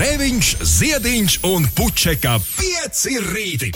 Grēviņš, 0.00 0.50
Ziediņš 0.64 1.34
un 1.44 1.66
Puķeka 1.76 2.30
5 2.40 3.00
rīti. 3.20 3.68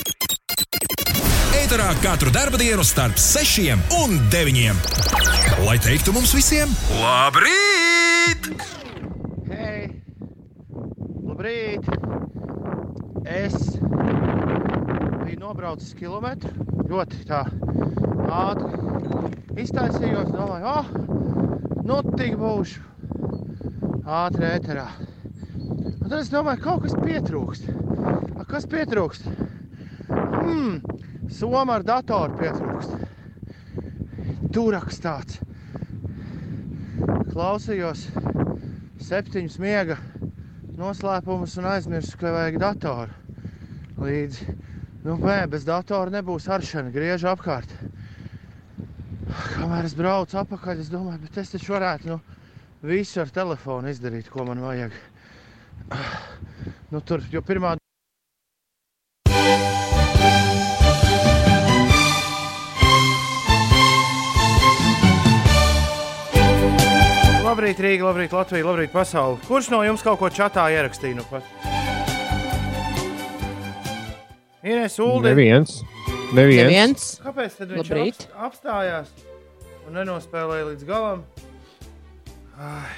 Eterā 1.58 1.90
katru 2.00 2.32
dienu 2.56 2.80
starp 2.88 3.20
6 3.20 3.74
un 3.98 4.14
9. 4.32 4.80
Lai 5.66 5.76
teiktu 5.84 6.14
mums 6.16 6.32
visiem, 6.32 6.72
labrīt! 6.96 8.48
Hei! 9.52 9.84
Labrīt! 11.28 11.92
Es 13.28 13.60
biju 15.28 15.38
nobraucis 15.44 15.92
kilometru 16.00 16.56
ļoti 16.88 17.20
ātri. 18.32 18.84
Iztaisījos, 19.60 20.32
domāju, 20.32 20.72
ah, 20.72 20.88
nu 21.84 22.00
tik 22.16 22.40
būšu 22.40 22.80
ātri 24.24 24.54
ēterā. 24.56 24.88
Un 26.04 26.10
tad 26.12 26.18
es 26.20 26.28
domāju, 26.28 26.60
kaut 26.60 26.82
kas 26.84 26.92
pietrūkst. 27.00 27.68
A, 28.36 28.44
kas 28.44 28.66
pietrūkst? 28.68 29.24
Hmm, 30.12 30.74
soma 31.32 31.78
ar 31.78 31.86
datoru 31.88 32.36
pietrūkst. 32.42 32.92
Turaks 34.52 35.00
tāds. 35.00 35.38
Klausījos 37.30 38.02
septiņus 39.00 39.56
miega 39.64 39.96
noslēpumus 40.76 41.56
un 41.62 41.70
aizmirsu, 41.72 42.20
ka 42.20 42.34
vajag 42.36 42.60
datoru. 42.60 43.16
Līdzi, 44.04 44.58
nu, 45.06 45.16
nē, 45.24 45.38
bez 45.56 45.64
datora 45.64 46.12
nebūs 46.18 46.50
aršana, 46.52 46.92
griežu 46.92 47.32
apkārt. 47.32 47.72
Kamēr 49.56 49.88
es 49.88 49.96
braucu 49.96 50.36
atpakaļ, 50.44 50.84
es 50.84 50.92
domāju, 50.92 51.24
bet 51.24 51.40
es 51.40 51.56
taču 51.56 51.78
varētu 51.78 52.12
nu, 52.12 52.20
visu 52.84 53.24
ar 53.24 53.32
telefonu 53.40 53.88
izdarīt, 53.88 54.28
ko 54.28 54.44
man 54.52 54.60
vajag. 54.68 54.92
Nu, 56.92 57.00
tur 57.02 57.20
jau 57.32 57.42
pirmā. 57.42 57.74
Labrīt, 67.44 67.78
Rīga, 67.84 68.06
labrīt, 68.08 68.32
Latvija, 68.34 68.64
labrīt, 68.66 68.90
pasaule. 68.92 69.38
Kurš 69.46 69.68
no 69.72 69.82
jums 69.86 70.02
kaut 70.04 70.18
ko 70.20 70.30
čatā 70.32 70.64
ierakstīja? 70.74 71.18
Nu 71.18 71.24
pat? 71.28 71.46
Ines 74.64 74.96
Uldi. 75.04 75.28
Neviens. 75.28 75.76
Neviens. 76.34 76.64
Neviens. 76.64 77.06
Kāpēc 77.22 77.58
tad 77.60 77.74
viņš 77.74 77.90
Labrīt. 77.92 78.24
apst- 78.24 78.36
apstājās 78.48 79.12
un 79.86 79.98
nenospēlēja 80.00 80.70
līdz 80.70 80.86
galam? 80.88 81.22
Ai, 82.56 82.94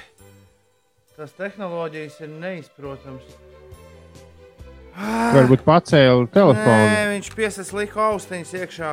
tas 1.17 1.33
tehnoloģijas 1.37 2.19
ir 2.21 2.29
neizprotams. 2.41 3.35
Varbūt 4.97 5.61
pacēla 5.65 6.25
telefonu. 6.33 6.85
Nē, 6.89 7.01
viņš 7.13 7.29
piesas 7.37 7.69
lika 7.77 8.07
austiņas 8.11 8.53
iekšā 8.61 8.91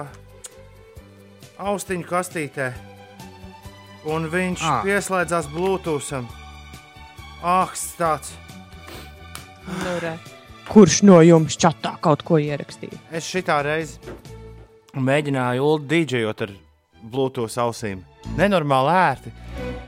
austiņu 1.71 2.09
kastītē. 2.09 2.73
Un 4.05 4.29
viņš 4.29 4.61
Ah. 4.69 4.83
pieslēdzās 4.85 5.49
Bluetootham. 5.53 6.27
Ah, 7.43 7.69
tāds! 7.99 8.33
Nu, 9.67 9.99
re. 10.03 10.19
Kurš 10.69 11.03
no 11.05 11.21
jums 11.25 11.57
čatā 11.57 11.95
kaut 12.01 12.23
ko 12.25 12.37
ierakstīja? 12.37 12.99
Es 13.13 13.25
šitā 13.25 13.63
reizi 13.65 13.99
mēģināju 14.97 15.61
ulu 15.65 15.87
dīdžejot 15.89 16.43
ar 16.43 16.51
Bluetooth 17.03 17.57
ausīm. 17.65 18.05
Nenormāli 18.39 18.95
ērti. 18.99 19.35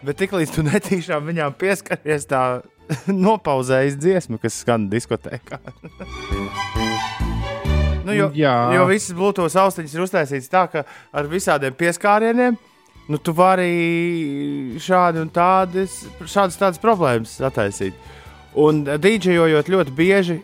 Bet 0.07 0.21
tiklīdz 0.21 0.55
tu 0.55 0.63
netīšām 0.67 1.27
viņām 1.27 1.57
pieskaries, 1.59 2.29
tā 2.31 2.43
nopauzējas 3.27 3.99
dziesma, 3.99 4.39
kas 4.43 4.61
skan 4.63 4.87
diskotēkā. 4.93 5.59
nu, 8.07 8.15
jo, 8.15 8.31
Jā. 8.37 8.57
jo 8.77 8.87
visas 8.91 9.17
Bluetooth 9.17 9.59
austiņas 9.65 9.97
ir 9.97 10.07
uztaisītas 10.07 10.53
tā, 10.53 10.67
ka 10.71 10.87
ar 10.87 11.31
visādiem 11.31 11.75
pieskārieniem 11.77 12.59
nu, 13.09 13.19
tu 13.23 13.35
vari 13.37 14.77
šādi 14.83 15.23
un 15.23 15.31
tādas, 15.35 16.03
šādas 16.27 16.59
tādas 16.59 16.83
problēmas 16.83 17.39
attaisīt. 17.47 17.95
Un 18.57 18.87
dīdžejojot 18.89 19.69
ļoti 19.69 19.93
bieži, 19.93 20.39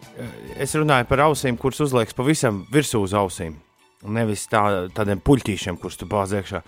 es 0.61 0.75
runāju 0.77 1.09
par 1.09 1.25
ausīm, 1.31 1.57
kuras 1.57 1.81
uzliekas 1.81 2.17
pavisam 2.17 2.67
virsū 2.73 3.01
uz 3.07 3.15
ausīm. 3.17 3.57
Nevis 4.03 4.49
tā, 4.51 4.61
tādiem 4.97 5.21
puļķīšiem, 5.23 5.77
kurus 5.79 5.99
tu 6.01 6.09
bāzi 6.11 6.41
iekšā. 6.41 6.61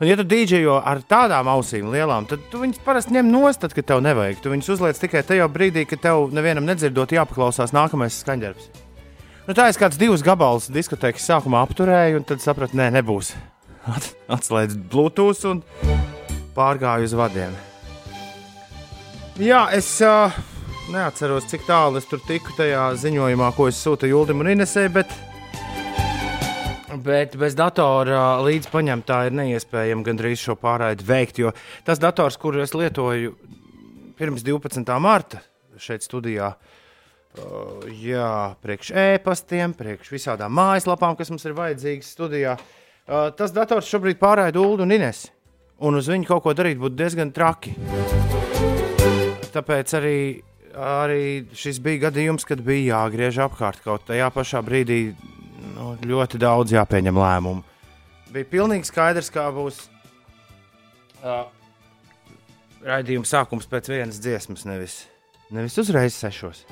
Un, 0.00 0.08
ja 0.08 0.16
tu 0.18 0.24
dīdžejo 0.26 0.80
ar 0.82 0.98
tādām 1.06 1.46
ausīm 1.52 1.92
lielām, 1.92 2.26
tad 2.26 2.42
tu 2.50 2.58
viņus 2.64 2.80
parasti 2.82 3.14
ņem 3.14 3.28
nost, 3.30 3.60
tad, 3.62 3.74
kad 3.76 3.86
tev 3.86 4.00
nevajag. 4.02 4.40
Tu 4.42 4.50
viņus 4.50 4.72
uzliec 4.74 4.98
tikai 4.98 5.22
tajā 5.28 5.46
brīdī, 5.52 5.84
kad 5.86 6.02
tev 6.02 6.32
nevienam 6.34 6.66
nedzirdot, 6.66 7.14
jāpaklausās 7.14 7.70
nākamais 7.76 8.18
skaņdarbs. 8.24 8.70
Nu, 9.46 9.54
tā 9.58 9.68
es 9.70 9.78
kāds 9.78 9.98
divus 9.98 10.22
gabalus 10.26 10.66
diskotēkas 10.74 11.24
sākumā 11.30 11.62
apturēju, 11.66 12.18
un 12.20 12.26
tad 12.26 12.42
sapratu, 12.42 12.78
nē, 12.78 12.90
nebūs. 12.98 13.32
At- 13.90 14.12
Atslēdzu 14.30 14.82
Bluetooth 14.90 15.46
un 15.50 15.62
pārgāju 16.54 17.06
uz 17.06 17.14
vadiem. 17.18 17.54
Jā, 19.42 19.64
es 19.74 19.88
uh, 20.04 20.34
neatceros, 20.92 21.46
cik 21.50 21.64
tālu 21.66 21.98
es 21.98 22.06
tur 22.10 22.20
tiku 22.26 22.54
tajā 22.58 22.90
ziņojumā, 23.00 23.48
ko 23.56 23.70
es 23.70 23.78
sūtīju 23.82 24.12
Julim 24.18 24.42
un 24.44 24.50
Inesē, 24.52 24.84
bet, 24.92 25.10
bet 27.00 27.36
bez 27.40 27.56
datora 27.56 28.36
līdz 28.44 28.68
paņemtā 28.72 29.18
ir 29.28 29.36
neiespējami 29.38 30.04
gandrīz 30.06 30.42
šo 30.42 30.56
pārraidi 30.60 31.06
veikt. 31.06 31.40
Jo 31.40 31.52
tas 31.86 32.02
dators, 32.02 32.36
kuru 32.40 32.62
es 32.64 32.74
lietoju 32.76 33.34
pirms 34.18 34.44
12. 34.44 34.84
marta 35.00 35.40
šeit 35.80 36.04
studijā, 36.04 36.52
uh, 36.52 37.86
jā, 37.88 38.52
priekš 38.62 38.92
e-pastiem, 38.92 39.72
priekš 39.74 40.12
visādām 40.12 40.52
mājaslapām, 40.54 41.16
kas 41.18 41.32
mums 41.32 41.46
ir 41.48 41.56
vajadzīgas 41.56 42.12
studijā, 42.12 42.56
uh, 42.58 43.30
tas 43.36 43.54
dators 43.56 43.88
šobrīd 43.88 44.20
pārraida 44.20 44.60
Ulu 44.60 44.84
un 44.84 44.94
Ines. 44.98 45.26
Un 45.82 45.98
uz 45.98 46.06
viņu 46.12 46.28
kaut 46.28 46.44
ko 46.44 46.52
darīt 46.54 46.78
būtu 46.78 46.94
diezgan 46.94 47.32
traki. 47.34 47.72
Tāpēc 49.52 49.94
arī, 49.98 50.18
arī 50.78 51.24
šis 51.58 51.80
bija 51.82 52.06
gadījums, 52.06 52.46
kad 52.46 52.62
bija 52.64 53.00
jāgriež 53.00 53.40
apkārt 53.48 53.82
kaut 53.82 54.06
tajā 54.06 54.28
pašā 54.32 54.62
brīdī. 54.62 55.00
Nu, 55.62 55.92
ļoti 56.02 56.40
daudz 56.42 56.74
jāpieņem 56.74 57.18
lēmumu. 57.18 57.62
Bija 58.32 58.48
pilnīgi 58.48 58.88
skaidrs, 58.88 59.28
kā 59.32 59.44
būs 59.52 59.84
uh, 61.22 61.44
raidījuma 62.86 63.28
sākums 63.28 63.68
pēc 63.70 63.90
vienas 63.92 64.20
dziesmas, 64.22 64.64
nevis, 64.68 65.02
nevis 65.52 65.76
uzreiz 65.80 66.16
sešos. 66.16 66.64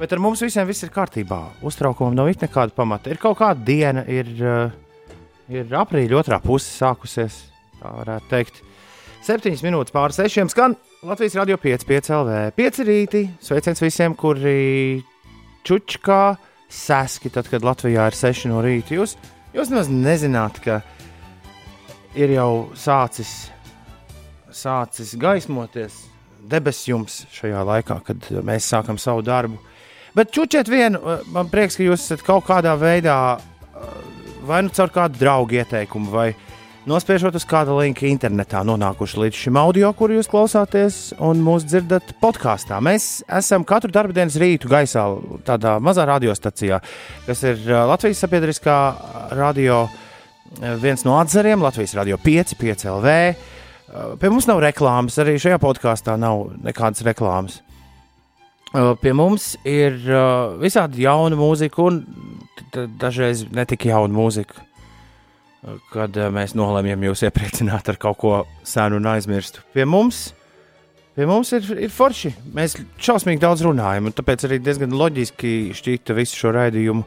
Bet 0.00 0.12
ar 0.12 0.20
mums 0.20 0.42
visiem 0.44 0.66
viss 0.68 0.84
ir 0.84 0.92
kārtībā. 0.92 1.40
Uztraukumam 1.66 2.16
nav 2.16 2.30
it 2.32 2.42
nekāda 2.44 2.74
pamata. 2.76 3.12
Ir 3.12 3.20
kaut 3.20 3.38
kāda 3.40 3.62
diena, 3.64 4.04
ir, 4.08 4.32
uh, 4.40 5.12
ir 5.52 5.76
aprīļa 5.84 6.20
otrā 6.22 6.40
puse 6.42 6.68
sākusies. 6.72 7.44
Tā 7.80 7.92
varētu 7.92 8.32
teikt. 8.32 8.62
Septiņas 9.26 9.64
minūtes 9.66 9.94
pāri 9.94 10.14
sešiem 10.14 10.48
skan 10.52 10.76
Latvijas 11.06 11.34
radio 11.38 11.56
5, 11.60 11.84
5 11.88 12.12
LV. 12.14 12.36
5 12.56 12.84
rīti. 12.86 13.24
Sveiciens 13.42 13.82
visiem, 13.82 14.14
kuri 14.18 15.02
čučkā 15.66 16.20
seski, 16.68 17.30
tad, 17.32 17.48
kad 17.50 17.64
Latvijā 17.66 18.08
ir 18.10 18.16
6 18.16 18.48
no 18.50 18.62
rīta. 18.64 18.96
Jūs, 18.96 19.16
jūs 19.54 19.72
nemaz 19.72 19.90
nezināt, 19.92 20.60
ka 20.64 20.80
ir 22.16 22.32
jau 22.34 22.50
sācis, 22.78 23.50
sācis 24.50 25.14
gaismoties 25.20 26.04
debesis 26.46 26.88
jums 26.90 27.20
šajā 27.34 27.62
laikā, 27.66 28.00
kad 28.06 28.30
mēs 28.46 28.68
sākam 28.70 28.98
savu 29.00 29.24
darbu. 29.26 29.58
Bet 30.16 30.32
čučiet 30.32 30.70
vienu, 30.70 31.00
man 31.32 31.50
prieks, 31.52 31.76
ka 31.76 31.84
jūs 31.84 32.06
esat 32.06 32.24
kaut 32.24 32.46
kādā 32.48 32.72
veidā, 32.80 33.16
vai 34.46 34.62
nu 34.64 34.72
caur 34.72 34.92
kādu 34.94 35.20
draugu 35.20 35.58
ieteikumu, 35.58 36.12
vai 36.12 36.30
nospiežot 36.86 37.34
uz 37.34 37.44
kāda 37.48 37.74
linka 37.74 38.06
internetā, 38.06 38.62
nonākuši 38.66 39.18
līdz 39.24 39.40
šim 39.42 39.58
audio, 39.58 39.90
kuru 39.96 40.16
jūs 40.16 40.28
klausāties 40.30 40.98
un 41.22 41.42
mūs 41.44 41.66
dzirdat 41.66 42.12
podkāstā. 42.22 42.78
Mēs 42.84 43.24
esam 43.26 43.66
katru 43.66 43.90
darbdienas 43.94 44.38
rītu 44.40 44.70
gaisā, 44.70 45.04
tādā 45.46 45.76
mazā 45.82 46.06
radiostacijā, 46.06 46.78
kas 47.26 47.42
ir 47.46 47.58
uh, 47.66 47.82
Latvijas 47.90 48.22
sabiedriskā 48.22 48.78
radio 49.34 49.82
uh, 49.86 50.76
viens 50.82 51.02
no 51.06 51.18
atzariem, 51.18 51.64
Latvijas 51.66 51.96
radio 51.98 52.20
5, 52.22 52.56
5 52.60 52.86
LV. 52.94 53.18
Pie 54.20 54.28
mums 54.28 54.48
nav 54.50 54.60
reklāmas, 54.60 55.16
arī 55.22 55.36
šajā 55.40 55.60
podkāstā 55.62 56.16
nav 56.20 56.48
nekādas 56.66 57.04
reklāmas. 57.06 57.60
Uh, 58.74 58.94
Pie 59.02 59.14
mums 59.16 59.54
ir 59.66 59.98
visādi 60.62 61.06
jauna 61.06 61.38
mūzika, 61.38 61.82
un 61.82 62.02
dažreiz 63.00 63.46
ne 63.54 63.66
tik 63.66 63.88
jauna 63.90 64.14
mūzika 64.14 64.66
kad 65.92 66.16
eh, 66.16 66.30
mēs 66.32 66.54
nolēmām 66.58 67.06
jūs 67.08 67.24
iepriecināt 67.26 67.90
ar 67.90 68.00
kaut 68.00 68.18
ko 68.20 68.34
senu 68.66 69.00
un 69.00 69.08
aizmirstu. 69.10 69.64
Pie 69.74 69.86
mums, 69.88 70.28
pie 71.16 71.26
mums 71.28 71.52
ir, 71.56 71.66
ir 71.86 71.94
forši. 71.94 72.34
Mēs 72.56 72.78
šausmīgi 73.02 73.42
daudz 73.42 73.64
runājam, 73.66 74.10
un 74.10 74.16
tāpēc 74.16 74.46
arī 74.48 74.60
diezgan 74.62 74.94
loģiski 74.96 75.56
šķita 75.76 76.16
visu 76.18 76.38
šo 76.42 76.54
raidījumu. 76.56 77.06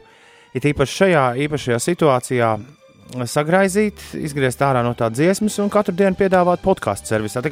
Ir 0.58 0.68
īpaši 0.72 0.96
šajā 1.04 1.24
īpašajā 1.46 1.78
situācijā 1.84 2.54
sagraizīt, 3.30 4.02
izgriezt 4.18 4.62
ārā 4.62 4.82
no 4.86 4.92
tā 4.98 5.08
dziesmas 5.12 5.58
un 5.62 5.70
katru 5.70 5.94
dienu 5.96 6.18
piedāvāt 6.18 6.62
podkāstu 6.62 7.10
servisā. 7.10 7.42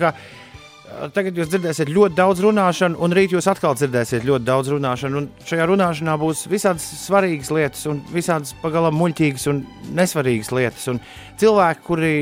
Tagad 1.14 1.36
jūs 1.38 1.50
dzirdēsiet 1.52 1.90
ļoti 1.92 2.16
daudz 2.18 2.40
runāšanu, 2.42 2.98
un 3.04 3.14
rīt 3.14 3.32
jūs 3.34 3.46
atkal 3.50 3.76
dzirdēsiet 3.78 4.24
ļoti 4.26 4.46
daudz 4.46 4.70
runāšanu. 4.72 5.20
Un 5.20 5.48
šajā 5.48 5.66
runāšanā 5.70 6.16
būs 6.20 6.46
visādas 6.50 6.86
svarīgas 7.04 7.52
lietas, 7.54 7.84
un 7.90 8.00
visādas 8.12 8.54
pagalam 8.62 8.96
muļķīgas 8.98 9.46
un 9.52 9.62
nesvarīgas 9.98 10.50
lietas. 10.56 10.86
Un 10.92 11.00
cilvēki, 11.40 11.84
kuri 11.86 12.12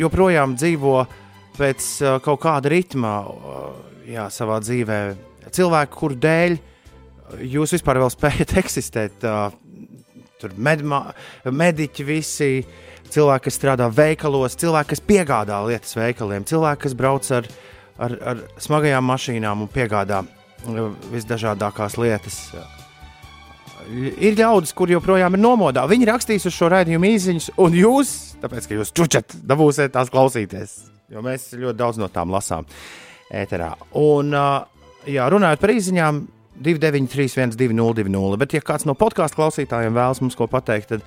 joprojām 0.00 0.56
dzīvo 0.58 0.96
pēc 1.58 1.88
uh, 2.02 2.18
kaut 2.24 2.42
kāda 2.44 2.72
ritma 2.72 3.14
uh, 3.24 3.70
jā, 4.08 4.28
savā 4.34 4.58
dzīvē, 4.64 4.98
cilvēki, 5.54 5.96
kuru 5.96 6.18
dēļ 6.26 6.58
jūs 7.54 7.74
vispār 7.78 8.02
vēl 8.02 8.12
spējat 8.16 8.58
eksistēt. 8.62 9.24
Tur 10.38 10.52
medmā, 10.54 11.00
mediķi 11.50 12.04
visi, 12.06 12.52
cilvēki, 13.10 13.48
kas 13.48 13.56
strādā 13.58 13.88
veikalos, 13.90 14.54
cilvēki, 14.60 14.92
kas 14.92 15.02
piegādā 15.02 15.58
lietas 15.66 15.96
veikaliem, 15.98 16.46
cilvēki, 16.46 16.84
kas 16.84 16.94
brauc 16.98 17.26
ar 17.34 17.48
ar, 17.98 18.14
ar 18.32 18.42
smagajām 18.62 19.06
mašīnām 19.10 19.64
un 19.64 19.70
piegādā 19.72 20.22
visdažādākās 21.12 21.98
lietas. 22.00 22.38
Ir 23.88 24.36
ļaudis, 24.36 24.74
kur 24.76 24.90
joprojām 24.90 25.36
ir 25.36 25.42
nomodā. 25.42 25.84
Viņi 25.88 26.08
rakstīs 26.10 26.46
uz 26.48 26.56
šo 26.56 26.68
raidījumu 26.74 27.08
īsiņus, 27.08 27.52
un 27.62 27.76
jūs, 27.78 28.14
tāpēc, 28.42 28.66
ka 28.68 28.80
jūs 28.80 28.92
čučat, 28.96 29.36
dabūsiet 29.48 29.94
tās 29.94 30.10
klausīties. 30.12 30.74
Jo 31.08 31.22
mēs 31.24 31.52
ļoti 31.56 31.78
daudz 31.78 32.00
no 32.02 32.10
tām 32.12 32.34
lasām 32.34 32.66
ēterā. 33.32 33.70
Un, 33.96 34.34
jā, 35.08 35.30
runājot 35.32 35.62
par 35.62 35.72
īsiņām, 35.72 36.26
293, 36.58 37.54
1202, 37.54 38.36
bet, 38.42 38.58
ja 38.58 38.64
kāds 38.66 38.84
no 38.88 38.96
podkāstu 38.98 39.38
klausītājiem 39.38 39.94
vēlas 39.94 40.20
mums 40.20 40.36
ko 40.36 40.48
pateikt, 40.50 40.90
tad 40.90 41.06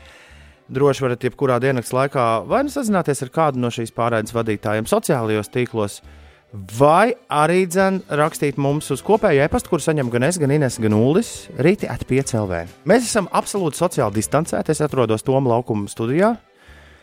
droši 0.72 1.04
varat 1.04 1.26
jebkurā 1.28 1.58
dienas 1.60 1.92
laikā 1.92 2.26
vai 2.48 2.62
nu 2.64 2.72
sazināties 2.72 3.20
ar 3.26 3.32
kādu 3.36 3.60
no 3.60 3.68
šīs 3.74 3.92
pārraides 3.92 4.32
vadītājiem 4.32 4.88
sociālajos 4.88 5.52
tīklos, 5.52 5.98
uh, 6.00 6.21
Vai 6.51 7.13
arī 7.31 7.62
dzen, 7.63 8.01
rakstīt 8.12 8.57
mums 8.59 8.89
uz 8.92 9.00
kopēju 9.07 9.45
e-pastu, 9.45 9.71
kur 9.71 9.80
saņem 9.80 10.09
gan 10.12 10.25
es, 10.27 10.36
gan 10.42 10.51
Ines, 10.51 10.75
gan 10.83 10.92
Ulis, 10.98 11.30
rīti 11.56 11.88
atpiecēlē. 11.88 12.65
Mēs 12.92 13.07
esam 13.07 13.30
absolūti 13.31 13.80
sociāli 13.80 14.18
distancēti. 14.18 14.75
Es 14.75 14.83
atrodos 14.83 15.24
Toma 15.24 15.53
laukuma 15.53 15.88
studijā. 15.88 16.33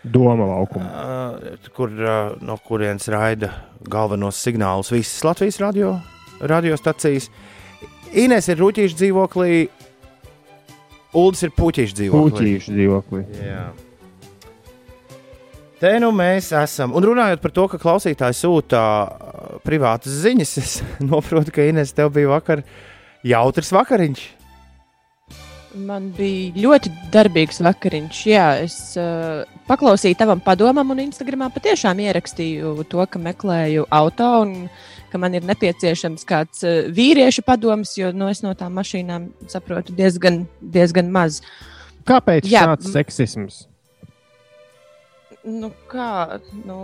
Doma 0.05 0.51
laukuma. 0.51 0.85
Uh, 0.85 1.71
kur, 1.73 1.97
uh, 1.97 2.37
no 2.45 2.59
kurienes 2.61 3.09
raida 3.09 3.55
galvenos 3.89 4.37
signālus 4.45 4.93
visas 4.93 5.25
Latvijas 5.25 5.63
radio, 5.65 5.97
radiostacijas. 6.45 7.31
Ines 8.13 8.53
ir 8.53 8.61
rūtīša 8.61 9.01
dzīvoklī, 9.01 9.53
Uldis 11.17 11.47
ir 11.49 11.57
puķīša 11.57 12.03
dzīvoklī. 12.03 12.37
Puķīša 12.37 12.75
dzīvoklī. 12.77 13.27
Jā. 13.41 13.69
Te 15.79 15.93
nu 16.03 16.09
mēs 16.11 16.51
esam. 16.59 16.91
Un 16.99 17.05
runājot 17.07 17.43
par 17.43 17.53
to, 17.55 17.69
ka 17.71 17.79
klausītāji 17.79 18.35
sūta 18.35 18.81
uh, 18.83 19.61
privātas 19.63 20.17
ziņas, 20.25 20.57
es 20.59 20.73
saprotu, 21.11 21.55
ka 21.55 21.69
Inês 21.71 21.95
tev 21.95 22.11
bija 22.17 22.33
vakar 22.33 22.65
jautrs 23.27 23.71
vakariņš. 23.77 24.25
Man 25.79 26.09
bija 26.17 26.51
ļoti 26.59 26.91
darbīgs 27.15 27.63
vakariņš. 27.63 28.25
Jā, 28.27 28.49
es 28.65 28.77
uh, 28.99 29.47
paklausīju 29.71 30.19
tavam 30.19 30.43
padomam, 30.43 30.91
un 30.91 31.05
Instagramā 31.05 31.53
patiešām 31.55 32.03
ierakstīju 32.09 32.75
to, 32.91 33.05
ka 33.07 33.23
meklēju 33.23 33.87
auto 33.95 34.33
un 34.43 34.57
ka 35.13 35.23
man 35.23 35.39
ir 35.39 35.47
nepieciešams 35.47 36.27
kāds 36.27 36.67
uh, 36.67 36.91
vīriešu 36.91 37.47
padoms, 37.47 37.95
jo 38.01 38.11
nu, 38.11 38.27
es 38.35 38.43
no 38.43 38.57
tām 38.59 38.75
mašīnām 38.81 39.31
saprotu 39.47 39.95
diezgan, 39.95 40.43
diezgan 40.59 41.15
maz. 41.15 41.39
Kāpēc 42.09 42.51
Jā, 42.51 42.67
šāds 42.67 42.91
seksisms? 42.99 43.69
Nu, 45.49 45.73
kā, 45.91 46.39
nu, 46.69 46.79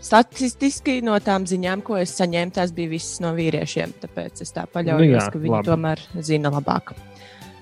statistiski 0.00 1.00
no 1.04 1.18
tām 1.22 1.46
ziņām, 1.48 1.84
ko 1.84 1.98
es 2.00 2.14
saņēmu, 2.18 2.54
tās 2.56 2.72
bija 2.76 2.94
visas 2.94 3.20
no 3.24 3.34
vīriešiem. 3.36 3.94
Tāpēc 4.02 4.42
es 4.44 4.52
tā 4.56 4.66
paļaujos, 4.70 5.06
nu 5.06 5.16
jā, 5.18 5.28
ka 5.32 5.42
viņi 5.44 5.56
labi. 5.58 5.68
tomēr 5.68 6.04
zina 6.26 6.52
labāk. 6.54 6.94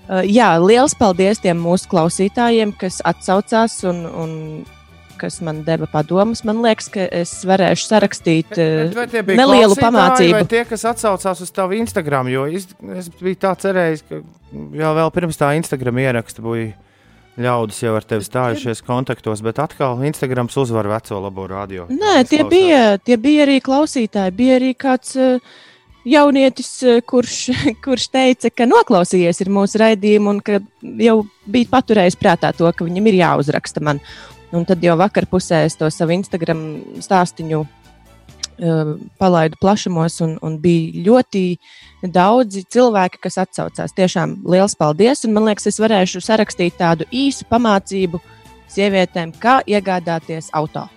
Uh, 0.09 0.23
jā, 0.25 0.49
liels 0.63 0.95
paldies 0.97 1.41
tiem 1.43 1.59
mūsu 1.61 1.89
klausītājiem, 1.91 2.73
kas 2.79 3.03
atsaucās 3.05 3.77
un, 3.89 4.05
un 4.07 4.31
kas 5.19 5.41
man 5.43 5.61
deva 5.67 5.85
padomus. 5.91 6.41
Man 6.47 6.63
liekas, 6.63 6.87
ka 6.93 7.05
es 7.13 7.35
varēšu 7.45 7.89
sarakstīt 7.91 8.55
bet, 8.55 8.95
bet 8.95 9.19
uh, 9.19 9.37
nelielu 9.43 9.77
pamācību. 9.77 10.43
Tie, 10.49 10.63
kas 10.69 10.87
atsaucās 10.93 11.43
uz 11.43 11.53
tavu 11.53 11.77
Instagram, 11.77 12.31
jo 12.31 12.47
es, 12.47 12.69
es 12.95 13.11
biju 13.19 13.41
tā 13.43 13.53
cerējis, 13.59 14.05
ka 14.07 14.21
jau 14.79 14.93
vēl 14.97 15.11
pirms 15.19 15.39
tā 15.39 15.51
Instagram 15.59 15.99
ieraksta 16.07 16.45
bija 16.45 16.71
ļaudis 17.39 17.81
jau 17.83 17.95
ar 17.97 18.05
tevi 18.07 18.25
stājušies 18.25 18.83
kontaktos, 18.85 19.41
bet 19.45 19.61
atkal 19.63 20.01
Instagrams 20.07 20.57
uzvar 20.59 20.89
veco 20.91 21.21
labo 21.23 21.47
radio. 21.49 21.87
Nē, 21.91 22.21
tie 22.29 22.43
bija, 22.47 22.97
tie 23.01 23.17
bija 23.21 23.47
arī 23.47 23.59
klausītāji. 23.63 24.35
Bija 24.35 24.59
arī 24.59 24.73
kāds 24.79 25.15
uh, 25.19 25.39
jaunietis, 26.07 26.71
uh, 26.85 26.99
kurš, 27.05 27.37
kurš 27.85 28.09
teica, 28.13 28.51
ka 28.51 28.67
noklausījies 28.69 29.45
mūsu 29.47 29.81
raidījumu 29.83 30.35
un 30.35 30.43
ka 30.43 30.59
jau 30.81 31.21
bija 31.47 31.71
paturējis 31.77 32.19
prātā 32.19 32.51
to, 32.55 32.69
ka 32.71 32.87
viņam 32.87 33.11
ir 33.11 33.21
jāuzraksta 33.23 33.83
man. 33.85 34.03
Un 34.49 34.63
tad 34.65 34.81
jau 34.81 34.95
vakar 34.97 35.27
pusē 35.29 35.61
es 35.67 35.75
to 35.77 35.87
savu 35.93 36.15
Instagram 36.15 36.63
stāstīnu 37.05 37.61
uh, 37.61 37.78
palaidu 39.19 39.57
plašumos 39.61 40.19
un, 40.25 40.35
un 40.43 40.57
bija 40.59 41.03
ļoti 41.05 41.43
daudzi 42.11 42.65
cilvēki, 42.71 43.21
kas 43.23 43.39
atsaucās. 43.45 43.95
Tiešām 43.95 44.39
liels 44.49 44.75
paldies! 44.79 45.23
Un 45.27 45.35
man 45.37 45.47
liekas, 45.49 45.69
es 45.71 45.79
varēšu 45.79 46.21
sarakstīt 46.23 46.77
tādu 46.79 47.07
īsu 47.11 47.47
pamācību 47.49 48.21
sievietēm, 48.69 49.33
kā 49.41 49.59
iegādāties 49.67 50.51
auto. 50.53 50.87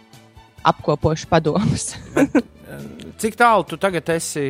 Apkopošu 0.62 1.28
padomus. 1.30 1.92
Cik 3.22 3.38
tālu 3.38 3.66
tu 3.68 3.78
tagad 3.80 4.08
esi? 4.14 4.44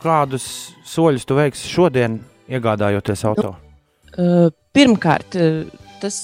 Kādus 0.00 0.44
soļus 0.86 1.26
tu 1.26 1.34
veiksi 1.34 1.66
šodien, 1.66 2.20
iegādājoties 2.50 3.24
auto? 3.26 3.56
Nu, 4.14 4.50
pirmkārt, 4.74 5.34
tas, 6.00 6.16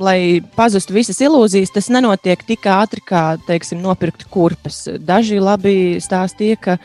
lai 0.00 0.40
pazustu 0.56 0.96
visas 0.96 1.20
ilūzijas, 1.22 1.72
tas 1.74 1.90
nenotiek 1.92 2.42
tik 2.46 2.66
ātri, 2.70 3.02
kā, 3.06 3.24
teiksim, 3.46 3.80
nopirkt 3.84 4.26
kurpes. 4.32 4.82
Daži 5.04 5.40
labi 5.42 6.00
stāstīja, 6.02 6.58
ka 6.60 6.76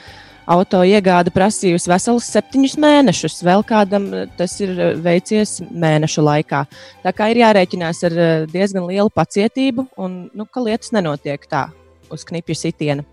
auto 0.46 0.82
iegāde 0.86 1.34
prasījusi 1.34 1.90
veselus 1.90 2.28
septiņus 2.34 2.76
mēnešus. 2.82 3.40
Vēl 3.46 3.66
kādam 3.68 4.08
eh, 4.14 4.28
tas 4.38 4.54
ir 4.62 4.76
eh, 4.76 4.94
veicies 5.02 5.58
mēnešu 5.70 6.26
laikā. 6.26 6.66
Tā 7.06 7.14
kā 7.16 7.32
ir 7.32 7.42
jārēķinās 7.42 8.04
ar 8.10 8.18
eh, 8.18 8.36
diezgan 8.52 8.88
lielu 8.90 9.12
pacietību, 9.14 9.90
un 10.02 10.20
nu, 10.34 10.46
ka 10.46 10.64
lietas 10.64 10.94
nenotiek 10.96 11.50
tā 11.50 11.68
uz 12.14 12.26
knipju 12.28 12.58
sitiena. 12.58 13.06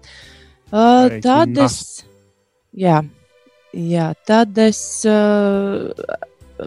Uh, 0.73 1.19
tad 1.21 1.57
es. 1.61 2.03
Jā, 2.73 3.03
jā, 3.77 4.07
tad 4.25 4.57
es 4.61 4.81
uh, 5.09 5.91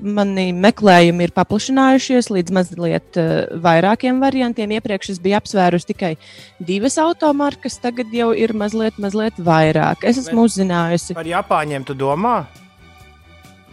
mani 0.01 0.49
meklējumi 0.55 1.27
ir 1.27 1.33
paplašinājušies 1.35 2.29
līdz 2.33 2.53
mazliet 2.55 3.19
uh, 3.21 3.31
vairākiem 3.63 4.19
variantiem. 4.23 4.75
Iepriekš 4.77 5.15
es 5.15 5.21
biju 5.23 5.37
apsvērusi 5.39 5.89
tikai 5.93 6.11
divas 6.59 6.97
automarkas, 7.01 7.79
tagad 7.83 8.13
jau 8.15 8.31
ir 8.35 8.55
mazliet, 8.57 8.99
mazliet 9.01 9.39
vairāk. 9.39 10.05
Es 10.07 10.21
esmu 10.23 10.47
uzzinājusi. 10.49 11.17
Par 11.17 11.29
Japāņiem 11.29 11.87
tu 11.87 11.97
domā? 11.97 12.37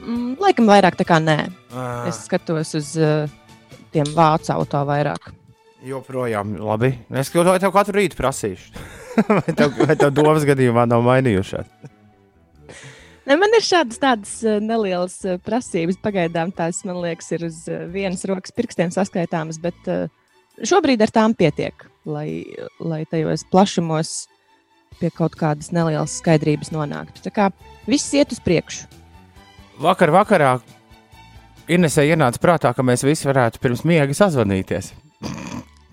Mm, 0.03 0.35
laikam 0.43 0.67
vairāk 0.71 0.99
tā 0.99 1.07
kā 1.07 1.21
nē. 1.23 1.39
Ah. 1.71 2.09
Es 2.11 2.25
skatos 2.27 2.75
uz 2.79 2.95
uh, 2.99 3.31
tiem 3.95 4.09
vācu 4.17 4.55
auto 4.55 4.83
vairāk. 4.89 5.31
Joprojām 5.87 6.57
labi. 6.63 6.93
Es 7.19 7.33
tev 7.33 7.73
katru 7.75 7.99
rītu 7.99 8.19
prasīšu. 8.19 8.83
vai, 9.37 9.55
tev, 9.55 9.75
vai 9.77 9.97
tev 9.99 10.13
domas 10.15 10.47
gadījumā 10.49 10.87
nav 10.89 11.05
mainījušās? 11.07 11.69
Ne, 13.29 13.37
man 13.39 13.55
ir 13.55 13.63
šādas 13.63 14.01
tādas 14.03 14.33
uh, 14.43 14.59
nelielas 14.63 15.21
uh, 15.27 15.39
prasības. 15.43 16.01
Pagaidām 16.03 16.51
tās, 16.55 16.83
man 16.89 16.99
liekas, 17.05 17.31
ir 17.37 17.47
uz 17.47 17.63
uh, 17.71 17.85
vienas 17.93 18.25
rokas 18.29 18.55
pirkstiem 18.57 18.91
saskaitāmas, 18.95 19.61
bet 19.63 19.79
šobrīd 20.67 21.03
ar 21.05 21.13
tām 21.15 21.37
pietiek, 21.39 21.87
lai, 22.05 22.45
lai 22.83 23.05
tajos 23.11 23.47
plašumos 23.53 24.27
pie 25.01 25.11
kaut 25.15 25.37
kādas 25.39 25.73
nelielas 25.75 26.19
skaidrības 26.21 26.73
nonāktu. 26.75 27.23
Tā 27.25 27.33
kā 27.35 27.49
viss 27.89 28.13
iet 28.15 28.35
uz 28.35 28.43
priekšu. 28.43 28.87
Vakar 29.83 30.13
vakarā 30.15 30.57
Inesē 31.71 32.03
ienāca 32.11 32.41
prātā, 32.43 32.73
ka 32.75 32.83
mēs 32.83 33.05
visi 33.07 33.29
varētu 33.29 33.61
pirms 33.63 33.85
miega 33.87 34.15
sazvanīties. 34.17 34.91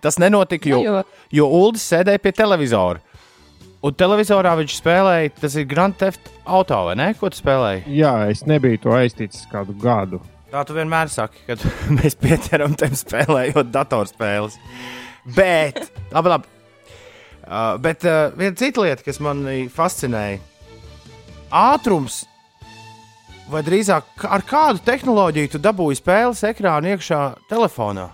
Tas 0.01 0.17
nenotika, 0.19 0.71
jo, 0.71 0.79
jo, 0.81 1.01
jo 1.35 1.45
Uldis 1.59 1.85
sēdēja 1.91 2.21
pie 2.23 2.33
televizora. 2.35 3.03
Un 3.79 3.95
televizorā 3.95 4.57
viņš 4.59 4.73
spēlēja, 4.75 5.31
tas 5.39 5.53
ir 5.55 5.67
Grand 5.69 5.95
Theft 5.95 6.25
Auto, 6.43 6.81
vai 6.89 6.97
ne? 6.99 7.13
Ko 7.15 7.29
tu 7.31 7.39
spēlēji? 7.39 7.85
Jā, 7.95 8.11
es 8.27 8.43
nebiju 8.43 8.81
to 8.83 8.91
aizticis 8.97 9.45
kādu 9.47 9.71
gadu. 9.79 10.19
Tā 10.51 10.65
tu 10.67 10.75
vienmēr 10.75 11.07
saki, 11.13 11.45
kad 11.47 11.63
mēs 11.97 12.17
pieķeram 12.19 12.75
tam 12.79 12.97
spēlējot 12.99 13.71
datorspēles. 13.71 14.59
Bet, 15.35 15.79
labi, 16.11 16.33
labi. 16.33 16.51
Uh, 17.49 17.77
bet 17.81 18.03
uh, 18.03 18.35
viena 18.35 18.59
cita 18.59 18.83
lieta, 18.83 19.05
kas 19.05 19.21
man 19.23 19.47
fascinēja, 19.71 20.41
ātrums, 21.55 22.25
vai 23.49 23.63
drīzāk 23.65 24.27
ar 24.27 24.43
kādu 24.45 24.83
tehnoloģiju 24.85 25.55
tu 25.55 25.63
dabūji 25.63 26.03
spēles 26.03 26.43
ekrānu 26.51 26.97
iekšā 26.97 27.23
telefonā? 27.49 28.09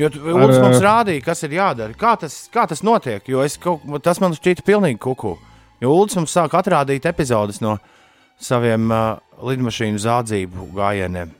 Jo 0.00 0.08
Ar, 0.08 0.48
mums 0.48 0.78
ā, 0.78 0.84
rādīja, 0.86 1.24
kas 1.26 1.44
ir 1.44 1.58
jādara. 1.58 1.92
Kā 1.98 2.14
tas, 2.20 2.46
kā 2.52 2.64
tas 2.68 2.80
notiek? 2.86 3.26
Jo 3.28 3.42
es 3.44 3.58
kaut, 3.60 3.84
tas 4.04 4.22
man 4.24 4.32
šķīta 4.36 4.64
pilnīgi 4.64 5.00
kuku. 5.02 5.34
Jo 5.82 5.92
Ulds 5.98 6.16
mums 6.16 6.32
sāk 6.32 6.54
atrādīt 6.56 7.04
epizodes 7.10 7.60
no 7.60 7.76
saviem 8.42 8.88
uh, 8.88 9.20
lidmašīnu 9.44 10.00
zādzību 10.00 10.70
gājieniem. 10.76 11.34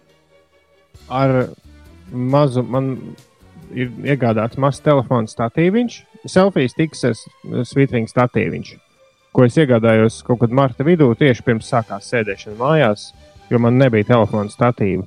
ar 1.09 1.47
mazu, 2.13 2.63
man 2.63 2.95
ir 3.73 3.91
iegādāts 4.05 4.61
mazs 4.61 4.83
telefona 4.85 5.31
statīviņš, 5.31 5.99
selfijas 6.29 6.77
tiks 6.77 7.05
ar 7.09 7.17
svītrīgu 7.69 8.11
statīviņš, 8.11 8.73
ko 9.33 9.47
es 9.49 9.59
iegādājos 9.59 10.21
kaut 10.27 10.43
kad 10.45 10.55
marta 10.55 10.87
vidū, 10.87 11.09
tieši 11.19 11.45
pirms 11.47 11.71
sākās 11.73 12.11
sēdēšana 12.13 12.59
mājās, 12.61 13.11
jo 13.51 13.61
man 13.63 13.81
nebija 13.81 14.13
telefona 14.13 14.53
statīva. 14.53 15.07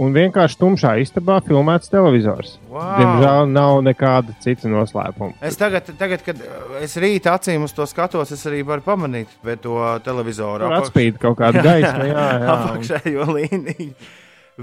Un 0.00 0.14
vienkārši 0.16 0.56
tumšā 0.56 0.94
istabā 1.02 1.34
filmēts 1.44 1.90
televizors. 1.92 2.54
Wow. 2.72 2.94
Diemžēl 2.96 3.50
nav 3.52 3.80
nekāda 3.84 4.32
cita 4.40 4.70
noslēpuma. 4.72 5.34
Es 5.44 5.58
tagad, 5.60 5.90
tagad, 6.00 6.22
kad 6.24 6.38
es 6.80 6.94
rītā 6.96 7.34
acīm 7.36 7.66
uz 7.66 7.74
to 7.76 7.84
skatos, 7.90 8.32
es 8.32 8.46
arī 8.48 8.62
varu 8.64 8.80
pamanīt 8.86 9.28
to 9.60 9.76
televizoru 10.06 10.64
Tur 10.64 10.78
atspīd 10.78 11.18
kaut 11.20 11.36
kāda 11.42 11.60
gaisma, 11.68 12.06
jā, 12.08 12.14
jā. 12.14 12.38
un- 12.40 12.54
apakšējo 12.54 13.28
līniju. 13.36 13.90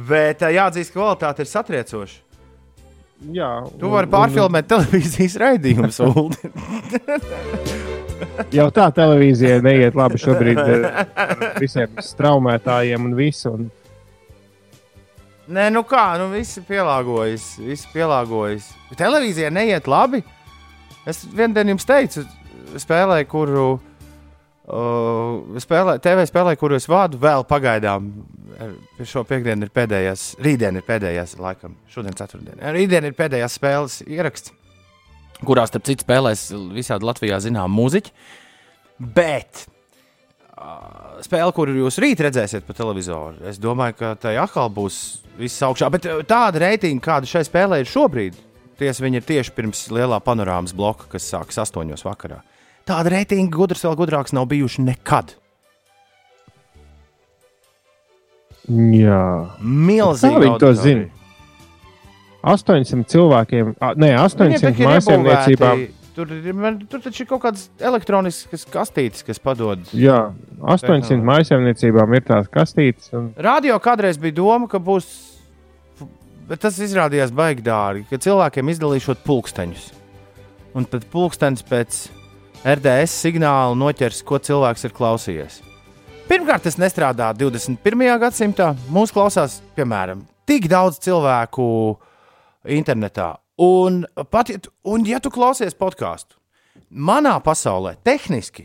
Bet 0.09 0.41
uh, 0.45 0.50
jāatzīst, 0.55 0.93
ka 0.93 1.00
kvalitāte 1.00 1.45
ir 1.45 1.50
satriecoša. 1.53 2.19
jā 3.38 3.51
Tu 3.77 3.86
un- 3.86 3.93
vari 3.93 4.09
un- 4.09 4.13
pārfilmēt 4.17 4.67
televīzijas 4.74 5.38
raidījumus, 5.45 6.01
Ulu. 6.09 6.29
Jau 8.53 8.67
tā 8.75 8.89
televīzija 8.95 9.62
neiet 9.63 9.95
labi 9.95 10.17
šobrīd 10.19 10.59
eh, 10.59 10.88
ar 11.15 11.43
visiem 11.62 11.93
straumētājiem 12.03 13.05
un 13.09 13.13
visu. 13.17 13.51
Un 13.55 13.69
Nē, 15.49 15.69
nu 15.73 15.81
kā, 15.87 16.03
nu 16.21 16.27
visi 16.29 16.61
pielāgojas. 16.61 17.55
Visi 17.65 17.87
pielāgojas. 17.89 18.67
Televīzijā 18.99 19.49
neiet 19.53 19.87
labi. 19.89 20.21
Es 21.09 21.23
vienā 21.25 21.55
dienā 21.55 21.73
jums 21.73 21.87
teicu, 21.89 22.25
spēlē, 22.77 23.23
kuru. 23.29 23.79
Uh, 24.69 25.57
spēlē, 25.57 25.95
TV 25.97 26.27
spēlē, 26.29 26.53
kuru 26.61 26.77
es 26.77 26.85
vādu, 26.85 27.17
vēl 27.17 27.41
pagaidām. 27.49 28.11
Šo 29.01 29.23
piekdienu 29.25 29.65
ir 29.65 29.71
pēdējais, 29.73 30.25
rītdien 30.45 30.77
ir 30.77 30.85
pēdējais, 30.85 31.33
laikam, 31.41 31.73
šodien 31.89 32.13
ceturtdien. 32.19 32.59
Eh, 32.59 32.73
Rītdien 32.75 33.07
ir 33.07 33.15
pēdējais 33.17 33.55
spēles 33.57 33.95
ieraksts, 34.05 34.53
kurā 35.41 35.63
starp 35.65 35.87
citu 35.89 36.05
spēlēs 36.05 36.43
visādi 36.75 37.09
Latvijā 37.09 37.39
zinām 37.41 37.73
mūziķi. 37.73 38.13
Bet 38.99 39.63
spēle, 41.23 41.51
kuru 41.55 41.75
jūs 41.77 41.99
rīt 42.01 42.21
redzēsiet 42.23 42.67
pa 42.67 42.75
televizoru, 42.77 43.39
es 43.49 43.59
domāju, 43.61 43.97
ka 43.99 44.13
tai 44.19 44.35
atkal 44.41 44.69
būs 44.73 44.99
viss 45.39 45.63
augšā. 45.65 45.89
Bet 45.93 46.07
tāda 46.29 46.63
reitinga, 46.65 47.03
kāda 47.05 47.29
šai 47.29 47.45
spēlē 47.47 47.81
ir 47.81 47.89
šobrīd, 47.89 48.39
tiesa 48.79 49.05
viņa 49.05 49.21
ir 49.21 49.27
tieši 49.27 49.55
pirms 49.55 49.85
lielā 49.95 50.19
panorāmas 50.23 50.75
bloka, 50.75 51.09
kas 51.11 51.27
sākas 51.31 51.61
astoņos 51.65 52.05
vakarā. 52.07 52.41
Tāda 52.89 53.13
reitinga 53.13 53.53
gudrs 53.53 53.85
vēl 53.85 53.97
gudrāks 53.99 54.33
nav 54.35 54.49
bijuši 54.49 54.87
nekad. 54.87 55.35
jā, 58.69 59.23
Milzīgi. 59.61 60.43
Viņi 60.45 60.59
to 60.61 60.73
zina? 60.77 61.07
800 62.39 63.03
cilvēkiem, 63.11 63.73
nē, 63.99 64.13
800 64.23 64.85
mājsaimniecībām. 64.87 65.87
Tur, 66.19 66.53
man- 66.53 66.79
tur 66.91 66.99
taču 66.99 67.23
ir 67.23 67.27
kaut 67.29 67.41
kādas 67.45 67.69
elektroniskas 67.79 68.65
kastītes, 68.67 69.23
kas 69.23 69.39
padod. 69.39 69.79
Jā, 69.95 70.33
800 70.59 71.23
mājsaimniecībām 71.23 72.15
ir 72.17 72.25
tās 72.27 72.49
kastītes. 72.51 73.13
Un, 73.15 73.29
Radio 73.38 73.77
kādreiz 73.79 74.19
bija 74.19 74.35
doma, 74.41 74.67
ka 74.67 74.81
būs. 74.83 75.07
Bet 76.49 76.59
tas 76.65 76.79
izrādījās 76.81 77.31
baigi 77.31 77.63
dārgi, 77.63 78.07
ka 78.09 78.17
cilvēkiem 78.17 78.71
izdalīšot 78.73 79.23
pulksteņus. 79.23 79.91
Un 80.75 80.85
tad 80.89 81.05
pulkstenis 81.13 81.63
pēc 81.63 82.09
RDS 82.65 83.13
signāla 83.23 83.77
noķers, 83.77 84.23
ko 84.25 84.39
cilvēks 84.43 84.83
ir 84.89 84.91
klausījies. 84.97 85.61
Pirmkārt, 86.27 86.65
tas 86.67 86.75
nestrādā 86.77 87.31
21. 87.33 88.19
gadsimtā. 88.21 88.73
Mūsu 88.91 89.15
klausās, 89.15 89.61
piemēram, 89.77 90.25
tik 90.45 90.67
daudz 90.69 90.99
cilvēku 90.99 91.97
internetā. 92.65 93.38
Un, 93.59 94.05
pat, 94.31 94.49
ja 94.49 94.59
tu, 94.63 94.71
un 94.87 95.03
ja 95.03 95.19
tu 95.19 95.31
klausies 95.35 95.75
podkāstu, 95.75 96.37
manā 96.95 97.33
pasaulē, 97.43 97.97
tehniski, 98.07 98.63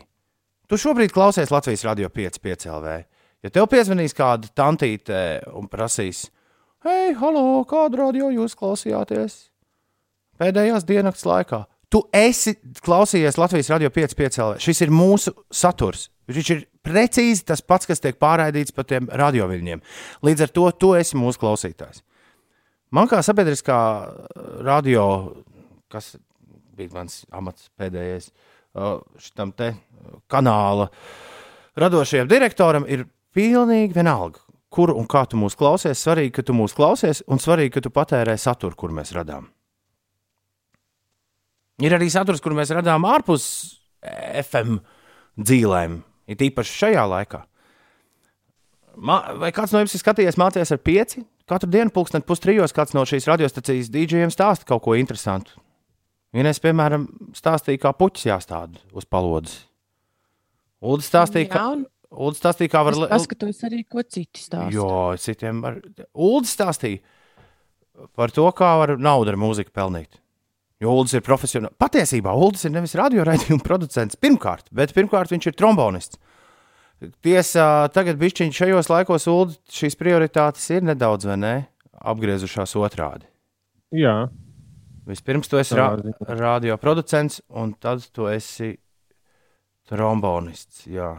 tu 0.71 0.79
šobrīd 0.79 1.11
klausies 1.11 1.51
Latvijas 1.51 1.83
radio 1.83 2.07
5,5 2.07 2.69
LV. 2.71 2.93
Ja 3.43 3.51
tev 3.51 3.67
piezvanīs 3.73 4.15
kāda 4.15 4.47
tantīte 4.55 5.19
un 5.51 5.67
prasīs, 5.67 6.29
hei, 6.87 7.11
halo, 7.19 7.65
kādu 7.67 7.99
radio 8.05 8.31
jūs 8.31 8.55
klausījāties 8.55 9.35
pēdējās 10.39 10.87
dienas 10.87 11.27
laikā? 11.27 11.65
Tu 11.91 11.99
esi 12.15 12.55
klausījies 12.83 13.37
Latvijas 13.39 13.73
radio 13.75 13.91
5,5 13.91 14.41
LV. 14.45 14.63
Šis 14.63 14.83
ir 14.87 14.95
mūsu 14.95 15.35
saturs. 15.51 16.07
Viņš 16.31 16.55
ir 16.55 16.65
precīzi 16.87 17.45
tas 17.51 17.61
pats, 17.61 17.91
kas 17.91 18.01
tiek 18.01 18.15
pārraidīts 18.21 18.73
pa 18.75 18.87
tiem 18.87 19.11
radioviļņiem. 19.11 19.83
Līdz 20.25 20.47
ar 20.47 20.55
to 20.55 20.69
tu 20.79 20.95
esi 20.97 21.19
mūsu 21.19 21.43
klausītājs. 21.43 22.04
Man 22.93 23.09
kā 23.09 23.21
sabiedriskā 23.25 23.77
radio, 24.65 25.05
kas 25.91 26.15
bija 26.75 26.93
mans 26.93 27.23
amats 27.33 27.69
pēdējais, 27.79 28.29
uh, 28.29 28.99
šitam 29.21 29.55
te 29.57 29.71
uh, 29.73 30.19
kanāla 30.31 30.89
radošajam 31.79 32.29
direktoram, 32.29 32.85
ir 32.87 33.07
pilnīgi 33.35 33.95
vienalga, 33.95 34.43
kur 34.69 34.93
un 34.93 35.07
kā 35.09 35.25
tu 35.29 35.39
mūs 35.39 35.57
klausies. 35.57 36.01
Svarīgi, 36.03 36.35
ka 36.37 36.45
tu 36.45 36.55
mūs 36.55 36.75
klausies, 36.77 37.23
un 37.31 37.41
svarīgi, 37.41 37.73
ka 37.77 37.83
tu 37.85 37.91
patērē 37.95 38.37
saturu, 38.39 38.77
kur 38.79 38.93
mēs 38.95 39.15
radām. 39.15 39.49
Ir 41.83 41.95
arī 41.97 42.07
saturs, 42.11 42.39
kur 42.43 42.55
mēs 42.55 42.71
radām 42.71 43.03
ārpus 43.07 43.45
FM 44.45 44.77
dzīvēm, 45.41 45.99
it 46.31 46.43
īpaši 46.45 46.79
šajā 46.83 47.03
laikā. 47.11 47.41
Ma, 48.95 49.17
vai 49.41 49.51
kāds 49.51 49.73
no 49.75 49.81
jums 49.81 49.95
ir 49.97 49.99
skatījies, 49.99 50.37
mācījies 50.39 50.71
ar 50.71 50.79
pieci? 50.79 51.25
Katru 51.45 51.69
dienu, 51.69 51.93
pulksten 51.93 52.23
pustrijos, 52.25 52.73
kāds 52.73 52.95
no 52.97 53.03
šīs 53.05 53.27
radiostacijas 53.29 53.91
dīdžiem 53.93 54.31
stāsta 54.33 54.65
kaut 54.71 54.81
ko 54.87 54.95
interesantu. 54.97 55.59
Vienais, 56.35 56.57
piemēram, 56.59 57.05
stāstīja, 57.37 57.83
kā 57.85 57.91
puķis 57.95 58.25
jāstāda 58.31 58.81
uz 58.97 59.05
palodzes. 59.07 59.61
Ulds 60.85 61.07
stāstīja, 61.07 61.49
ka, 61.53 61.67
Ulds 62.15 62.41
stāstīja, 62.41 62.71
kā 62.73 62.81
var 62.87 62.97
es 62.97 63.05
paskatos 63.11 63.61
arī, 63.67 63.83
ko 63.87 64.03
citi 64.03 64.41
stāsta. 64.41 64.73
Jo, 64.73 64.89
citiem 65.21 65.61
var. 65.63 65.79
Ulds 66.17 66.53
stāstīja 66.57 67.01
par 68.17 68.33
to, 68.35 68.45
kā 68.55 68.71
var 68.81 68.95
naudu 68.99 69.33
ar 69.33 69.39
mūziku 69.39 69.73
pelnīt. 69.75 70.19
Jo 70.83 70.97
Ulds 70.97 71.13
ir 71.15 71.23
profesionāls. 71.23 71.77
Patiesībā 71.79 72.33
Ulds 72.35 72.65
ir 72.67 72.73
nevis 72.75 72.97
radioraidījuma 72.99 73.63
producents 73.63 74.17
pirmkārt, 74.19 74.67
bet 74.75 74.93
pirmkārt 74.97 75.31
viņš 75.31 75.51
ir 75.51 75.57
trombonists. 75.61 76.19
Tiesa, 77.25 77.87
tagad 77.93 78.17
bišķiņš 78.21 78.59
šajos 78.61 78.89
laikos 78.91 79.27
Ulds 79.31 79.59
šīs 79.73 79.97
prioritātes 79.99 80.65
ir 80.75 80.85
nedaudz, 80.87 81.27
vai 81.29 81.37
ne, 81.41 81.53
apgriezušās 82.01 82.75
otrādi. 82.79 83.27
jā, 83.95 84.25
Vispirms 85.05 85.45
tu 85.45 85.59
esi 85.61 85.75
ziņā. 85.75 85.87
radioproducents, 86.39 87.43
un 87.53 87.75
tad 87.77 88.01
tu 88.09 88.25
esi 88.25 88.71
trombonists. 89.85 90.87
Jā. 90.89 91.11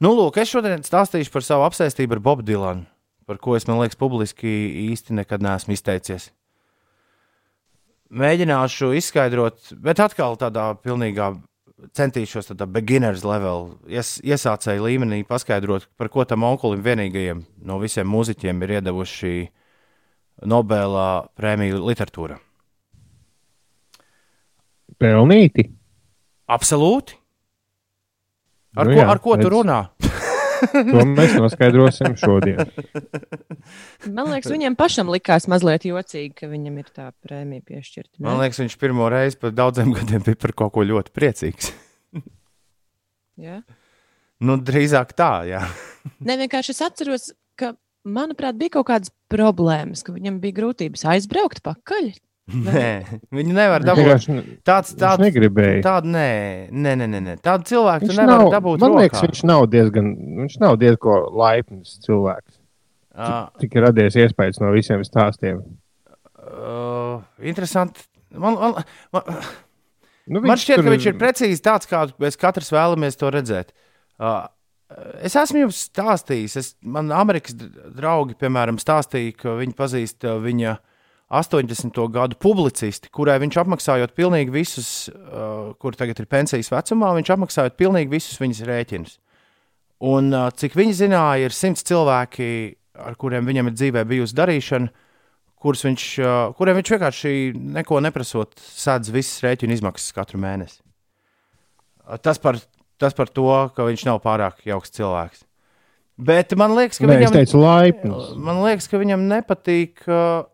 Nu, 0.00 0.14
lūk, 0.16 0.38
es 0.40 0.48
šodien 0.48 0.80
stāstīšu 0.84 1.32
par 1.32 1.44
savu 1.44 1.66
apsēstību 1.68 2.16
ar 2.16 2.22
Bobu 2.24 2.44
Dilanu, 2.44 2.86
par 3.28 3.36
ko 3.36 3.56
es, 3.56 3.66
man 3.68 3.82
liekas, 3.82 3.98
publiski 4.00 4.48
īsti 4.92 5.16
nekad 5.20 5.44
neesmu 5.44 5.76
izteicies. 5.76 6.30
Mēģināšu 8.16 8.92
izskaidrot, 9.00 9.72
bet 9.82 10.00
atkal 10.00 10.36
tādā 10.40 10.70
pilnīgā 10.78 11.32
centīšos 11.96 12.48
tādā 12.50 12.66
beginners 12.70 13.24
level, 13.26 13.76
ies, 13.88 14.16
iesācēju 14.24 14.86
līmenī 14.86 15.22
paskaidrot, 15.28 15.88
par 16.00 16.08
ko 16.08 16.24
tam 16.24 16.44
onkulim 16.48 16.80
vienīgajam 16.84 17.44
no 17.68 17.78
visiem 17.82 18.08
mūziķiem 18.08 18.62
ir 18.64 18.78
iedevuši 18.80 19.34
Nobelā 20.44 21.28
prēmiju 21.36 21.80
literatūra. 21.84 22.38
pelnīti. 25.00 25.66
Absolūti. 26.48 27.16
Ar, 28.76 28.86
Nu 28.86 28.94
ko, 28.94 29.00
jā, 29.00 29.06
ar 29.08 29.18
ko 29.24 29.36
tu 29.36 29.48
redz. 29.48 29.52
runā? 29.52 29.78
To 30.72 31.04
mēs 31.08 31.34
noskaidrosim 31.36 32.16
šodien. 32.20 32.70
Man 34.06 34.30
liekas, 34.30 34.50
viņam 34.52 34.76
pašam 34.78 35.10
likās 35.12 35.48
mazliet 35.50 35.86
jocīgi, 35.88 36.34
ka 36.38 36.50
viņam 36.50 36.76
ir 36.82 36.92
tā 36.94 37.08
prēmija 37.26 37.64
piešķirta. 37.66 38.20
Man 38.24 38.38
liekas, 38.42 38.60
viņš 38.62 38.76
pirmo 38.80 39.08
reizi 39.12 39.40
pēc 39.42 39.56
daudziem 39.56 39.94
gadiem 39.96 40.24
bija 40.26 40.38
par 40.46 40.54
kaut 40.62 40.76
ko 40.76 40.86
ļoti 40.86 41.14
priecīgs. 41.16 41.72
Jā. 43.46 43.60
Nu, 44.40 44.58
drīzāk 44.60 45.12
tā, 45.16 45.32
jā. 45.48 45.62
Ne, 46.24 46.36
vienkārši 46.40 46.72
es 46.74 46.82
atceros, 46.84 47.26
ka, 47.58 47.74
manuprāt, 48.04 48.56
bija 48.60 48.76
kaut 48.78 48.88
kādas 48.90 49.12
problēmas, 49.32 50.04
ka 50.06 50.14
viņam 50.14 50.38
bija 50.42 50.58
grūtības 50.60 51.04
aizbraukt 51.12 51.62
pakaļ. 51.66 52.12
Nē, 52.46 52.90
viņi 53.34 53.54
nevar 53.56 53.82
dabūt. 53.82 54.26
tāds, 54.62 54.92
negribēja. 55.18 55.80
tādu, 55.82 56.12
nē, 56.14 56.26
nē, 56.70 56.92
nē, 57.00 57.06
nē, 57.10 57.20
nē. 57.24 57.34
tādu 57.42 57.66
cilvēku 57.66 58.06
Viņš 58.06 58.20
nevari 58.20 58.44
nav, 58.44 58.52
dabūt. 58.54 58.84
man 58.84 58.94
liekas, 59.00 59.18
rokā. 59.18 59.26
viņš 59.32 59.40
nav 59.50 59.64
diezgan, 59.72 60.12
viņš 60.44 60.54
nav 60.62 60.76
diezgan 60.78 61.26
laipns 61.42 61.96
cilvēks. 62.06 62.60
Ā, 63.16 63.30
Tik 63.58 63.74
ir 63.74 63.86
radies 63.88 64.14
iespējas 64.22 64.60
no 64.62 64.70
visiem 64.76 65.02
stāstiem. 65.08 65.58
Uh, 66.38 67.18
interesanti. 67.42 68.04
Man, 68.36 68.54
man, 68.60 68.84
man, 69.14 69.22
Nu, 70.26 70.40
man 70.42 70.58
šķiet, 70.58 70.80
tur- 70.80 70.86
ka 70.88 70.90
viņš 70.94 71.04
ir 71.06 71.18
precīzi 71.20 71.62
tāds, 71.62 71.86
kādu 71.86 72.14
mēs 72.22 72.34
katrs 72.38 72.70
vēlamies 72.74 73.14
to 73.18 73.28
redzēt. 73.30 73.68
Uh, 74.18 74.46
es 75.22 75.34
esmu 75.38 75.60
jums 75.66 75.84
stāstījis, 75.90 76.56
es, 76.58 76.70
man 76.82 77.10
Amerikas 77.14 77.54
draugi, 77.58 78.34
piemēram, 78.38 78.78
stāstīja, 78.82 79.34
ka 79.38 79.54
viņi 79.60 79.74
pazīst 79.78 80.26
uh, 80.26 80.38
viņa 80.42 80.76
80. 81.30 81.96
gadu 82.14 82.36
publicisti, 82.38 83.10
kurai 83.10 83.38
viņš 83.42 83.56
apmaksājot 83.64 84.12
pilnīgi 84.14 84.52
visus, 84.54 84.90
uh, 85.10 85.72
kur 85.82 85.96
tagad 85.98 86.20
ir 86.22 86.28
pensijas 86.30 86.70
vecumā, 86.70 87.10
viņš 87.18 87.32
apmaksājot 87.34 87.78
pilnīgi 87.80 88.12
visus 88.12 88.38
viņas 88.38 88.62
rēķinus. 88.68 89.16
Un 90.06 90.30
uh, 90.30 90.50
cik 90.54 90.76
viņi 90.78 90.94
zināja, 91.00 91.48
ir 91.48 91.56
simts 91.56 91.82
cilvēki, 91.88 92.48
ar 93.02 93.18
kuriem 93.18 93.48
viņam 93.48 93.72
ir 93.72 93.76
dzīvē 93.78 94.04
bijusi 94.06 94.38
darīšana, 94.38 94.92
kurus 95.58 95.82
viņš, 95.88 96.06
uh, 96.22 96.32
kuriem 96.54 96.78
viņš 96.78 96.94
vienkārši 96.94 97.34
neko 97.80 97.98
neprasot, 98.06 98.54
sēdz 98.62 99.10
visas 99.14 99.42
rēķinu 99.42 99.74
izmaksas 99.80 100.14
katru 100.14 100.38
mēnesi. 100.42 100.78
Uh, 102.06 102.20
Tas 102.22 102.38
par, 102.38 102.60
tas 103.02 103.16
par 103.18 103.34
to, 103.34 103.50
ka 103.74 103.88
viņš 103.88 104.06
nav 104.06 104.22
pārāk 104.22 104.62
jauks 104.68 104.94
cilvēks. 104.94 105.42
Bet 106.16 106.54
man 106.56 106.72
liekas, 106.78 107.00
ka 107.02 107.08
Nē, 107.10 107.16
viņam, 107.18 107.34
teicu, 107.34 107.58
laipns. 107.60 108.28
man 108.40 108.62
liekas, 108.62 108.86
ka 108.88 109.00
viņam 109.02 109.26
nepatīk. 109.28 110.06
Uh, 110.06 110.46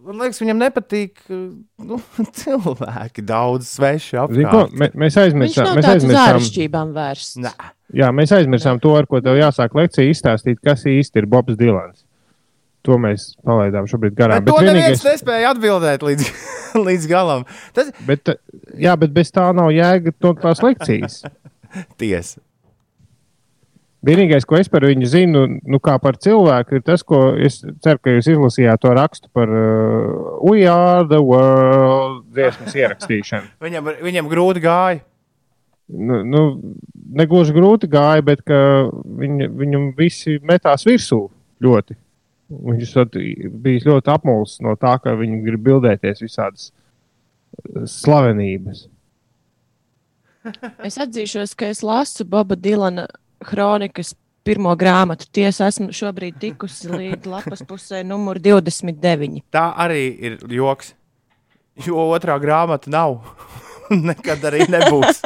Man 0.00 0.16
liekas, 0.22 0.38
viņam 0.40 0.60
nepatīk 0.62 1.18
uh, 1.28 1.40
nu, 1.84 1.98
cilvēki, 2.40 3.24
daudz 3.28 3.68
sveši 3.76 4.16
apkārt. 4.22 4.72
mē- 4.80 4.92
Mēs 5.02 5.18
aizmirsām, 5.20 5.74
mēs 5.76 5.88
aizmirsām. 5.94 6.38
Nē, 7.44 7.50
jā, 8.00 8.08
mēs 8.16 8.32
aizmirsām 8.38 8.80
to, 8.80 8.94
ar 8.96 9.06
ko 9.10 9.20
tev 9.24 9.36
jāsāk 9.40 9.76
lekcija 9.76 10.08
izstāstīt, 10.14 10.62
kas 10.64 10.86
īsti 10.88 11.20
ir 11.22 11.28
Bobs 11.30 11.58
Dilans. 11.60 12.06
To 12.88 12.96
mēs 12.96 13.34
palaidām 13.44 13.84
šobrīd 13.90 14.14
garām. 14.16 14.40
bet 14.40 14.54
to 14.54 14.56
Bet, 14.56 14.70
neviens 14.70 15.02
vienīgais, 15.02 15.04
nespēja 15.04 15.50
atbildēt 15.52 16.04
līdz, 16.08 16.30
līdz 16.88 17.08
galam. 17.10 17.44
Tas 17.76 17.90
bet, 18.08 18.32
jā, 18.80 18.94
bet 18.96 19.12
bez 19.12 19.28
tā 19.36 19.50
nav 19.52 19.68
jēga 19.76 20.14
no 20.24 20.32
tās 20.40 20.62
lekcijas. 20.64 21.18
tiesa. 22.00 22.40
Vienīgais, 24.00 24.46
ko 24.48 24.56
es 24.56 24.68
par 24.72 24.86
viņu 24.88 25.08
zinu, 25.12 25.42
nu, 25.60 25.78
kā 25.84 25.98
par 26.00 26.16
cilvēku, 26.16 26.78
ir 26.78 26.84
tas, 26.86 27.02
ko 27.04 27.34
es 27.36 27.58
ceru, 27.84 28.00
ka 28.00 28.14
jūs 28.14 28.30
izlasījāt 28.32 28.80
to 28.80 28.94
rakstu 28.96 29.28
par 29.36 29.52
uh, 29.52 30.38
We 30.40 30.64
Are 30.64 31.04
the 31.04 31.20
World 31.20 32.24
dziesmas 32.32 32.76
ierakstīšanu. 32.80 33.52
Viņam, 33.60 33.92
viņam 34.00 34.32
grūti 34.32 34.64
gāja. 34.64 35.02
Nu, 35.90 36.22
nu, 36.24 36.42
negluži 37.12 37.52
grūti 37.52 37.90
gāja, 37.92 38.24
bet 38.24 38.40
ka 38.46 38.56
viņi, 39.20 39.50
viņam 39.60 39.86
visi 39.98 40.38
metās 40.48 40.86
virsū 40.88 41.26
ļoti. 41.60 41.98
Viņš 42.50 42.96
bijis 43.60 43.84
ļoti 43.86 44.10
apmulsis 44.16 44.64
no 44.64 44.78
tā, 44.80 44.96
ka 45.02 45.12
viņi 45.18 45.44
grib 45.44 45.66
bildēties 45.68 46.24
visādas 46.24 46.70
uh, 46.72 47.84
slavenības. 47.84 48.86
Es 50.88 50.96
atzīšos, 50.96 51.52
ka 51.52 51.68
es 51.68 51.84
lasu 51.84 52.24
Boba 52.24 52.56
Dilana 52.56 53.10
kronikas 53.44 54.14
pirmo 54.44 54.72
grāmatu. 54.78 55.28
Tiesa, 55.32 55.68
esmu 55.70 55.90
šobrīd 55.94 56.38
tikusi 56.40 56.90
līdz 56.90 57.28
lapas 57.30 57.62
pusē, 57.68 58.02
numur 58.06 58.40
29. 58.42 59.44
Tā 59.52 59.66
arī 59.84 60.06
ir 60.16 60.40
joks. 60.50 60.94
Jo 61.86 62.10
otrā 62.12 62.36
grāmata 62.42 62.90
nav. 62.92 63.20
Nekad 64.10 64.44
arī 64.50 64.66
nebūs. 64.70 65.22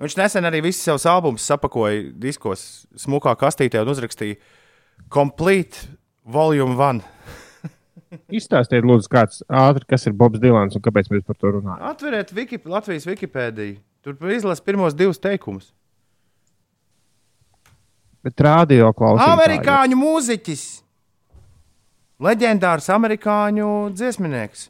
Viņš 0.00 0.16
nesen 0.18 0.46
arī 0.48 0.60
visus 0.64 0.82
savus 0.84 1.06
albumus 1.06 1.46
sapakoja 1.46 2.10
diskos, 2.18 2.84
smukā 2.98 3.34
kastītē 3.38 3.84
un 3.84 3.92
uzrakstīja 3.92 4.40
Complete 5.12 5.86
Volume 6.26 6.74
1. 6.74 7.02
Izstāstiet, 8.38 8.84
lūdzu, 8.86 9.10
kāds 9.12 9.44
ātri, 9.48 9.86
kas 9.94 10.06
ir 10.08 10.16
Bobs 10.18 10.42
Dilans 10.42 10.74
un 10.76 10.82
kāpēc 10.82 11.10
mēs 11.12 11.24
par 11.26 11.38
to 11.38 11.54
runājam. 11.56 11.84
Atveriet 11.92 12.34
Wiki, 12.34 12.60
Latvijas 12.68 13.06
Wikipēdiju. 13.08 13.78
Tur 14.04 14.34
izlasa 14.34 14.64
pirmos 14.66 14.96
divus 14.98 15.22
teikumus. 15.22 15.70
Bet 18.24 18.40
rādio 18.40 18.88
klausītājiem. 18.96 19.34
Amerikāņu 19.34 19.98
mūziķis. 20.00 20.64
Leģendārs 22.24 22.88
amerikāņu 22.94 23.68
dziesminieks, 23.92 24.68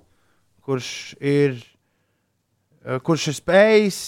kurš 0.64 0.88
ir, 1.20 1.60
eh, 2.84 2.98
kurš 3.04 3.28
ir 3.30 3.36
spējis 3.38 4.00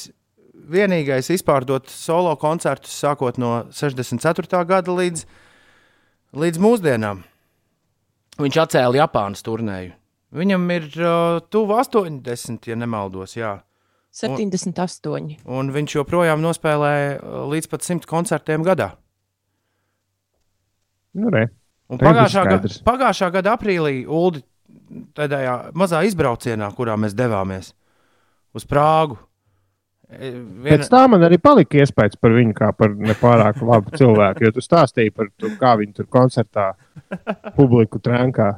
vienīgais 0.67 1.31
izpārdot 1.31 1.91
solo 1.93 2.33
koncertus 2.41 2.97
sākot 2.97 3.39
no 3.39 3.67
64. 3.71 4.65
gada 4.67 4.91
līdz, 4.91 5.25
līdz 6.35 6.63
mūsdienām. 6.63 7.23
Viņš 8.41 8.59
atcēla 8.65 9.05
Japānas 9.05 9.45
turnēju. 9.47 9.95
Viņam 10.37 10.67
ir 10.75 10.91
uh, 10.99 11.39
tuvu 11.49 11.79
80, 11.79 12.67
ja 12.69 12.77
nemaldos. 12.77 13.37
Jā. 13.39 13.61
78. 14.17 15.37
Un 15.45 15.71
viņš 15.73 15.99
joprojām 16.01 16.43
nospēlē 16.45 16.95
uh, 17.17 17.45
līdz 17.53 17.71
pat 17.73 17.87
100 17.87 18.09
koncertiem 18.11 18.67
gadā. 18.67 18.97
Nu, 21.17 21.31
re. 21.33 21.47
Un 21.93 22.01
pagājušā, 22.03 22.45
ga, 22.49 22.59
pagājušā 22.87 23.31
gada 23.39 23.55
aprīlī 23.55 24.03
Ulu 24.11 24.43
tādā 25.17 25.41
mazā 25.79 26.03
izbraucienā, 26.07 26.69
kurā 26.75 26.97
mēs 26.99 27.15
devāmies 27.17 27.73
uz 28.57 28.67
Prāgu. 28.69 29.19
e, 30.11 30.31
Viena, 30.33 30.77
Pēc 30.77 30.91
tam 30.91 31.15
man 31.15 31.27
arī 31.27 31.39
palika 31.43 31.83
iespējas 31.83 32.19
par 32.21 32.35
viņu 32.35 32.55
kā 32.57 32.71
par 32.77 32.95
nepārāk 32.95 33.61
labu 33.63 33.95
cilvēku, 33.99 34.47
jo 34.47 34.55
tu 34.57 34.65
stāstīji 34.65 35.15
par 35.15 35.31
to, 35.39 35.53
kā 35.61 35.77
viņi 35.81 35.99
tur 35.99 36.09
koncertā 36.11 36.73
publiku 37.57 38.01
trenkā. 38.03 38.53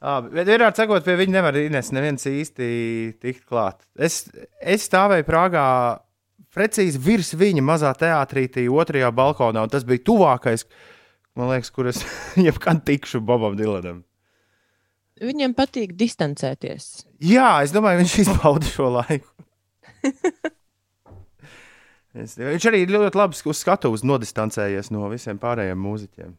Ā, 0.00 0.18
bet 0.34 0.48
vienkārši 0.48 0.84
sakot, 0.84 1.04
pie 1.04 1.18
viņa 1.20 1.38
nevar 1.38 1.60
Ines 1.60 1.92
neviens 1.96 2.28
īsti 2.28 2.70
tikt 3.20 3.44
klāt. 3.48 3.84
Es, 3.96 4.24
es 4.60 4.88
stāvēju 4.88 5.28
Prāgā 5.28 5.68
precīzi 6.54 7.00
virs 7.02 7.34
viņa 7.36 7.64
mazā 7.64 7.92
teātrītī, 7.98 8.68
otrajā 8.70 9.10
balkonā, 9.14 9.64
un 9.64 9.72
tas 9.72 9.86
bija 9.88 10.04
tuvākais, 10.06 10.68
man 11.38 11.50
liekas, 11.52 11.70
kur 11.74 11.88
es 11.90 12.02
jebkad 12.46 12.84
tikšu 12.86 13.22
Bobam 13.24 13.56
Dilanam. 13.58 14.02
Viņam 15.22 15.54
patīk 15.54 15.94
distancēties. 15.94 17.04
Jā, 17.22 17.62
es 17.62 17.72
domāju, 17.74 18.02
viņš 18.02 18.14
izbauda 18.24 18.66
šo 18.66 18.88
laiku. 18.96 19.28
es, 22.24 22.34
viņš 22.40 22.66
arī 22.70 22.82
ļoti 22.90 23.20
labi 23.20 23.38
uz 23.38 23.60
skatuves 23.60 24.02
nodistancējies 24.06 24.90
no 24.94 25.06
visiem 25.12 25.38
pārējiem 25.38 25.78
mūziķiem. 25.78 26.34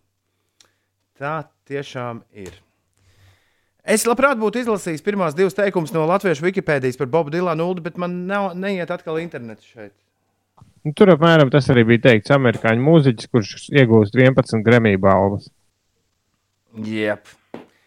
Tā 1.15 1.37
tiešām 1.71 2.25
ir. 2.35 2.59
Es 3.85 4.03
labprāt 4.09 4.39
būtu 4.41 4.63
izlasījis 4.63 5.03
pirmās 5.05 5.35
divas 5.37 5.55
teikumus 5.55 5.93
no 5.95 6.03
latviešu 6.09 6.43
Wikipēdijas 6.47 6.97
par 6.99 7.07
Bobu 7.13 7.31
Dilanu 7.31 7.69
bet 7.85 7.99
man 8.01 8.25
nav, 8.27 8.51
neiet 8.57 8.91
atkal 8.91 9.21
internets 9.21 9.63
šeit. 9.69 9.93
Nu, 10.85 10.93
tur 10.93 11.09
apmēram 11.15 11.49
tas 11.53 11.65
arī 11.73 11.81
bija 11.89 12.03
teikts. 12.11 12.29
Amerikāņu 12.35 12.83
mūziķis, 12.85 13.29
kurš 13.33 13.53
iegūst 13.73 14.13
11 14.19 14.61
Grammy 14.65 14.95
balvas. 15.01 15.47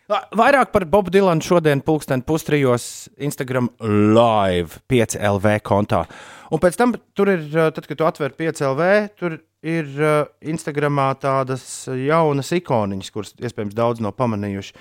Va- 0.08 0.24
Vairāk 0.32 0.70
par 0.72 0.86
Bobu 0.88 1.12
Dilanu 1.12 1.44
šodien, 1.44 1.82
pulksten 1.84 2.22
pustrijos, 2.24 3.08
Instagram 3.20 3.68
live 3.84 4.80
5LV 4.88 5.58
kontā. 5.68 6.06
Un 6.50 6.58
pēc 6.62 6.78
tam 6.80 6.94
tur 7.14 7.28
ir, 7.34 7.42
uh, 7.52 7.68
tad, 7.76 7.84
kad 7.86 7.98
tu 8.00 8.06
atver 8.08 8.32
5LV, 8.32 8.86
tur 9.20 9.36
ir 9.62 9.90
uh, 10.00 10.24
Instagramā 10.48 11.10
tādas 11.20 11.84
jaunas 11.92 12.50
ikoniņas, 12.56 13.12
kuras 13.12 13.34
iespējams 13.36 13.76
daudz 13.76 14.00
nav 14.00 14.16
pamanījuši. 14.16 14.72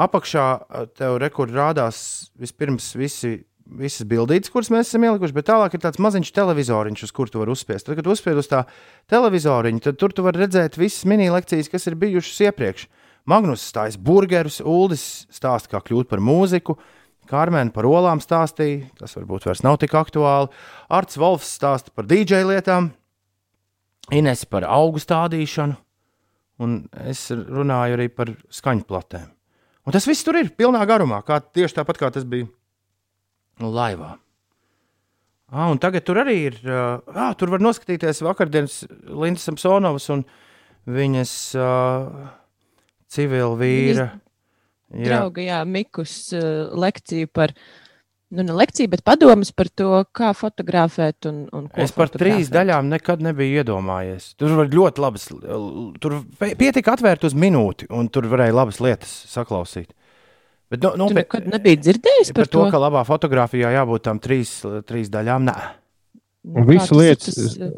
Apakšā 0.00 0.46
uh, 0.56 0.86
tev 0.96 1.18
rekur 1.20 1.52
rādās 1.52 2.30
vispirms 2.40 2.88
visi. 2.96 3.36
Visas 3.70 4.02
bildītas, 4.08 4.50
kuras 4.50 4.70
mēs 4.72 4.88
esam 4.88 5.04
ielikuši, 5.06 5.34
bet 5.36 5.46
tālāk 5.46 5.76
ir 5.76 5.82
tāds 5.84 6.00
maziņš 6.02 6.32
televizoriņš, 6.34 7.04
uz 7.06 7.12
kuru 7.14 7.30
tu 7.30 7.42
vari 7.42 7.52
uzspiest. 7.54 7.86
Tad, 7.86 7.94
kad 7.98 8.06
tu 8.06 8.10
uzspied 8.10 8.40
uz 8.40 8.48
tā 8.50 8.64
televizoriņa, 9.12 9.82
tad 9.84 10.00
tur 10.00 10.14
tu 10.14 10.24
vari 10.26 10.42
redzēt 10.42 10.78
visas 10.80 11.06
mini-lekcijas, 11.06 11.70
kas 11.70 11.86
ir 11.86 11.98
bijušas 12.00 12.40
iepriekš. 12.48 12.88
Magnus 13.30 13.62
stājas 13.70 13.98
burgerus, 14.00 14.58
Uldis 14.66 15.04
stāsta, 15.30 15.70
kā 15.76 15.82
kļūt 15.86 16.10
par 16.10 16.22
mūziku, 16.24 16.78
Kārmēna 17.30 17.70
par 17.70 17.86
olām 17.86 18.18
stāstīja, 18.18 18.88
tas 18.98 19.14
varbūt 19.14 19.46
vairs 19.46 19.62
nav 19.62 19.76
tik 19.78 19.94
aktuāli. 19.94 20.50
Arts 20.90 21.18
Volfs 21.20 21.52
stāsta 21.60 21.94
par 21.94 22.08
DJ 22.10 22.42
lietām, 22.48 22.90
Ines 24.10 24.42
par 24.50 24.66
augu 24.66 24.98
stādīšanu, 24.98 25.76
un 26.64 26.80
es 27.06 27.28
runāju 27.30 27.94
arī 27.94 28.08
par 28.10 28.32
skaņu 28.50 28.82
platēm. 28.88 29.28
Un 29.86 29.94
tas 29.94 30.08
viss 30.10 30.26
tur 30.26 30.40
ir 30.40 30.50
pilnā 30.58 30.82
garumā, 30.88 31.20
kā, 31.22 31.38
tieši 31.38 31.78
tāpat 31.78 32.00
kā 32.00 32.10
tas 32.10 32.26
bija 32.26 32.48
laivā. 33.68 34.14
Ah, 35.50 35.66
un 35.72 35.80
tagad 35.82 36.04
tur 36.06 36.20
arī 36.22 36.36
ir. 36.46 36.58
Ah, 36.70 37.32
tur 37.34 37.50
var 37.50 37.58
noskatīties 37.58 38.22
vakardienas 38.22 38.84
Lindas 39.10 39.44
Samsonovas 39.48 40.06
un 40.14 40.22
viņas 40.86 41.32
uh, 41.58 42.28
civila 43.10 43.56
vīra. 43.58 44.08
Jā, 44.94 45.06
Drauga, 45.06 45.42
jā, 45.42 45.58
Mikus 45.66 46.12
uh, 46.34 46.70
lekciju 46.78 47.28
par, 47.34 47.52
nu, 48.30 48.42
ne 48.46 48.54
lekciju, 48.54 48.90
bet 48.94 49.02
padomus 49.06 49.50
par 49.54 49.68
to, 49.74 49.90
kā 50.14 50.30
fotografēt 50.34 51.26
un, 51.30 51.44
un 51.54 51.66
ko 51.70 51.82
es 51.82 51.92
par 51.94 52.10
trīs 52.14 52.50
daļām 52.50 52.88
nekad 52.90 53.22
nebiju 53.22 53.60
iedomājies. 53.64 54.32
Tur 54.38 54.54
var 54.58 54.70
ļoti 54.70 55.02
labas, 55.04 55.28
tur 56.02 56.16
pie- 56.38 56.54
pietika 56.58 56.94
atvērt 56.96 57.26
uz 57.26 57.34
minūti, 57.38 57.90
un 57.90 58.06
tur 58.10 58.26
varēja 58.30 58.54
labas 58.62 58.78
lietas 58.82 59.12
saklausīt. 59.34 59.90
Bet, 60.70 60.82
nu, 60.84 60.92
nu, 60.96 61.08
Tu 61.10 61.14
nekad 61.18 61.46
nebija 61.50 61.76
dzirdējis 61.82 62.30
par 62.32 62.44
par 62.44 62.50
to, 62.52 62.64
to? 62.64 62.70
ka 62.70 62.78
labā 62.78 63.02
fotografijā 63.08 63.72
jābūt 63.74 64.04
tam 64.06 64.20
trīs, 64.22 64.52
trīs 64.86 65.10
daļām. 65.10 65.48
Nē, 65.50 65.56
Un 66.46 66.62
Kā 66.64 66.68
visu 66.70 66.94
lietas 66.96 67.34
tas, 67.36 67.56
eh, 67.60 67.72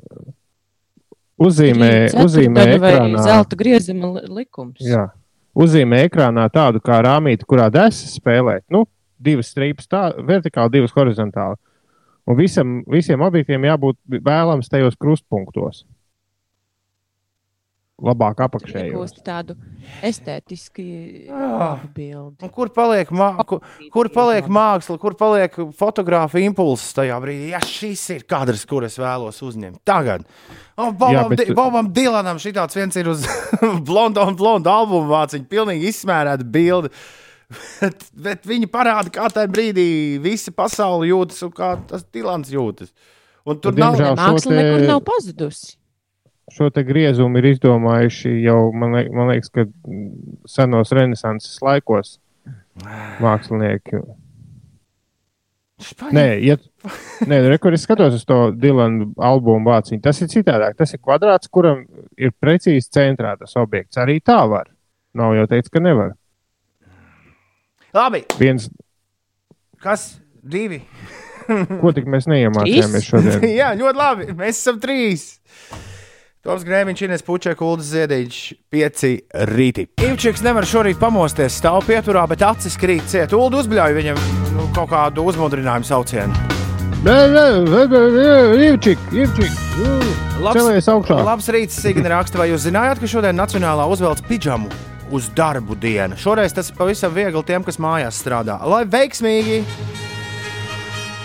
Uzzīmē, 1.43 1.89
trīs 2.13 2.15
uzzīmē 2.25 2.65
vai 2.79 2.93
ekrānā. 2.93 3.23
Zelta 3.25 3.57
griezuma 3.59 4.13
li- 4.15 4.29
likums. 4.43 4.79
Jā. 4.87 5.09
Uzzīmē 5.59 6.05
ekrānā 6.09 6.45
tādu 6.53 6.81
kā 6.81 7.01
rāmīti, 7.03 7.45
kurā 7.49 7.67
desas 7.73 8.15
spēlē. 8.21 8.61
Nu, 8.71 8.85
divas 9.21 9.51
strīpas, 9.53 9.89
tā, 9.91 10.03
vertikāli, 10.23 10.71
divas 10.79 10.93
horizontāli. 10.93 11.57
Un 12.29 12.37
visam, 12.39 12.85
visiem 12.87 13.21
objektiem 13.21 13.65
jābūt 13.67 13.97
vēlams 14.09 14.69
tajos 14.71 14.95
krustpunktos. 14.97 15.83
Labāk 18.03 18.41
apakšējos. 18.43 18.91
Iegūst 18.91 19.21
tādu 19.23 19.55
estētiski 20.03 21.29
Ah. 21.31 21.79
labu 21.79 21.89
bildi. 21.95 22.43
Un 22.43 22.51
kur 22.51 22.69
paliek, 22.75 23.09
mā, 23.15 23.29
kur, 23.47 23.61
kur 23.95 24.09
paliek 24.11 24.49
māksla, 24.51 24.99
kur 24.99 25.15
paliek 25.19 25.55
fotografija 25.79 26.49
impulss 26.51 26.93
tajā 26.97 27.19
brīdī? 27.23 27.51
Ja 27.53 27.61
šis 27.63 28.03
ir 28.17 28.25
kadrs, 28.29 28.65
kur 28.67 28.83
es 28.89 28.99
vēlos 28.99 29.39
uzņemt 29.47 29.79
tagad. 29.87 30.25
O, 30.77 30.91
Bobam, 30.91 31.15
Jā, 31.15 31.29
bet- 31.31 31.55
Bobam 31.55 31.93
Dilanam 31.95 32.39
šitāds 32.43 32.75
viens 32.75 32.97
ir 32.97 33.07
uz 33.13 33.23
blondu 33.89 34.21
un 34.27 34.35
blondu 34.37 34.67
albumu 34.73 35.09
vāciņu, 35.13 35.47
pilnīgi 35.47 35.91
izsmērēta 35.93 36.43
bilde. 36.51 36.91
Bet, 37.83 38.05
bet 38.17 38.47
viņi 38.49 38.67
parāda, 38.73 39.11
kā 39.13 39.27
tajā 39.29 39.47
brīdī 39.53 40.19
visa 40.25 40.51
pasaule 40.57 41.05
jūtas 41.11 41.43
un 41.45 41.51
kā 41.53 41.75
tas 41.87 42.03
Dilans 42.11 42.49
jūtas. 42.51 42.89
Un 43.45 43.59
tur 43.61 43.75
Nu, 43.77 43.83
nav 43.85 43.95
diemžēl- 43.99 44.17
Māksla 44.17 44.49
te- 44.49 44.57
nekur 44.63 44.87
nav 44.89 45.01
pazudusi. 45.05 45.77
Šo 46.51 46.69
te 46.75 46.83
griezumu 46.85 47.39
ir 47.39 47.53
izdomājuši 47.53 48.33
jau, 48.43 48.73
man, 48.75 48.97
liek, 48.99 49.13
man 49.15 49.31
liekas, 49.31 49.53
ka 49.55 49.67
senos 50.51 50.91
renesanses 50.95 51.61
laikos 51.63 52.17
mākslinieki. 53.23 54.03
Nē, 56.15 56.25
ja, 56.43 56.57
nē 57.27 57.39
re, 57.47 57.59
es 57.75 57.85
skatos 57.87 58.15
uz 58.19 58.27
to 58.29 58.39
Dilana 58.55 59.09
albumu 59.31 59.71
vāciņu, 59.71 60.03
tas 60.03 60.21
ir 60.23 60.31
citādāk. 60.31 60.77
Tas 60.79 60.95
ir 60.95 61.01
kvadrāts, 61.03 61.51
kuram 61.51 61.85
ir 62.19 62.35
precīzi 62.43 62.91
centrā 62.93 63.35
tas 63.39 63.57
objekts. 63.59 63.99
Arī 64.03 64.21
tā 64.23 64.39
var. 64.51 64.71
Nav 65.19 65.35
jau 65.37 65.49
teikts, 65.51 65.73
ka 65.73 65.83
nevar. 65.83 66.15
Labi, 67.93 68.23
Viens, 68.41 68.71
kas 69.83 70.15
divi? 70.43 70.81
ko 71.83 71.93
tik 71.95 72.07
mēs 72.11 72.29
neiemācījāmies 72.31 73.09
šodien. 73.09 73.49
Jā, 73.61 73.73
ļoti 73.79 73.99
labi. 73.99 74.29
Mēs 74.39 74.63
esam 74.63 74.79
trīs. 74.83 75.27
Toms 76.43 76.65
Grēviņš, 76.67 77.01
Ines 77.07 77.23
Puķa, 77.23 77.53
Kuldas 77.55 77.93
Ziedīņš, 77.93 78.39
pieci 78.75 79.13
rīti. 79.47 79.85
Ivčiks 80.03 80.43
nevar 80.43 80.67
šorīt 80.67 80.99
pamosties, 80.99 81.55
stāv 81.55 81.85
pieturā, 81.87 82.25
bet 82.27 82.43
acis 82.43 82.75
krīt 82.83 83.07
ciet. 83.13 83.31
Ulu 83.39 83.61
uzbļauj 83.61 83.95
viņam 83.95 84.19
nu, 84.57 84.67
kaut 84.75 84.91
kādu 84.91 85.23
uzmundrinājumu 85.31 85.87
saucienu. 85.87 86.35
Ivčik, 88.73 89.07
Ivčik. 89.15 89.55
Labs, 90.43 90.91
labs 91.15 91.55
rīts, 91.55 91.79
Signa 91.79 92.17
raksta, 92.17 92.43
vai 92.43 92.51
jūs 92.51 92.67
zinājāt, 92.67 92.99
ka 92.99 93.15
šodien 93.15 93.39
Nacionālā 93.39 93.87
uzvelc 93.95 94.27
pidžamu 94.27 94.75
uz 95.15 95.31
darbu 95.39 95.79
dienu? 95.79 96.19
Šoreiz 96.19 96.59
tas 96.59 96.75
ir 96.75 96.79
pavisam 96.83 97.15
viegli 97.15 97.47
tiem, 97.47 97.63
kas 97.63 97.79
mājās 97.79 98.19
strādā. 98.19 98.59
Lai 98.67 98.83
veiksmīgi! 98.91 99.63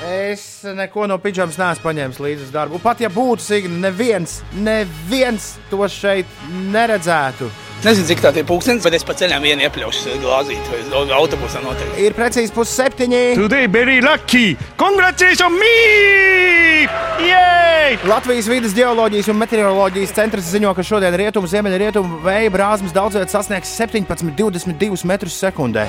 Es 0.08 0.64
neko 0.64 1.04
no 1.12 1.18
pidžamas 1.20 1.58
neesmu 1.60 1.84
paņēmis 1.84 2.20
līdzi 2.24 2.46
uz 2.48 2.52
darbu. 2.54 2.80
Pat 2.80 3.02
ja 3.04 3.10
būtu 3.12 3.44
Signa, 3.44 3.90
neviens, 3.90 4.40
neviens 4.56 5.56
to 5.72 5.84
šeit 5.92 6.30
neredzētu. 6.72 7.50
Nezinu, 7.86 8.08
cik 8.10 8.24
tā 8.24 8.32
ir 8.34 8.46
pūkstens, 8.50 8.82
bet 8.82 8.96
es 8.98 9.04
pa 9.06 9.14
ceļam 9.14 9.44
vienu 9.46 9.62
iepļaušu 9.68 10.16
glāzīt, 10.24 10.70
vai 10.72 10.80
uz 10.82 11.12
autobusā 11.14 11.62
noteikti. 11.62 12.08
Ir 12.08 12.16
precīzi 12.18 12.50
pusseptiņi. 12.56 13.20
Today 13.38 13.70
very 13.70 14.00
lucky. 14.02 14.56
Congratulations 14.82 15.54
me! 15.62 16.88
Yay! 17.22 18.00
Latvijas 18.10 18.50
vidas 18.50 18.74
geoloģijas 18.78 19.30
un 19.30 19.38
meteoroloģijas 19.44 20.16
centrs 20.18 20.50
ziņo, 20.56 20.74
ka 20.74 20.86
šodien 20.90 21.20
rietumu, 21.22 21.50
ziemeļu 21.52 21.80
rietumu 21.84 22.20
vēja 22.26 22.50
brāzmas 22.58 22.98
daudz 22.98 23.20
vietā 23.20 23.38
sasniegs 23.38 23.78
17,22 23.78 25.06
metrus 25.06 25.38
sekundē. 25.38 25.86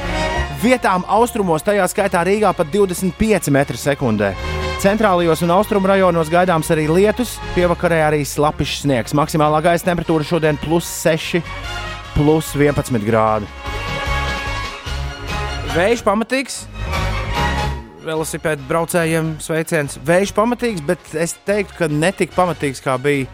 Vietām 0.60 1.08
austrumos, 1.08 1.64
tajā 1.64 1.88
skaitā 1.88 2.20
Rīgā, 2.28 2.52
pat 2.52 2.68
25 2.74 3.48
metru 3.54 3.80
sekundē. 3.80 4.34
Centrālajos 4.78 5.40
un 5.42 5.50
austrumu 5.50 5.88
rajonos 5.90 6.28
gaidāms 6.30 6.68
arī 6.70 6.84
lietus, 6.86 7.32
pievakarē 7.56 7.96
arī 8.06 8.20
slapišs 8.22 8.84
sniegs. 8.84 9.14
Maksimālā 9.18 9.58
gaisa 9.64 9.88
temperatūra 9.88 10.26
šodien 10.28 10.60
plus 10.62 10.86
6, 11.02 11.40
plus 12.18 12.50
11 12.58 13.04
grādi. 13.06 13.46
Vējš 15.70 16.02
pamatīgs, 16.02 16.62
velosipēdu 18.02 18.64
braucējiem 18.66 19.36
sveiciens. 19.42 19.98
Vējš 20.06 20.32
pamatīgs, 20.34 20.82
bet 20.88 21.12
es 21.14 21.36
teiktu, 21.46 21.76
ka 21.78 21.90
ne 21.92 22.10
tik 22.16 22.34
pamatīgs, 22.34 22.82
kā 22.82 22.96
bija 23.02 23.28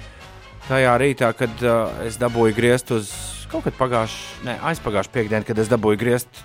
tajā 0.69 0.97
rītā, 1.01 1.31
kad 1.39 1.65
uh, 1.65 1.95
es 2.05 2.19
dabūju 2.21 2.57
griezt 2.57 2.93
uz 2.95 3.13
kaut 3.53 3.65
kad 3.69 3.77
pagājušā, 3.79 4.45
ne 4.49 4.59
aizpagājušā 4.73 5.15
piekdienā, 5.15 5.45
kad 5.49 5.61
es 5.63 5.71
dabūju 5.73 6.01
griezt 6.01 6.45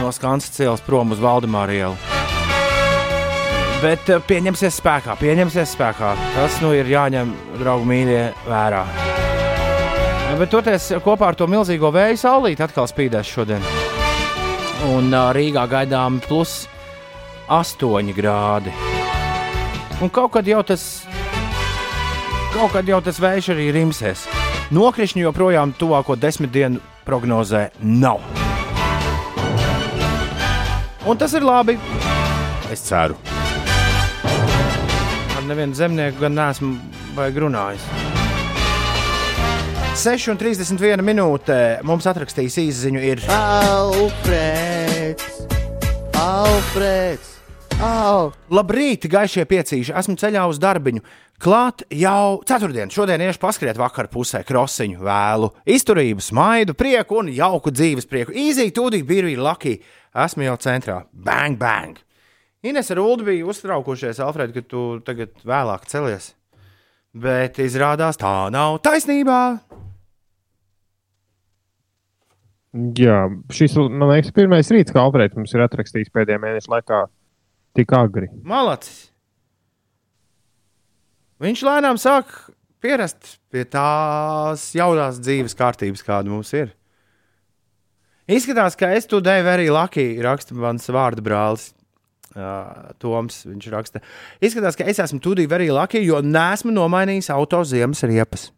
no 0.00 0.10
Skansas 0.14 0.54
cielas 0.54 0.82
prom 0.84 1.14
uz 1.14 1.22
Valdemāru 1.22 1.76
ielu. 1.76 2.00
Bet 3.80 4.10
uh, 4.12 4.22
pieņemsies 4.22 4.78
spēkā, 4.82 5.16
pieņemsies 5.18 5.74
spēkā. 5.74 6.16
Tas 6.36 6.60
nu 6.62 6.74
ir 6.76 6.90
jāņem, 6.90 7.32
draugi, 7.58 7.90
mīļie, 7.90 8.26
vērā. 8.46 8.84
Bet 10.38 10.52
toties 10.54 10.86
kopā 11.04 11.32
ar 11.32 11.36
to 11.36 11.48
milzīgo 11.50 11.90
vēju 11.92 12.18
saulīti 12.20 12.62
atkal 12.64 12.86
spīdēs 12.88 13.28
šodien. 13.28 13.64
Un 14.88 15.10
Rīgā 15.10 15.66
gaidām 15.68 16.20
plus 16.24 16.64
8 17.50 18.14
grādi. 18.16 18.72
Un 20.00 20.08
kaut 20.08 20.32
kad 20.36 20.46
jau 20.48 20.62
tas, 20.64 20.84
kaut 22.54 22.72
kad 22.72 22.88
jau 22.88 23.00
tas 23.04 23.18
vējš 23.20 23.50
arī 23.56 23.66
rimsies. 23.74 24.22
Nokrišņi 24.70 25.26
joprojām 25.26 25.74
tuvāko 25.76 26.14
desmit 26.16 26.54
dienu 26.54 26.80
prognozē 27.04 27.66
nav. 27.82 28.22
Un 31.04 31.18
tas 31.18 31.34
ir 31.34 31.44
labi. 31.44 31.74
Es 32.70 32.86
ceru. 32.86 33.18
Ar 35.34 35.44
nevienu 35.48 35.74
zemnieku 35.74 36.22
gan 36.22 36.38
neesmu 36.38 36.76
runājis. 37.18 38.19
6,31 39.90 41.02
minūte 41.02 41.56
mums 41.82 42.06
atrakstījis 42.06 42.56
īsiņu. 42.62 43.00
Ir 43.02 43.20
Alfrēds! 43.34 45.24
Alfrēds! 46.16 47.32
Au! 47.82 48.30
Labrīt, 48.54 49.08
gaišie 49.10 49.42
piecīši. 49.50 49.94
Esmu 49.98 50.14
ceļā 50.20 50.44
uz 50.48 50.60
darbiņu. 50.62 51.02
Klāt 51.42 51.82
jau 51.96 52.38
ceturtdien. 52.46 52.92
Šodien 52.92 53.24
iešu 53.24 53.40
paskriet 53.42 53.80
vakar 53.80 54.06
pusē, 54.12 54.44
krosiņu 54.46 55.02
vēlu. 55.02 55.50
Izturību, 55.74 56.22
smaidu, 56.22 56.76
prieku 56.78 57.18
un 57.24 57.32
jauku 57.34 57.72
dzīves 57.74 58.06
prieku. 58.08 58.36
Īzīgi, 58.36 58.76
tūdīgi, 58.76 59.08
bija 59.08 59.40
laki. 59.42 59.80
Esmu 60.14 60.46
jau 60.46 60.58
centrā. 60.62 61.00
Bang, 61.10 61.58
bang! 61.58 61.98
Ines 62.62 62.92
ar 62.92 63.00
Ulu 63.00 63.24
bija 63.24 63.48
uztraukušies, 63.48 64.20
Alfred, 64.20 64.52
ka 64.52 64.62
tu 64.68 64.84
tagad 65.04 65.32
vēlāk 65.48 65.88
celies. 65.88 66.34
Bet 67.16 67.58
izrādās 67.58 68.20
tā 68.20 68.52
nav 68.52 68.78
taisnība. 68.84 69.58
Jā, 72.70 73.24
šis, 73.50 73.74
man 73.90 74.12
liekas, 74.12 74.30
pirmais 74.34 74.68
rīts, 74.70 74.94
kā 74.94 75.02
Alfrēds 75.02 75.34
mums 75.34 75.54
ir 75.56 75.64
atrakstījis 75.64 76.12
pēdējā 76.14 76.38
mēneša 76.38 76.70
laikā, 76.70 77.00
tik 77.74 77.94
agri. 77.98 78.28
Malacis. 78.46 79.08
Viņš 81.42 81.64
lēnām 81.66 81.98
sāk 81.98 82.30
pierast 82.84 83.40
pie 83.50 83.64
tās 83.66 84.68
jaunās 84.76 85.18
dzīves 85.18 85.56
kārtības, 85.58 86.04
kāda 86.06 86.30
mums 86.30 86.52
ir. 86.54 86.70
Izskatās, 88.30 88.76
ka 88.78 88.92
es 88.94 89.08
devu 89.10 89.50
arī 89.50 89.66
Lakija, 89.72 90.22
raksta 90.28 90.54
mans 90.54 90.86
vārdu 90.86 91.24
brālis. 91.26 91.72
Uh, 92.30 92.92
Toms 93.02 93.40
viņš 93.48 93.64
raksta. 93.72 94.00
Izskatās, 94.38 94.76
ka 94.78 94.86
es 94.86 95.00
esmu 95.02 95.18
tūlīt 95.18 95.50
arī 95.50 95.66
Lakija, 95.74 96.06
jo 96.06 96.20
nesmu 96.22 96.70
nomainījis 96.70 97.32
auto 97.34 97.64
ziemas 97.66 98.04
riepas. 98.06 98.52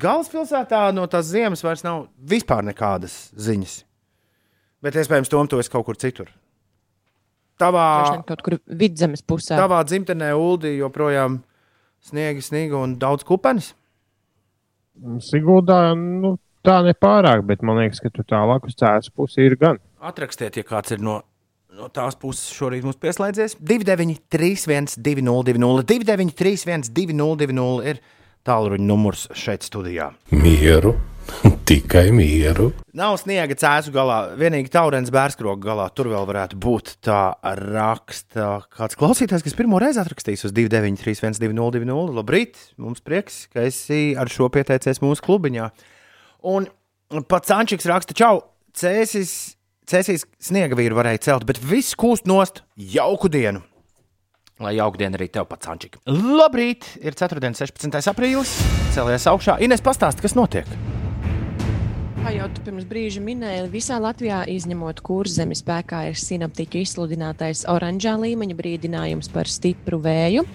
Galvaspilsētā 0.00 0.86
no 0.94 1.06
tās 1.10 1.28
ziemas 1.30 1.62
vairs 1.64 1.84
nav 1.86 2.08
vispār 2.18 2.64
nekādas 2.66 3.28
ziņas. 3.38 3.82
Bet 4.84 4.98
iespējams, 5.00 5.30
Tom, 5.32 5.48
tu 5.48 5.60
esi 5.62 5.72
kaut 5.72 5.86
kur 5.86 5.98
citur. 6.00 6.28
Tavā, 7.60 7.86
kaut 8.26 8.42
kur 8.44 8.56
vidzemes 8.66 9.22
pusē. 9.22 9.54
Tavā 9.56 9.78
dzimtenē 9.86 10.32
Uldī 10.36 10.74
joprojām 10.76 11.38
sniega, 12.04 12.42
sniega 12.42 12.80
un 12.80 12.96
daudz 13.00 13.24
kupenes. 13.26 13.72
Siguldā, 15.24 15.78
nu, 15.98 16.34
tā 16.66 16.80
nepārāk, 16.86 17.44
bet 17.46 17.62
man 17.66 17.80
liekas, 17.82 18.02
ka 18.02 18.10
tur 18.14 18.26
tālāk 18.30 18.66
uz 18.68 18.76
cēlus 18.80 19.12
pusi 19.14 19.46
ir 19.46 19.56
gan. 19.60 19.80
Atrakstiet, 20.04 20.58
ja 20.58 20.66
kāds 20.66 20.94
ir 20.94 21.02
no, 21.04 21.20
no 21.74 21.88
tās 21.94 22.18
puses 22.20 22.50
šorīt 22.54 22.86
mums 22.86 22.98
pieslēdzies. 23.02 23.56
293, 23.62 24.98
202, 24.98 25.86
293, 25.86 26.92
202 26.94 27.94
ir 27.94 28.02
tālruņa 28.46 28.86
numurs 28.86 29.26
šeit 29.36 29.66
studijā. 29.66 30.12
mieru, 30.30 30.94
Tikai 31.68 32.10
mieru. 32.14 32.70
Nav 32.96 33.16
sniega 33.22 33.56
cēsu 33.58 33.92
galā, 33.94 34.18
vienīgi 34.38 34.70
taurens 34.72 35.12
bērskroga 35.14 35.62
galā. 35.64 35.88
Tur 35.96 36.10
vēl 36.12 36.26
varētu 36.28 36.58
būt 36.60 36.94
tā 37.04 37.20
raksta. 37.60 38.64
Kāds 38.74 38.98
klausītājs, 39.00 39.44
kas 39.46 39.56
pirmo 39.58 39.80
reizi 39.82 40.02
atrakstīs 40.02 40.44
uz 40.46 40.54
293, 40.56 41.24
1202, 41.40 42.14
labrīt, 42.18 42.60
mums 42.80 43.04
prieks, 43.04 43.44
ka 43.52 43.66
esi 43.68 44.14
ar 44.18 44.30
šo 44.32 44.50
pieteicies 44.52 45.02
mūsu 45.04 45.24
klubiņā. 45.26 45.70
Un 46.54 46.68
pats 47.30 47.52
Sančiks 47.52 47.88
raksta, 47.88 48.16
čau, 48.18 48.44
cēsis, 48.76 49.54
cēsīs 49.88 50.26
sniega 50.42 50.78
vīru 50.78 50.98
varēja 50.98 51.24
celt, 51.30 51.48
bet 51.48 51.62
viss 51.62 51.96
kūst 51.98 52.28
nost 52.30 52.64
jauku 52.76 53.32
dienu. 53.32 53.64
Lai 54.64 54.78
jauka 54.78 54.96
diena 54.96 55.18
arī 55.18 55.26
tev 55.28 55.44
pats, 55.44 55.66
Sančik. 55.68 55.98
Labrīt! 56.08 56.86
Ir 57.04 57.12
4. 57.18 57.36
un 57.44 57.56
16. 57.58 57.98
aprīlis. 58.08 58.54
Cēlies 58.94 59.26
augšā. 59.28 59.58
Ines 59.60 59.82
pastāst, 59.84 60.22
kas 60.24 60.32
notiek. 60.38 60.70
Kā 62.22 62.32
jau 62.32 62.46
tu 62.48 62.62
pirms 62.64 62.86
brīža 62.88 63.20
minēji, 63.20 63.66
visā 63.68 63.98
Latvijā, 64.00 64.38
izņemot 64.48 65.02
kurzemes 65.04 65.60
spēkā, 65.60 66.06
ir 66.08 66.16
sinaptiķu 66.16 66.80
izsludinātais 66.80 67.66
oranžā 67.68 68.14
līmeņa 68.22 68.56
brīdinājums 68.56 69.28
par 69.34 69.52
stipru 69.52 70.00
vēju. 70.00 70.46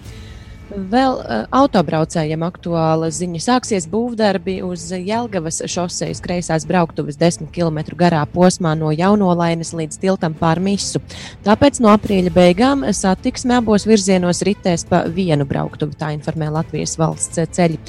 Vēl 0.70 1.16
uh, 1.18 1.46
autobraucējiem 1.50 2.44
aktuāla 2.46 3.08
ziņa. 3.10 3.40
Sāksies 3.42 3.88
būvdarbi 3.90 4.60
uz 4.62 4.84
Jelgavas 4.94 5.58
šosejas 5.66 6.20
kreisās 6.22 6.66
brauktuves 6.68 7.18
10 7.18 7.48
km 7.50 7.80
garā 7.98 8.20
posmā 8.30 8.76
no 8.78 8.92
Jaunolainas 8.94 9.72
līdz 9.74 9.98
tiltam 9.98 10.36
pār 10.38 10.60
Misu. 10.62 11.02
Tāpēc 11.42 11.80
no 11.82 11.90
aprīļa 11.90 12.30
beigām 12.36 12.84
satiksme 12.94 13.56
abos 13.58 13.86
virzienos 13.88 14.44
ritēs 14.46 14.86
pa 14.86 15.02
vienu 15.10 15.46
brauktuvi, 15.48 15.96
tā 15.98 16.12
informē 16.14 16.52
Latvijas 16.54 16.94
valsts 17.00 17.42
ceļi. 17.50 17.80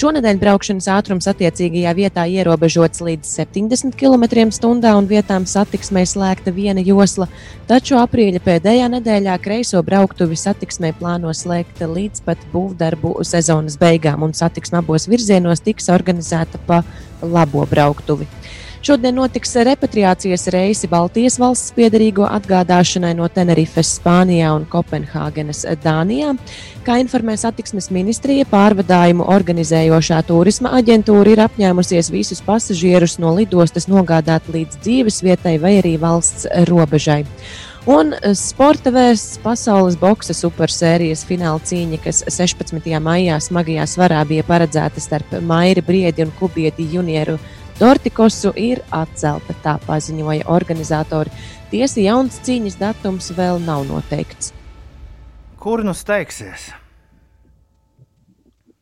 Šonadēļ 0.00 0.40
braukšanas 0.40 0.88
ātrums 0.96 1.28
attiecīgajā 1.28 1.92
vietā 1.98 2.24
ierobežots 2.24 3.04
līdz 3.04 3.34
70 3.36 4.00
km/h 4.00 4.94
un 4.96 5.10
vietām 5.12 5.44
satiksmē 5.44 6.06
slēgta 6.08 6.56
viena 6.56 6.80
josla, 6.80 7.28
taču 7.68 8.00
aprīļa 8.00 8.40
pēdējā 8.48 8.88
nedēļā 8.96 9.36
kreiso 9.44 9.84
brauktuvi 9.84 10.40
satiksmē 10.40 10.94
plāno 10.96 11.36
slēgt 11.36 11.84
līdz 11.84 12.29
pat 12.30 12.48
būvdarbu 12.54 13.18
sezonas 13.26 13.76
beigām, 13.80 14.22
un 14.26 14.36
satiksme 14.38 14.80
abos 14.80 15.10
virzienos 15.10 15.66
tiks 15.66 15.90
organizēta 15.92 16.62
pa 16.66 16.84
labo 17.20 17.66
brauktuvi. 17.68 18.30
Šodien 18.80 19.18
notiks 19.18 19.50
repatriācijas 19.60 20.46
reisi 20.54 20.88
Baltijas 20.88 21.34
valsts 21.36 21.74
piedarīgo 21.76 22.24
atgādāšanai 22.24 23.10
no 23.18 23.26
Tenerifes, 23.28 23.90
Spānijā 23.98 24.54
un 24.56 24.64
Kopenhāgenes, 24.64 25.66
Dānijā. 25.82 26.30
Kā 26.86 26.96
informē 27.02 27.34
satiksmes 27.36 27.90
ministrija, 27.92 28.48
pārvadājumu 28.48 29.28
organizējošā 29.36 30.22
turisma 30.30 30.72
aģentūra 30.80 31.34
ir 31.34 31.44
apņēmusies 31.44 32.08
visus 32.14 32.40
pasažierus 32.46 33.18
no 33.20 33.34
lidostas 33.36 33.84
nogādāt 33.84 34.48
līdz 34.48 34.80
dzīvesvietai 34.80 35.58
vai 35.60 35.76
arī 35.82 35.98
valsts 36.00 36.48
robežai. 36.72 37.26
Un 37.90 38.12
sporta 38.38 38.92
vēsts 38.94 39.40
pasaules 39.42 39.96
boxa 39.98 40.34
supersērijas 40.36 41.24
fināla 41.26 41.58
cīņa, 41.66 41.96
kas 42.04 42.20
16. 42.30 42.84
maijā 43.02 43.38
smagajā 43.42 43.86
svarā 43.90 44.20
bija 44.28 44.44
paredzēta 44.46 45.02
starp 45.02 45.32
Mairi 45.42 45.82
Briedi 45.82 46.22
un 46.22 46.30
Kubieti 46.38 46.86
junioru 46.92 47.34
Dortikosu, 47.80 48.52
ir 48.54 48.84
atcelta. 48.94 49.56
Tā 49.64 49.74
paziņoja 49.88 50.46
organizatori. 50.54 51.32
Tiesa 51.72 52.04
jauns 52.04 52.38
cīņas 52.46 52.78
datums 52.78 53.32
vēl 53.34 53.58
nav 53.64 53.82
noteikts. 53.88 54.52
Kur 55.58 55.82
nu 55.82 55.96
steigsies? 55.96 56.68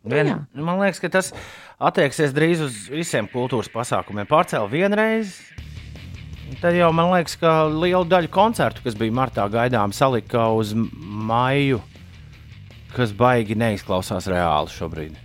Vien, 0.05 0.35
Jā. 0.35 0.37
man 0.53 0.83
liekas, 0.83 1.01
ka 1.01 1.09
tas 1.17 1.33
attieksies 1.81 2.37
drīz 2.37 2.61
uz 2.67 2.77
visiem 2.93 3.31
kultūras 3.33 3.73
pasākumiem. 3.73 4.29
Pārcēl 4.29 4.69
vienreiz, 4.69 5.39
tad 6.61 6.75
jau 6.77 6.91
man 6.97 7.13
liekas, 7.13 7.37
ka 7.41 7.53
liela 7.71 8.05
daļa 8.09 8.31
koncertu, 8.33 8.83
kas 8.85 8.97
bija 8.99 9.15
martā 9.15 9.45
gaidām, 9.53 9.93
salika 9.95 10.49
uz 10.57 10.73
maiju, 10.75 11.81
kas 12.95 13.13
baigi 13.13 13.57
neizklausās 13.59 14.29
reāli 14.31 14.73
šobrīd. 14.75 15.17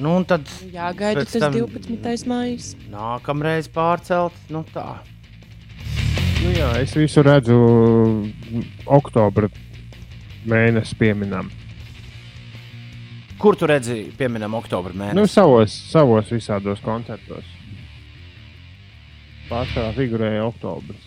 Nu, 0.00 0.18
tad 0.24 0.44
Jāgaida 0.72 1.24
tas 1.24 1.40
tam- 1.40 1.52
12. 1.54 2.26
maijs. 2.28 2.74
nākamreiz 2.92 3.68
pārcelt. 3.68 4.32
Nu, 4.48 4.62
tā. 4.74 4.98
Nu, 6.42 6.50
jā, 6.56 6.70
es 6.80 6.94
visu 6.96 7.22
redzu 7.22 7.56
oktobra 8.86 9.48
mēnesi 10.46 10.96
pieminam. 10.96 11.50
Kur 13.40 13.56
tu 13.56 13.66
redzi, 13.66 14.12
piemēram, 14.16 14.54
oktobra 14.54 14.92
mēnesi? 14.92 15.14
Nu, 15.16 15.26
savos, 15.26 15.72
savos 15.90 16.28
visādos 16.32 16.80
koncertos. 16.84 17.44
Pārsvarā 19.50 19.90
figurēja 19.96 20.44
oktobris. 20.46 21.06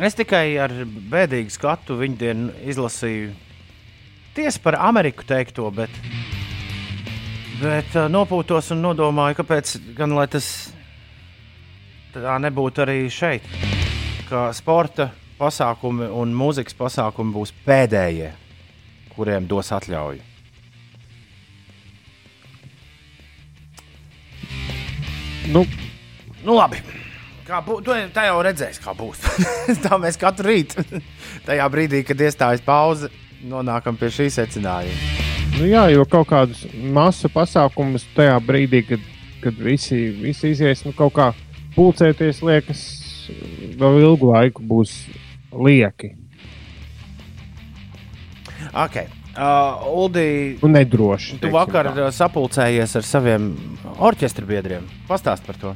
Es 0.00 0.16
tikai 0.16 0.54
ar 0.56 0.72
bēdīgu 1.12 1.52
skatu 1.52 1.98
viņu 2.00 2.16
dienu 2.16 2.52
izlasīju 2.64 3.34
tiesu 4.32 4.62
par 4.64 4.78
Ameriku 4.80 5.26
teikto, 5.28 5.66
bet, 5.76 5.92
bet 7.60 7.92
ā, 8.00 8.06
nopūtos 8.08 8.72
un 8.72 8.80
nodomāju, 8.86 9.36
kāpēc 9.42 9.74
gan 9.98 10.16
lai 10.16 10.24
tas 10.32 10.48
tā 12.14 12.38
nebūtu 12.40 12.86
arī 12.86 12.98
šeit. 13.12 13.44
Ka 14.30 14.48
sporta 14.56 15.10
pasākumi 15.36 16.08
un 16.08 16.32
mūzikas 16.32 16.78
pasākumi 16.78 17.36
būs 17.36 17.52
pēdējie, 17.66 18.32
kuriem 19.12 19.44
dos 19.50 19.74
atļauju. 19.76 20.30
Nu, 25.52 25.66
Nu, 26.42 26.54
labi. 26.58 27.01
Kā 27.46 27.58
bū, 27.64 27.80
tu 27.82 27.96
tā 28.14 28.26
jau 28.28 28.38
redzēsi, 28.44 28.82
kā 28.84 28.94
būs. 28.96 29.24
tā 29.84 29.98
mēs 30.00 30.18
katru 30.20 30.52
rītu, 30.52 30.84
tajā 31.48 31.66
brīdī, 31.72 32.04
kad 32.06 32.22
iestājas 32.22 32.62
pauze, 32.64 33.10
nonākam 33.48 33.98
pie 33.98 34.12
šī 34.14 34.28
secinājuma. 34.36 35.26
nu 35.58 35.66
jā, 35.70 35.88
jo 35.92 36.06
kaut 36.06 36.30
kādus 36.30 36.64
masu 36.94 37.32
pasākumus 37.32 38.06
tajā 38.16 38.38
brīdī, 38.46 38.84
kad, 38.92 39.10
kad 39.42 39.58
visi, 39.58 40.04
visi 40.22 40.54
izies, 40.54 40.86
nu, 40.86 40.94
kaut 40.96 41.16
kā 41.18 41.28
pulcēties, 41.74 42.42
liekas, 42.46 42.86
vēl 43.80 44.02
ilgu 44.06 44.32
laiku 44.34 44.64
būs 44.66 44.96
lieki 45.52 46.16
Okay. 48.72 49.06
Uh, 49.32 49.88
Uldi, 49.88 50.58
un 50.60 50.74
nedroši. 50.76 51.38
tu 51.38 51.46
teiksim 51.46 51.54
vakar 51.56 51.88
tā. 51.88 52.04
uh, 52.04 52.12
sapulcējies 52.12 52.98
ar 53.00 53.06
saviem 53.06 53.46
orķestra 53.96 54.44
biedriem. 54.44 54.84
Pastāst 55.08 55.46
par 55.46 55.56
to. 55.56 55.72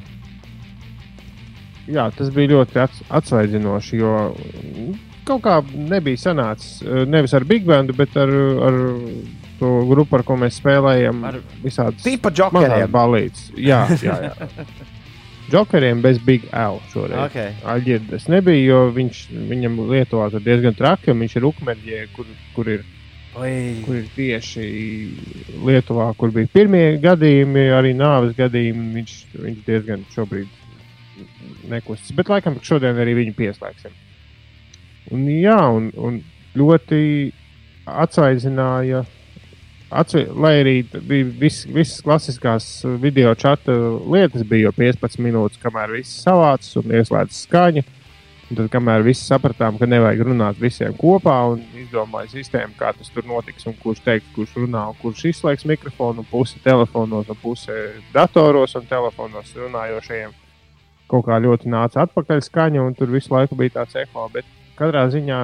Jā, 1.86 2.08
tas 2.16 2.32
bija 2.34 2.56
ļoti 2.56 2.80
ats, 2.82 3.02
atsvaidzinoši, 3.14 3.98
jo 4.00 4.12
mm, 4.34 4.94
kaut 5.26 5.44
kā 5.44 5.60
nebija 5.70 6.18
sanācis 6.18 6.80
eh, 6.82 7.04
nevis 7.06 7.34
ar 7.36 7.46
Big 7.46 7.66
Bandu, 7.68 7.94
bet 7.96 8.16
ar, 8.18 8.32
ar 8.66 8.80
to 9.60 9.70
grupu, 9.88 10.18
ar 10.18 10.24
ko 10.26 10.36
mēs 10.40 10.58
spēlējam. 10.60 11.22
Ar 11.30 11.38
visādas 11.62 12.04
Tipa 12.04 12.32
mazās 12.32 12.50
džokeriem. 12.50 12.92
balītas. 12.92 13.48
Jā, 13.54 13.84
jā, 14.02 14.18
jā. 14.28 14.50
Džokeriem 15.50 16.02
bez 16.02 16.18
Big 16.26 16.48
L 16.50 16.80
šoreiz. 16.90 17.20
Okay. 17.28 17.54
Aģirdas 17.70 18.26
nebija, 18.32 18.64
jo 18.66 18.80
viņš, 18.96 19.22
viņam 19.46 19.78
Lietuvā 19.92 20.26
tur 20.32 20.42
diezgan 20.42 20.74
traki, 20.74 21.12
un 21.12 21.22
viņš 21.22 21.36
ir 21.38 21.46
Ukmerģē, 21.46 22.00
kur, 22.16 22.32
kur, 22.56 22.70
ir, 22.74 22.82
Oi, 23.38 23.52
kur 23.84 24.00
ir 24.00 24.08
tieši 24.16 24.66
Lietuvā, 25.62 26.08
kur 26.18 26.34
bija 26.34 26.50
pirmie 26.50 26.86
gadījumi, 26.98 27.68
arī 27.78 27.94
nāves 27.94 28.34
gadījumi. 28.34 28.88
Viņš, 28.98 29.16
viņš 29.38 29.62
diezgan 29.68 30.02
šobrīd 30.16 30.50
nekustas. 31.70 32.14
Bet 32.16 32.30
laikam 32.32 32.58
šodien 32.62 32.98
arī 33.02 33.16
viņu 33.20 33.36
pieslēgsim. 33.38 33.94
Un, 35.14 35.26
jā, 35.30 35.58
un, 35.70 35.90
un 35.96 36.22
ļoti 36.58 37.02
atsvaidzināja. 37.86 39.04
Atsve, 39.96 40.24
lai 40.34 40.56
arī 40.64 40.76
bija 41.06 41.26
vis, 41.38 41.60
visas 41.70 42.00
klasiskās 42.02 42.64
video 42.98 43.30
čata 43.38 43.74
lietas, 44.02 44.42
bija 44.42 44.66
jau 44.66 44.72
15 44.80 45.22
minūtes, 45.22 45.60
kamēr 45.62 45.94
viss 45.94 46.24
savācis 46.24 46.74
un 46.80 46.90
ieslēdzas 46.90 47.44
skaņa. 47.46 47.84
Un 48.46 48.58
tad, 48.60 48.68
kamēr 48.70 49.02
visi 49.02 49.24
sapratām, 49.26 49.78
ka 49.78 49.88
nevajag 49.90 50.20
runāt 50.28 50.58
visiem 50.62 50.92
kopā, 50.94 51.34
un 51.50 51.62
izdomāja 51.80 52.30
sistēmu, 52.30 52.76
kā 52.78 52.92
tas 52.94 53.10
tur 53.10 53.26
notiks, 53.26 53.66
un 53.66 53.74
kurš 53.80 54.04
teiks, 54.04 54.28
kurš 54.36 54.52
runā, 54.60 54.84
un 54.92 54.98
kurš 55.00 55.24
izslēgs 55.32 55.66
mikrofonu, 55.66 56.22
un 56.22 56.28
pusi 56.30 56.62
telefonos, 56.62 57.26
un 57.30 57.40
pusi 57.42 57.74
datoros 58.14 58.76
un 58.78 58.86
telefonos 58.86 59.50
runājošajiem. 59.58 60.34
Kaut 61.08 61.24
kā 61.28 61.36
ļoti 61.38 61.70
nāca 61.70 62.02
atpakaļ 62.06 62.40
skaņa, 62.42 62.82
un 62.82 62.94
tur 62.98 63.06
visu 63.12 63.30
laiku 63.34 63.54
bija 63.58 63.76
tāds 63.80 63.94
eho. 64.00 64.24
Bet 64.32 64.44
katrā 64.78 65.04
ziņā, 65.12 65.40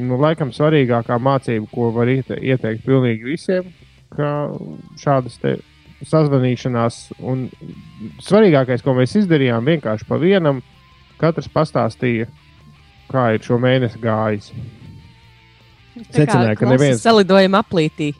nu, 0.00 0.16
laikam, 0.16 0.52
svarīgākā 0.56 1.18
mācība, 1.20 1.68
ko 1.74 1.90
var 1.92 2.06
iete- 2.08 2.38
ieteikt 2.40 2.84
pilnīgi 2.86 3.24
visiem, 3.28 3.68
ka 4.16 4.48
šādas 4.96 5.36
te 5.42 5.58
sazvanīšanās, 6.06 7.12
un 7.20 7.48
svarīgākais, 8.22 8.82
ko 8.86 8.94
mēs 8.94 9.16
izdarījām, 9.20 9.66
vienkārši 9.66 10.06
pa 10.08 10.16
vienam, 10.22 10.62
katrs 11.18 11.48
pastāstīja, 11.52 12.28
kā 13.10 13.34
ir 13.34 13.40
šo 13.44 13.58
mēnesi 13.58 13.98
gājis. 14.00 14.52
Secināja, 16.14 16.56
ka 16.56 16.66
neviens- 16.66 17.02
salidojam 17.02 17.56
aplītī. 17.58 18.12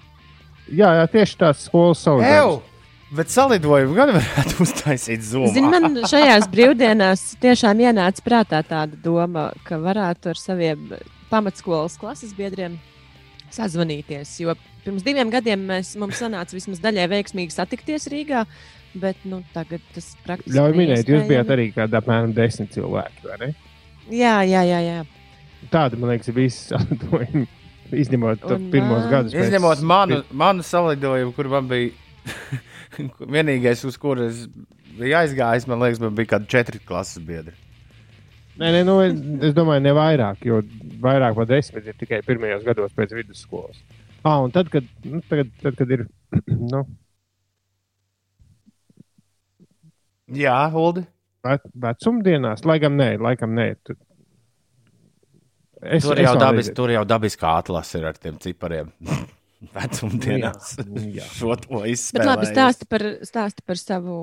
Jā, 0.69 0.91
jā 0.99 1.07
tieši 1.09 1.37
tāds 1.41 1.65
skolas 1.69 2.03
Ew! 2.07 2.61
Bet 3.09 3.31
salidojumu 3.33 3.95
gan 3.97 4.13
varētu 4.13 4.59
uztaisīt 4.67 5.23
zumā. 5.25 5.49
Zini, 5.55 5.71
man 5.73 5.97
šajās 6.11 6.49
brīvdienās 6.53 7.23
tiešām 7.41 7.81
ienāca 7.87 8.25
prātā 8.25 8.61
tāda 8.67 8.99
doma, 9.05 9.49
ka 9.65 9.79
varētu 9.81 10.35
ar 10.35 10.41
saviem 10.41 10.91
pamatskolas 11.31 11.97
klases 12.01 12.35
biedriem 12.37 12.77
sazvanīties. 13.55 14.35
Jo 14.43 14.57
pirms 14.85 15.07
diviem 15.07 15.33
gadiem 15.33 15.65
mēs, 15.71 15.95
mums 16.01 16.21
sanāca 16.21 16.57
vismaz 16.57 16.83
daļai 16.85 17.09
veiksmīgi 17.15 17.57
satikties 17.57 18.11
Rīgā. 18.13 18.45
Bet 18.99 19.25
nu, 19.29 19.43
tagad 19.53 19.83
tas 19.95 20.15
praktiski 20.25 20.57
Ļauj 20.57 20.77
minēt, 20.77 21.09
jūs 21.09 21.27
bijāt 21.29 21.51
arī 21.53 21.69
kādā 21.75 22.01
apmēram 22.01 22.33
desmit 22.37 22.73
cilvēki, 22.73 23.25
vai 23.29 23.37
ne? 23.43 23.49
Jā, 24.09 24.39
jā, 24.49 24.63
jā. 24.65 24.79
jā. 24.85 25.03
Tādi, 25.73 25.99
man 26.01 26.15
liekas, 26.15 26.31
ir 26.33 26.37
visi 26.39 26.71
salidojumi, 26.71 27.45
izņemot 28.05 28.47
Un, 28.49 28.71
pirmos 28.73 29.05
gadus. 29.13 29.37
Izņemot 29.37 29.85
manu, 29.85 30.23
manu 30.33 30.65
salidojumu, 30.65 31.35
kur 31.37 31.53
man 31.53 31.69
bija 31.69 31.93
vienīgais, 33.37 33.85
uz 33.89 33.97
kuru 34.01 34.29
es 34.29 34.45
biju 34.99 35.17
aizgājis, 35.21 35.69
man 35.71 35.83
liekas, 35.85 36.03
man 36.03 36.15
bija 36.19 36.35
kaut 36.35 36.47
kādi 36.47 36.53
četri 36.57 36.83
klases 36.85 37.25
biedri. 37.25 37.55
Nē, 38.59 38.73
nē, 38.75 38.81
nu, 38.87 38.97
es 39.47 39.55
domāju, 39.55 39.85
ne 39.85 39.93
vairāk, 39.95 40.41
jo 40.49 40.59
vairāk 41.03 41.37
par 41.39 41.47
desmit 41.47 41.87
ir 41.87 41.99
tikai 41.99 42.19
pirmajos 42.27 42.65
gados 42.67 42.95
pēc 42.97 43.15
vidusskolas. 43.15 43.79
Ah, 44.27 44.41
un 44.43 44.51
tad, 44.51 44.67
kad, 44.73 44.87
nu, 45.07 45.21
tagad, 45.31 45.53
tad, 45.63 45.77
kad 45.79 45.95
ir. 45.95 46.09
Nu, 46.73 46.83
Jā, 50.29 50.69
ve- 50.75 51.71
vecumdienās, 51.73 52.67
laikam 52.69 52.99
nē, 52.99 53.15
laikam 53.23 53.55
nē. 53.57 53.69
Tu... 53.87 53.97
Es, 55.81 56.03
Tur 56.03 56.19
es 56.19 56.27
jau, 56.27 56.35
dabis, 56.37 56.69
tur 56.75 56.91
jau 56.93 57.05
dabiskā 57.07 57.55
atlase 57.63 58.01
ir 58.01 58.09
ar 58.11 58.19
tiem 58.21 58.37
cipariem. 58.43 58.91
Vecumdienās. 59.59 60.77
Jā, 60.79 61.05
jā. 61.19 61.25
Šo 61.39 61.57
to 61.59 61.81
Bet 61.81 61.91
izspēlēju. 61.91 62.29
labi, 62.31 62.47
stāsti 62.47 62.87
par, 62.91 63.05
stāsti 63.27 63.65
par 63.67 63.81
savu. 63.81 64.19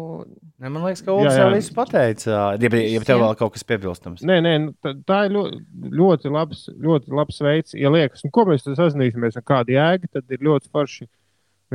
Ne, 0.63 0.69
man 0.69 0.85
liekas, 0.85 1.03
ka 1.03 1.17
Jā, 1.25 1.33
jau 1.41 1.49
visu 1.51 1.75
pateica. 1.75 2.31
Ja, 2.31 2.69
ja 2.79 3.01
tev 3.03 3.19
vēl 3.19 3.35
kaut 3.41 3.55
kas 3.57 3.67
piebilstams. 3.67 4.23
Nē, 4.27 4.37
nē, 4.45 4.53
nu, 4.63 4.93
tā, 5.03 5.25
ir 5.27 5.35
ļoti, 5.35 5.59
ļoti, 5.99 6.31
labs, 6.31 6.63
ļoti 6.71 7.15
labs 7.19 7.41
veids. 7.43 7.75
Ja 7.75 7.91
liekas, 7.91 8.23
nu, 8.23 8.31
ko 8.35 8.47
mēs 8.47 8.63
sazināmies, 8.69 9.35
un 9.35 9.45
kāda 9.45 9.75
jēga, 9.75 10.11
tad 10.15 10.31
ir 10.31 10.47
ļoti 10.47 10.71
forši 10.71 11.09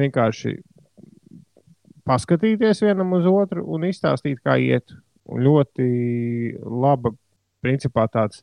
vienkārši 0.01 0.57
paskatīties 2.09 2.81
vienam 2.87 3.13
uz 3.19 3.29
otru 3.29 3.67
un 3.69 3.85
izstāstīt, 3.91 4.41
kā 4.41 4.57
iet. 4.57 4.97
Un 5.31 5.45
ļoti 5.45 5.85
laba, 6.65 7.13
principā 7.61 8.09
tāds 8.11 8.41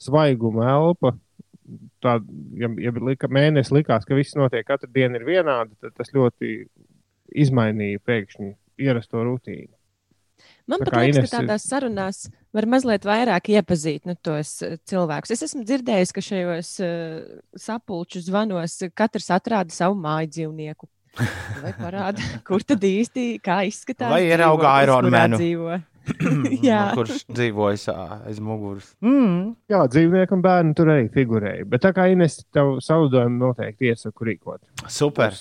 svaiguma 0.00 0.68
elpa. 0.76 1.16
Tā, 2.02 2.16
ja, 2.60 2.70
ja 2.82 2.92
lika, 3.06 3.28
mēnesis 3.32 3.72
likās, 3.74 4.06
ka 4.08 4.18
viss 4.18 4.38
notiek 4.38 4.66
katru 4.66 4.90
dienu 4.94 5.20
ir 5.20 5.26
vienādi, 5.28 5.76
tad 5.82 5.94
tas 5.98 6.12
ļoti 6.14 6.64
izmainīja 7.44 8.02
pēkšņi 8.06 8.50
ierasto 8.86 9.22
rutīnu. 9.26 9.72
Man 10.70 10.80
pat 10.80 10.92
kā 10.94 11.02
liekas, 11.04 11.18
Ines 11.18 11.32
ka 11.32 11.40
tādās 11.40 11.66
sarunās 11.68 12.20
var 12.56 12.66
mazliet 12.70 13.04
vairāk 13.06 13.50
iepazīt 13.52 14.06
nu, 14.08 14.14
tos 14.16 14.60
eh, 14.66 14.78
cilvēkus. 14.88 15.34
Es 15.34 15.44
esmu 15.50 15.64
dzirdējis, 15.68 16.14
ka 16.16 16.24
šajos 16.24 16.70
uh, 16.84 17.18
sapulču 17.58 18.22
zvanos 18.24 18.78
katrs 18.96 19.30
atrada 19.34 19.74
savu 19.74 19.98
māju 20.00 20.30
dzīvnieku. 20.36 20.88
Vai 21.60 21.72
parāda, 21.74 22.22
kur 22.48 22.62
tad 22.62 22.84
īsti 22.86 23.26
kā 23.44 23.60
izskatās? 23.68 24.12
Vai 24.12 24.22
ierauga 24.28 24.76
dzīvoklis, 25.34 25.89
Jā. 26.68 26.82
Kurš 26.96 27.24
dzīvojas 27.30 27.88
ā, 27.92 28.04
aiz 28.30 28.40
muguras? 28.44 28.92
Mm. 29.04 29.54
Jā, 29.70 29.82
dzīvnieki 29.92 30.36
un 30.36 30.44
bērni 30.44 30.76
tur 30.78 30.92
arī 30.92 31.08
figurēja. 31.14 31.66
Bet 31.70 31.84
tā 31.86 31.92
kā 31.96 32.08
Ines 32.12 32.40
tev 32.54 32.78
saudojumu 32.84 33.40
noteikti 33.46 33.90
iesaku 33.92 34.30
rīkot. 34.30 34.62
Super. 34.90 35.36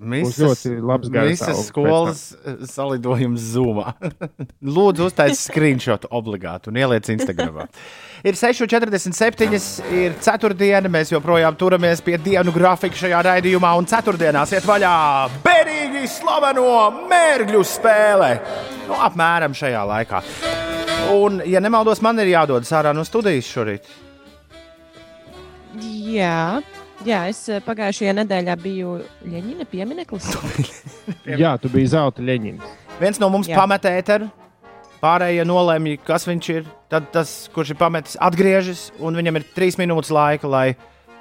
Būs 0.00 0.38
ļoti 0.40 0.72
labs 0.80 1.10
garas 1.12 1.34
Visas 1.34 1.66
skolas 1.68 2.22
eh, 2.40 2.62
salidojums 2.68 3.50
zumā. 3.54 3.92
Lūdzu, 4.76 5.10
uztaisīt 5.10 5.42
screenshot 5.50 6.06
obligāti 6.10 6.72
un 6.72 6.80
ieliec 6.80 7.10
Instagram. 7.12 7.62
Ir 8.28 8.36
6,47. 8.36 9.46
ir 9.96 10.16
ceturtdiena. 10.20 10.90
Mēs 10.92 11.08
joprojām 11.12 11.56
turamies 11.56 12.02
pie 12.04 12.18
dienu 12.20 12.52
grafika 12.52 12.98
šajā 13.00 13.22
raidījumā. 13.24 13.70
Un 13.80 13.88
ceturtdienās 13.88 14.52
iet 14.52 14.66
vaļā 14.68 14.92
bērīgi 15.44 16.04
slaveno 16.18 16.66
mērķu 17.08 17.62
spēle. 17.64 18.34
Nu, 18.90 18.98
apmēram 19.08 19.56
šajā 19.56 19.86
laikā. 19.94 20.20
Un, 21.16 21.40
ja 21.48 21.64
nemaldos, 21.64 22.02
man 22.04 22.20
ir 22.20 22.34
jādodas 22.34 22.72
ārā 22.76 22.92
no 22.92 23.06
studijas 23.08 23.48
šorīt. 23.48 23.88
Jā. 25.80 26.60
Jā, 27.06 27.22
es 27.30 27.38
eh, 27.48 27.62
pagājušajā 27.64 28.12
nedēļā 28.18 28.54
biju 28.60 28.98
Ļeņina 29.24 29.64
piemineklis. 29.70 30.26
Jā, 31.42 31.54
tu 31.60 31.70
biji 31.72 31.94
zelta 31.94 32.24
leņķis. 32.24 32.76
Viens 33.00 33.20
no 33.22 33.30
mums 33.32 33.48
Jā. 33.48 33.56
pamet 33.56 33.88
ēteru, 33.88 34.28
pārējie 35.00 35.46
nolēma, 35.48 35.96
kas 36.04 36.28
viņš 36.28 36.50
ir. 36.52 36.68
Tad 36.92 37.08
tas, 37.14 37.32
kurš 37.54 37.72
ir 37.72 37.78
pametis, 37.80 38.18
atgriežas, 38.20 38.90
un 39.00 39.16
viņam 39.16 39.40
ir 39.40 39.46
trīs 39.56 39.78
minūtes 39.80 40.12
laika, 40.12 40.50
lai 40.50 40.66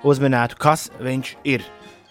uzminētu, 0.03 0.57
kas 0.59 0.89
viņš 0.99 1.35
ir. 1.47 1.63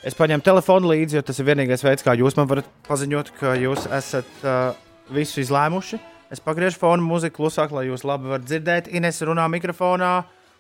Es 0.06 0.16
paņēmu 0.16 0.46
telefonu 0.46 0.92
līdzi, 0.92 1.18
jo 1.18 1.24
tas 1.26 1.40
ir 1.42 1.48
vienīgais 1.50 1.82
veids, 1.84 2.04
kā 2.06 2.14
jūs 2.16 2.38
man 2.38 2.48
varat 2.48 2.68
paziņot, 2.86 3.32
ka 3.40 3.56
jūs 3.58 3.88
esat 3.98 4.46
uh, 4.46 4.78
visu 5.12 5.42
izlēmuši. 5.42 5.98
Es 6.32 6.40
pagriežu 6.44 6.78
fonu 6.80 7.04
mūziku 7.04 7.42
klusāk, 7.42 7.72
lai 7.74 7.88
jūs 7.88 8.04
labi 8.06 8.30
varat 8.30 8.46
dzirdēt. 8.46 8.88
Ines 8.94 9.18
runā 9.26 9.48
mikrofonā, 9.50 10.12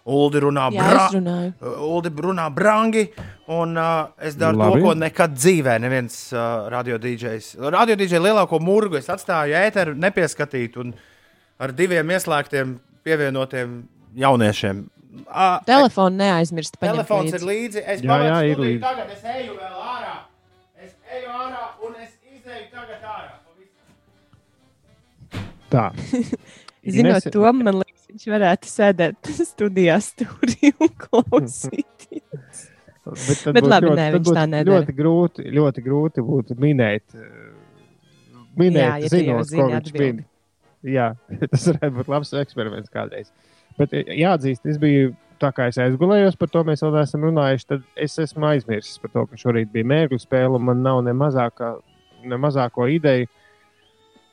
Uldi 0.08 0.40
runā 0.40 0.66
Jā. 0.72 0.84
Uh, 1.60 1.82
Uldi 1.84 2.08
runā 2.24 2.46
brangi, 2.54 3.02
un 3.52 3.76
uh, 3.76 4.08
es 4.24 4.36
daru 4.40 4.56
Labi. 4.62 4.80
to, 4.80 4.86
ko 4.86 4.94
nekad 4.96 5.34
dzīvē 5.36 5.74
neviens 5.84 6.16
uh, 6.32 6.68
radio 6.72 6.96
DJs. 7.02 7.54
Radio 7.74 7.96
DJ 8.00 8.20
lielāko 8.24 8.56
murgu 8.64 8.96
es 9.00 9.08
atstāju 9.12 9.52
ēteru, 9.60 9.92
nepieskatīt 10.00 10.78
un 10.80 10.94
ar 11.60 11.72
diviem 11.76 12.08
ieslēgtiem 12.16 12.76
pievienotiem 13.04 13.82
jauniešiem. 14.16 14.86
Uh, 15.28 15.58
Telefonu 15.66 16.16
neaizmirst. 16.22 16.76
paņemt 16.80 16.94
Telefons 17.02 17.32
līdzi. 17.32 17.36
ir 17.42 17.46
līdzi. 17.50 17.82
Es 17.84 18.02
Jā, 18.06 18.18
jā, 18.28 18.38
ir 18.52 18.58
līdzi. 18.64 18.80
Tagad 18.84 19.12
es 19.16 19.22
eju 19.34 19.56
vēl 19.58 19.78
ārā. 19.92 20.14
Es 20.84 20.92
eju 21.18 21.28
ārā 21.42 21.62
un 21.88 21.92
es 22.04 22.12
izēju 22.32 22.66
tagad 22.72 23.02
ārā. 23.02 23.32
Pavisam. 23.44 23.88
Tā. 25.72 25.84
Zinot 26.96 27.18
Ines- 27.18 27.32
to, 27.34 27.42
man 27.52 27.74
liekas, 27.82 27.97
viņš 28.08 28.26
varētu 28.32 28.70
sēdēt 28.70 29.30
studijā 29.52 29.98
stūrī 30.04 30.72
un 30.78 30.90
klausīties. 31.04 32.64
Bet, 33.08 33.44
Bet 33.56 33.64
labi, 33.64 33.88
ļoti, 33.88 33.96
nē, 33.96 34.08
viņš 34.18 34.32
tā 34.36 34.42
nedara. 34.48 34.80
Ļoti 34.82 34.94
grūti, 34.96 35.44
ļoti 35.56 35.84
grūti 35.86 36.24
būtu 36.24 36.56
minēt, 36.60 37.06
eh, 37.16 38.42
minēt 38.58 38.82
Jā, 38.82 38.90
ja 39.00 39.12
zinot, 39.14 39.48
ko 39.54 39.68
viņš 39.70 39.94
min. 39.96 40.18
Jā, 40.88 41.06
tas 41.52 41.70
varētu 41.70 41.94
būt 41.96 42.12
labs 42.12 42.34
eksperiments 42.42 42.92
kādreiz. 42.92 43.32
Bet 43.80 43.96
eh, 43.96 44.12
jāatzīst, 44.20 44.68
es 44.68 44.80
biju 44.82 45.14
tā 45.40 45.52
kā 45.54 45.68
es 45.70 45.78
aizgulējos 45.80 46.36
par 46.38 46.50
to, 46.52 46.64
mēs 46.66 46.82
vēl 46.84 46.96
neesam 46.98 47.24
runājuši. 47.24 47.68
Tad 47.72 47.86
es 47.96 48.18
esmu 48.20 48.50
aizmirsis 48.50 49.00
par 49.02 49.14
to, 49.14 49.24
ka 49.30 49.40
šorīt 49.40 49.72
bija 49.72 49.88
mērķu 49.88 50.20
spēle, 50.20 50.58
un 50.58 50.66
man 50.68 50.82
nav 50.84 51.00
ne, 51.06 51.14
mazākā, 51.16 51.76
ne 52.28 52.40
mazāko 52.40 52.88
ideju. 52.92 53.30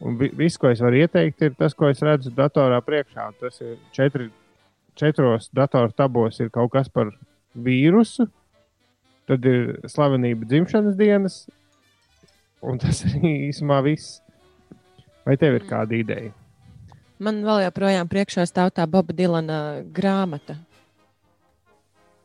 Un 0.04 0.18
vi, 0.20 0.28
viss, 0.36 0.60
ko 0.60 0.70
es 0.74 0.82
varu 0.84 1.00
ieteikt, 1.00 1.42
ir 1.46 1.54
tas, 1.56 1.74
ko 1.78 1.88
es 1.88 2.02
redzu 2.04 2.34
datorā 2.36 2.82
priekšā. 2.84 3.30
Un 3.32 3.38
Tas 3.40 3.62
ir 3.64 3.78
četri, 3.96 4.30
četros 5.00 5.50
datoru 5.56 5.94
tabos, 5.96 6.40
ir 6.44 6.52
kaut 6.54 6.74
kas 6.74 6.92
par 6.92 7.14
vīrusu, 7.56 8.28
tad 9.30 9.46
ir 9.48 9.78
slavenība 9.88 10.48
dzimšanas 10.50 10.98
dienas, 11.00 11.38
un 12.62 12.82
tas 12.82 13.06
arī 13.08 13.36
īsumā 13.50 13.80
viss. 13.86 14.20
Vai 15.26 15.38
tev 15.42 15.56
ir 15.58 15.64
kāda 15.66 15.96
ideja? 15.98 16.34
Man 17.18 17.40
vēl 17.48 17.64
joprojām 17.64 18.10
priekšā 18.12 18.44
stāv 18.46 18.74
tā 18.76 18.84
Boba 18.92 19.16
Dilana 19.16 19.82
grāmata 19.96 20.58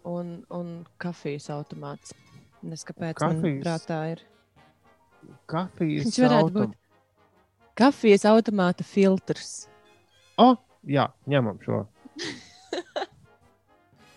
un, 0.04 0.40
un 0.50 0.72
kafijas 1.00 1.46
automāts. 1.54 2.12
Neskapēc 2.66 3.22
man 3.22 3.38
Kafijas? 3.38 3.62
prātā 3.62 4.00
ir. 4.10 4.24
Kafijas 5.48 6.08
Viņš 6.08 6.18
varētu 6.26 6.54
būt 6.58 6.76
kafijas 7.80 8.26
automāta 8.28 8.84
filtrs. 8.86 9.64
O, 10.40 10.52
jā, 10.88 11.08
ņemam 11.30 11.60
šo. 11.64 11.84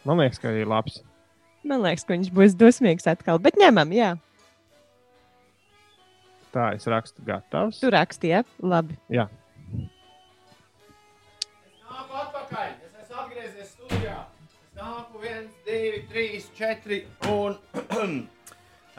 Man 0.07 0.19
liekas, 0.19 0.41
ka 0.43 0.51
ir 0.51 0.67
labs. 0.67 0.99
Man 1.63 1.83
liekas, 1.85 2.03
ka 2.03 2.17
viņš 2.17 2.33
būs 2.35 2.57
dusmīgs 2.59 3.07
atkal, 3.07 3.39
bet 3.39 3.55
ņemam, 3.59 3.93
jā. 3.95 4.13
Tā 6.53 6.73
es 6.75 6.83
rakstu 6.91 7.23
gatavs. 7.25 7.79
Tu 7.81 7.89
rakstīji, 7.89 8.43
labi. 8.61 8.99
Jā, 9.11 9.29
Nāku 12.13 12.19
atpakaļ. 12.19 12.73
Es 12.83 12.93
esmu 13.03 13.19
atgriezies 13.23 13.69
studijā. 13.73 14.17
Es 14.65 14.77
nāku 14.77 15.21
viens, 15.21 15.53
divi, 15.65 16.01
trīs, 16.11 16.47
četri 16.57 16.99
un 17.29 17.55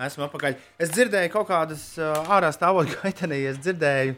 esmu 0.07 0.27
atpakaļ. 0.27 0.57
Es 0.83 0.93
dzirdēju 0.95 1.33
kaut 1.35 1.49
kādas 1.51 1.85
uh, 2.01 2.17
ārā 2.35 2.51
stāvot 2.55 2.91
gaitenī. 3.03 3.43
Es 3.51 3.61
dzirdēju 3.63 4.17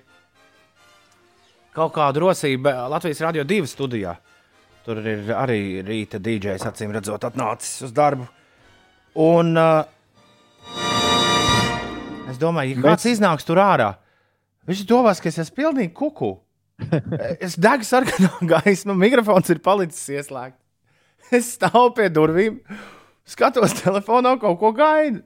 kaut 1.76 1.92
kādu 1.96 2.24
rosību 2.24 2.72
Latvijas 2.92 3.20
Rādio 3.26 3.44
2 3.48 3.68
studijā. 3.68 4.16
Tur 4.86 5.00
ir 5.02 5.28
arī 5.34 5.60
rīta 5.84 6.20
DJs, 6.22 6.64
acīm 6.70 6.94
redzot, 6.94 7.24
atnācis 7.26 7.84
uz 7.88 7.92
darbu. 7.94 8.26
Un 9.18 9.56
uh, 9.58 9.84
es 12.30 12.38
domāju, 12.40 12.76
ja 12.76 12.82
kāds 12.84 13.06
Bet- 13.06 13.12
iznāks 13.16 13.46
tur 13.48 13.60
ārā, 13.62 13.94
Viņš 14.66 14.80
domās, 14.90 15.20
ka 15.22 15.30
es 15.30 15.36
esmu 15.38 15.60
pilnīgi 15.60 15.92
kuku. 15.94 16.32
Es 17.46 17.54
degu 17.54 17.86
sarkanā 17.86 18.32
gaismā, 18.50 18.96
mikrofons 18.98 19.52
ir 19.54 19.60
palicis 19.62 20.08
ieslēgts. 20.16 20.58
Es 21.30 21.52
stāvu 21.54 21.92
pie 21.94 22.08
durvīm, 22.10 22.56
skatos 23.26 23.76
telefonā, 23.78 24.34
kaut 24.42 24.58
ko 24.58 24.72
gaidu. 24.74 25.22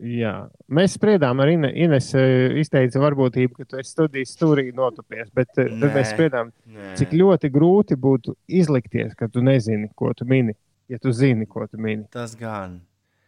Jā. 0.00 0.48
Mēs 0.72 0.94
spriedām 0.96 1.40
ar 1.44 1.48
Ine- 1.52 1.72
Ines, 1.76 2.06
eh, 2.14 2.54
izteica 2.62 3.02
varbūtību, 3.02 3.52
ka 3.58 3.64
tu 3.68 3.76
esi 3.76 3.90
studijas 3.92 4.32
stūrī 4.36 4.70
notupies, 4.72 5.28
bet 5.34 5.48
eh, 5.58 5.68
tad 5.68 5.90
Nē. 5.90 5.94
mēs 5.94 6.12
spriedām, 6.14 6.52
Nē. 6.72 6.94
cik 6.96 7.10
ļoti 7.20 7.50
grūti 7.52 7.96
būtu 8.00 8.34
izlikties, 8.48 9.14
ka 9.14 9.28
tu 9.28 9.40
nezini, 9.44 9.90
ko 9.94 10.12
tu 10.16 10.24
mini. 10.24 10.54
Ja 10.88 10.98
tu 10.98 11.12
zini, 11.12 11.46
ko 11.46 11.66
tu 11.66 11.76
mini, 11.78 12.06
Tas 12.10 12.34
gan. 12.34 12.80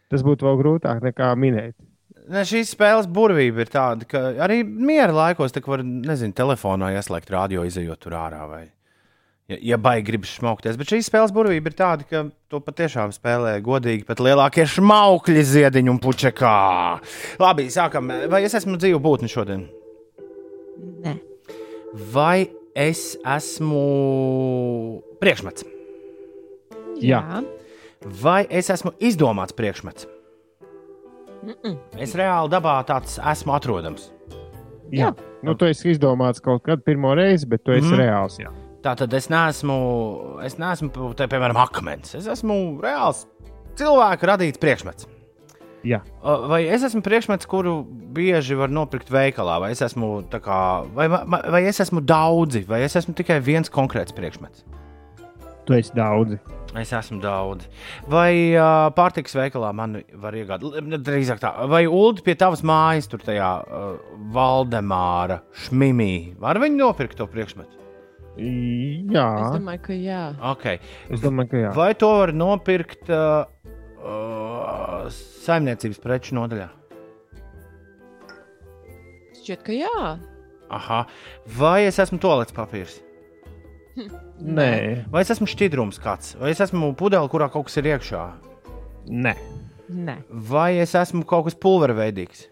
tas 0.09 0.23
būtu 0.25 0.43
vēl 0.43 0.57
grūtāk 0.63 0.99
nekā 1.01 1.29
minēt. 1.37 1.73
Ne, 2.27 2.41
šīs 2.47 2.73
spēles 2.75 3.05
burvība 3.07 3.59
ir 3.63 3.69
tāda, 3.71 4.07
ka 4.07 4.17
arī 4.41 4.63
miera 4.65 5.11
laikos 5.13 5.51
var, 5.67 5.79
nezinu, 5.83 6.33
telefonā 6.33 6.89
ieslēgt 6.97 7.29
radio, 7.29 7.63
izējot 7.63 7.99
tur 7.99 8.11
ārā. 8.13 8.47
Vai, 8.49 8.65
ja, 9.51 9.57
ja 9.73 9.79
baigi 9.81 10.07
gribas 10.11 10.35
smaukties. 10.37 10.77
Bet 10.79 10.93
šīs 10.93 11.09
spēles 11.09 11.33
burvība 11.35 11.71
ir 11.71 11.77
tāda, 11.79 12.07
ka 12.07 12.25
to 12.51 12.61
patiešām 12.63 13.13
spēlē 13.15 13.57
godīgi 13.65 14.07
pat 14.07 14.23
lielākie 14.23 14.65
šmaukļi 14.69 15.45
ziediņu 15.51 15.95
un 15.95 16.01
pučekā. 16.03 16.55
Labi, 17.43 17.69
sākam. 17.73 18.11
Vai 18.31 18.43
es 18.47 18.57
esmu 18.59 18.79
dzīvu 18.81 19.01
būtni 19.03 19.31
šodien? 19.31 19.67
Nē, 21.03 21.17
Vai 21.93 22.49
es 22.73 23.13
esmu 23.21 23.81
priekšmets? 25.21 25.61
Jā. 27.05 27.21
Vai 28.23 28.39
es 28.49 28.71
esmu 28.73 28.95
izdomāts 28.97 29.53
priekšmets? 29.53 30.07
Es 32.01 32.15
reāli 32.17 32.49
dabā 32.49 32.79
tāds 32.87 33.19
esmu 33.19 33.53
atrodams. 33.53 34.09
Jā. 34.93 35.11
Nu, 35.45 35.53
tu 35.53 35.69
esi 35.69 35.91
izdomāts 35.93 36.41
kaut 36.41 36.65
kad 36.65 36.81
pirmo 36.81 37.13
reizi, 37.19 37.45
bet 37.49 37.61
tu 37.61 37.75
esi 37.75 37.91
mm. 37.91 37.99
reāls. 37.99 38.41
Jā. 38.41 38.49
Tā 38.83 38.97
tad 38.99 39.13
es 39.15 39.29
neesmu, 39.31 39.75
es 40.43 40.57
neesmu 40.59 41.13
te, 41.15 41.27
piemēram, 41.31 41.55
akmens. 41.63 42.15
Es 42.19 42.27
esmu 42.27 42.81
reāls 42.83 43.23
cilvēku 43.79 44.27
radīts 44.27 44.59
priekšmets. 44.59 45.07
Jā. 45.87 45.99
Vai 46.47 46.61
es 46.71 46.83
esmu 46.87 47.01
priekšmets, 47.03 47.47
kuru 47.51 47.81
bieži 48.15 48.55
var 48.55 48.71
nopirkt 48.71 49.09
veikalā, 49.11 49.57
vai 49.63 49.73
es 49.75 49.81
esmu, 49.83 50.09
kā, 50.31 50.59
vai, 50.95 51.09
vai, 51.11 51.23
vai 51.55 51.61
es 51.67 51.79
esmu 51.83 52.03
daudzi, 52.07 52.61
vai 52.67 52.81
es 52.85 52.95
esmu 52.99 53.15
tikai 53.17 53.41
viens 53.43 53.71
konkrēts 53.71 54.15
priekšmets? 54.15 54.63
Tu 55.67 55.75
esi 55.77 55.91
daudzi. 55.95 56.39
Es 56.79 56.89
esmu 56.95 57.19
daudz. 57.23 57.67
Vai 58.11 58.55
uh, 58.55 58.89
pārtiks 58.95 59.35
veikalā 59.37 59.69
man 59.75 59.99
var 60.19 60.35
iegādāt? 60.35 60.79
L- 60.81 61.03
Drīzāk 61.03 61.39
tā, 61.43 61.51
vai 61.71 61.83
Ulu 61.87 62.23
pie 62.25 62.35
tavas 62.39 62.63
mājas, 62.67 63.07
tur 63.11 63.23
tajā 63.23 63.51
uh, 63.63 63.93
Valdemāra 64.35 65.41
šmimī, 65.67 66.11
var 66.41 66.59
viņi 66.63 66.79
nopirkt 66.79 67.19
to 67.19 67.27
priekšmetu? 67.31 67.82
Jā, 68.37 69.25
es 69.43 69.51
domāju, 69.53 69.81
ka 69.85 69.93
jā. 69.93 70.21
Okay. 70.55 70.79
domāju, 71.21 71.49
ka 71.51 71.59
jā. 71.67 71.73
Vai 71.77 71.91
to 71.93 72.09
var 72.17 72.31
nopirkt 72.33 73.11
uh, 73.13 73.45
uh, 74.01 75.05
saimniecības 75.45 75.99
preču 76.01 76.37
nodaļā? 76.39 76.69
Šķiet, 79.37 79.61
ka 79.67 79.75
jā. 79.75 80.13
Aha. 80.73 81.03
Vai 81.59 81.83
es 81.85 81.99
esmu 82.01 82.17
toalets 82.23 82.55
papīrs? 82.55 82.97
Nē, 84.57 85.05
Vai 85.13 85.21
es 85.21 85.29
esmu 85.35 85.45
šķidrums 85.51 85.99
kāds? 86.01 86.33
Vai 86.41 86.49
es 86.55 86.61
esmu 86.63 86.93
pudele, 86.97 87.29
kurā 87.29 87.51
kaut 87.53 87.67
kas 87.69 87.77
ir 87.81 87.91
iekšā? 87.93 88.23
nē, 89.13 89.35
Nē, 89.93 90.15
Vai 90.49 90.79
es 90.81 90.95
esmu 90.97 91.25
kaut 91.27 91.45
kas 91.45 91.57
pulverveidīgs? 91.59 92.47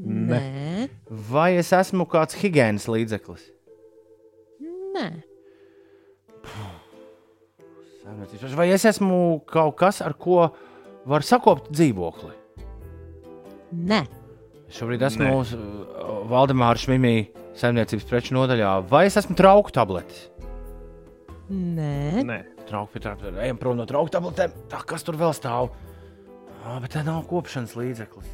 nē, 0.00 0.88
Vai 1.28 1.50
es 1.60 1.74
esmu 1.76 2.06
kāds 2.08 2.38
higiēnas 2.40 2.86
līdzeklis? 2.88 3.50
Nē. 5.00 5.08
Saimniecības- 8.04 8.54
Vai 8.56 8.68
es 8.74 8.84
esmu 8.88 9.40
kaut 9.46 9.76
kas, 9.76 10.00
ar 10.02 10.14
ko 10.14 10.50
var 11.06 11.20
sakopt 11.26 11.70
dzīvokli? 11.72 12.32
nē. 13.74 14.06
Šobrīd 14.70 15.02
esmu 15.02 15.28
uh, 15.42 16.26
Valdemāra 16.30 16.78
Šmimī 16.78 17.30
saimniecības 17.58 18.04
preču 18.06 18.34
nodaļā. 18.36 18.86
Vai 18.88 19.06
es 19.06 19.16
esmu 19.18 19.34
trauku 19.36 19.72
tabletes? 19.74 20.28
nē. 21.50 22.22
nē. 22.22 22.38
Trauku 22.68 22.92
pie 22.94 23.00
trauku. 23.02 23.32
Ejam 23.42 23.58
prom 23.58 23.76
no 23.76 23.86
trauku 23.86 24.12
tabletēm. 24.14 24.52
Tā, 24.70 24.84
kas 24.86 25.02
tur 25.02 25.16
vēl 25.18 25.34
stāv? 25.34 25.72
Ah, 26.64 26.78
bet 26.78 26.92
tā 26.94 27.02
nav 27.02 27.24
kopšanas 27.26 27.74
līdzeklis. 27.74 28.28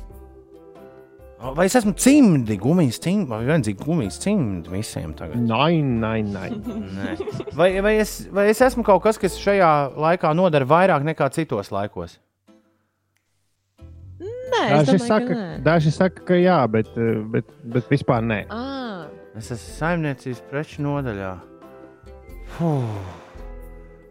Vai 1.37 1.67
es 1.69 1.75
esmu 1.77 1.93
cimdi, 2.01 2.57
gumijas 2.57 2.97
cimdi, 3.05 3.29
vai 3.29 3.43
vienīgi 3.45 3.77
gumijas 3.85 4.17
cimdi 4.23 4.71
visiem 4.73 5.13
tagad? 5.19 5.37
Nē, 5.37 5.67
nē, 5.85 6.13
nē. 6.33 6.45
Nē. 6.97 7.17
Vai, 7.59 7.69
vai, 7.85 7.93
es, 8.01 8.15
vai 8.33 8.47
es 8.49 8.63
esmu 8.65 8.85
kaut 8.87 9.03
kas, 9.05 9.19
kas 9.21 9.37
šajā 9.43 9.69
laikā 10.01 10.31
nodara 10.39 10.65
vairāk 10.69 11.05
nekā 11.05 11.29
citos 11.37 11.69
laikos? 11.75 12.17
Nē, 14.17 14.63
Daži 14.71 14.95
domāju, 14.95 15.05
saka, 15.05 15.27
ka 15.29 15.37
nē. 15.37 15.59
daži 15.67 15.93
saka, 15.93 16.25
ka 16.31 16.39
jā, 16.41 16.57
bet, 16.73 16.89
eh, 16.97 17.21
bet, 17.35 17.53
bet 17.77 17.93
vispār 17.93 18.25
nē. 18.25 18.41
À, 18.49 18.63
Es 19.37 19.51
esmu 19.53 19.75
saimniecības 19.77 20.39
preču 20.49 20.81
nodaļā. 20.81 21.35
Fuh. 22.57 22.95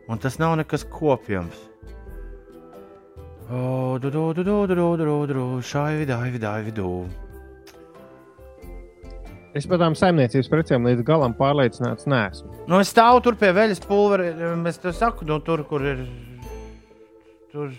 Un 0.06 0.20
tas 0.22 0.36
nav 0.38 0.54
nekas 0.60 0.84
kopjams. 0.86 1.58
O, 3.46 4.00
du, 4.02 4.10
du, 4.10 4.34
du, 4.34 4.44
du, 4.44 4.66
du, 4.66 4.76
du, 4.76 4.98
du, 4.98 5.06
du, 5.06 5.34
du, 5.34 5.46
šai 5.62 6.00
vidā, 6.02 6.18
vidā, 6.34 6.56
vidū. 6.66 7.06
Es 9.56 9.68
par 9.70 9.80
tām 9.80 9.94
saimniecības 9.96 10.50
precēm 10.52 10.88
līdz 10.90 11.04
galam 11.08 11.36
pārliecināts 11.38 12.10
neesmu. 12.12 12.50
Nu, 12.68 12.80
es 12.84 12.90
stāvu 12.92 13.22
tur 13.24 13.38
pie 13.40 13.54
veļas 13.56 13.80
pulvera. 13.86 14.32
Es 14.68 14.82
te 14.82 14.92
saku, 14.92 15.28
nu, 15.30 15.38
tur, 15.46 15.64
kur 15.70 15.86
ir. 15.86 16.02
Tur. 17.54 17.70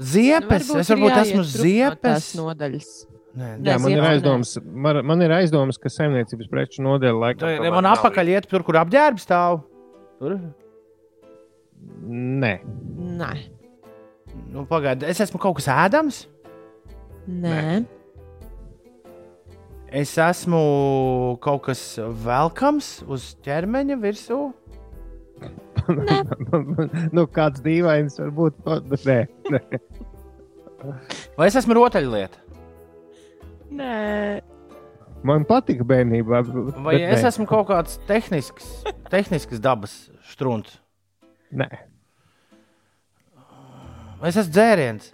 Ziepes. 0.00 0.66
Nu, 0.68 0.80
es 0.82 0.90
varbūt 0.92 1.16
esmu 1.22 1.40
no 1.40 1.46
ziepes. 1.54 2.32
nodaļas. 2.36 2.90
Nē, 3.30 3.52
Jā, 3.62 3.76
man 3.78 3.94
ir, 3.94 4.02
aizdomas, 4.08 4.56
man, 4.66 4.98
man 5.06 5.22
ir 5.22 5.32
aizdomas, 5.36 5.78
ka 5.78 5.92
saimniecības 5.92 6.50
preču 6.50 6.82
nodeļa 6.82 7.20
laikam. 7.22 7.46
Tā, 7.46 7.70
man 7.70 7.86
nav. 7.86 8.00
apakaļ 8.00 8.32
iet 8.34 8.50
tur, 8.50 8.64
kur 8.66 8.80
apģērbs 8.82 9.22
stāv. 9.28 9.62
Tur. 10.18 10.34
Nē, 12.10 12.52
Nē, 13.20 13.30
Nu, 14.50 14.64
Pagaidiet, 14.68 15.08
es 15.10 15.20
esmu 15.24 15.40
kaut 15.42 15.58
kas 15.60 15.68
ēdams. 15.72 16.24
nē. 17.28 17.84
Es 19.90 20.12
esmu 20.22 21.36
kaut 21.42 21.64
kas 21.66 21.80
velkams 22.24 23.00
uz 23.10 23.32
ķermeņa 23.42 23.96
virsū. 23.98 24.38
nu, 27.16 27.24
kāds 27.34 27.64
dīvains 27.64 28.20
var 28.20 28.30
būt. 28.36 28.60
Bet 28.92 29.08
nē, 29.08 29.18
nē. 29.50 29.60
Vai 31.36 31.48
es 31.50 31.58
esmu 31.58 31.74
rotaļlieta? 31.80 32.46
nē. 33.70 34.40
Man 35.26 35.44
patika 35.44 35.84
bērnībā. 35.84 36.40
Vai 36.80 36.96
es 37.02 37.20
nē. 37.20 37.28
esmu 37.28 37.44
kaut 37.50 37.68
kāds 37.68 37.98
tehnisks, 38.08 38.70
tehnisks 39.12 39.60
dabas 39.60 39.94
strūns? 40.30 40.78
Nē, 41.52 41.68
es 44.28 44.36
esmu 44.36 44.52
dzēriens? 44.52 45.12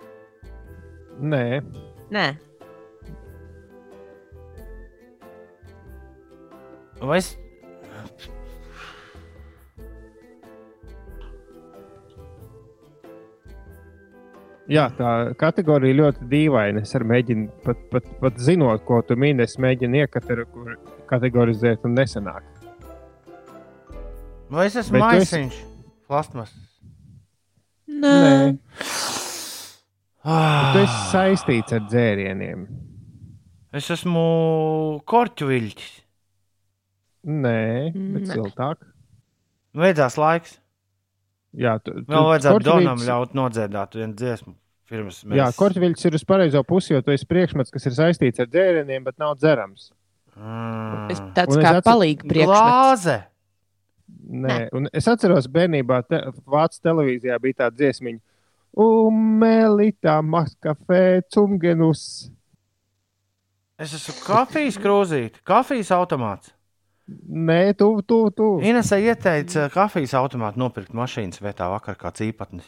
nē. 1.20 1.62
nē. 2.10 2.26
Vai 7.00 7.18
es. 7.18 7.36
Jā, 14.66 14.88
tā 14.98 15.10
kategorija 15.38 15.94
ļoti 16.00 16.26
dīvaina. 16.30 16.82
Es 16.82 16.94
mēģinu, 16.98 17.46
pat, 17.62 17.78
pat, 17.92 18.08
pat 18.22 18.40
zinot, 18.42 18.82
ko 18.88 18.98
tu 19.06 19.14
mini, 19.18 19.44
es 19.46 19.54
mēģinu 19.62 20.00
iekategorizēt 20.02 21.86
un 21.86 21.94
nesanāk. 21.94 22.42
Vai 24.50 24.66
es 24.66 24.78
esmu 24.82 24.98
tu 24.98 25.04
esi- 25.04 25.38
maisiņš? 25.38 25.60
Plasmas. 28.00 28.56
Nē. 28.56 28.58
Ah, 30.26 30.72
Tu 30.74 30.82
esi 30.82 31.00
saistīts 31.12 31.72
ar 31.76 31.84
dzērieniem. 31.86 32.66
es 33.76 33.88
esmu 33.94 35.02
korķu 35.06 35.46
viļķis. 35.50 35.92
Nē, 37.26 37.92
bet 37.94 38.22
Nē. 38.26 38.34
siltāk. 38.34 38.82
Beidzās 39.76 40.16
laiks. 40.18 40.56
Jā, 41.56 41.76
tu, 41.82 41.92
Vēl 42.06 42.26
vajadzētu 42.30 42.64
Donam 42.64 42.98
ļaut 43.00 43.34
nodziedāt 43.36 43.94
vienu 43.96 44.14
dziesmu. 44.18 44.54
Pirms 44.90 45.22
mēs... 45.26 45.36
Jā, 45.40 45.46
korķis 45.56 46.04
ir 46.06 46.14
uz 46.14 46.24
pareizo 46.24 46.60
pusi, 46.66 46.92
jo 46.94 47.00
tu 47.02 47.10
esi 47.10 47.26
priekšmets, 47.26 47.72
kas 47.74 47.86
ir 47.88 47.94
saistīts 47.96 48.38
ar 48.42 48.46
dzērieniem, 48.46 49.02
bet 49.08 49.16
nav 49.18 49.34
dzerams. 49.40 49.88
Mm. 50.36 51.10
Es 51.10 51.20
tāds 51.34 51.56
Un 51.56 51.62
kā 51.64 51.72
atcer- 51.78 51.86
palīgi 51.88 52.28
priekšmets. 52.28 52.60
Glāze. 52.60 53.16
Nē, 54.26 54.68
un 54.74 54.88
es 54.92 55.06
atceros, 55.06 55.46
bērnībā 55.46 56.00
te, 56.08 56.18
Vācijas 56.50 56.82
televīzijā 56.82 57.36
bija 57.42 57.60
tāda 57.64 57.76
dziesmiņa. 57.78 58.18
Umelita, 58.76 60.18
maskafē, 60.26 61.22
cumgenus. 61.32 62.02
Es 63.78 63.92
esmu 63.94 64.14
kafijas 64.24 64.78
krūzīte, 64.80 65.42
kafijas 65.46 65.92
automāts. 65.94 66.50
Nē, 67.30 67.76
tu, 67.78 67.92
tu, 68.02 68.18
tu. 68.34 68.48
Inese 68.66 68.98
ieteica 69.04 69.68
kafijas 69.70 70.16
automātu 70.18 70.58
nopirkt 70.58 70.90
mašīnas 70.96 71.38
vietā 71.44 71.68
vakar 71.70 71.94
kāds 72.00 72.24
īpatnis. 72.26 72.66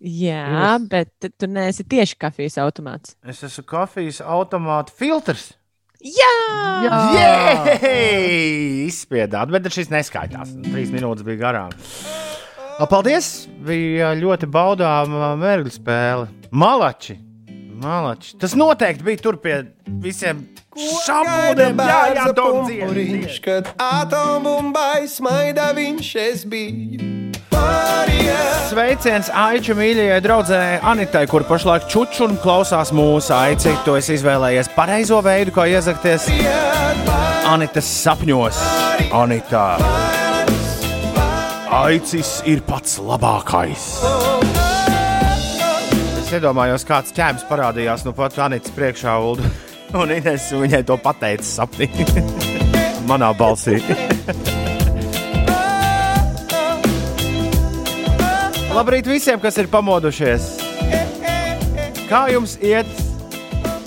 Jā, 0.00 0.78
bet 0.90 1.10
tu- 1.20 1.30
tu 1.38 1.46
neesi 1.46 1.84
tieši 1.84 2.16
kafijas 2.18 2.58
automāts. 2.62 3.14
Es 3.22 3.42
esmu 3.42 3.64
kafijas 3.66 4.20
automāta 4.22 4.90
filtrs. 4.94 5.52
Jā! 5.98 6.34
Jej! 7.18 8.84
Izspiedāt, 8.86 9.50
bet 9.50 9.66
šis 9.74 9.90
neskaitās. 9.90 10.52
Trīs 10.68 10.92
minūtes 10.94 11.26
bija 11.26 11.40
garām. 11.42 11.74
Paldies! 12.86 13.48
Bija 13.66 14.12
ļoti 14.14 14.46
baudāma 14.46 15.32
mērķa 15.40 15.74
spēle. 15.74 16.28
Malači! 16.54 17.18
Malači! 17.82 18.36
Tas 18.38 18.54
noteikti 18.58 19.06
bija 19.10 19.24
tur 19.26 19.40
pie 19.42 19.58
visiem 20.06 20.46
šāpūdiem. 20.78 21.82
Jā, 21.82 22.00
jā, 22.14 22.30
pumpuriņš, 22.38 23.42
kad 23.42 23.74
atombumbai 23.82 25.08
smaida 25.10 25.72
viņš 25.74 26.16
es 26.28 26.46
biju. 26.46 27.17
Sveiciens 28.68 29.28
Aiča 29.34 29.74
mīļajai 29.74 30.18
draudzēji 30.22 30.80
Anitai, 30.86 31.24
kur 31.30 31.42
pašlaik 31.48 31.88
čuču 31.90 32.26
un 32.28 32.36
klausās 32.40 32.92
mūsu 32.94 33.32
aici. 33.34 33.72
Tu 33.84 33.96
esi 33.98 34.14
izvēlējies 34.18 34.70
pareizo 34.76 35.18
veidu, 35.24 35.54
kā 35.56 35.64
iezakties 35.72 36.28
Anitas 37.48 37.88
sapņos. 38.04 38.60
Anitā. 39.18 39.64
Aicis 41.78 42.38
ir 42.48 42.60
pats 42.66 42.98
labākais. 43.00 43.88
Es 46.20 46.30
iedomājos, 46.36 46.84
kāds 46.88 47.16
ķēmis 47.16 47.48
parādījās 47.48 48.04
no 48.04 48.12
pat 48.16 48.36
Anitas 48.44 48.74
priekšā, 48.76 49.16
Ulu. 49.24 49.48
Un 50.02 50.12
Ines 50.12 50.52
viņai 50.52 50.84
to 50.88 51.00
pateica 51.00 51.48
sapnī. 51.48 51.88
Manā 53.08 53.32
balsī. 53.36 53.80
Labrīt 58.68 59.06
visiem, 59.08 59.40
kas 59.40 59.56
ir 59.56 59.66
pamodušies! 59.72 60.44
Kā 62.08 62.26
jums 62.32 62.58
iet 62.64 62.88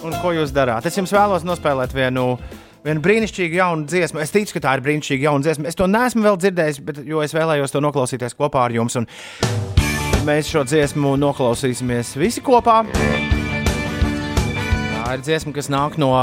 un 0.01 0.15
ko 0.21 0.31
jūs 0.33 0.53
darāt? 0.53 0.87
Es 0.89 0.97
jums 0.97 1.13
vēlos 1.13 1.45
nospēlēt 1.45 1.93
vienu, 1.93 2.39
vienu 2.85 3.03
brīnišķīgu 3.05 3.59
jaunu 3.59 3.85
dziesmu. 3.89 4.21
Es 4.23 4.33
ticu, 4.33 4.55
ka 4.57 4.63
tā 4.65 4.73
ir 4.77 4.83
brīnišķīga 4.85 5.27
jauna 5.27 5.45
dziesma. 5.45 5.69
Es 5.69 5.77
to 5.77 5.85
neesmu 5.89 6.25
vēl 6.25 6.39
dzirdējis, 6.41 6.81
bet, 6.87 7.03
es 7.05 7.37
vēlējos 7.37 7.75
to 7.75 7.81
noklausīties 7.85 8.37
kopā 8.37 8.65
ar 8.65 8.75
jums. 8.75 8.97
Un 8.97 9.05
mēs 10.25 10.49
šo 10.49 10.65
dziesmu 10.65 11.13
noklausīsimies 11.21 12.15
visi 12.17 12.41
kopā. 12.45 12.81
Tā 14.97 15.13
ir 15.13 15.21
dziesma, 15.29 15.53
kas 15.57 15.69
nāk 15.69 16.01
no 16.01 16.15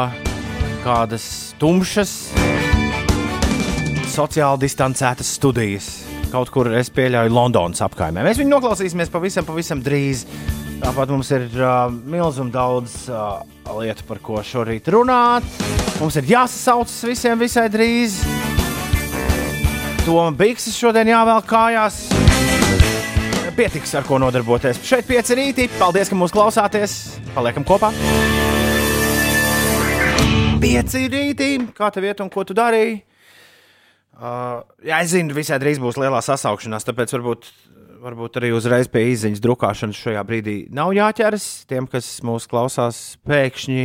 kādas 0.82 1.54
tumšas, 1.62 2.18
sociāli 4.18 4.66
distancētas 4.66 5.34
studijas. 5.38 6.07
Kaut 6.28 6.50
kur 6.52 6.68
es 6.76 6.90
pieļauju 6.92 7.32
Londonas 7.32 7.80
apkaimē. 7.86 8.20
Mēs 8.26 8.36
viņu 8.36 8.52
noklausīsimies 8.52 9.08
pavisam, 9.12 9.46
pavisam 9.48 9.80
drīz. 9.84 10.26
Tāpat 10.82 11.08
mums 11.10 11.30
ir 11.32 11.46
uh, 11.56 11.88
milzīgi 11.88 12.52
daudz 12.52 12.98
uh, 13.08 13.40
lietu, 13.80 14.04
par 14.06 14.20
ko 14.22 14.42
šorīt 14.44 14.90
runāt. 14.92 15.46
Mums 15.98 16.18
ir 16.20 16.28
jāsasaucas 16.28 16.98
visiem 17.08 17.40
visai 17.40 17.66
drīz. 17.72 18.20
Toma 20.04 20.28
Bikses 20.36 20.76
šodien 20.76 21.08
jāvēl 21.10 21.42
kājās. 21.48 22.04
Pietiks 23.56 23.96
ar 23.98 24.04
ko 24.06 24.20
nodarboties. 24.22 24.78
Šeit 24.86 25.08
pieci 25.08 25.34
rīti. 25.34 25.66
Paldies, 25.80 26.12
ka 26.12 26.18
mūs 26.18 26.36
klausāties. 26.36 27.00
Paliekam 27.34 27.66
kopā. 27.66 27.90
Pieci 30.60 31.08
rīti. 31.08 31.52
Kā 31.74 31.88
tev 31.94 32.06
iet 32.06 32.20
un 32.22 32.30
ko 32.30 32.44
tu 32.44 32.54
darīji? 32.54 33.07
Uh, 34.18 34.64
jā, 34.82 34.98
es 34.98 35.12
zinu, 35.12 35.30
visai 35.36 35.60
drīz 35.62 35.78
būs 35.78 35.98
lielā 36.00 36.18
sasaukšanās, 36.26 36.86
tāpēc 36.88 37.12
varbūt, 37.14 37.44
varbūt 38.02 38.38
arī 38.40 38.48
uzreiz 38.56 38.88
pie 38.90 39.04
izziņas 39.12 39.42
drukāšanas 39.44 40.00
šajā 40.02 40.24
brīdī 40.26 40.56
nav 40.74 40.90
jāķeras. 40.96 41.46
Tiem, 41.70 41.86
kas 41.90 42.08
mūs 42.26 42.48
klausās 42.50 42.98
pēkšņi 43.28 43.84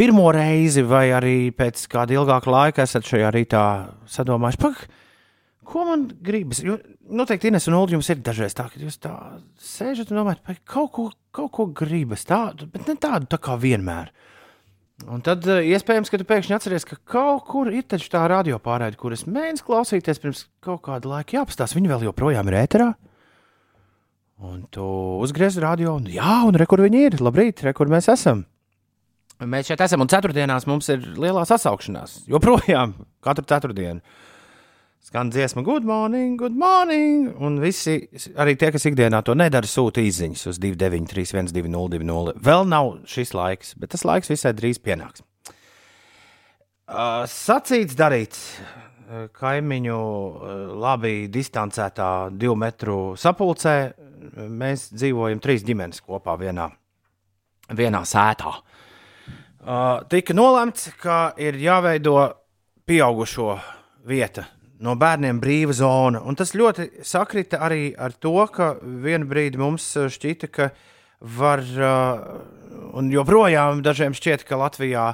pirmo 0.00 0.30
reizi, 0.32 0.80
vai 0.88 1.10
arī 1.12 1.36
pēc 1.52 1.84
kāda 1.92 2.16
ilgāka 2.16 2.48
laika 2.48 2.88
esat 2.88 3.04
šajā 3.04 3.28
rītā 3.36 3.64
sadomājuši, 4.08 4.62
pak, 4.64 4.80
ko 5.68 5.84
man 5.90 6.08
gribas. 6.24 6.62
Jo, 6.64 6.78
noteikti 7.12 7.52
Ines 7.52 7.68
un 7.68 7.76
Ulu 7.76 7.98
jums 7.98 8.08
ir 8.08 8.22
dažreiz 8.24 8.56
tā, 8.56 8.70
ka 8.72 8.80
jūs 8.80 8.96
tā 9.04 9.12
sēžat 9.60 10.14
un 10.14 10.22
domājat, 10.22 10.40
ka 10.46 10.56
kaut 10.78 10.92
ko, 10.96 11.06
kaut 11.36 11.52
ko 11.58 11.68
gribas 11.82 12.24
tādu, 12.24 12.70
bet 12.72 12.88
ne 12.88 12.96
tādu 12.96 13.28
tā 13.28 13.40
kā 13.42 13.60
vienmēr. 13.60 14.14
Un 15.08 15.22
tad 15.24 15.46
uh, 15.48 15.62
iespējams, 15.64 16.10
ka 16.12 16.18
tu 16.20 16.26
pēkšņi 16.28 16.56
atceries, 16.56 16.84
ka 16.84 16.98
kaut 17.08 17.46
kur 17.48 17.70
ir 17.72 17.86
tā 17.88 18.24
radio 18.28 18.58
pārēde, 18.60 18.98
kuras 19.00 19.24
mēģināju 19.24 19.66
klausīties 19.66 20.20
pirms 20.20 20.42
kaut 20.64 20.82
kāda 20.84 21.08
laika. 21.08 21.38
Jāpastāsta, 21.38 21.78
viņi 21.78 21.92
vēl 21.92 22.04
joprojām 22.10 22.50
ir 22.50 22.58
ēterā. 22.60 22.90
Un 24.40 24.62
tu 24.72 24.84
uzgriez 25.20 25.58
radio, 25.60 25.98
un 26.00 26.08
jā, 26.08 26.38
un 26.48 26.56
re, 26.56 26.64
kur 26.68 26.80
viņi 26.84 27.04
ir. 27.08 27.18
Labrīt, 27.20 27.60
re, 27.64 27.74
kur 27.76 27.90
mēs 27.92 28.08
esam. 28.12 28.46
Mēs 29.40 29.70
šeit 29.70 29.80
esam, 29.84 30.02
un 30.04 30.08
ceturtdienās 30.12 30.66
mums 30.68 30.88
ir 30.92 31.04
lielā 31.20 31.46
sasaukšanās. 31.48 32.22
Joprojām, 32.28 32.92
katru 33.24 33.46
ceturtdienu. 33.48 34.04
Skan 35.00 35.30
dziesma, 35.30 35.62
good 35.62 35.84
morning, 35.84 36.36
good 36.38 36.52
morning. 36.52 37.30
Un 37.40 37.54
visi, 37.62 37.94
arī 38.36 38.52
tie, 38.60 38.68
kas 38.68 38.84
ikdienā 38.84 39.22
to 39.24 39.32
nedara, 39.32 39.64
sūta 39.64 40.02
īsiņas 40.04 40.42
uz 40.50 40.58
293, 40.60 41.40
1202. 41.48 42.34
Vēl 42.44 42.66
nav 42.68 42.90
šis 43.08 43.32
laiks, 43.32 43.72
bet 43.80 43.94
tas 43.94 44.04
laiks 44.04 44.28
visai 44.28 44.52
drīz 44.58 44.76
pienāks. 44.84 45.24
Uh, 46.84 47.24
sacīts, 47.24 47.96
darīts. 47.96 48.44
Kaimiņu 49.40 49.96
labi 50.84 51.14
distancētā 51.32 52.10
divu 52.36 52.60
metru 52.60 53.00
sapulcē. 53.16 53.74
Mēs 54.52 54.90
dzīvojam 54.92 55.40
trīs 55.40 55.64
ģimenes 55.64 56.04
kopā 56.04 56.36
vienā, 56.44 56.68
vienā 57.72 58.04
sētā. 58.04 58.52
Uh, 59.64 60.04
tika 60.12 60.36
nolemts, 60.36 60.90
ka 61.00 61.32
ir 61.40 61.56
jāveido 61.56 62.20
pieaugušo 62.84 63.54
vieta 64.04 64.50
no 64.84 64.96
bērniem 64.98 65.40
brīva 65.42 65.74
zona. 65.76 66.22
Un 66.24 66.38
tas 66.38 66.54
ļoti 66.56 67.04
sakrita 67.06 67.60
arī 67.66 67.90
ar 67.98 68.14
to, 68.16 68.36
ka 68.52 68.74
vienā 68.80 69.28
brīdī 69.28 69.60
mums 69.60 69.92
šķita, 70.16 70.50
ka 70.52 70.70
var, 71.20 71.64
uh, 71.76 72.38
un 72.96 73.10
joprojām 73.12 73.82
dažiem 73.84 74.16
šķiet, 74.16 74.46
ka 74.48 74.60
Latvijā 74.60 75.10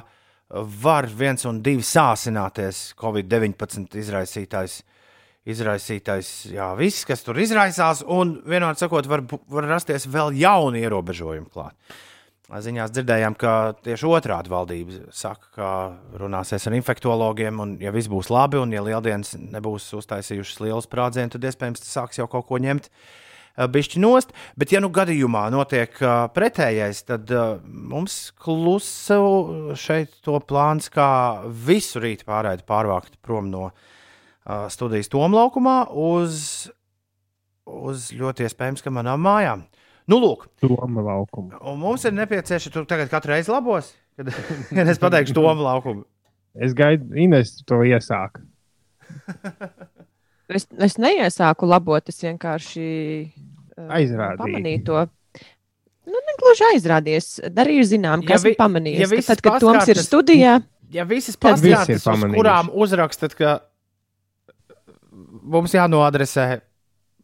var 0.83 1.07
viens 1.11 1.43
un 1.47 1.59
divi 1.63 1.83
sāsināties 1.83 2.93
Covid-19 2.99 3.97
izraisītājs. 3.99 4.83
Izraisītais, 5.47 6.29
jā, 6.51 6.65
viss, 6.75 7.05
kas 7.07 7.21
tur 7.23 7.37
izraisās, 7.39 8.01
un 8.03 8.33
vienādi 8.51 8.81
sakot, 8.81 9.05
var, 9.07 9.21
var 9.47 9.67
rasties 9.69 10.03
vēl 10.11 10.35
jauni 10.35 10.81
ierobežojumi 10.83 11.47
klāt. 11.53 11.71
Ziņās 12.47 12.93
dzirdējām, 12.95 13.33
ka 13.35 13.53
tieši 13.83 14.07
otrādi 14.07 14.51
valdība 14.53 15.09
saka, 15.11 15.49
ka 15.51 15.69
runāsies 16.15 16.63
ar 16.69 16.77
infektuologiem, 16.77 17.59
un, 17.59 17.73
ja 17.83 17.91
viss 17.91 18.07
būs 18.07 18.29
labi, 18.31 18.61
un 18.61 18.71
ja 18.71 18.79
lieldienas 18.85 19.33
nebūs 19.35 19.89
uztaisījušas 19.97 20.61
lielu 20.63 20.79
sprādzienu, 20.85 21.33
tad 21.33 21.43
iespējams 21.43 21.83
tas 21.83 21.91
sāks 21.97 22.21
jau 22.21 22.27
kaut 22.31 22.47
ko 22.47 22.61
ņemt 22.63 22.87
bišķi 23.57 23.99
nost. 23.99 24.31
Bet, 24.55 24.71
ja 24.71 24.79
nu 24.79 24.87
gadījumā 24.95 25.47
notiek 25.51 25.99
uh, 25.99 26.29
pretējais, 26.31 27.03
tad 27.09 27.33
uh, 27.35 27.57
mums 27.67 28.29
klusu 28.39 29.75
šeit 29.75 30.15
to 30.23 30.39
plāns, 30.39 30.87
kā 30.93 31.09
visu 31.67 31.99
rītu 31.99 32.29
pārēdi 32.29 32.63
pārvākt 32.69 33.17
prom 33.25 33.49
no 33.51 33.65
uh, 33.73 34.69
studijas 34.71 35.11
tomlaukumā 35.11 35.81
uz, 35.91 36.69
uz 37.67 38.07
ļoti 38.15 38.47
iespējams, 38.47 38.85
ka 38.85 38.93
manām 38.93 39.25
mājām. 39.27 39.67
Nu, 40.07 40.19
lūk, 40.23 40.45
Doma 40.63 41.01
laukuma. 41.03 41.57
Un 41.67 41.79
mums 41.81 42.05
ir 42.07 42.13
nepieciešams, 42.15 42.71
tu 42.73 42.83
tagad 42.87 43.09
katru 43.11 43.33
reizi 43.33 43.51
labos, 43.51 43.89
kad, 44.15 44.29
kad 44.77 44.87
es 44.93 45.01
pateikšu 45.01 45.35
to 45.35 45.43
laukumu. 45.43 46.05
Es 46.55 46.73
gaidu, 46.77 47.09
Ines 47.19 47.57
to 47.67 47.83
iesāk. 47.85 48.39
Es, 50.47 50.63
es 50.79 50.93
neiesāku 50.95 51.67
labot, 51.67 52.07
es 52.07 52.21
vienkārši 52.23 52.83
uh, 53.27 53.89
Aizrādīju. 53.97 54.39
pamanīju 54.39 54.83
to. 54.87 55.01
Nu, 56.07 56.21
negluži 56.29 56.63
aizrādījies. 56.69 57.27
Darīju 57.51 57.83
zinām, 57.89 58.23
Ja 58.23 58.37
vi- 58.39 58.53
ja 58.53 58.59
pamanījis. 58.61 59.01
ja 59.03 59.09
visas 59.11 59.27
tad, 59.33 59.41
kad 59.43 59.59
Toms 59.59 59.89
ir 59.91 59.99
studijā, 59.99 60.53
Ja 60.95 61.03
visas 61.03 61.35
pastāstītas, 61.35 62.07
uz 62.07 62.23
kurām 62.31 62.69
uzrakstat, 62.71 63.35
ka 63.35 63.57
mums 65.43 65.73
jānoadresē 65.75 66.61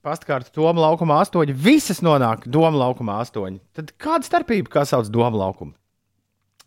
pastkārta 0.04 0.52
Doma 0.56 0.84
laukumā 0.90 1.22
astoņi, 1.24 1.56
visas 1.56 2.04
nonāk 2.06 2.48
Doma 2.52 2.76
laukumā 2.86 3.22
astoņi, 3.24 3.62
tad 3.76 3.94
kāda 4.02 4.28
starpība, 4.28 4.72
kā 4.74 4.84
sauc 4.90 5.10
Doma 5.14 5.46
laukumu? 5.46 5.76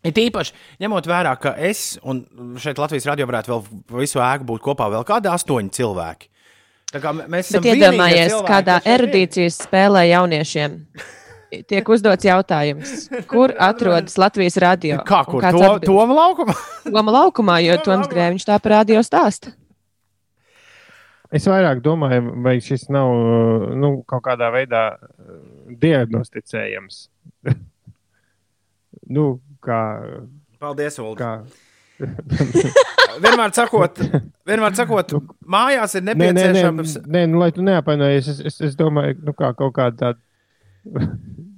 Ir 0.05 0.19
īpaši 0.27 0.53
ņemot 0.83 1.07
vērā, 1.09 1.33
ka 1.41 1.55
es 1.57 1.97
un 2.05 2.21
šeit 2.61 2.79
Latvijas 2.79 3.07
radio 3.09 3.27
varētu 3.27 3.51
vēl 3.51 3.63
visu 4.03 4.21
ēku 4.23 4.47
būt 4.47 4.63
kopā 4.63 4.89
vēl 4.93 5.05
kādi 5.07 5.31
astoņi 5.31 5.73
cilvēki. 5.77 6.29
Tā 6.93 7.01
kā 7.03 7.11
mēs 7.17 7.49
esam 7.49 7.65
iedomājies, 7.67 8.31
cilvēki, 8.31 8.47
kādā 8.47 8.77
erudīcijas 8.87 9.57
spēlē 9.65 10.05
jauniešiem. 10.13 10.77
Tiek 11.67 11.89
uzdots 11.91 12.27
jautājums, 12.27 13.07
kur 13.27 13.53
atrodas 13.69 14.17
Latvijas 14.19 14.59
radio? 14.63 15.01
Kā, 15.07 15.23
kur? 15.27 15.43
To? 15.43 15.73
Toma 15.83 16.15
laukumā? 16.15 16.55
Toma 16.87 17.15
laukumā, 17.17 17.59
jo 17.65 17.77
Toms 17.83 18.09
Grēviņš 18.11 18.47
tā 18.47 18.59
par 18.63 18.79
radio 18.79 19.03
stāsta. 19.03 19.55
Es 21.35 21.47
vairāk 21.49 21.81
domāju, 21.83 22.31
vai 22.43 22.55
šis 22.63 22.87
nav 22.93 23.09
uh, 23.11 23.65
nu, 23.75 23.97
kaut 24.07 24.23
kādā 24.29 24.47
veidā 24.53 24.83
uh, 24.95 25.39
diagnosticējams. 25.81 27.01
nu, 29.15 29.25
kā, 29.63 29.81
Paldies, 30.61 30.99
Ulu. 31.03 31.17
kā. 31.19 31.33
vienmēr 33.23 33.53
sakot, 33.57 33.99
vienmēr 34.47 34.75
sakot 34.77 35.15
mājās 35.49 35.97
ir 35.97 36.05
Nē, 36.05 36.13
nē, 36.13 36.29
nē, 36.29 36.31
nepieciešams. 36.37 36.95
nē 37.09 37.23
nu, 37.31 37.41
lai 37.41 37.49
tu 37.55 37.65
neapvainojies, 37.65 38.29
es, 38.35 38.41
es, 38.51 38.59
es 38.69 38.77
domāju, 38.79 39.17
nu, 39.25 39.33
kā 39.37 39.51
kaut 39.57 39.75
kāda 39.75 40.13
tāda. 40.13 41.07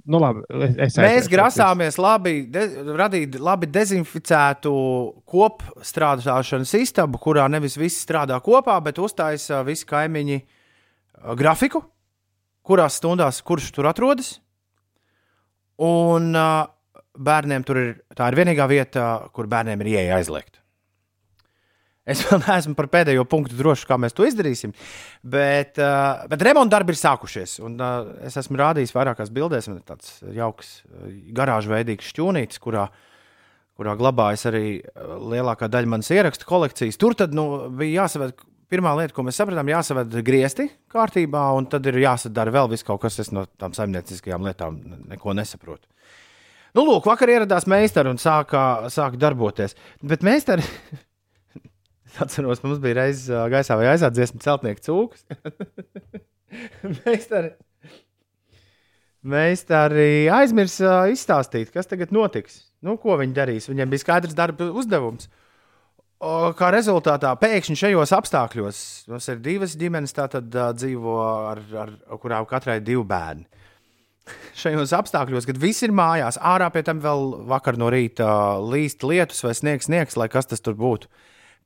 Nu, 0.10 0.20
labi, 0.22 0.44
es, 0.50 0.74
es 0.74 0.98
Mēs 0.98 1.12
aizmirsu. 1.12 1.32
grasāmies 1.36 2.00
labi, 2.02 2.34
de, 2.52 2.66
radīt 2.98 3.38
labi 3.44 3.70
dezinficētu 3.70 4.74
kopstrādāšanas 5.30 6.74
istabu, 6.80 7.22
kurā 7.22 7.46
nevis 7.52 7.78
visi 7.80 8.02
strādā 8.02 8.40
kopā, 8.44 8.80
bet 8.86 9.00
uztaisa 9.02 9.62
visi 9.68 9.88
kaimiņi 9.90 10.40
grafiku, 11.40 11.84
kurās 12.66 13.00
stundās 13.02 13.42
kurš 13.46 13.72
tur 13.76 13.90
atrodas. 13.92 14.38
Un 15.80 16.34
uh, 16.36 16.68
bērniem 17.16 17.64
tur 17.68 17.80
ir 17.80 17.92
tā 18.18 18.28
ir 18.32 18.40
vienīgā 18.42 18.68
vieta, 18.70 19.06
kur 19.36 19.48
bērniem 19.52 19.86
ir 19.86 19.94
ieeja 19.94 20.18
aizliegta. 20.20 20.59
Es 22.08 22.24
vēl 22.26 22.42
neesmu 22.48 22.76
par 22.78 22.90
pēdējo 22.92 23.26
punktu 23.30 23.58
drošs, 23.60 23.86
kā 23.90 23.98
mēs 24.02 24.16
to 24.18 24.28
izdarīsim. 24.28 24.74
Bet, 25.22 25.80
uh, 25.82 26.26
bet 26.32 26.44
remonta 26.46 26.78
darbi 26.78 26.96
ir 26.96 27.02
sākušies. 27.02 27.60
Un, 27.66 27.78
uh, 27.82 28.14
es 28.26 28.38
esmu 28.40 28.60
rādījis 28.60 28.96
vairākās 28.96 29.34
bildēs, 29.36 29.70
man 29.72 29.82
ir 29.82 29.88
tāds 29.88 30.18
jauks, 30.36 30.80
garāžu 31.36 31.74
veidīgs 31.74 32.12
šķūnītis, 32.14 32.62
kurā, 32.64 32.88
kurā 33.80 33.96
glabājas 34.00 34.48
arī 34.50 34.80
lielākā 35.00 35.70
daļa 35.72 35.96
manas 35.96 36.12
ierakstu 36.16 36.48
kolekcijas. 36.50 37.00
Tur 37.00 37.18
tad 37.20 37.36
nu, 37.38 37.50
bija 37.80 38.06
jāsaved. 38.06 38.46
Pirmā 38.70 38.92
lieta, 38.94 39.16
ko 39.18 39.24
mēs 39.26 39.40
sapratām, 39.40 39.66
jāsaved 39.72 40.14
griezti 40.22 40.68
kārtībā, 40.94 41.42
un 41.58 41.66
tad 41.72 41.88
ir 41.90 41.96
jāsadara 42.04 42.52
vēl 42.54 42.76
kaut 42.86 43.00
kas. 43.02 43.16
Es 43.24 43.32
no 43.34 43.48
tām 43.58 43.74
saimnieciskajām 43.74 44.46
lietām 44.46 44.78
neko 45.10 45.34
nesaprotu. 45.34 45.90
Nu, 46.78 46.84
lūk, 46.86 47.08
vakar 47.10 47.32
ieradās 47.34 47.66
meistars 47.66 48.14
un 48.14 48.22
sāka, 48.22 48.92
sāka 48.94 49.18
darboties. 49.18 49.74
Bet 50.06 50.22
meistars 50.22 50.70
Es 52.10 52.18
atceros, 52.24 52.62
mums 52.66 52.80
bija 52.82 53.04
reizes 53.04 53.30
gaisā 53.54 53.78
vai 53.78 53.92
aizsākt 53.92 54.18
dziesmu 54.18 54.42
celtnieku 54.42 54.82
cūkus. 54.88 55.26
Meistari, 57.06 57.52
meistari 59.22 60.26
aizmirsa 60.34 61.04
izstāstīt, 61.14 61.70
kas 61.76 61.90
tagad 61.90 62.14
notiks. 62.16 62.64
Nu, 62.82 62.96
ko 62.98 63.20
viņi 63.20 63.36
darīs? 63.36 63.70
Viņiem 63.70 63.92
bija 63.92 64.02
skaidrs 64.02 64.34
darba 64.38 64.72
uzdevums. 64.80 65.30
O, 66.20 66.50
kā 66.58 66.72
rezultātā 66.74 67.36
pēkšņi 67.40 67.78
šajos 67.80 68.16
apstākļos 68.18 68.82
mums 69.12 69.30
ir 69.32 69.40
divas 69.44 69.78
ģimenes, 69.80 70.16
tātad 70.18 70.50
uh, 70.58 70.74
dzīvo 70.76 71.16
ar, 71.22 71.62
ar 71.78 71.94
kurām 72.20 72.50
katrai 72.50 72.80
divi 72.84 73.06
bērni. 73.08 73.46
Šajos 74.60 74.92
apstākļos, 74.98 75.46
kad 75.48 75.62
viss 75.62 75.86
ir 75.86 75.94
mājās, 75.96 76.42
ārā 76.42 76.68
pie 76.74 76.84
tam 76.86 77.00
vēl 77.04 77.30
vakar 77.50 77.78
no 77.80 77.88
rīta 77.94 78.26
uh, 78.26 78.66
līst 78.74 79.06
lietus 79.06 79.46
vai 79.46 79.54
sniegs, 79.56 79.88
sniegs, 79.88 80.18
lai 80.20 80.28
kas 80.34 80.50
tas 80.50 80.66
tur 80.66 80.76
būtu 80.80 81.08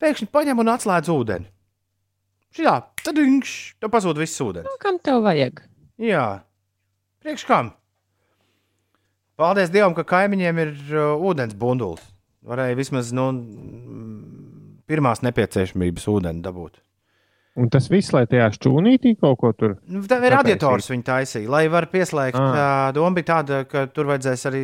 pēkšņi 0.03 0.29
paņem 0.33 0.63
un 0.63 0.73
atslēdz 0.75 1.11
ūdeni. 1.13 1.49
Šitā, 2.53 2.75
tad 3.01 3.17
viņš 3.17 3.53
to 3.81 3.89
pazūd 3.89 4.19
viss 4.21 4.41
ūdens. 4.43 4.67
Nu, 4.67 4.77
kam 4.81 4.99
tev 5.01 5.23
vajag? 5.25 5.63
Jā, 6.01 6.43
priekš 7.23 7.47
kam? 7.49 7.71
Paldies 9.39 9.71
Dievam, 9.73 9.95
ka 9.97 10.05
kaimiņiem 10.05 10.59
ir 10.61 10.73
uh, 10.93 11.15
ūdens 11.17 11.55
bundulis. 11.57 12.03
Varēja 12.45 12.77
vismaz 12.77 13.09
nu, 13.15 13.31
mm, 13.33 14.79
pirmās 14.89 15.23
nepieciešamības 15.25 16.09
ūdeni 16.11 16.43
dabūt. 16.45 16.77
Un 17.57 17.69
tas 17.73 17.85
viss, 17.89 18.09
lai 18.13 18.23
tajā 18.29 18.47
šķūnītī 18.55 19.13
kaut 19.21 19.37
ko 19.41 19.51
tur. 19.53 19.75
Nu, 19.85 20.01
Tā 20.09 20.17
ir 20.25 20.33
radiators 20.33 20.89
viņa 20.89 21.05
taisīja, 21.09 21.49
lai 21.53 21.67
var 21.73 21.85
pieslēgt. 21.91 22.37
Ah. 22.37 22.53
Tā 22.57 22.69
doma 22.97 23.13
bija 23.17 23.29
tāda, 23.29 23.61
ka 23.69 23.85
tur 23.93 24.09
vajadzēs 24.09 24.45
arī. 24.49 24.63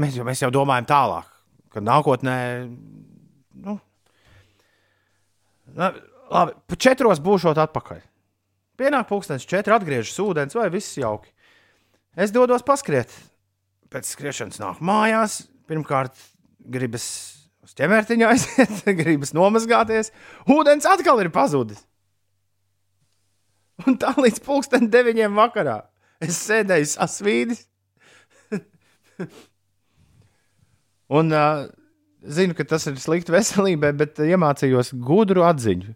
Mēs 0.00 0.16
jau, 0.16 0.24
mēs 0.28 0.40
jau 0.44 0.48
domājam 0.54 0.88
tālāk, 0.88 1.28
ka 1.72 1.84
nākotnē. 1.84 2.36
Nu, 3.60 3.76
labi, 5.76 6.54
pa 6.66 6.78
četros 6.78 7.20
būšot 7.22 7.60
atpakaļ. 7.60 8.00
Pienāk 8.80 9.10
pūkstens, 9.10 9.44
četri 9.48 9.74
atgriežas 9.76 10.16
ūdens, 10.22 10.56
vai 10.56 10.70
viss 10.72 10.96
jauki. 10.96 11.28
Es 12.16 12.32
dodos 12.32 12.64
paskriet. 12.66 13.12
Pēc 13.92 14.08
skriešanas 14.14 14.60
nāk 14.62 14.80
mājās. 14.84 15.42
Pirmkārt, 15.70 16.16
gribas 16.58 17.06
uz 17.62 17.74
ķemertiņa 17.78 18.30
aiziet, 18.32 18.80
gribas 19.02 19.34
nomazgāties. 19.36 20.10
Ūdens 20.50 20.88
atkal 20.88 21.20
ir 21.22 21.30
pazudis. 21.34 21.84
Un 23.86 23.96
tā 24.00 24.10
līdz 24.16 24.40
pulksten 24.44 24.90
deviņiem 24.92 25.36
vakarā. 25.38 25.78
Es 26.20 26.36
sēdēju 26.44 26.88
sasvīdis. 26.90 27.62
Un 31.20 31.32
uh, 31.32 31.64
zinu, 32.24 32.56
ka 32.56 32.66
tas 32.68 32.86
ir 32.90 32.98
slikti 33.00 33.34
veselībai, 33.34 33.92
bet 33.96 34.20
iemācījos 34.24 34.94
gudru 35.06 35.44
atziņu. 35.48 35.94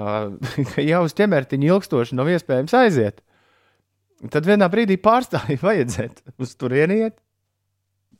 Uh, 0.00 0.36
ka 0.74 0.84
jau 0.84 1.02
uz 1.06 1.16
ķemertiņa 1.18 1.72
ilgstoši 1.72 2.18
nav 2.18 2.30
iespējams 2.32 2.76
aiziet. 2.78 3.24
Tad 4.30 4.46
vienā 4.46 4.68
brīdī 4.72 4.98
pārstāja 5.00 5.58
vajadzēt 5.66 6.22
uz 6.40 6.54
turieni 6.60 7.02
iet. 7.06 7.18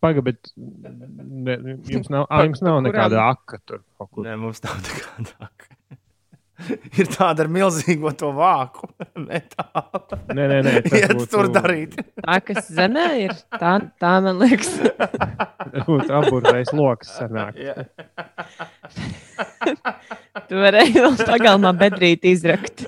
Pagaid, 0.01 0.25
bet 0.25 0.53
ne, 0.57 1.59
jums 1.93 2.09
nav, 2.09 2.25
ā, 2.33 2.47
jums 2.47 2.63
nav 2.65 2.79
nekāda 2.87 3.27
aka 3.35 3.59
tur. 3.69 3.83
kaut 4.01 4.09
kur. 4.15 4.25
Nē, 4.25 4.39
mums 4.41 4.63
nav 4.65 4.81
tāda. 4.87 5.51
ir 7.01 7.09
tāda 7.13 7.45
ar 7.45 7.51
milzīgo 7.53 8.13
to 8.19 8.31
vāku. 8.37 8.89
metālu. 9.29 10.01
Nē, 10.37 10.47
nē, 10.53 10.59
nē, 10.67 10.75
tas 10.87 11.15
būtu- 11.17 11.29
tur 11.33 11.51
darīt. 11.55 11.97
Tā, 12.21 12.39
kas 12.45 12.71
zemē 12.77 13.07
ir, 13.25 13.35
tā, 13.57 13.75
tā 14.03 14.13
man 14.25 14.41
liekas. 14.43 14.73
Tas 15.01 15.87
būtu 15.89 16.17
aburtais 16.21 16.73
lokus. 16.77 17.13
sanāk. 17.19 17.59
Tu 20.51 20.59
vari 20.59 20.87
vēl 20.95 21.19
pagalmā 21.27 21.73
bedrīt 21.79 22.25
izrakt. 22.31 22.87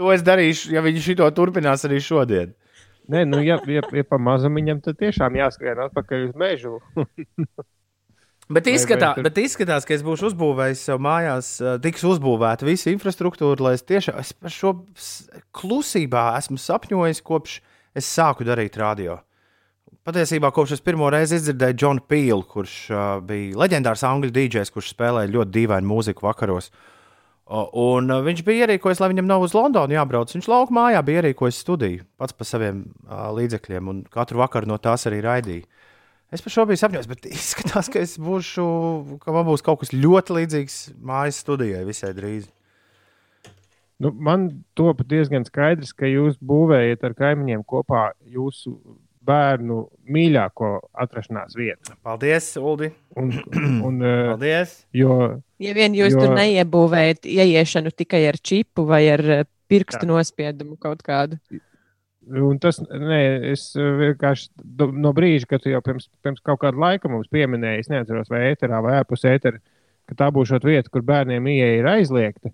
To 0.00 0.08
es 0.14 0.22
darīšu, 0.24 0.72
ja 0.74 0.80
viņi 0.84 1.02
šito 1.04 1.26
turpinās 1.36 1.84
arī 1.88 1.98
šodien. 2.02 2.54
Nē, 3.10 3.24
nu, 3.26 3.40
ja, 3.42 3.56
ja, 3.68 3.82
ja 3.82 4.04
pa 4.06 4.18
mazam 4.22 4.54
viņam, 4.56 4.78
tad 4.84 4.96
tiešām 5.00 5.34
jāskrien 5.40 5.80
atpakaļ 5.88 6.28
uz 6.28 6.36
mežu. 6.38 6.76
Bet, 8.50 8.66
Vai- 8.66 8.74
izskatā, 8.74 9.12
vai 9.12 9.14
tur- 9.20 9.26
bet 9.28 9.36
izskatās, 9.38 9.84
ka 9.86 9.94
es 9.94 10.02
būšu 10.02 10.32
uzbūvējis 10.32 10.80
sev 10.88 10.98
mājās, 10.98 11.50
tiks 11.84 12.02
uzbūvēta 12.02 12.66
visa 12.66 12.90
infrastruktūra, 12.90 13.60
lai 13.62 13.74
es 13.78 13.84
tiešām 13.86 14.18
es 14.18 14.32
par 14.34 14.50
šo 14.50 14.72
klusībā 15.54 16.24
esmu 16.38 16.58
sapņojis, 16.58 17.22
kopš 17.26 17.60
es 17.96 18.08
sāku 18.10 18.46
darīt 18.46 18.76
radio. 18.80 19.20
Patiesībā, 20.06 20.48
kopš 20.54 20.78
es 20.78 20.80
pirmo 20.82 21.10
reizi 21.12 21.38
dzirdēju 21.44 21.76
Džonu 21.76 22.04
Pīlu, 22.08 22.44
kurš 22.48 22.74
uh, 22.90 23.02
bija 23.26 23.58
leģendārs 23.60 24.02
angļu 24.08 24.30
dīdžers, 24.32 24.72
kurš 24.72 24.94
spēlēja 24.94 25.30
ļoti 25.34 25.52
dīvainu 25.58 25.90
mūziku 25.90 26.24
vakaros. 26.24 26.70
O, 27.50 27.66
Un 27.94 28.08
uh, 28.10 28.22
viņš 28.24 28.42
bija 28.46 28.64
ierīkojis, 28.66 29.00
lai 29.02 29.10
viņam 29.12 29.28
nav 29.28 29.44
uz 29.44 29.54
Londonu 29.54 29.92
jābrauc. 29.94 30.32
Viņš 30.32 30.48
lauka 30.48 30.72
mājā 30.74 31.02
bija 31.04 31.22
ierīkojis 31.24 31.58
studiju 31.62 32.06
pats 32.18 32.32
par 32.38 32.48
saviem 32.48 32.84
uh, 33.04 33.28
līdzekļiem, 33.36 33.90
un 33.92 34.02
katru 34.10 34.40
vakaru 34.40 34.70
no 34.70 34.78
tās 34.82 35.04
arī 35.10 35.20
raidīja. 35.26 35.66
Es 36.30 36.44
par 36.44 36.54
šo 36.54 36.64
biju 36.70 36.78
sapņojis, 36.78 37.08
bet 37.10 37.26
izskatās, 37.32 37.90
ka 37.90 38.02
es 38.04 38.16
būšu, 38.22 38.64
ka 39.24 39.34
man 39.34 39.46
būs 39.48 39.64
kaut 39.66 39.82
kas 39.82 39.92
ļoti 39.94 40.38
līdzīgs 40.40 40.80
mājas 41.02 41.42
studijai 41.42 41.84
visai 41.88 42.12
drīz. 42.16 42.48
Nu, 44.00 44.14
man 44.16 44.48
top 44.78 45.02
diezgan 45.04 45.44
skaidrs, 45.44 45.92
ka 45.92 46.08
jūs 46.08 46.38
būvējat 46.40 47.02
ar 47.04 47.16
kaimiņiem 47.18 47.66
kopā 47.68 48.10
jūsu 48.32 48.72
bērnu 49.28 49.82
mīļāko 50.08 50.70
atrašanās 51.04 51.52
vietu. 51.58 51.92
Paldies, 52.06 52.48
Uldi! 52.56 52.88
Un, 53.20 53.34
un, 53.88 54.00
eh, 54.00 54.30
Paldies! 54.32 54.78
jo, 54.96 55.18
Ja 55.60 55.74
vien 55.76 55.92
jūs 55.92 56.14
Jo- 56.14 56.16
jo... 56.16 56.22
tur 56.24 56.38
neiebūvējat 56.38 57.26
ieiešanu 57.28 57.92
tikai 57.92 58.22
ar 58.30 58.38
čipu 58.40 58.86
vai 58.88 59.02
ar 59.12 59.20
eh, 59.34 59.42
pirkstu 59.68 60.08
nospiedumu 60.08 60.78
kaut 60.80 61.04
kādu. 61.04 61.36
Un 62.28 62.58
tas, 62.60 62.78
nē, 62.90 63.20
es 63.52 63.70
vienkārši 63.76 64.50
no 65.00 65.12
brīža, 65.16 65.46
kad 65.54 65.64
jau 65.66 65.80
pirms, 65.84 66.08
pirms 66.22 66.40
kaut 66.44 66.60
kāda 66.60 66.76
laika 66.78 67.08
mums 67.08 67.28
pieminēji, 67.32 67.80
es 67.86 67.88
neatceros, 67.92 68.28
vai 68.30 68.50
ēterā 68.52 68.82
vai 68.84 68.98
ārpus 69.00 69.24
ētera, 69.24 69.58
ka 70.10 70.14
tā 70.18 70.28
būs 70.34 70.52
vieta, 70.64 70.90
kur 70.92 71.02
bērniem 71.06 71.46
ieeja 71.46 71.78
ir 71.80 71.88
aizliegta. 71.96 72.52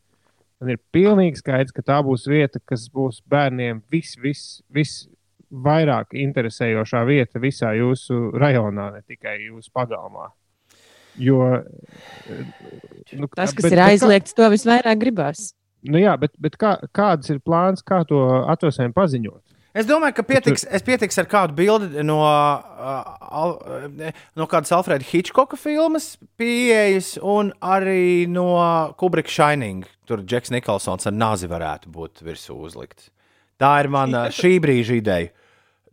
Man 0.61 0.71
ir 0.73 0.79
pilnīgi 0.95 1.37
skaidrs, 1.43 1.73
ka 1.77 1.83
tā 1.85 1.99
būs 2.05 2.25
vieta, 2.31 2.61
kas 2.65 2.87
būs 2.89 3.21
bērniem 3.29 3.83
vis, 3.93 4.15
vis, 4.23 4.63
vis 4.73 4.95
vairāk 5.53 6.15
interesējošā 6.17 7.03
vieta 7.07 7.39
visā 7.43 7.75
jūsu 7.77 8.31
rajonā, 8.41 8.91
ne 8.97 9.03
tikai 9.07 9.37
jūsu 9.51 9.71
pagalmā. 9.77 10.31
Jo, 11.17 11.63
nu, 13.17 13.29
Tas, 13.35 13.53
kas 13.53 13.63
bet- 13.65 13.73
ir 13.73 13.77
bet 13.77 13.79
kā- 13.79 13.91
aizliegts, 13.93 14.35
to 14.37 14.49
visvairāk 14.53 14.99
gribās. 15.01 15.53
Nu, 15.87 15.99
jā, 15.99 16.17
bet, 16.19 16.33
bet 16.41 16.57
kā, 16.59 16.75
kāds 16.93 17.31
ir 17.31 17.39
plāns, 17.41 17.83
kā 17.85 18.03
to 18.09 18.19
atvesēm 18.53 18.93
paziņot? 18.93 19.43
Es 19.77 19.85
domāju, 19.85 20.17
ka 20.17 20.25
pietiks, 20.25 20.65
es 20.77 20.85
pietiks 20.85 21.19
ar 21.21 21.29
kādu 21.29 21.57
bildi 21.59 22.05
no, 22.07 22.21
uh, 22.25 24.13
no 24.39 24.47
kādas 24.49 24.73
Alfreda 24.73 25.05
Hitchcocka 25.05 25.59
filmas, 25.61 26.15
pieejas, 26.41 27.17
un 27.21 27.53
arī 27.61 28.25
no 28.31 28.49
Kubrika 28.97 29.33
Shining. 29.33 29.85
Tur 30.09 30.23
Džeks 30.25 30.55
Nikolsons 30.55 31.09
ar 31.09 31.17
nāzi 31.17 31.51
varētu 31.51 31.93
būt 31.93 32.25
virsū 32.25 32.57
uzlikts. 32.57 33.11
Tā 33.61 33.75
ir 33.83 33.91
mana 33.93 34.29
šī 34.33 34.57
brīža 34.65 34.97
ideja. 35.01 35.33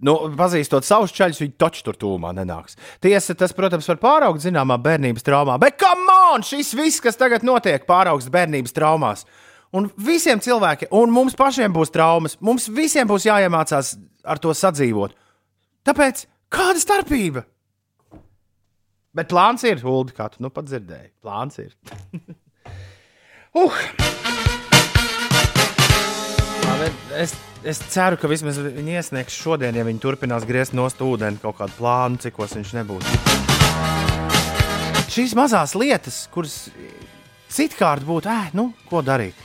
Nu, 0.04 0.18
pazīstot 0.36 0.84
savus 0.84 1.14
ceļus, 1.16 1.40
viņi 1.40 1.54
taču 1.60 1.84
tur 1.86 1.96
tūmā 2.00 2.34
nenāks. 2.36 2.76
Tiesa, 3.04 3.36
tas, 3.40 3.54
protams, 3.56 3.88
var 3.88 4.00
pāraugt 4.02 4.44
zināmā 4.44 4.76
bērnības 4.84 5.24
traumā, 5.24 5.56
bet 5.62 5.78
come 5.80 6.18
on! 6.34 6.44
Šis 6.44 6.74
viss, 6.76 7.04
kas 7.04 7.20
tagad 7.20 7.46
notiek, 7.48 7.86
pāraugs 7.88 8.28
bērnības 8.34 8.76
traumās. 8.76 9.24
Un 9.74 9.88
visiem 9.98 10.38
cilvēkiem, 10.44 10.92
un 10.94 11.10
mums 11.14 11.34
pašiem 11.38 11.74
būs 11.74 11.90
traumas, 11.94 12.36
mums 12.46 12.68
visiem 12.70 13.10
būs 13.10 13.26
jāiemācās 13.26 13.96
ar 14.22 14.42
to 14.42 14.54
sadzīvot. 14.54 15.16
Tāpēc 15.88 16.28
kāda 16.54 16.82
starpība? 16.82 17.42
Bet 19.14 19.30
plāns 19.30 19.66
ir, 19.66 19.82
Ulu, 19.82 20.14
kā 20.14 20.30
tu 20.34 20.42
nu 20.46 20.50
pat 20.54 20.70
dzirdēji. 20.70 21.10
Plāns 21.26 21.58
ir. 21.62 21.74
uh! 23.62 23.82
Es, 27.18 27.34
es 27.66 27.80
ceru, 27.94 28.18
ka 28.20 28.30
vismaz 28.30 28.58
viņi 28.60 28.98
iesniegs 28.98 29.36
šodien, 29.38 29.78
ja 29.78 29.86
viņi 29.88 30.02
turpinās 30.04 30.46
griezt 30.50 30.74
no 30.78 30.86
ūdeni 30.86 31.42
kaut 31.42 31.58
kādu 31.62 31.78
plānu, 31.78 32.20
cikos 32.22 32.58
viņš 32.58 32.74
nebūs. 32.82 33.06
Šīs 35.14 35.36
mazās 35.38 35.76
lietas, 35.78 36.26
kuras 36.34 36.68
citkārt 37.54 38.06
būtu, 38.08 38.30
eh, 38.32 38.52
nu, 38.58 38.72
ko 38.90 39.02
darīt? 39.06 39.38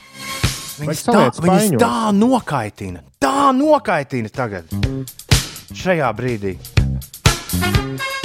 Viņas 0.79 1.01
tā, 1.03 1.23
viņas 1.43 1.73
tā 1.79 2.11
nokaitina, 2.15 3.03
tā 3.19 3.51
nokaitina 3.55 4.31
tagad, 4.31 4.69
šajā 5.75 6.11
brīdī. 6.15 6.55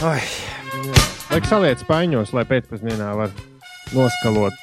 Ai. 0.04 0.20
Vajag 1.30 1.48
saliet 1.50 1.80
spaiņos, 1.82 2.30
lai 2.36 2.44
pēcpusdienā 2.46 3.08
var 3.18 3.32
noskalot 3.94 4.54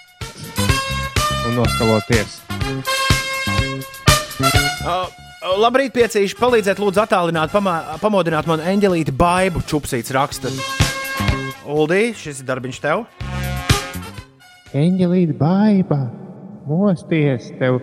un 1.47 1.57
noskaloties. 1.57 2.38
Uh, 4.82 5.09
labrīt, 5.61 5.91
piecīši. 5.95 6.38
Palīdziet, 6.39 6.80
lūdzu, 6.82 7.03
attālināt, 7.03 7.51
pamā, 7.53 7.76
pamodināt 8.01 8.47
man 8.49 8.63
eņģelīti 8.72 9.13
baidu. 9.17 9.65
Čupsīts 9.67 10.13
raksta. 10.15 10.53
Uldī, 11.65 12.11
šis 12.17 12.41
ir 12.41 12.49
darbiņš 12.49 12.82
tev. 12.84 13.05
Eņģelīte 14.72 15.34
baiba, 15.36 15.97
mosties, 16.63 17.49
tev 17.59 17.82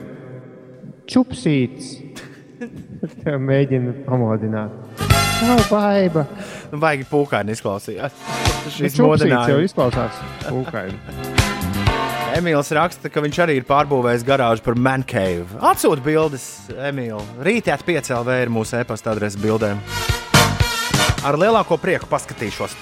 čupsīts. 1.04 1.90
tev 3.22 3.34
mēģina 3.44 3.92
pamodināt. 4.06 5.02
Nav 5.44 5.66
baiba. 5.68 6.24
Nu, 6.72 6.80
baigi 6.80 7.04
pūkaini 7.10 7.52
izklausījās. 7.52 8.16
Šis 8.72 8.96
čupsīts 8.96 9.52
jau 9.52 9.58
izklausās 9.66 10.16
pūkaini. 10.46 10.96
Emīls 12.38 12.72
raksta, 12.72 13.10
ka 13.12 13.20
viņš 13.20 13.40
arī 13.44 13.58
ir 13.60 13.66
pārbūvējis 13.68 14.24
garāžu 14.24 14.64
par 14.64 14.80
mancave. 14.80 15.60
Atsūta 15.68 16.00
bildes, 16.04 16.46
Emīl. 16.88 17.20
Rītā 17.44 17.76
piecēlē 17.84 18.38
ir 18.46 18.54
mūsu 18.54 18.80
e-pasta 18.80 19.12
adrese 19.12 19.40
bildēm. 19.42 19.84
Ar 21.28 21.36
lielāko 21.36 21.76
prieku 21.82 22.08
paskatīšos. 22.08 22.78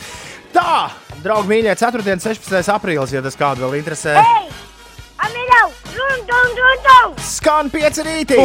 Tā, 0.55 0.91
draugi, 1.25 1.51
mīļie, 1.51 1.75
4. 1.79 2.05
un 2.15 2.23
16. 2.23 2.71
aprīlis, 2.75 3.15
ja 3.15 3.25
tas 3.25 3.39
kādu 3.39 3.67
vēl 3.67 3.81
interesē. 3.81 4.17
Hey! 4.21 4.47
Amilau! 5.27 5.71
Dun, 5.95 6.23
dun, 6.29 6.55
dun, 6.59 6.81
dun! 6.85 7.15
Skan 7.25 7.71
pieci 7.73 8.05
rītī! 8.05 8.39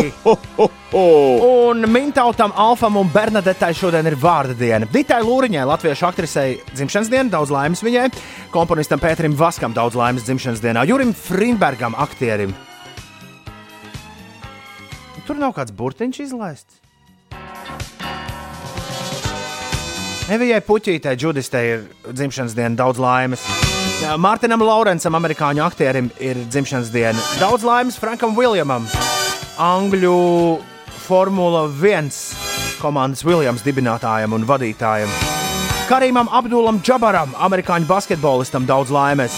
Un 0.96 1.86
Mintautam, 1.92 2.54
Alfam 2.56 2.98
un 3.02 3.12
Bernadetai 3.12 3.74
šodien 3.76 4.08
ir 4.08 4.18
vārda 4.20 4.56
diena. 4.58 4.88
Ditai 4.92 5.20
Lūriņai, 5.26 5.68
latviešu 5.68 6.08
aktrisei, 6.10 6.58
dzimšanas 6.74 7.12
diena, 7.12 7.30
daudz 7.36 7.54
laimes 7.54 7.84
viņai, 7.86 8.08
komponistam 8.56 9.04
Pēterim 9.04 9.36
Vaskam, 9.38 9.76
daudz 9.76 10.00
laimes 10.00 10.26
dzimšanas 10.28 10.64
dienā, 10.64 10.88
Jurim 10.90 11.14
Frimbergam, 11.16 11.96
aktierim. 12.00 12.56
Tur 15.28 15.38
nav 15.40 15.54
kāds 15.56 15.76
burtiņš 15.76 16.24
izlaists. 16.26 16.81
Evijai 20.32 20.62
Puķītei, 20.64 21.18
Džudistei 21.20 21.62
ir 21.74 21.82
dzimšanas 22.08 22.54
diena, 22.56 22.72
daudz 22.80 23.02
laimes. 23.04 23.42
Mārtiņam 24.24 24.62
Laurencam, 24.64 25.18
amerikāņu 25.18 25.64
aktierim, 25.66 26.08
ir 26.24 26.38
dzimšanas 26.46 26.92
diena. 26.94 27.20
Daudz 27.42 27.66
laimes 27.68 27.98
Frankam 28.00 28.32
Viljamam, 28.38 28.86
Angļu 29.60 30.14
Formula 31.04 31.66
1 31.68 32.80
komandas 32.80 33.26
Viljams 33.28 33.66
dibinātājam 33.66 34.32
un 34.38 34.48
vadītājam. 34.48 35.12
Karimam 35.90 36.32
Abdulam 36.32 36.80
Džabaram, 36.80 37.36
amerikāņu 37.50 37.92
basketbolistam, 37.92 38.64
daudz 38.70 38.94
laimes. 38.96 39.36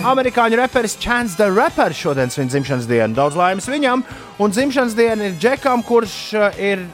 Amerikāņu 0.00 0.62
reperis 0.62 0.96
Chance 0.96 1.36
the 1.36 1.50
Rapper 1.52 1.92
šodien 1.92 2.32
svin 2.32 2.48
dzimšanas 2.48 2.88
dienu. 2.88 3.12
Daudz 3.20 3.36
laimes 3.36 3.68
viņam, 3.68 4.06
un 4.40 4.56
dzimšanas 4.56 4.96
diena 4.96 5.28
ir 5.28 5.36
Džekam, 5.36 5.84
kurš 5.84 6.16
uh, 6.40 6.48
ir 6.56 6.88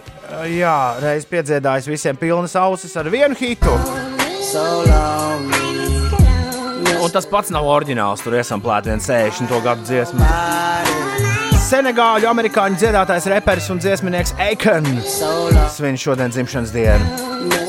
jā, 0.51 0.77
reiz 1.03 1.27
piedzīvojis 1.31 1.91
visiem 1.91 2.19
pilnas 2.21 2.57
ausis 2.61 2.97
ar 2.97 3.11
vienu 3.13 3.39
hitu. 3.39 3.75
So. 4.47 4.67
Un 7.07 7.13
tas 7.15 7.27
pats 7.31 7.53
nav 7.55 7.67
oriģināls. 7.71 8.23
Tur 8.25 8.35
iesamplēta 8.35 8.91
viena 8.91 9.03
60. 9.05 9.53
gadu 9.63 9.85
dziesma. 9.87 10.27
Senegāļu 11.67 12.29
amerikāņu 12.31 12.79
dziedātājs, 12.79 13.29
reperis 13.31 13.69
un 13.75 13.79
dziesminieks 13.83 14.37
Aikon 14.43 14.87
svin 15.75 15.99
šodien 15.99 16.35
dzimšanas 16.35 16.75
dienu. 16.75 17.09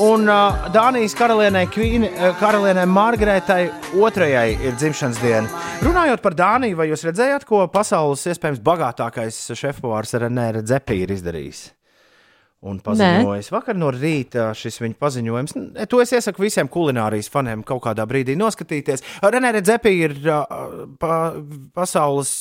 Un 0.02 0.26
uh, 0.30 0.68
Dānijas 0.74 1.14
karalienei, 1.18 1.66
Queen, 1.70 2.06
uh, 2.06 2.28
karalienei 2.38 2.86
Margaretai 2.90 3.60
otrajai 3.94 4.52
ir 4.58 4.78
dzimšanas 4.78 5.22
diena. 5.22 5.64
Runājot 5.86 6.22
par 6.22 6.38
Dāniju, 6.38 6.78
vai 6.78 6.90
jūs 6.90 7.06
redzējāt, 7.06 7.46
ko 7.46 7.64
pasaules 7.74 8.26
iespējams 8.30 8.62
bagātākais 8.66 9.42
šefpavārs 9.58 10.18
Renē 10.18 10.52
Redzepī 10.58 11.02
ir 11.06 11.18
izdarījis? 11.18 11.68
Un 12.66 12.80
paziņojis. 12.82 13.48
Nē. 13.48 13.54
Vakar 13.54 13.76
no 13.78 13.90
rīta 13.94 14.48
šis 14.58 14.80
viņa 14.82 14.96
paziņojums. 14.98 15.54
To 15.90 16.00
es 16.02 16.12
iesaku 16.16 16.42
visiem 16.42 16.70
kulinārijas 16.72 17.30
faniem 17.30 17.62
kaut 17.66 17.84
kādā 17.84 18.02
brīdī 18.10 18.34
noskatīties. 18.38 19.04
Renē 19.22 19.52
Redzepi 19.54 19.92
ir 19.94 20.16
pa, 20.98 21.12
pasaules 21.76 22.32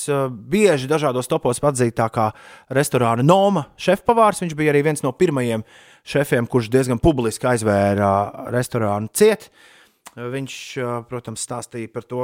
bieži 0.49 0.89
dažādos 0.89 1.30
topos 1.30 1.61
atzītākā 1.61 2.32
restorāna 2.74 3.26
Noma 3.26 3.68
šefpavārs. 3.78 4.41
Viņš 4.41 4.57
bija 4.57 4.74
arī 4.74 4.82
viens 4.89 5.05
no 5.05 5.13
pirmajiem 5.13 5.65
šefiem, 6.07 6.49
kurš 6.49 6.72
diezgan 6.74 7.01
publiski 7.03 7.51
aizvēra 7.53 8.49
restorānu 8.53 9.13
ciet. 9.13 9.51
Viņš, 10.18 10.53
protams, 11.11 11.43
stāstīja 11.45 11.91
par 11.93 12.07
to, 12.09 12.24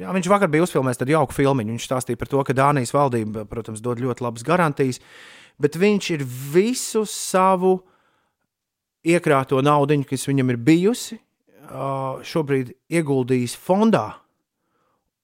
jā, 0.00 0.10
viņš 0.16 0.26
vakar 0.32 0.50
bija 0.50 0.64
uzfilmējis 0.66 0.98
tādu 0.98 1.14
jauku 1.14 1.36
filmu. 1.36 1.62
Viņš 1.62 1.86
stāstīja 1.86 2.18
par 2.18 2.32
to, 2.32 2.42
ka 2.42 2.56
Dānijas 2.58 2.90
valdība, 2.90 3.44
protams, 3.46 3.84
dod 3.84 4.02
ļoti 4.02 4.24
labas 4.24 4.42
garantijas. 4.42 4.98
Uh, 5.54 5.60
bet 5.60 5.76
viņš 5.78 6.10
ir 6.16 6.24
visu 6.26 7.04
savu 7.08 7.78
iekrāto 9.04 9.60
naudu, 9.62 10.00
kas 10.08 10.26
viņam 10.28 10.54
ir 10.54 10.60
bijusi, 10.60 11.20
šobrīd 12.24 12.74
ieguldījis 12.92 13.56
fondā. 13.56 14.20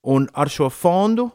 Un 0.08 0.28
ar 0.32 0.48
šo 0.48 0.70
fondu 0.72 1.28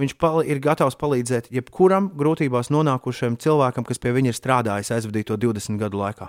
viņš 0.00 0.14
ir 0.48 0.60
gatavs 0.60 0.96
palīdzēt 1.00 1.48
jebkuram 1.52 2.10
grūtībās 2.16 2.68
nonākušajam 2.72 3.38
cilvēkam, 3.40 3.84
kas 3.84 4.00
pie 4.00 4.12
viņa 4.16 4.32
ir 4.32 4.36
strādājis 4.36 4.92
aizvadīto 4.96 5.36
20 5.40 5.80
gadu 5.80 6.00
laikā. 6.00 6.28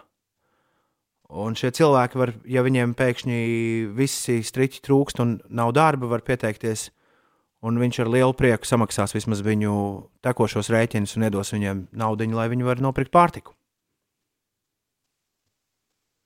Un 1.32 1.56
šie 1.56 1.72
cilvēki, 1.72 2.20
var, 2.20 2.34
ja 2.44 2.64
viņiem 2.64 2.92
pēkšņi 3.00 3.38
visi 3.96 4.42
striķi 4.44 4.82
trūkst 4.84 5.22
un 5.24 5.38
nav 5.48 5.72
darba, 5.76 6.10
var 6.12 6.24
pieteikties 6.28 6.90
un 7.62 7.80
viņš 7.82 8.02
ar 8.04 8.12
lielu 8.12 8.36
prieku 8.38 8.68
samaksās 8.68 9.14
vismaz 9.16 9.42
viņu 9.46 9.74
tekošos 10.26 10.72
rēķinus 10.74 11.18
un 11.18 11.28
iedos 11.30 11.54
viņiem 11.54 11.88
naudu, 11.94 12.30
lai 12.36 12.48
viņi 12.52 12.68
varētu 12.68 12.88
nopirkt 12.88 13.14
pārtiku. 13.14 13.56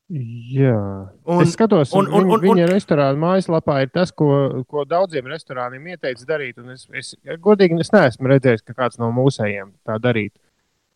Jā, 0.06 0.78
un, 1.26 1.40
es 1.42 1.56
skatos, 1.56 1.90
un, 1.98 2.06
un, 2.14 2.28
un, 2.30 2.38
viņa 2.44 2.68
restorāna 2.70 3.18
mājaslapā 3.18 3.80
ir 3.82 3.90
tas, 3.90 4.12
ko, 4.14 4.28
ko 4.70 4.84
daudziem 4.86 5.26
restorāniem 5.32 5.88
ieteicis 5.96 6.28
darīt. 6.30 6.60
Es, 6.76 6.86
es, 6.94 7.16
godīgi, 7.42 7.80
es 7.82 7.90
neesmu 7.90 8.30
redzējis, 8.30 8.62
ka 8.68 8.78
kāds 8.78 9.02
no 9.02 9.10
mūsējiem 9.16 9.72
tā 9.82 9.98
darītu. 10.04 10.38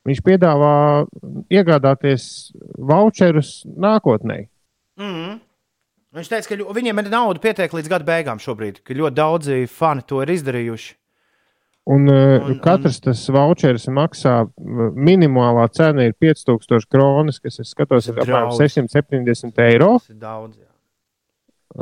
Viņš 0.06 0.22
piedāvā 0.26 0.76
iegādāties 1.50 2.54
voucherus 2.78 3.64
nākotnē. 3.66 4.44
Mm 5.02 5.10
-hmm. 5.16 5.40
Viņš 6.16 6.30
teica, 6.32 6.50
ka 6.50 6.74
viņiem 6.74 7.04
ir 7.04 7.12
nauda 7.14 7.42
pietiek 7.44 7.74
līdz 7.76 7.90
gada 7.92 8.08
beigām 8.08 8.40
šobrīd, 8.42 8.82
ka 8.82 8.98
ļoti 8.98 9.18
daudzi 9.18 9.60
fani 9.70 10.02
to 10.10 10.24
ir 10.24 10.32
izdarījuši. 10.34 10.96
Un, 11.90 12.06
uh, 12.10 12.46
un 12.46 12.58
katrs 12.62 13.00
un... 13.00 13.04
tas 13.08 13.22
voucheris 13.34 13.88
maksā 13.94 14.34
minimālā 14.60 15.64
cena 15.74 16.06
ir 16.06 16.16
5000 16.22 16.90
kronas, 16.92 17.40
kas, 17.42 17.62
es 17.62 17.72
skatos, 17.74 18.10
ir 18.10 18.20
apmēram 18.22 18.52
670 18.58 19.62
eiro. 19.66 19.96
Tas 20.02 20.12
ir 20.14 20.20
daudz. 20.22 20.58
Jā. 20.58 20.68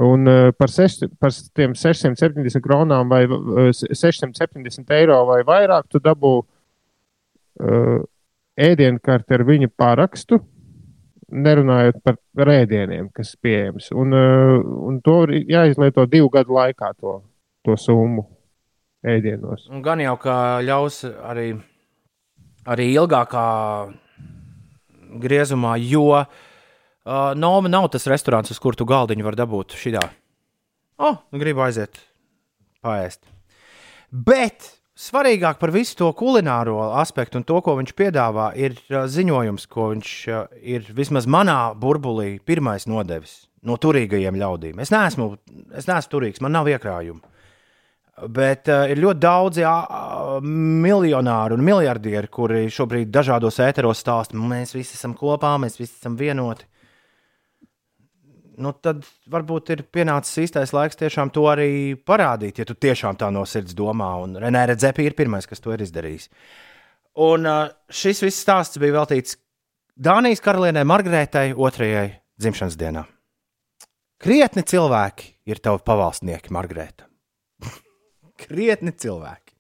Un 0.04 0.28
uh, 0.28 0.52
par, 0.56 0.72
seš, 0.72 1.00
par 1.20 1.32
tiem 1.56 1.76
670 1.76 2.64
kronām 2.64 3.12
vai 3.12 3.24
uh, 3.28 3.72
670 3.72 4.96
eiro 4.96 5.22
vai 5.28 5.42
vairāk 5.48 5.88
tu 5.92 6.04
dabū 6.04 6.34
uh, 6.44 8.00
ēdienkarti 8.60 9.40
ar 9.40 9.46
viņa 9.48 9.72
parakstu, 9.76 10.42
nerunājot 11.34 12.00
par 12.06 12.18
rēdieniem, 12.48 13.10
kas 13.16 13.34
ir 13.36 13.42
pieejams. 13.44 13.92
Un, 13.96 14.16
uh, 14.16 14.58
un 14.88 15.00
to 15.04 15.22
var 15.24 15.34
jāizlieto 15.36 16.06
divu 16.10 16.30
gadu 16.34 16.56
laikā, 16.58 16.94
to, 17.00 17.20
to 17.68 17.78
summu 17.80 18.26
ēdienos. 19.08 19.68
Un 19.74 19.84
gan 19.86 20.02
jau 20.04 20.16
kā 20.22 20.38
ļaus 20.66 21.04
arī, 21.08 21.50
arī 22.68 22.90
ilgākā 22.96 23.48
griezumā, 25.24 25.78
jo 25.84 26.10
uh, 26.16 26.28
Noma 27.36 27.72
nav 27.72 27.90
tas 27.94 28.08
restorāns, 28.12 28.52
uz 28.52 28.60
kuru 28.64 28.80
tu 28.80 28.88
galdiņu 28.88 29.28
var 29.28 29.38
dabūt 29.40 29.78
šitā. 29.80 30.04
O, 30.98 31.12
oh, 31.12 31.20
gribu 31.36 31.62
aiziet 31.64 32.00
paēst. 32.84 33.22
Bet 34.12 34.77
svarīgāk 34.98 35.60
par 35.62 35.72
visu 35.74 35.96
to 36.00 36.10
kulināro 36.18 36.80
aspektu 36.98 37.40
un 37.40 37.46
to, 37.48 37.60
ko 37.64 37.78
viņš 37.80 37.94
piedāvā, 37.98 38.50
ir 38.58 38.78
uh, 38.90 39.06
ziņojums, 39.12 39.68
ko 39.72 39.92
viņš 39.94 40.14
uh, 40.34 40.46
ir 40.58 40.88
vismaz 40.98 41.30
manā 41.30 41.60
burbulī 41.78 42.38
pirmais 42.44 42.88
nodevis 42.90 43.46
no 43.68 43.78
turīgajiem 43.82 44.38
ļaudīm. 44.40 44.80
Es 44.82 44.94
neesmu, 44.94 45.34
es 45.76 45.90
neesmu 45.90 46.14
turīgs, 46.14 46.42
man 46.44 46.56
nav 46.58 46.70
iekrājumu. 46.72 47.22
Bet 48.34 48.70
uh, 48.74 48.88
ir 48.90 48.98
ļoti 49.02 49.22
daudzi 49.22 49.66
uh, 49.68 50.40
miljonāri 50.42 51.54
un 51.54 51.66
miljardieri, 51.66 52.32
kuri 52.34 52.66
šobrīd 52.74 53.14
dažādos 53.14 53.62
ēteros 53.62 54.02
stāsta, 54.02 54.38
mēs 54.38 54.74
visi 54.74 54.98
esam 54.98 55.14
kopā, 55.18 55.54
mēs 55.62 55.78
visi 55.78 55.94
esam 55.94 56.18
vienoti. 56.18 56.66
Nu, 58.58 58.72
tad 58.74 59.04
varbūt 59.30 59.70
ir 59.76 59.84
pienācis 59.94 60.40
īstais 60.48 60.72
laiks 60.74 60.98
tiešām 60.98 61.30
to 61.34 61.44
arī 61.50 61.94
parādīt, 62.08 62.58
ja 62.58 62.66
tu 62.66 62.74
tiešām 62.74 63.20
tā 63.20 63.30
no 63.34 63.44
sirds 63.46 63.76
domā. 63.78 64.10
Un 64.24 64.34
Renē 64.42 64.64
Redzepi 64.72 65.06
ir 65.06 65.14
pirmais, 65.18 65.46
kas 65.46 65.62
to 65.62 65.76
ir 65.76 65.84
izdarījis. 65.86 66.26
Un 67.28 67.46
uh, 67.50 67.68
šis 67.90 68.24
viss 68.26 68.42
stāsts 68.42 68.82
bija 68.82 68.98
veltīts 68.98 69.38
Dānijas 69.98 70.42
karalienei 70.46 70.86
Margaretai 70.86 71.52
otrajai 71.58 72.10
dzimšanas 72.38 72.78
dienā. 72.78 73.02
Krietni 74.22 74.62
cilvēki 74.66 75.32
ir 75.50 75.62
tavi 75.62 75.82
pavalsnieki, 75.86 76.54
Margarita 76.54 77.06
krietni 78.42 78.94
cilvēki. 78.94 79.54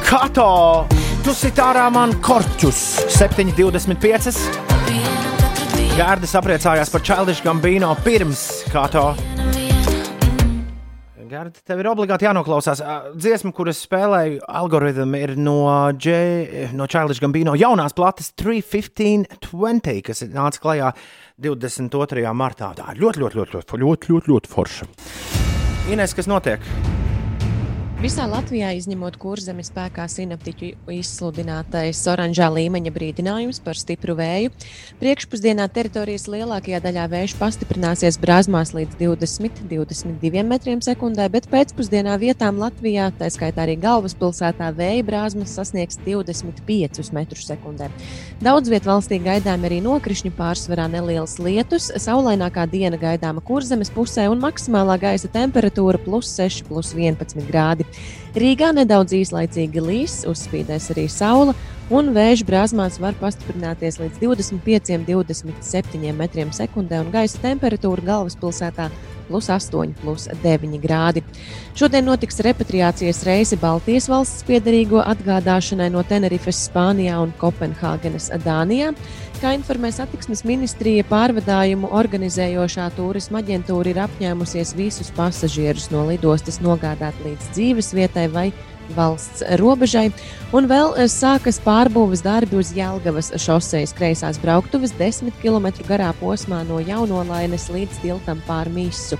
Kato, 0.00 0.88
tu 1.24 1.36
sit 1.36 1.60
ārā 1.60 1.88
man 1.92 2.16
korķus 2.24 2.80
7,25. 3.16 5.31
Gārdas 5.92 6.32
apriecājās 6.38 6.88
par 6.88 7.02
Childish 7.04 7.42
Gambino 7.44 7.90
pirms 8.00 8.62
Kato. 8.72 9.10
Gārda, 11.28 11.60
tev 11.68 11.82
ir 11.82 11.88
obligāti 11.90 12.24
jānoklausās. 12.24 12.80
Dziesma, 13.12 13.52
kuras 13.52 13.82
spēlēju, 13.84 14.40
algoritmi 14.48 15.20
ir 15.20 15.34
no, 15.36 15.58
J, 15.92 16.72
no 16.72 16.88
Childish 16.88 17.20
Gambino 17.20 17.52
jaunās 17.60 17.92
plates 17.96 18.32
3.15.20, 18.40 20.00
kas 20.08 20.24
nāca 20.32 20.64
klajā 20.64 20.90
22. 21.44 22.24
martā. 22.40 22.72
Tā 22.80 22.96
ir 22.96 23.04
ļoti, 23.04 23.24
ļoti, 23.26 23.42
ļoti, 23.42 23.58
ļoti, 23.60 23.84
ļoti, 23.84 24.12
ļoti, 24.16 24.32
ļoti 24.32 24.52
forša. 24.56 24.90
Ines, 25.92 26.16
kas 26.16 26.30
notiek? 26.30 26.72
Visā 28.02 28.24
Latvijā, 28.26 28.72
izņemot 28.74 29.14
kurzemes 29.22 29.68
spēkā 29.70 30.08
sinaptiķu 30.10 30.72
izsludinātais 30.90 32.00
oranžā 32.10 32.48
līmeņa 32.50 32.90
brīdinājums 32.90 33.60
par 33.62 33.78
stipru 33.78 34.16
vēju, 34.18 34.50
priekšpusdienā 34.98 35.68
teritorijas 35.70 36.26
lielākajā 36.26 36.80
daļā 36.82 37.04
vējš 37.12 37.36
pastiprināsies 37.38 38.18
brāzmās 38.18 38.72
līdz 38.74 38.98
20-22 38.98 40.42
metriem 40.48 40.82
sekundē, 40.82 41.28
bet 41.30 41.46
pēcpusdienā 41.52 42.16
vietām 42.18 42.58
Latvijā, 42.58 43.12
tā 43.20 43.28
skaitā 43.30 43.68
arī 43.68 43.78
galvaspilsētā, 43.84 44.72
vēja 44.80 45.06
brāzmas 45.06 45.54
sasniegs 45.54 46.02
25 46.02 47.14
metrus 47.14 47.46
sekundē. 47.52 47.86
Daudz 48.42 48.74
viet 48.74 48.90
valstī 48.90 49.20
gaidām 49.22 49.68
arī 49.70 49.78
nokrišņu 49.86 50.34
pārsvarā 50.42 50.88
nelielas 50.90 51.36
lietus, 51.38 51.92
saulainākā 52.02 52.66
diena 52.74 52.98
gaidāma 52.98 53.46
kurzemes 53.46 53.94
pusē 53.94 54.26
un 54.34 54.42
maksimālā 54.42 54.98
gaisa 55.06 55.30
temperatūra 55.30 56.02
plus 56.02 56.34
6, 56.42 56.66
plus 56.66 56.94
11 56.98 57.46
grādi. 57.46 57.91
Rīgā 58.32 58.70
nedaudz 58.72 59.12
īslaicīgi 59.18 59.82
līs, 59.84 60.22
uzspīdēs 60.28 60.90
arī 60.94 61.06
saule, 61.12 61.52
un 61.92 62.12
vēža 62.16 62.46
brāzmās 62.48 62.96
var 63.02 63.16
pastiprināties 63.20 63.98
līdz 64.00 64.20
25-27 64.22 66.12
metriem 66.16 66.52
sekundē, 66.56 67.02
un 67.04 67.10
gaisa 67.12 67.42
temperatūra 67.42 68.06
galvaspilsētā 68.06 68.88
plus 69.28 69.48
8, 69.48 69.94
plus 70.00 70.28
9 70.42 70.78
grādi. 70.82 71.22
Šodien 71.78 72.04
notiks 72.04 72.40
repatriācijas 72.44 73.22
reise 73.28 73.56
Baltijas 73.60 74.08
valsts 74.12 74.44
piedarīgo 74.48 75.00
atgādāšanai 75.00 75.88
no 75.92 76.02
Tenerifes, 76.04 76.66
Spānijā 76.68 77.16
un 77.22 77.32
Kopenhāgenes, 77.40 78.28
Dānijā. 78.44 78.92
Kā 79.42 79.56
informē 79.56 79.88
satiksmes 79.90 80.44
ministrija, 80.46 81.02
pārvadājumu 81.10 81.88
organizējošā 81.98 82.84
turisma 82.94 83.40
aģentūra 83.40 83.90
ir 83.90 83.98
apņēmusies 84.04 84.70
visus 84.78 85.08
pasažierus 85.16 85.88
no 85.90 86.04
lidostas 86.06 86.60
nogādāt 86.62 87.18
līdz 87.24 87.48
dzīvesvietai 87.56 88.28
vai 88.30 88.44
valsts 88.94 89.42
robežai, 89.58 90.04
un 90.54 90.68
vēl 90.70 90.94
sākas 91.10 91.58
pārbūves 91.64 92.22
darbi 92.22 92.60
uz 92.60 92.70
Jelgavas 92.76 93.32
šosejas 93.42 93.96
kreisās 93.98 94.38
brauktuves 94.38 94.94
10 95.00 95.34
km 95.42 95.72
garā 95.90 96.12
posmā 96.20 96.62
no 96.68 96.78
Jaunolainas 96.78 97.66
līdz 97.74 97.98
tiltam 98.04 98.46
pār 98.46 98.70
Misu. 98.70 99.18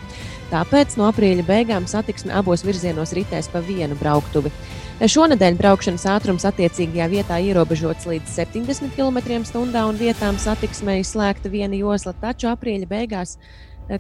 Tāpēc 0.55 0.95
no 1.01 1.11
aprīļa 1.11 1.49
beigām 1.51 1.91
satiksme 1.91 2.31
abos 2.39 2.63
virzienos 2.63 3.11
ritēs 3.19 3.51
pa 3.51 3.59
vienu 3.67 3.99
brauktuvi. 3.99 4.55
Šonadēļ 5.03 5.57
braukšanas 5.59 6.05
ātrums 6.07 6.45
attiecīgajā 6.47 7.09
vietā 7.11 7.41
ierobežots 7.43 8.07
līdz 8.07 8.37
70 8.37 8.93
km/h 8.95 9.81
un 9.83 9.97
vietām 9.99 10.37
satiksmei 10.39 11.01
slēgta 11.03 11.51
viena 11.51 11.75
josla, 11.75 12.13
taču 12.21 12.47
aprīļa 12.53 12.87
beigās 12.87 13.33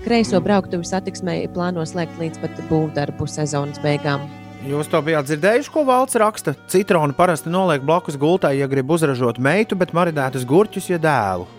kreiso 0.04 0.38
brauktuvi 0.38 0.86
satiksmei 0.86 1.48
plāno 1.50 1.82
slēgt 1.82 2.22
līdz 2.22 2.38
pat 2.44 2.62
būvdarbu 2.70 3.26
sezonas 3.26 3.82
beigām. 3.82 4.28
Jūs 4.62 4.92
to 4.92 5.02
bijāt 5.02 5.26
dzirdējuši, 5.26 5.72
ko 5.74 5.82
valsts 5.90 6.20
raksta? 6.22 6.54
Citronu 6.70 7.18
parasti 7.18 7.50
noliek 7.50 7.82
blakus 7.82 8.14
gultai, 8.14 8.60
ja 8.60 8.70
grib 8.70 8.94
uzražot 8.94 9.42
meitu, 9.42 9.74
bet 9.74 9.90
marinētas 9.90 10.46
gurķus, 10.46 10.86
ja 10.92 11.02
dēlu. 11.02 11.50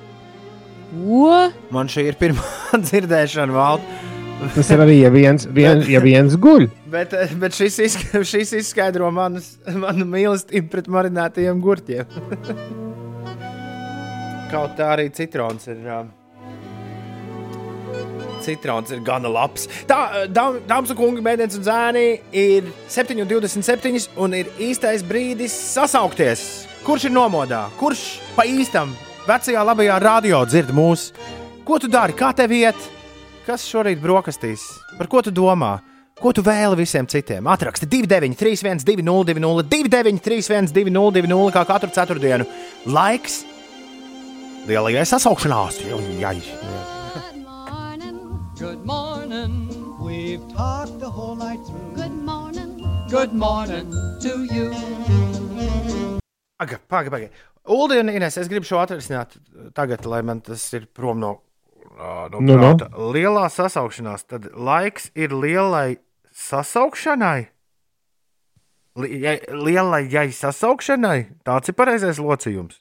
Ko? 0.93 1.35
Man 1.75 1.91
šī 1.91 2.07
ir 2.13 2.21
pirmā 2.21 2.47
dzirdēšana, 2.87 3.59
valda. 3.59 4.12
Tas 4.55 4.69
ir 4.73 4.79
arī, 4.83 4.95
ja 5.01 5.09
viens, 5.13 5.47
vien, 5.55 5.83
ja 5.89 6.01
viens 6.03 6.35
guļ. 6.39 6.67
Bet, 6.93 7.09
bet 7.39 7.51
šis, 7.57 7.75
izska, 7.87 8.21
šis 8.33 8.49
izskaidro 8.59 9.11
manas, 9.13 9.45
manu 9.67 10.05
mīlestību 10.09 10.67
pret 10.73 10.87
marinētajiem 10.91 11.57
gurķiem. 11.63 12.05
Kaut 14.53 14.71
tā 14.77 14.85
arī 14.93 15.07
citrons 15.15 15.65
ir. 15.71 15.79
Citrons 18.43 18.91
ir 18.93 18.99
gana 19.05 19.29
labs. 19.31 19.65
Tā, 19.89 20.27
dāmas 20.29 20.91
un 20.93 20.99
kungi, 20.99 21.23
mēnesis 21.25 21.57
un 21.61 21.65
zēni 21.65 22.07
ir 22.37 22.67
7,27 22.91 24.11
un 24.21 24.29
ir 24.37 24.51
īstais 24.61 25.01
brīdis 25.07 25.55
sasaukties. 25.73 26.67
Kurš 26.83 27.03
ir 27.07 27.13
nomodā? 27.15 27.69
Kurš 27.79 28.01
pa 28.35 28.43
īstam 28.45 28.91
vecajā 29.25 29.63
labajā 29.63 29.95
radio 30.03 30.43
dzird 30.45 30.73
mūs? 30.75 31.13
Ko 31.63 31.79
tu 31.79 31.87
dari? 31.87 32.13
Kā 32.19 32.33
tev 32.35 32.51
iet? 32.53 32.75
Kas 33.43 33.65
šorīt 33.67 33.99
brokastīs? 33.99 34.61
Par 34.95 35.09
ko 35.11 35.19
tu 35.19 35.31
domā? 35.35 35.73
Ko 36.15 36.31
tu 36.31 36.39
vēli 36.45 36.77
visiem 36.79 37.03
citiem? 37.11 37.43
Atraksti 37.51 37.89
293, 37.91 38.85
202, 38.87 39.65
293, 39.67 40.71
202, 40.71 41.49
kā 41.51 41.63
katru 41.67 41.91
ceturtdienu. 41.91 42.47
Laiks 42.87 43.41
lielajai 44.69 45.03
sasaukšanās. 45.11 45.81
Jai. 46.21 46.37
Good 48.55 48.85
morning. 48.87 49.67
We've 49.99 50.47
talked 50.55 51.03
the 51.03 51.11
whole 51.11 51.35
night 51.35 51.59
through. 51.67 51.99
Good 51.99 52.15
morning. 52.15 52.79
Good 53.11 53.35
morning 53.35 53.91
to 54.23 54.47
you. 54.47 54.71
Pagaid, 56.63 56.79
pagaid, 56.87 57.11
pagaid. 57.11 57.41
Ulu 57.67 57.99
un 57.99 58.15
Ines, 58.15 58.39
es 58.39 58.47
gribu 58.47 58.67
šo 58.67 58.79
atrisināt 58.79 59.35
tagad, 59.75 60.07
lai 60.07 60.23
man 60.23 60.39
tas 60.43 60.63
ir 60.75 60.87
prom 60.95 61.19
no, 61.19 61.41
no 61.97 62.39
Nu, 62.41 62.55
nu. 62.55 62.59
prāta. 62.59 62.87
Lielā 63.13 63.45
sasaukšanās, 63.53 64.25
tad 64.27 64.49
laiks 64.55 65.11
ir 65.15 65.33
lielai 65.35 65.97
sasaukšanai. 66.33 67.47
Lielai 68.97 70.01
jai 70.11 70.27
sasaukšanai. 70.33 71.19
Tāds 71.45 71.69
ir 71.71 71.77
pareizais 71.77 72.19
locījums. 72.21 72.79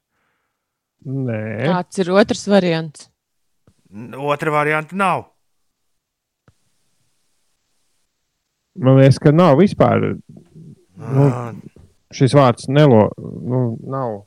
Nē, 1.02 1.40
Kāds 1.66 1.98
ir 1.98 2.10
otrs 2.14 2.44
variants? 2.48 3.08
Otra 4.16 4.52
varianta 4.54 4.96
nav. 4.96 5.24
man 8.78 8.96
liekas, 9.00 9.18
ka 9.20 9.32
nav 9.34 9.58
vispār. 9.60 10.14
Nu, 10.96 11.26
šis 12.14 12.32
vārds 12.36 12.68
nelo, 12.72 13.08
nu, 13.18 13.62
nav. 13.84 14.22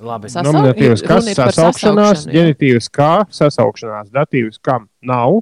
Labi, 0.00 0.28
Sasau- 0.28 0.52
Nominatīvs 0.52 1.02
kas 1.06 1.24
sasaukšanās, 1.38 2.26
ģenitīvs 2.28 2.88
kā 2.92 3.24
sasaukšanās, 3.32 4.10
datīvs 4.12 4.58
kam 4.62 4.88
nav. 5.02 5.40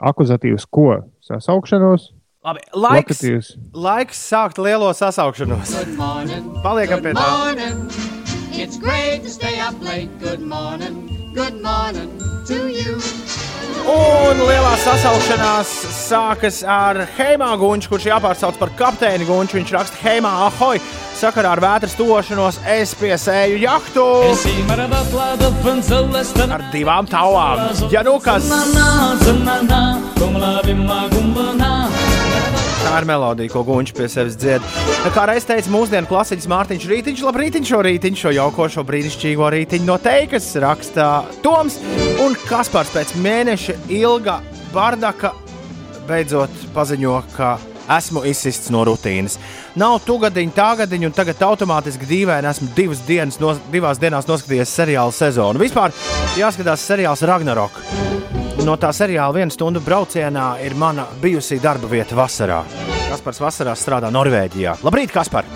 Akuzatīvs 0.00 0.64
ko? 0.70 1.02
Sasaukšanos? 1.24 2.10
Labi, 2.44 2.60
laiks, 2.74 3.20
Lokatīvs. 3.20 3.46
laiks 3.74 4.18
sākt 4.32 4.56
lielo 4.62 4.92
sasaukšanos. 4.94 5.72
Good 5.76 5.96
morning. 5.98 6.44
Paliekam 6.64 7.02
pie 7.02 7.12
tā. 7.12 7.26
It's 8.52 8.78
great 8.78 9.22
to 9.24 9.28
stay 9.28 9.60
up 9.60 9.74
late. 9.82 10.08
Good 10.20 10.40
morning. 10.40 11.32
Good 11.34 11.60
morning 11.60 12.08
to 12.46 12.68
you. 12.68 12.96
Un 13.86 14.40
lielā 14.42 14.72
sasaukšanās 14.82 15.72
sākas 15.94 16.56
ar 16.66 17.04
Heimā 17.14 17.52
Gunču, 17.60 17.92
kurš 17.92 18.08
jāpārsauc 18.08 18.58
par 18.58 18.72
kapteini 18.78 19.26
Gunču. 19.28 19.60
Viņš 19.60 19.74
raksta 19.76 20.00
Heimā, 20.02 20.32
ahoj! 20.48 20.80
Sakarā 21.16 21.54
ar 21.54 21.62
vētras 21.62 21.94
tošanos 21.96 22.58
es 22.68 22.90
piesēju 22.98 23.56
jahtu 23.62 24.04
ar 26.44 26.66
divām 26.74 27.08
tauvām. 27.08 27.62
Ja 27.94 28.02
nu 28.04 28.18
kas 28.20 28.50
Tā 32.86 33.00
ir 33.00 33.06
melodija, 33.08 33.50
ko 33.50 33.64
Gunčs 33.66 33.94
pie 33.96 34.06
sevis 34.06 34.36
dzied. 34.38 34.62
Kā 35.10 35.24
reiz 35.26 35.42
teica 35.46 35.72
mūsdienu 35.74 36.06
klasiķis 36.06 36.46
Mārtiņš 36.52 36.84
Rītiņš, 36.86 37.22
labi 37.26 37.40
rītiņš 37.42 37.72
šo 37.72 37.80
rītiņu, 37.82 38.20
šo 38.20 38.30
jauko, 38.36 38.68
šo 38.70 38.84
brīnišķīgo 38.86 39.48
rītiņu 39.56 39.88
no 39.88 39.96
teikas 39.98 40.46
raksta 40.62 41.08
Toms 41.42 41.80
un 42.22 42.38
Kaspars 42.46 42.94
pēc 42.94 43.16
mēneša 43.24 43.74
ilga 43.90 44.38
bardaka 44.70 45.32
beidzot 46.06 46.62
paziņo, 46.76 47.18
ka 47.34 47.56
esmu 47.98 48.22
izsists 48.30 48.70
no 48.70 48.86
rutīnas. 48.86 49.34
Nav 49.82 49.98
tu 50.06 50.20
gadiņu, 50.22 50.54
tā 50.54 50.70
gadiņu, 50.84 51.10
un 51.10 51.18
tagad 51.18 51.42
automātiski 51.48 52.06
dīvaini 52.06 52.52
esmu 52.52 52.70
divas 52.78 53.02
dienas, 53.08 53.42
nos, 53.42 53.58
divās 53.74 53.98
dienās 53.98 54.30
noskatījies 54.30 54.78
seriāla 54.78 55.14
sezonu. 55.14 55.66
Vispār 55.66 55.94
jāskatās 56.38 56.86
seriāls 56.86 57.26
Ragnarok. 57.26 57.82
No 58.64 58.74
tā 58.80 58.88
seriāla 58.96 59.34
viena 59.36 59.52
stunda 59.52 59.80
braucienā 59.84 60.46
ir 60.64 60.74
mana 60.78 61.04
bijusī 61.22 61.58
darba 61.62 61.90
vieta 61.90 62.16
vasarā. 62.16 62.62
Kaspars 63.10 63.40
vasarā 63.42 63.74
strādā 63.76 64.08
Norvēģijā. 64.14 64.78
Labrīt, 64.86 65.12
Kaspar! 65.14 65.46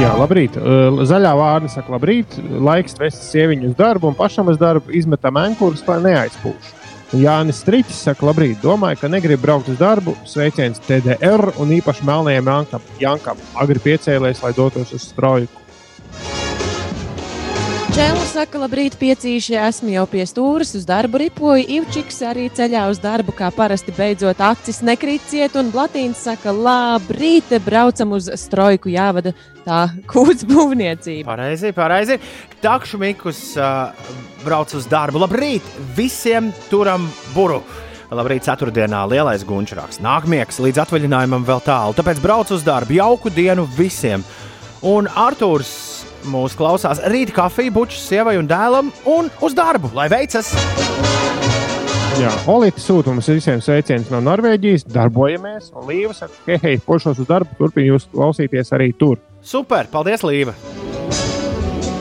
Jā, 0.00 0.12
labrīt. 0.16 0.56
Zaļā 1.06 1.32
vārna 1.36 1.68
saka, 1.70 1.92
labrīt. 1.94 2.38
Laiks 2.40 2.96
vest 2.98 3.26
sieviņu 3.28 3.68
uz 3.70 3.76
darbu 3.78 4.08
un 4.10 4.16
pašam 4.18 4.48
uz 4.50 4.58
darbu 4.58 4.94
izmetam 4.96 5.38
ankurus, 5.38 5.84
lai 5.86 5.98
neaizpūš. 6.06 6.72
Jānis 7.20 7.60
Strītis 7.60 7.98
saka, 8.06 8.24
labrīt. 8.30 8.62
Domāju, 8.64 9.02
ka 9.02 9.10
negrib 9.12 9.42
braukt 9.42 9.68
uz 9.68 9.76
darbu. 9.80 10.16
Sveiciens 10.26 10.80
TDR 10.86 11.52
un 11.60 11.74
īpaši 11.76 12.06
melnajam 12.08 12.48
Jankam. 12.54 12.86
Jankam 13.02 13.42
agri 13.60 13.82
piecēlēs, 13.84 14.40
lai 14.42 14.54
dotos 14.56 14.94
uz 14.96 15.10
strauju. 15.12 15.50
Čēlis 17.92 18.30
saka, 18.32 18.56
labrīt, 18.56 18.94
piecīši. 18.96 19.52
Esmu 19.60 19.90
jau 19.92 20.06
pie 20.08 20.22
stūres, 20.24 20.70
uz 20.78 20.86
darbu 20.88 21.18
ripoju. 21.20 21.66
Ivčiks 21.76 22.22
arī 22.24 22.46
ceļā 22.56 22.86
uz 22.88 22.96
darbu, 23.02 23.34
kā 23.36 23.50
parasti 23.52 23.92
beidzot 23.92 24.40
acis 24.40 24.80
nekrīt 24.80 25.26
ciet. 25.28 25.58
Un 25.60 25.68
Blatīns 25.74 26.22
saka, 26.24 26.54
labrīt, 26.56 27.52
braucam 27.66 28.14
uz 28.16 28.30
strojku, 28.40 28.88
jāvada 28.94 29.34
tā 29.66 29.82
kūts 30.12 30.48
būvniecība. 30.48 31.28
Pareizi, 31.28 31.74
pareizi. 31.76 32.16
Takšu 32.64 33.02
Mikus 33.02 33.44
uh, 33.60 33.92
brauc 34.40 34.72
uz 34.72 34.88
darbu. 34.88 35.20
Labrīt! 35.26 35.68
Visiem 35.92 36.48
turam 36.72 37.10
buru! 37.36 37.60
Labrīt, 38.08 38.48
ceturtdienā 38.48 39.04
lielais 39.12 39.44
gunčrāks. 39.44 40.00
Nākamiegs 40.00 40.64
līdz 40.64 40.86
atvaļinājumam 40.86 41.44
vēl 41.44 41.60
tālu. 41.68 42.00
Tāpēc 42.00 42.24
brauc 42.24 42.56
uz 42.56 42.64
darbu. 42.64 42.96
Jauku 43.02 43.36
dienu 43.36 43.68
visiem! 43.76 44.24
Un 44.80 45.12
Arthurs 45.12 45.91
mūs 46.28 46.56
klausās 46.58 47.02
rīt 47.12 47.32
kafiju, 47.34 47.74
bučus 47.74 48.04
sievai 48.06 48.36
un 48.40 48.48
dēlam 48.50 48.92
un 49.08 49.30
uz 49.42 49.56
darbu. 49.56 49.92
Lai 49.96 50.08
veicas! 50.12 50.52
Jā, 52.20 52.28
Olīte 52.52 52.78
sūta 52.82 53.08
mums 53.08 53.26
visiem 53.32 53.62
sveicienus 53.64 54.10
no 54.12 54.20
Norvēģijas. 54.22 54.84
Darbojamies, 54.92 55.70
un 55.72 55.88
Līva 55.88 56.12
saka, 56.14 56.36
hei, 56.46 56.58
hei, 56.62 56.80
pošos 56.84 57.22
uz 57.22 57.28
darbu, 57.28 57.56
turpiniet 57.58 57.88
jūs 57.88 58.04
klausīties 58.12 58.72
arī 58.76 58.90
tur. 58.98 59.16
Super! 59.42 59.88
Paldies, 59.90 60.22
Līva! 60.26 60.52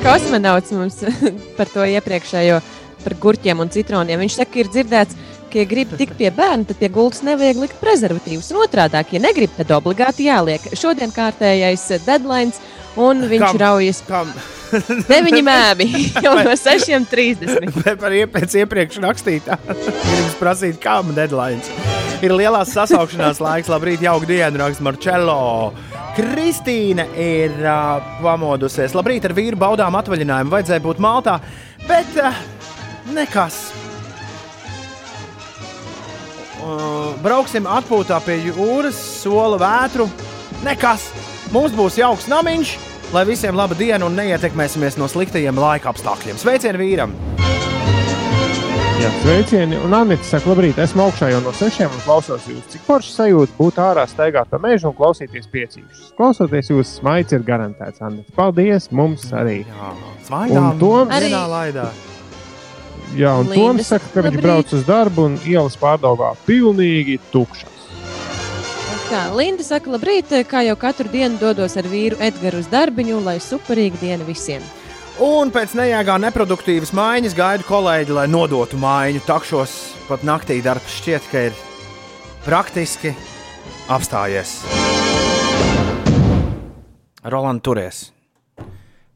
Kosmonauts 0.03 0.73
mums 0.75 0.99
par 1.57 1.71
to 1.71 1.85
iepriekšējo, 1.95 2.59
par 3.05 3.15
gurķiem 3.23 3.63
un 3.63 3.71
citroniem. 3.71 4.19
Viņš 4.25 4.37
saka, 4.41 4.59
ir 4.61 4.71
dzirdēts, 4.73 5.17
ka, 5.47 5.61
ja 5.61 5.69
grib 5.69 5.95
tikt 5.99 6.17
pie 6.19 6.31
bērna, 6.35 6.67
tad 6.69 6.79
pie 6.81 6.91
gultas 6.93 7.23
nevajag 7.27 7.63
likt 7.63 7.79
prezervatīvus. 7.81 8.51
Un 8.51 8.65
otrādi, 8.65 9.01
ja 9.15 9.23
negrib, 9.23 9.55
tad 9.57 9.71
obligāti 9.77 10.27
jāliek. 10.27 10.65
Šodien 10.77 11.13
kārtējais 11.15 11.87
deadline, 12.05 12.51
un 12.99 13.23
viņš 13.29 13.45
Kam? 13.45 13.61
raujas. 13.61 14.01
Kam? 14.07 14.33
Deviņi 15.11 15.41
mēbi 15.45 15.87
jau 16.25 16.35
no 16.39 16.55
6.30. 16.55 17.71
Bet 17.81 17.99
par 18.01 18.15
pēc 18.35 18.57
iepriekš 18.63 19.01
rakstītā. 19.03 19.57
Gribu 19.67 20.35
prasīt, 20.39 20.79
kāda 20.83 21.15
deadline. 21.15 21.61
Ir 22.21 22.35
lielās 22.37 22.73
sasaukšanās 22.75 23.41
laiks, 23.41 23.71
labrīt, 23.71 24.03
jauka 24.05 24.29
diena, 24.29 24.53
raksta 24.61 24.85
Marčello. 24.85 25.73
Kristīna 26.15 27.07
ir 27.17 27.55
uh, 27.63 28.01
pamodusies. 28.21 28.93
Labrīt, 28.97 29.25
ar 29.25 29.33
vīru 29.35 29.59
baudām 29.59 29.95
atvaļinājumu. 29.97 30.51
Vajadzēja 30.53 30.83
būt 30.83 31.01
Maltā, 31.01 31.37
bet 31.87 32.19
uh, 32.19 32.43
nekas. 33.15 33.63
Uh, 36.61 37.15
brauksim 37.23 37.65
atpūtā 37.65 38.19
pie 38.27 38.37
jūras, 38.51 38.99
sola 39.23 39.57
vētru. 39.61 40.05
Nekas. 40.67 41.09
Mums 41.51 41.73
būs 41.75 41.97
jauks 41.99 42.29
namiņš, 42.31 42.69
lai 43.11 43.25
visiem 43.27 43.57
laba 43.59 43.75
diena 43.75 44.05
un 44.07 44.15
neietekmēsimies 44.15 44.95
no 45.01 45.09
sliktajiem 45.11 45.57
laika 45.59 45.91
apstākļiem. 45.91 46.37
Sveicienu 46.39 46.79
vīram! 46.79 47.15
Jā, 49.01 49.09
sveicieni. 49.23 49.79
Un 49.81 49.95
Anita 49.97 50.21
saka, 50.27 50.51
labrīt, 50.51 50.77
esmu 50.79 51.07
augšā 51.07 51.31
jau 51.31 51.39
no 51.41 51.51
sešiem 51.57 51.89
un 51.89 52.03
klausos 52.05 52.43
jūs. 52.45 52.67
Cik 52.69 52.83
forši 52.85 53.15
sajūta 53.15 53.55
būt 53.57 53.79
ārā, 53.81 54.03
staigāt 54.07 54.51
pa 54.51 54.59
mežu 54.61 54.91
un 54.91 54.95
klausīties 54.99 55.49
piecīšus. 55.51 56.11
Klausoties 56.19 56.69
jūs, 56.69 56.91
smaids 57.01 57.33
ir 57.33 57.41
garantēts, 57.47 58.03
Anita. 58.05 58.29
Paldies 58.37 58.91
mums 58.93 59.25
arī. 59.33 59.63
Jā, 59.65 59.89
smaidām 60.29 60.69
Un 60.75 60.79
Toms- 60.83 61.17
Arī- 61.17 61.33
laidā. 61.33 61.87
Jā, 63.17 63.33
un 63.41 63.49
Toms 63.51 63.89
saka, 63.89 64.05
ka 64.13 64.21
viņš 64.21 64.37
labrīt. 64.37 64.45
brauc 64.45 64.73
uz 64.77 64.85
darbu 64.87 65.25
un 65.31 65.39
ielas 65.49 65.75
pārdaugā 65.81 66.35
pilnīgi 66.47 67.17
tukšas. 67.33 67.80
Tā, 69.11 69.25
Linda 69.35 69.63
saka, 69.65 69.91
labrīt, 69.91 70.29
kā 70.47 70.61
jau 70.63 70.77
katru 70.79 71.09
dienu 71.11 71.35
dodos 71.41 71.73
ar 71.79 71.87
vīru 71.91 72.15
Edgars 72.23 72.61
uz 72.63 72.67
darbiņu, 72.71 73.17
lai 73.25 73.37
superīga 73.43 73.99
diena 73.99 74.23
visiem. 74.23 74.63
Un 75.21 75.51
pēc 75.51 75.73
nejāgā 75.75 76.15
neproduktīvas 76.23 76.93
maiņas 76.95 77.33
gaidu 77.35 77.65
kolēģi, 77.67 78.13
lai 78.15 78.23
nodotu 78.31 78.79
maiņu. 78.79 79.19
Takšos 79.27 79.73
pat 80.07 80.23
naktī 80.25 80.61
darbs 80.63 80.95
šķiet, 81.01 81.27
ka 81.31 81.41
ir 81.49 81.57
praktiski 82.45 83.11
apstājies. 83.91 84.53
Roland, 87.27 87.61
turies. 87.67 88.05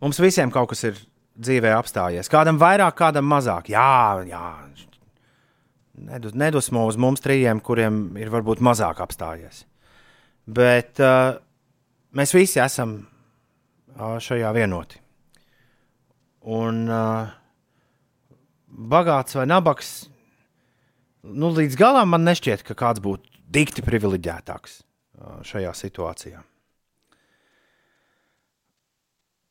Mums 0.03 0.19
visiem 0.21 0.51
kaut 0.53 0.73
kas 0.73 0.83
ir 0.91 0.99
dzīvē 1.39 1.71
apstājies. 1.77 2.27
Kādam 2.29 2.59
vairāk, 2.61 2.97
kādam 2.99 3.31
mazāk. 3.31 3.71
Jā, 3.71 4.19
jā. 4.27 4.43
Nedus- 5.95 6.35
Nedusmo 6.35 6.83
uz 6.91 6.99
mums 6.99 7.23
trījiem, 7.23 7.63
kuriem 7.63 8.17
ir 8.19 8.27
varbūt 8.29 8.59
mazāk 8.59 8.99
apstājies. 8.99 9.63
Bet 10.45 11.01
uh, 11.01 11.37
mēs 12.13 12.33
visi 12.35 12.61
esam 12.61 12.99
uh, 13.01 14.17
šajā 14.21 14.51
vienoti. 14.53 15.01
Un 16.45 16.83
uh, 16.85 17.31
bagāts 18.69 19.37
vai 19.37 19.47
nabaks, 19.49 19.93
nu, 21.25 21.49
līdz 21.49 21.77
galam 21.79 22.13
man 22.13 22.27
nešķiet, 22.27 22.61
ka 22.67 22.77
kāds 22.77 23.01
būtu 23.01 23.41
dikti 23.49 23.81
privileģētāks 23.85 24.77
uh, 24.81 25.39
šajā 25.47 25.73
situācijā. 25.81 26.43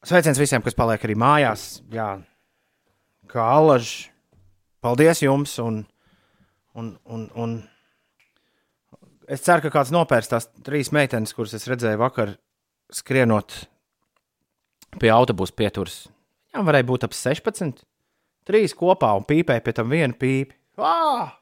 Sveiciens 0.05 0.39
visiem, 0.39 0.63
kas 0.63 0.77
paliek 0.77 1.03
arī 1.07 1.15
mājās. 1.17 1.81
Jā, 1.91 2.19
kā 3.31 3.45
alaži. 3.57 4.11
Paldies 4.85 5.23
jums! 5.25 5.57
Un, 5.65 5.79
un, 6.77 6.91
un, 7.09 7.23
un 7.41 7.55
es 9.29 9.43
ceru, 9.45 9.64
ka 9.66 9.70
kāds 9.79 9.93
nopērs 9.95 10.31
tās 10.31 10.49
trīs 10.66 10.91
meitenes, 10.95 11.33
kuras 11.37 11.55
es 11.57 11.66
redzēju 11.70 12.01
vakar, 12.01 12.35
skrienot 12.95 13.55
pie 15.01 15.11
autobusa 15.14 15.55
pieturas. 15.57 16.05
Jā, 16.55 16.62
varēja 16.62 16.87
būt 16.87 17.07
ap 17.09 17.16
16. 17.16 17.83
Trīs 18.45 18.75
kopā 18.77 19.14
un 19.16 19.25
pīpēja 19.27 19.64
pie 19.64 19.72
tam 19.75 19.89
vienu 19.91 20.14
pīpi. 20.20 20.55
Ā! 20.79 21.33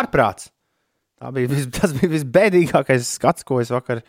Ārprāts! 0.00 0.50
Tā 1.20 1.30
bija 1.36 1.50
vis, 1.52 1.66
tas 1.76 1.92
bija 1.96 2.12
visbēdīgākais 2.14 3.14
skats, 3.16 3.44
ko 3.48 3.60
es 3.64 3.72
vakar, 3.72 4.02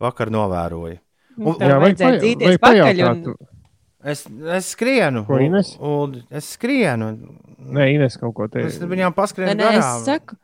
vakar 0.00 0.32
novēroju. 0.32 0.98
Un, 1.40 1.56
vai- 1.56 1.94
dzīties 1.96 2.56
vai 2.56 2.60
pakaļ 2.60 2.82
pajautāt, 2.84 3.26
un- 3.32 3.59
es, 4.04 4.24
es 4.56 4.70
skrienu. 4.74 5.24
Ko, 5.26 5.38
Ines? 5.42 5.74
Un, 5.80 6.16
un 6.20 6.38
es 6.40 6.52
skrienu. 6.56 7.12
Nē, 7.60 7.90
Ines 7.94 8.16
kaut 8.20 8.34
ko 8.34 8.48
Es 8.48 8.78
teica. 8.78 8.88
viņām 8.90 9.12
Nē, 9.12 9.16
paskrienu 9.16 9.54
nē, 9.58 9.70
es 9.76 9.84
garām. 9.84 10.04
saku, 10.06 10.36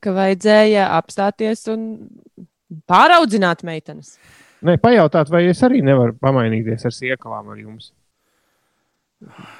ka 0.00 0.12
vajadzēja 0.16 0.86
apstāties 0.96 1.66
un 1.72 1.86
pāraudzināt 2.88 3.64
meitenes. 3.66 4.14
Nē, 4.64 4.76
pajautāt, 4.80 5.30
vai 5.32 5.46
es 5.48 5.60
arī 5.64 5.80
nevaru 5.84 6.14
pamainīties 6.20 6.84
ar 6.88 6.92
siekalām 6.92 7.48
ar 7.52 7.60
jums. 7.60 7.92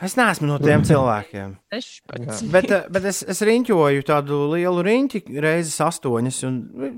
Es 0.01 0.14
neesmu 0.16 0.47
no 0.49 0.57
tiem 0.61 0.81
cilvēkiem. 0.89 1.51
16. 1.77 2.47
Bet, 2.53 2.71
eh, 2.73 2.87
bet 2.89 3.05
es, 3.11 3.18
es 3.29 3.43
riņķoju 3.45 4.05
tādu 4.09 4.39
lielu 4.55 4.85
riņķi, 4.87 5.21
reizes 5.45 5.77
astoņas, 5.85 6.39
un 6.49 6.55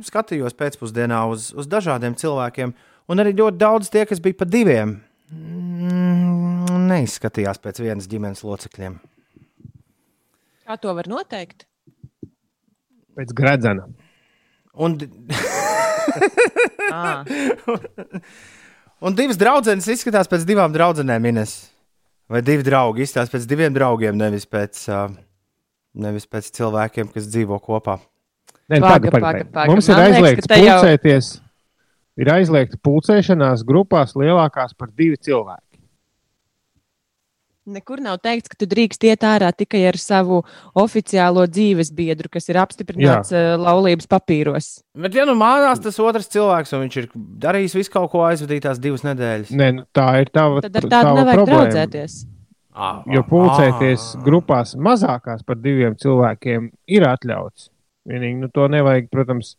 skatījos 0.06 0.54
pēcpusdienā 0.54 1.24
uz, 1.30 1.48
uz 1.58 1.66
dažādiem 1.66 2.14
cilvēkiem. 2.14 2.74
Un 3.10 3.18
arī 3.18 3.34
ļoti 3.34 3.58
daudz 3.58 3.90
tie, 3.90 4.04
kas 4.06 4.22
bija 4.22 4.38
pa 4.38 4.46
diviem, 4.46 5.00
mm, 5.32 6.86
neizskatījās 6.90 7.60
pēc 7.62 7.80
vienas 7.82 8.08
ģimenes 8.10 8.44
locekļiem. 8.46 8.98
Kā 10.68 10.76
to 10.80 10.92
var 10.96 11.08
noteikt? 11.10 11.66
Pēc 13.18 13.34
gredzena. 13.36 13.88
Un, 14.74 14.96
Ah. 16.92 17.22
un 19.00 19.14
divas 19.16 19.38
draudzenes 19.38 19.86
izskatās 19.94 20.28
pēc 20.28 20.42
divām 20.48 20.72
draudzenēm, 20.74 21.28
Ines. 21.30 21.52
Vai 22.32 22.40
divi 22.44 22.64
draugi 22.66 23.04
izskatās 23.06 23.30
pēc 23.32 23.46
diviem 23.48 23.72
draugiem, 23.76 24.16
nevis 24.18 24.44
pēc, 24.50 24.82
nevis 26.02 26.26
pēc 26.28 26.50
cilvēkiem, 26.58 27.08
kas 27.14 27.28
dzīvo 27.30 27.58
kopā. 27.62 27.98
Nē, 28.72 28.80
Paga, 28.82 28.82
paga, 28.82 29.10
paga, 29.14 29.22
paga, 29.22 29.46
paga. 29.54 29.70
Mums 29.70 29.88
ir 29.92 30.00
aizliegts 30.02 30.48
te 30.50 30.58
jau- 30.60 30.76
pulcēties. 30.80 31.30
Ir 32.20 32.28
aizliegta 32.28 32.76
pulcēšanās 32.84 33.62
grupās 33.64 34.12
lielākās 34.18 34.74
par 34.76 34.90
divi 34.92 35.16
cilvēki. 35.16 35.68
Nekur 37.72 38.00
nav 38.02 38.16
teikts, 38.18 38.50
ka 38.50 38.56
tu 38.58 38.66
drīkst 38.66 39.04
iet 39.06 39.22
ārā 39.22 39.52
tikai 39.54 39.84
ar 39.86 39.94
savu 40.00 40.40
oficiālo 40.82 41.44
dzīves 41.46 41.92
biedru, 41.94 42.26
kas 42.32 42.50
ir 42.50 42.58
apstiprināts 42.58 43.30
uh, 43.30 43.52
laulības 43.54 44.08
papīros. 44.10 44.70
Bet, 44.98 45.14
ja 45.14 45.22
nu 45.28 45.36
mānās 45.38 45.78
tas 45.84 46.00
otrs 46.02 46.26
cilvēks, 46.32 46.74
un 46.74 46.82
viņš 46.88 46.96
ir 46.98 47.06
darījis 47.44 47.76
visu 47.78 47.92
kaut 47.94 48.10
ko 48.10 48.24
aizvadītās 48.26 48.82
divas 48.82 49.06
nedēļas, 49.06 49.54
Nē, 49.54 49.68
nu, 49.78 49.86
tā 49.94 50.08
ir 50.24 50.32
tava, 50.34 50.58
Tad 50.66 50.80
ar 50.82 50.88
tādu 50.90 51.14
nevajag 51.20 51.38
problēma. 51.38 51.60
draudzēties. 51.68 52.18
Ah, 52.72 53.02
Jo 53.14 53.22
pulcēties 53.28 54.08
grupās 54.26 54.74
mazākās 54.74 55.46
par 55.46 55.60
diviem 55.62 55.94
cilvēkiem 56.02 56.70
ir 56.98 57.06
atļauts. 57.06 57.68
Vienīgi 58.10 58.42
nu, 58.42 58.50
to 58.50 58.66
nevajag, 58.72 59.06
protams, 59.12 59.54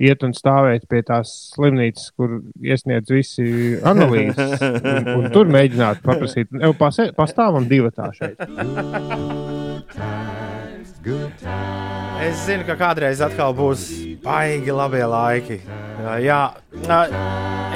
iet 0.00 0.24
un 0.24 0.32
stāvēt 0.36 0.86
pie 0.90 1.02
tās 1.06 1.32
slimnīcas, 1.54 2.10
kur 2.16 2.40
iesniedz 2.64 3.12
visi 3.12 3.46
analīzes. 3.86 4.56
Un, 4.60 5.10
un 5.18 5.28
tur 5.34 5.50
mēģināt 5.52 6.00
paprasīt, 6.04 6.50
jau 6.62 6.72
pastāvam 6.78 7.68
divi 7.68 7.92
tā 7.94 8.08
šeit. 8.16 8.40
Es 12.20 12.42
zinu, 12.44 12.64
ka 12.68 12.76
kādreiz 12.80 13.22
atkal 13.24 13.54
būs 13.56 13.86
baigi 14.24 14.72
labie 14.76 15.04
laiki. 15.08 15.60
Jā, 16.24 16.42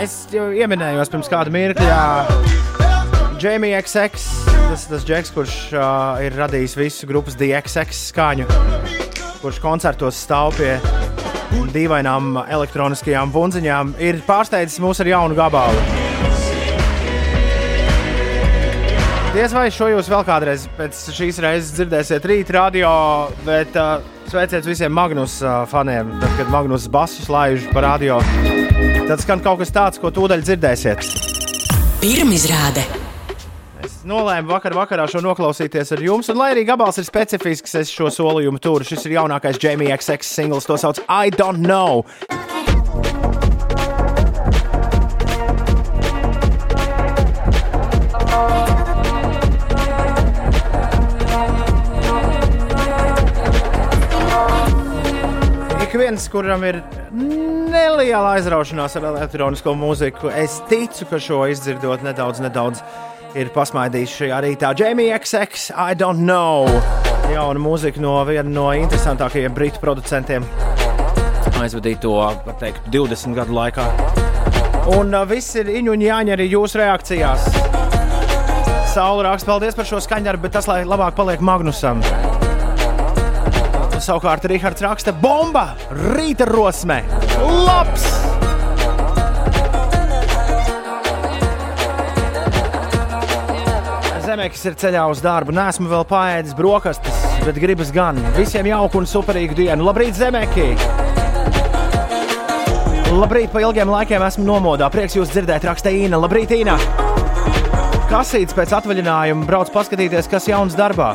es 0.02 0.18
jau 0.32 0.50
pieminējos 0.52 1.12
pirms 1.12 1.32
kāda 1.32 1.52
mirkļa. 1.54 2.02
Jamie 3.40 3.74
XX, 3.76 4.24
tas 4.70 4.84
ir 4.86 4.92
tas 4.94 5.04
džeks, 5.04 5.32
kurš 5.34 5.56
uh, 5.76 6.20
ir 6.24 6.36
radījis 6.38 6.76
visu 6.80 7.08
grupas 7.10 7.36
DXX 7.36 8.06
skaņu, 8.12 8.46
kurš 9.42 9.60
koncertos 9.60 10.20
stāv 10.24 10.54
pie 10.56 10.78
dīvainām 11.74 12.38
elektroniskajām 12.44 13.32
bunziņām, 13.34 13.94
ir 14.02 14.22
pārsteidzis 14.26 14.82
mūs 14.82 15.02
ar 15.02 15.10
jaunu 15.10 15.36
gabalu. 15.38 15.84
Diez 19.34 19.50
vai 19.50 19.66
šo 19.74 19.88
jūs 19.90 20.06
vēl 20.06 20.22
kādreiz 20.22 20.68
pēc 20.76 20.98
šīs 21.10 21.40
reizes 21.42 21.72
dzirdēsiet 21.74 22.26
rīt 22.30 22.52
radio, 22.54 22.90
bet 23.42 23.74
uh, 23.74 23.96
sveiciet 24.30 24.62
visiem 24.68 24.94
Magnus 24.94 25.40
uh, 25.42 25.64
faniem, 25.66 26.12
tad, 26.22 26.36
kad 26.38 26.52
Magnus 26.54 26.86
basus 26.86 27.26
laiž 27.26 27.66
pa 27.74 27.82
radio. 27.88 28.20
Tad 29.08 29.18
skan 29.24 29.42
kaut 29.42 29.58
kas 29.64 29.74
tāds, 29.74 29.98
ko 29.98 30.14
tūdaļ 30.14 30.46
dzirdēsiet. 30.46 31.08
Pirmizrāde. 31.98 32.86
Nolēmu 34.04 34.50
vakar 34.52 34.74
vakarā 34.76 35.06
šo 35.08 35.22
noklausīties 35.24 35.94
ar 35.96 36.00
jums, 36.04 36.28
un 36.28 36.36
lai 36.36 36.50
arī 36.52 36.66
gabals 36.68 36.98
ir 37.00 37.06
specifisks, 37.06 37.72
es 37.80 37.88
šo 37.88 38.10
solījumu 38.12 38.60
turu. 38.60 38.84
Šis 38.84 39.06
ir 39.08 39.14
jaunākais 39.16 39.56
Jamie 39.62 39.88
XX 39.88 40.20
singls, 40.28 40.66
to 40.68 40.76
sauc 40.76 41.00
I 41.08 41.32
Don't 41.32 41.64
Know. 41.64 42.04
Ik 55.80 55.96
viens, 55.96 56.28
kuram 56.28 56.68
ir 56.68 56.82
neliela 57.16 58.34
aizraušanās 58.34 59.00
ar 59.00 59.08
elektronisko 59.14 59.72
mūziku, 59.80 60.28
es 60.28 60.60
ticu, 60.68 61.08
ka 61.08 61.16
šo 61.16 61.40
izdzirdot 61.56 62.04
nedaudz, 62.04 62.44
nedaudz 62.44 62.84
ir 63.38 63.50
pasmaidījis 63.54 64.14
šajā 64.18 64.40
rītā. 64.44 64.72
Jamie 64.78 65.10
XX, 65.14 65.70
I 65.74 65.94
don't 65.98 66.22
know. 66.22 66.68
Jauna 67.32 67.60
mūzika 67.62 68.02
no 68.02 68.16
viena 68.28 68.46
no 68.50 68.68
interesantākajiem 68.76 69.54
britu 69.54 69.80
producentiem. 69.82 70.46
Aizvadīja 71.60 72.00
to, 72.02 72.14
var 72.46 72.58
teikt, 72.60 72.86
20 72.94 73.36
gadu 73.38 73.56
laikā. 73.56 73.86
Un 74.98 75.14
uh, 75.14 75.24
viss 75.28 75.56
ir 75.56 75.70
iņu 75.72 75.94
un 75.94 76.04
jāņa 76.04 76.34
arī 76.36 76.50
jūsu 76.52 76.80
reakcijās. 76.82 77.48
Saula 78.94 79.30
raksta, 79.30 79.50
paldies 79.50 79.78
par 79.78 79.88
šo 79.88 80.02
skaņdarbu, 80.04 80.44
bet 80.44 80.54
tas, 80.58 80.68
lai 80.70 80.82
labāk 80.86 81.16
paliek 81.18 81.42
Magnusam. 81.42 82.04
Savukārt 84.04 84.44
Rīgards 84.50 84.84
raksta, 84.84 85.14
bomba! 85.16 85.72
Rīta 86.14 86.46
rosme! 86.50 87.00
Labs! 87.40 88.23
Zemekis 94.44 94.66
ir 94.68 94.74
ceļā 94.76 95.02
uz 95.08 95.22
darbu. 95.24 95.54
Nesmu 95.56 95.88
vēl 95.88 96.02
paēdis 96.04 96.52
brokastis, 96.58 97.14
bet 97.46 97.56
gribas 97.56 97.88
gan. 97.88 98.18
Visiem 98.36 98.66
jauku 98.68 99.00
un 99.00 99.06
superīgu 99.08 99.56
dienu. 99.56 99.86
Labrīt, 99.86 100.18
Zemeki! 100.18 100.66
Labrīt, 103.08 103.48
pa 103.54 103.62
ilgiem 103.64 103.88
laikiem 103.88 104.20
esmu 104.26 104.44
nomodā. 104.44 104.90
Prieks 104.92 105.16
jūs 105.16 105.32
dzirdēt, 105.32 105.64
raksta 105.64 105.88
Īna. 105.88 106.20
Labrīt, 106.20 106.52
Īna! 106.58 106.76
Kasīts 108.10 108.52
pēc 108.52 108.76
atvaļinājuma 108.82 109.48
brauc 109.48 109.72
paskatīties, 109.72 110.28
kas 110.28 110.50
jauns 110.52 110.76
darbā. 110.76 111.14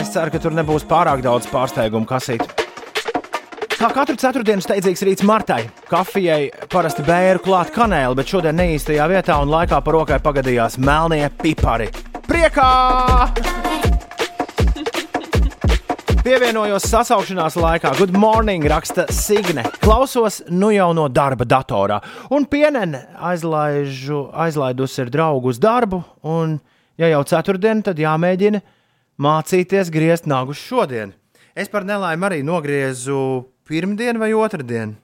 Es 0.00 0.16
ceru, 0.16 0.32
ka 0.32 0.40
tur 0.40 0.56
nebūs 0.56 0.88
pārāk 0.88 1.20
daudz 1.28 1.50
pārsteigumu 1.52 2.08
kasīt. 2.08 2.59
Kā 3.80 3.88
katru 3.96 4.12
ceturtdienu 4.20 4.60
steidzīgs 4.60 5.00
rīts 5.08 5.24
Martai. 5.24 5.62
Kafijai 5.88 6.50
parasti 6.68 7.00
bēru 7.00 7.40
klāt 7.40 7.70
kanēli, 7.72 8.12
bet 8.18 8.28
šodien 8.28 8.58
neīstajā 8.60 9.06
vietā 9.08 9.38
un 9.40 9.48
laikā 9.48 9.78
par 9.86 9.94
rokai 9.96 10.18
pagadījās 10.20 10.74
melnie 10.76 11.22
pipari. 11.40 11.86
Priekā! 12.26 12.66
Pievienojos 16.20 16.84
sasaukšanās 16.92 17.56
laikā. 17.56 17.94
Good 17.96 18.12
morning, 18.12 18.66
raksta 18.68 19.06
Signe. 19.16 19.64
Klausos 19.80 20.42
nu 20.52 20.68
jau 20.74 20.90
no 20.92 21.06
darba 21.08 21.46
datorā. 21.48 22.02
Un 22.36 22.44
pienene 22.52 23.06
aizlaižu, 23.16 24.26
aizlaidusi 24.44 25.06
ar 25.06 25.14
draugu 25.14 25.54
uz 25.54 25.62
darbu. 25.62 26.02
Un, 26.28 26.58
ja 27.00 27.08
jau 27.14 27.22
ceturtdiena, 27.32 27.86
tad 27.88 28.04
jāmēģina 28.04 28.60
mācīties 29.24 29.88
griezt 29.88 30.28
nagus 30.28 30.60
šodien. 30.60 31.16
Es 31.56 31.72
par 31.72 31.88
nelaimi 31.88 32.28
arī 32.28 32.42
nogriezu 32.44 33.22
pirmdienu 33.70 34.18
vai 34.22 34.32
otrdienu, 34.34 34.96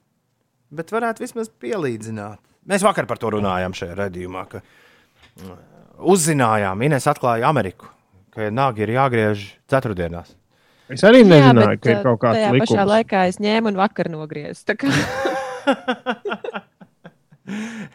bet 0.75 0.91
varētu 0.91 1.23
vismaz 1.23 1.47
pielīdzināt. 1.63 2.41
Mēs 2.67 2.83
vakar 2.83 3.07
par 3.07 3.19
to 3.21 3.31
runājām 3.37 3.75
šajā 3.77 3.95
redzējumā, 3.95 4.43
ka 4.51 4.59
mm, 4.63 5.59
uzzinājām, 6.13 6.83
Ines 6.89 7.07
atklāja 7.07 7.47
Ameriku, 7.47 7.87
ka 8.35 8.49
nagi 8.51 8.83
ir 8.83 8.91
jāgriež 8.97 9.45
ceturtdienās. 9.71 10.33
Es 10.91 11.03
arī 11.03 11.23
nezināju, 11.27 11.63
Jā, 11.63 11.71
bet, 11.73 11.81
ka 11.83 11.91
ir 11.91 12.03
kaut 12.03 12.15
uh, 12.15 12.21
kāds 12.21 12.37
tajā 12.39 12.51
pašā 12.51 12.59
likums. 12.63 12.91
laikā 12.93 13.23
es 13.31 13.39
ņēmu 13.43 13.71
un 13.73 13.79
vakar 13.79 14.07
nogriezu. 14.11 14.61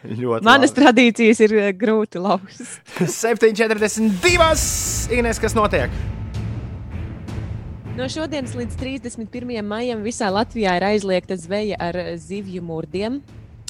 Ļoti 0.03 0.45
Manas 0.45 0.71
labi. 0.73 0.79
tradīcijas 0.81 1.41
ir 1.45 1.55
uh, 1.57 1.69
grūti 1.77 2.21
laust. 2.21 2.81
7,42. 3.21 5.13
Ines, 5.17 5.41
kas 5.41 5.57
notiek? 5.57 5.93
No 7.93 8.07
šodienas 8.09 8.55
līdz 8.57 8.73
31. 8.79 9.59
maijam 9.61 9.99
visā 10.01 10.25
Latvijā 10.33 10.71
ir 10.79 10.83
aizliegta 10.87 11.35
zveja 11.37 11.77
ar 11.77 11.93
eh, 12.01 12.07
zivju 12.17 12.63
mūrdiem. 12.65 13.19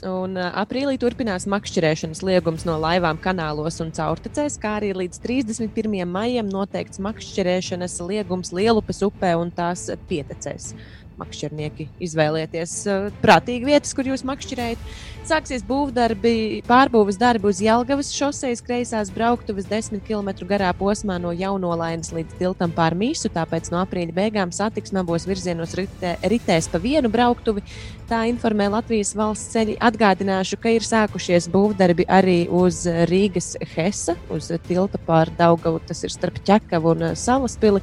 Un 0.08 0.38
uh, 0.40 0.48
aprīlī 0.60 0.98
turpinās 1.00 1.44
makšķerēšanas 1.52 2.22
liegums 2.28 2.64
no 2.68 2.78
laivām, 2.80 3.20
kanālos 3.24 3.82
un 3.84 3.92
caurtecēs, 3.96 4.56
kā 4.60 4.78
arī 4.80 4.94
līdz 4.96 5.20
31. 5.24 5.96
maijam 6.08 6.48
noteikts 6.52 7.00
makšķerēšanas 7.04 7.98
liegums 8.04 8.52
Lielupas 8.56 9.00
upē 9.08 9.34
un 9.40 9.52
tās 9.52 9.90
pietecēs. 10.08 10.72
Makšķernieki 11.20 11.90
izvēlieties 12.04 12.78
uh, 12.90 13.10
prātīgi 13.24 13.70
vietas, 13.70 13.94
kur 13.98 14.08
jūs 14.10 14.26
makšķerējat. 14.28 14.94
Sāksies 15.24 15.62
būvdarbi, 15.64 16.60
pārbūves 16.68 17.16
darbi 17.16 17.48
uz 17.48 17.62
Jelgavas 17.64 18.10
šoseis 18.12 18.60
kreisās 18.60 19.08
brauktuves 19.14 19.70
10 19.70 20.02
km 20.04 20.34
garā 20.50 20.74
posmā 20.76 21.16
no 21.24 21.32
Jaunolainas 21.32 22.12
līdz 22.12 22.36
tiltam 22.42 22.74
pār 22.76 22.92
Mīsu, 23.00 23.32
tāpēc 23.32 23.70
no 23.72 23.80
aprīļa 23.86 24.18
beigām 24.18 24.52
satiksme 24.52 25.00
abos 25.00 25.24
virzienos 25.30 25.78
ritē, 25.80 26.18
ritēs 26.28 26.68
pa 26.68 26.82
vienu 26.84 27.12
brauktuvi. 27.14 27.64
Tā 28.10 28.26
informē 28.28 28.68
Latvijas 28.74 29.14
valsts 29.16 29.56
ceļi. 29.56 29.78
Atgādināšu, 29.80 30.60
ka 30.60 30.76
ir 30.76 30.84
sākušies 30.84 31.48
būvdarbi 31.54 32.04
arī 32.12 32.42
uz 32.52 32.84
Rīgas 33.08 33.54
Hesa, 33.78 34.18
uz 34.28 34.52
tilta 34.68 35.00
pār 35.08 35.32
Daugavu, 35.40 35.80
tas 35.88 36.04
ir 36.04 36.12
starp 36.12 36.44
Ķekavu 36.44 36.92
un 36.98 37.10
Salaspili. 37.16 37.80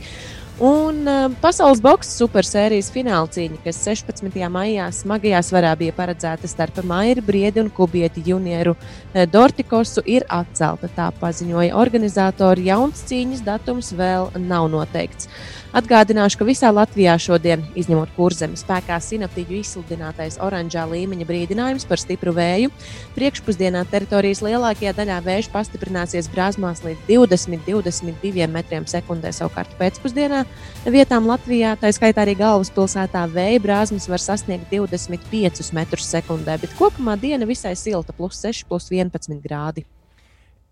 Un 0.61 1.07
uh, 1.09 1.31
pasaules 1.41 1.79
boxe 1.81 2.11
supersērijas 2.19 2.91
fināla 2.93 3.31
cīņa, 3.33 3.63
kas 3.65 3.79
16. 3.81 4.35
maijā 4.53 4.91
smagajā 4.93 5.39
svarā 5.41 5.71
bija 5.81 5.95
paredzēta 5.97 6.51
starp 6.53 6.83
Maiju 6.85 7.23
Briedi 7.25 7.63
un 7.63 7.71
Kubieti 7.73 8.21
junioru 8.27 8.75
uh, 8.77 9.23
Dortikosu, 9.25 10.05
ir 10.05 10.27
atcelta. 10.29 10.91
Tā 10.93 11.07
paziņoja 11.17 11.73
organizatori. 11.81 12.69
Jauns 12.69 13.01
cīņas 13.09 13.41
datums 13.47 13.95
vēl 13.97 14.29
nav 14.37 14.69
noteikts. 14.69 15.33
Atgādināšu, 15.71 16.41
ka 16.41 16.47
visā 16.49 16.71
Latvijā 16.75 17.13
šodien, 17.23 17.61
izņemot 17.79 18.11
kurzemi, 18.17 18.57
spēkā 18.59 18.97
sinaptiķu 19.07 19.55
izsludinātais 19.61 20.41
oranžā 20.43 20.83
līmeņa 20.91 21.29
brīdinājums 21.29 21.87
par 21.87 22.03
stipru 22.03 22.33
vēju. 22.35 22.73
Priekšpusdienā 23.15 23.85
teritorijas 23.93 24.43
lielākajā 24.43 24.97
daļā 24.99 25.21
vējš 25.29 25.51
pastiprināsies 25.55 26.27
brāzmās 26.35 26.83
līdz 26.83 27.07
20-22 27.07 28.51
metriem 28.51 28.91
sekundē. 28.91 29.31
Savukārt 29.31 29.79
pēcpusdienā 29.79 30.43
vietām 30.91 31.31
Latvijā, 31.31 31.77
tā 31.79 31.95
skaitā 31.95 32.27
arī 32.27 32.35
galvaspilsētā, 32.43 33.29
vēja 33.31 33.63
brāzmas 33.63 34.11
var 34.11 34.27
sasniegt 34.27 34.75
25 34.75 35.71
metrus 35.79 36.11
sekundē, 36.11 36.59
bet 36.59 36.75
kopumā 36.83 37.15
diena 37.15 37.47
visai 37.47 37.77
silta- 37.79 38.11
plus 38.19 38.43
6, 38.43 38.67
plus 38.67 38.91
11 38.91 39.39
grādi. 39.39 39.87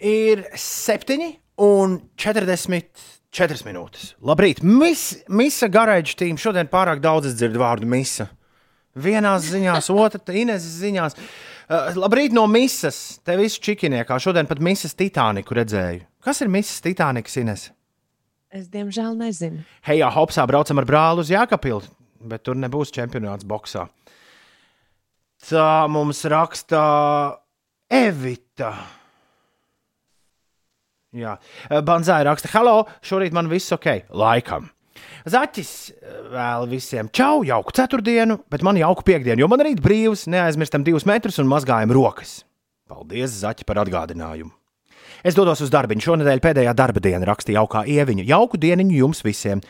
Ir 0.02 0.48
7 0.58 1.38
un 1.58 2.00
40. 2.16 3.06
Četras 3.28 3.60
minūtes. 3.66 4.14
Labrīt! 4.24 4.62
Mis, 4.64 5.18
misa 5.28 5.68
garāžas 5.68 6.16
tīm 6.16 6.38
šodien 6.40 6.70
pārāk 6.70 7.02
daudz 7.04 7.34
dzird 7.36 7.58
vārdu 7.60 7.88
misa. 7.88 8.30
Vienās 8.98 9.50
ziņās, 9.52 9.90
otrā 10.04 10.36
Ineses 10.40 10.78
ziņās. 10.80 11.18
Uh, 11.68 11.90
labrīt 12.00 12.32
no 12.32 12.46
misas. 12.48 13.18
Te 13.20 13.36
viss 13.36 13.60
čikiniekā. 13.60 14.16
Šodien 14.22 14.48
pat 14.48 14.62
misas 14.64 14.96
Titaniku 14.96 15.58
redzēju. 15.58 16.06
Kas 16.24 16.40
ir 16.40 16.48
misas 16.52 16.80
Titanikas 16.84 17.36
Ines? 17.42 17.66
Es 18.48 18.70
diemžēl 18.72 19.12
nezinu. 19.18 19.60
Hejā, 19.84 20.08
Hopsā 20.14 20.46
braucam 20.48 20.80
ar 20.80 20.88
brāli 20.88 21.20
uz 21.20 21.28
Jākapilu, 21.28 21.84
bet 22.30 22.46
tur 22.48 22.56
nebūs 22.56 22.94
čempionāts 22.96 23.44
boxā. 23.44 23.84
Tā 25.44 25.84
mums 25.92 26.24
raksta 26.24 26.80
Evita. 27.92 28.72
Jā, 31.16 31.38
Banzai 31.88 32.20
raksta, 32.28 32.50
hello, 32.52 32.82
šorīt 33.00 33.32
man 33.32 33.48
viss 33.48 33.72
ok, 33.72 34.10
laikam. 34.12 34.68
Zaķis 35.28 35.72
vēl 36.34 36.66
visiem 36.68 37.08
čau, 37.14 37.40
jauku 37.46 37.72
ceturtdienu, 37.76 38.40
bet 38.52 38.64
man 38.66 38.76
jauku 38.76 39.06
piekdienu, 39.06 39.40
jo 39.44 39.48
man 39.48 39.62
rīt 39.64 39.80
brīvs, 39.84 40.26
neaizmirstam 40.28 40.84
divus 40.84 41.06
metrus 41.08 41.40
un 41.40 41.48
mazgājam 41.48 41.94
rokas. 41.96 42.42
Paldies, 42.88 43.38
Zaķi, 43.42 43.66
par 43.68 43.80
atgādinājumu. 43.84 44.52
Es 45.26 45.36
dodos 45.36 45.60
uz 45.64 45.72
darbu. 45.72 45.96
Šonadēļ 46.00 46.40
pēdējā 46.44 46.72
darba 46.78 47.02
diena 47.02 47.26
rakstīja 47.28 47.58
jaukā 47.58 47.82
ieviņa. 47.90 48.24
Jauku 48.28 48.60
dienu 48.60 48.86
jums 48.94 49.20
visiem. 49.26 49.62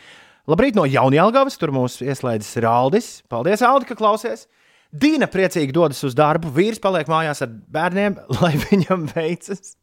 Labrīt 0.49 0.77
no 0.77 0.85
Jaunjēlgavas, 0.87 1.57
tur 1.61 1.73
mūs 1.75 1.99
ieslēdzis 2.05 2.61
Raldis. 2.63 3.09
Paldies, 3.31 3.63
Aldi, 3.65 3.89
ka 3.89 3.97
klausies! 3.99 4.47
Dīna 4.89 5.27
priecīgi 5.29 5.73
dodas 5.75 5.99
uz 6.07 6.15
darbu, 6.17 6.49
vīrs 6.53 6.81
paliek 6.81 7.09
mājās 7.11 7.43
ar 7.45 7.51
bērniem, 7.51 8.17
lai 8.39 8.55
viņam 8.69 9.05
veicas. 9.11 9.75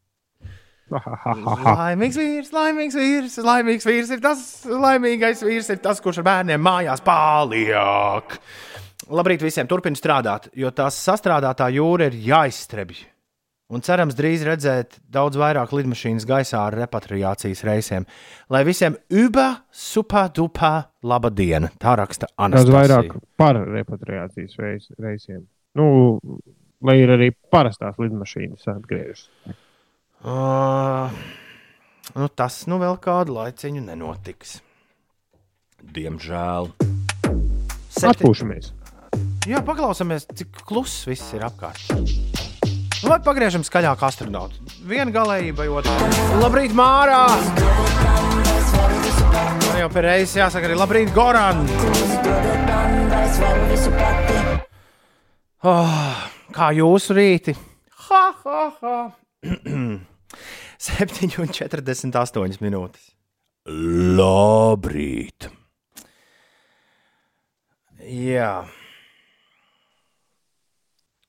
Laimīgs 0.87 2.19
vīrs, 2.21 2.53
laimīgs 2.55 2.97
vīrs, 2.99 3.41
laimīgs 3.43 3.89
vīrs 3.89 4.13
ir 4.15 4.23
tas, 4.23 4.41
laimīgais 4.71 5.43
vīrs 5.47 5.73
ir 5.75 5.83
tas, 5.83 6.01
kurš 6.03 6.23
ar 6.23 6.29
bērniem 6.29 6.63
mājās 6.63 7.03
paliek. 7.07 8.39
Labrīt 9.11 9.43
visiem, 9.43 9.67
turpiniet 9.71 9.99
strādāt, 10.01 10.49
jo 10.55 10.71
tās 10.75 10.99
sastrādātā 11.03 11.69
jūra 11.75 12.09
ir 12.11 12.19
jāizstrebj. 12.29 13.05
Un 13.75 13.83
cerams, 13.83 14.15
drīz 14.15 14.45
redzēt 14.47 15.01
daudz 15.11 15.39
vairāk 15.43 15.73
lidmašīnas 15.75 16.27
gaisā 16.27 16.61
ar 16.69 16.77
repatriācijas 16.79 17.65
reisiem. 17.67 18.07
Lai 18.55 18.63
visiem 18.67 18.95
uba, 19.11 19.49
super, 19.75 20.29
dupa, 20.35 20.93
laba 21.03 21.33
diena. 21.35 21.73
Tā 21.75 21.97
raksta 21.99 22.31
Anna. 22.39 22.63
Daudz 22.63 22.71
vairāk 22.71 23.17
par 23.35 23.59
repatriācijas 23.59 24.55
reis, 24.63 24.87
reisiem. 25.03 25.43
Nu, 25.75 25.89
lai 26.87 27.01
ir 27.03 27.11
arī 27.17 27.33
parastās 27.51 27.99
lidmašīnas 27.99 28.71
atgriežas. 28.71 29.27
Uh, 30.25 31.13
nu, 32.17 32.29
tas 32.33 32.63
nu 32.71 32.79
vēl 32.81 32.97
kādu 33.03 33.37
laiciņu 33.37 33.83
nenotiks. 33.85 34.61
Diemžēl. 35.97 36.73
Septi... 37.93 38.09
Atpūšamies. 38.15 38.73
Jā, 39.47 39.61
paklausāmies, 39.63 40.27
cik 40.35 40.65
kluss 40.67 41.05
viss 41.07 41.35
ir 41.37 41.45
apkārt. 41.47 41.85
Nu, 41.93 43.11
vai 43.13 43.19
pagriežam 43.23 43.63
skaļāk 43.67 44.01
astronautu? 44.09 44.65
Viena 44.89 45.13
galējība, 45.15 45.69
otra. 45.71 45.93
Labrīt, 46.41 46.73
Mārā! 46.75 47.27
Man 49.67 49.79
jau 49.83 49.91
pēc 49.93 50.03
reizes 50.09 50.39
jāsaka 50.41 50.67
arī 50.71 50.79
labrīt, 50.81 51.13
Goran! 51.15 51.63
Oh, 55.67 56.25
kā 56.57 56.73
jūsu 56.75 57.15
rīti? 57.21 57.55
Ha, 58.09 58.25
ha, 58.43 58.65
ha! 58.81 58.97
7,48 60.89 62.61
minūtes. 62.65 63.13
Labrīt! 63.67 65.49
Jā. 68.07 68.67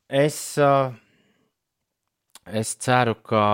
Es, 0.07 0.37
es 2.45 2.75
ceru, 2.79 3.15
ka. 3.25 3.45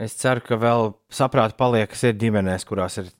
Es 0.00 0.16
ceru, 0.16 0.42
ka 0.42 0.56
vēl 0.56 0.94
saprāta 1.12 1.54
paliek, 1.58 1.90
kas 1.92 2.02
ir 2.08 2.16
ģimenēs, 2.18 2.64
kurās 2.68 2.96
ir 3.02 3.10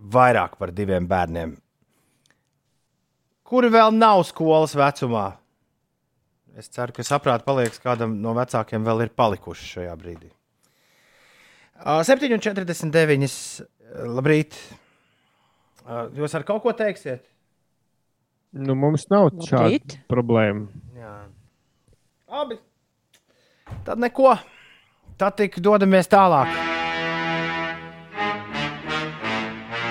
vairāk 0.00 0.56
par 0.60 0.70
diviem 0.72 1.08
bērniem, 1.10 1.56
kuri 3.44 3.70
vēl 3.72 3.92
nav 3.96 4.22
skolas 4.28 4.76
vecumā. 4.78 5.39
Es 6.60 6.68
ceru, 6.68 6.92
ka 6.92 7.00
saprāta 7.06 7.46
paliek, 7.46 7.72
kādam 7.80 8.18
no 8.20 8.34
vecākiem 8.36 8.84
vēl 8.84 9.06
ir 9.06 9.10
palikuši 9.16 9.68
šajā 9.78 9.94
brīdī. 9.96 10.28
7,49. 11.80 13.64
Labrīt! 14.04 14.58
Jūs 16.18 16.36
ar 16.36 16.44
kaut 16.44 16.60
ko 16.66 16.74
teiksiet? 16.76 17.24
Nu, 18.52 18.76
mums 18.76 19.06
nav 19.08 19.30
šāda 19.46 20.02
problēma. 20.10 20.68
Jā. 21.00 21.14
Labi. 22.28 22.60
Tad 23.86 24.02
neko. 24.04 24.34
Tad 25.16 25.40
tik 25.40 25.56
dodamies 25.64 26.12
tālāk. 26.12 26.52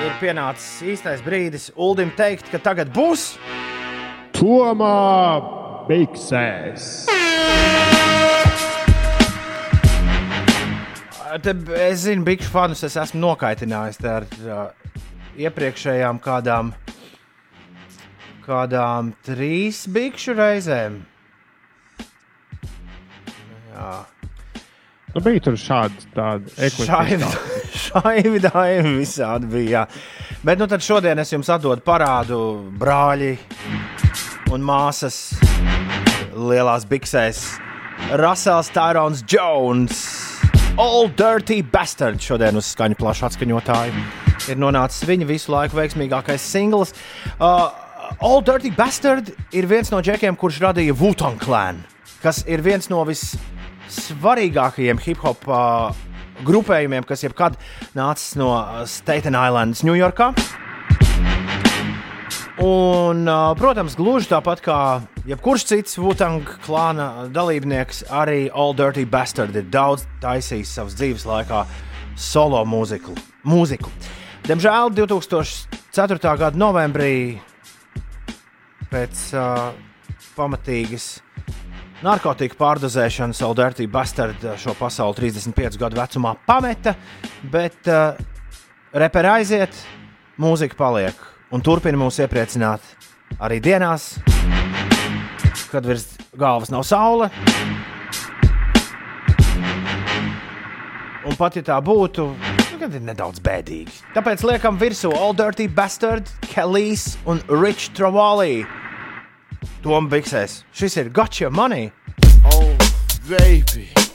Ir 0.05 0.13
pienācis 0.21 0.83
īstais 0.93 1.25
brīdis 1.25 1.71
Uldim 1.73 2.13
teikt, 2.19 2.51
ka 2.53 2.61
tagad 2.61 2.93
būs. 2.93 3.31
Tomā 4.37 5.58
Biksēs! 5.89 6.83
Te, 11.41 11.53
es 11.81 12.03
zinu, 12.03 12.21
bikšu 12.27 12.49
fanus 12.53 12.83
es 12.85 12.93
esmu 13.01 13.23
nokaitinājis 13.23 13.97
ar 14.05 14.27
uh, 14.43 14.59
iepriekšējām 15.41 16.19
kādām, 16.21 16.69
kādām 18.45 19.09
trīs 19.25 19.87
bikšu 19.89 20.35
reizēm. 20.37 20.99
Jā. 23.73 23.91
Nu, 25.15 25.23
bija 25.25 25.41
tur 25.47 25.57
šādi 25.57 26.05
šādi 26.85 27.17
dāvāji, 28.45 28.85
visādi 28.99 29.49
bija. 29.55 29.71
Jā. 29.73 30.37
Bet 30.45 30.61
nu 30.61 30.69
tad 30.69 30.85
šodien 30.85 31.17
es 31.25 31.33
jums 31.33 31.49
atdodu 31.49 31.81
parādu 31.81 32.43
brāļi 32.77 33.33
un 34.53 34.63
māsas 34.65 35.33
lielās 36.33 36.85
biksēs. 36.89 37.43
Rasels 38.17 38.71
Tyrons 38.73 39.21
Jones. 39.29 39.99
All 40.79 41.09
Dirty 41.11 41.59
Bastard 41.61 42.21
šodien 42.23 42.57
uz 42.57 42.69
skaņu 42.73 42.97
plašu 42.99 43.27
atskaņotāju. 43.27 44.03
Ir 44.49 44.59
nonācis 44.61 45.05
viņa 45.09 45.27
visu 45.29 45.51
laiku 45.53 45.77
veiksmīgākais 45.77 46.45
singls. 46.45 46.95
Uh, 47.37 47.69
All 48.23 48.41
Dirty 48.45 48.71
Bastard 48.75 49.29
ir 49.53 49.67
viens 49.69 49.91
no 49.93 50.01
džekiem, 50.01 50.37
kurš 50.39 50.61
radīja 50.63 50.95
Wutan 50.97 51.37
Clan, 51.41 51.83
kas 52.23 52.41
ir 52.49 52.63
viens 52.65 52.89
no 52.89 53.03
vissvarīgākajiem 53.09 55.03
hip 55.03 55.21
hop 55.25 55.45
uh, 55.51 55.91
grupējumiem, 56.47 57.05
kas 57.05 57.25
jebkad 57.27 57.59
nācis 57.97 58.33
no 58.39 58.53
Staten 58.89 59.37
Islands, 59.37 59.83
Ņujorkā. 59.85 60.33
Un, 62.59 63.23
protams, 63.55 63.93
gluži 63.95 64.27
tāpat 64.33 64.59
kā 64.59 64.77
jebkurš 65.29 65.63
cits 65.69 65.95
Vutang 65.95 66.43
klāna 66.65 67.29
dalībnieks, 67.31 68.01
arī 68.11 68.49
All 68.51 68.75
Dirty 68.75 69.05
Bastard 69.07 69.55
ir 69.55 69.69
daudz 69.71 70.03
taisījis 70.19 70.73
savas 70.75 70.97
dzīves 70.99 71.23
laikā 71.29 71.61
solo 72.19 72.59
mūziku. 72.67 73.15
mūziku. 73.47 73.93
Diemžēl 74.43 74.91
2004. 74.91 76.19
gada 76.41 76.59
novembrī 76.59 77.39
pēc 78.91 79.23
uh, 79.39 79.71
pamatīgas 80.35 81.07
narkotiku 82.03 82.59
pārdozēšanas 82.59 83.39
All 83.47 83.55
Dirty 83.55 83.87
Bastard 83.87 84.43
šo 84.59 84.75
pasauli 84.75 85.15
35 85.23 85.79
gadu 85.79 86.03
vecumā 86.03 86.35
pameta, 86.43 86.97
bet 87.55 87.87
uh, 87.87 88.19
reperi 88.91 89.35
aiziet, 89.39 89.83
mūzika 90.35 90.75
paliek 90.75 91.29
un 91.51 91.63
turpina 91.65 91.97
mūs 91.97 92.19
iepriecināt 92.21 92.83
arī 93.41 93.59
dienās, 93.63 94.15
kad 95.71 95.85
virs 95.85 96.05
galvas 96.37 96.71
nav 96.73 96.85
saule. 96.87 97.29
Un 101.29 101.35
pat 101.37 101.59
ja 101.59 101.63
tā 101.65 101.77
būtu, 101.83 102.25
tad 102.79 102.95
ir 102.95 103.03
nedaudz 103.05 103.41
bēdīgi. 103.45 104.01
Tāpēc 104.15 104.45
liekam 104.47 104.79
virsū 104.81 105.11
All 105.13 105.35
Dirty 105.37 105.67
Bastard, 105.67 106.31
Kellys 106.49 107.17
un 107.29 107.43
Rich 107.49 107.91
Travali. 107.97 108.65
Tom 109.83 110.09
Biksēs. 110.11 110.63
Šis 110.75 110.97
ir 111.03 111.13
Gotcha 111.13 111.51
Money. 111.53 111.91
Oh, 112.55 112.71
baby. 113.29 114.08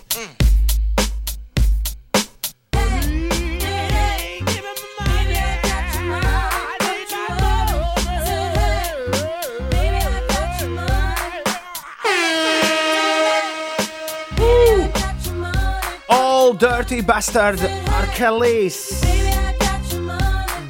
Dirty 16.59 17.01
Bastard 17.01 17.59
ar 17.91 18.07
Kellys. 18.15 19.03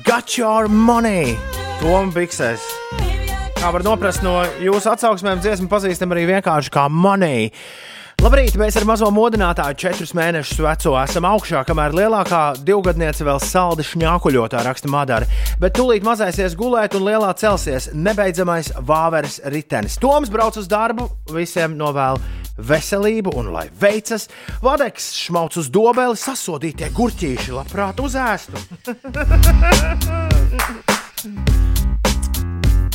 Got 0.05 0.39
your 0.39 0.69
money. 0.69 1.37
Tom 1.81 2.13
Biksēs. 2.13 2.63
Kā 3.59 3.73
var 3.75 3.85
noprast 3.85 4.23
no 4.25 4.39
jūsu 4.63 4.93
atsauksmēm, 4.95 5.43
dziesmu 5.45 5.69
pazīstam 5.69 6.15
arī 6.15 6.25
vienkārši 6.31 6.73
kā 6.73 6.87
money. 6.89 7.51
Labrīt, 8.25 8.55
mēs 8.57 8.73
ar 8.81 8.87
mazo 8.89 9.11
modinātāju 9.13 9.77
četrus 9.83 10.15
mēnešus 10.17 10.63
veco 10.65 10.95
esam 10.97 11.27
augšā, 11.29 11.61
kamēr 11.69 11.93
lielākā 11.93 12.55
divgadniece 12.65 13.21
vēl 13.27 13.37
saldi 13.45 13.85
šņākuļotā 13.85 14.63
raksta 14.65 14.89
Madara. 14.89 15.29
Bet 15.61 15.77
tūlīt 15.77 16.07
mazais 16.09 16.57
gulēt 16.57 16.97
un 16.97 17.05
lielā 17.05 17.35
celsies 17.37 17.91
nebeidzamais 17.93 18.73
vāveres 18.81 19.43
ritenis. 19.53 20.01
Toms 20.01 20.33
brauc 20.33 20.57
uz 20.57 20.65
darbu, 20.73 21.05
visiem 21.37 21.77
novēl 21.77 22.17
veselību 22.65 23.37
un 23.37 23.53
lai 23.53 23.69
veicas. 23.83 24.31
Vadeks 24.65 25.13
šmauc 25.27 25.61
uz 25.61 25.69
dobeli, 25.69 26.17
sasodītie 26.17 26.89
gurķīši 26.97 27.53
labprāt 27.61 28.01
uzēstu. 28.01 28.57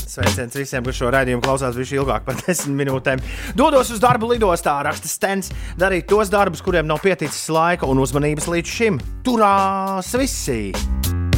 Sveiciens 0.10 0.56
visiem, 0.58 0.82
kas 0.82 0.98
šo 0.98 1.12
raidījumu 1.14 1.44
klausās 1.46 1.76
viņš 1.78 1.92
ilgāk 2.00 2.24
par 2.26 2.38
desmit 2.42 2.80
minūtēm. 2.80 3.22
Dodos 3.58 3.92
uz 3.94 4.02
darbu 4.02 4.32
lidostā, 4.32 4.80
raksta 4.86 5.10
Stens, 5.10 5.52
darīt 5.78 6.08
tos 6.10 6.32
darbus, 6.34 6.64
kuriem 6.66 6.88
nav 6.90 7.04
pieticis 7.04 7.46
laika 7.54 7.86
un 7.90 8.02
uzmanības 8.02 8.50
līdz 8.50 8.74
šim. 8.74 8.98
Turās 9.26 10.10
visi! 10.18 10.72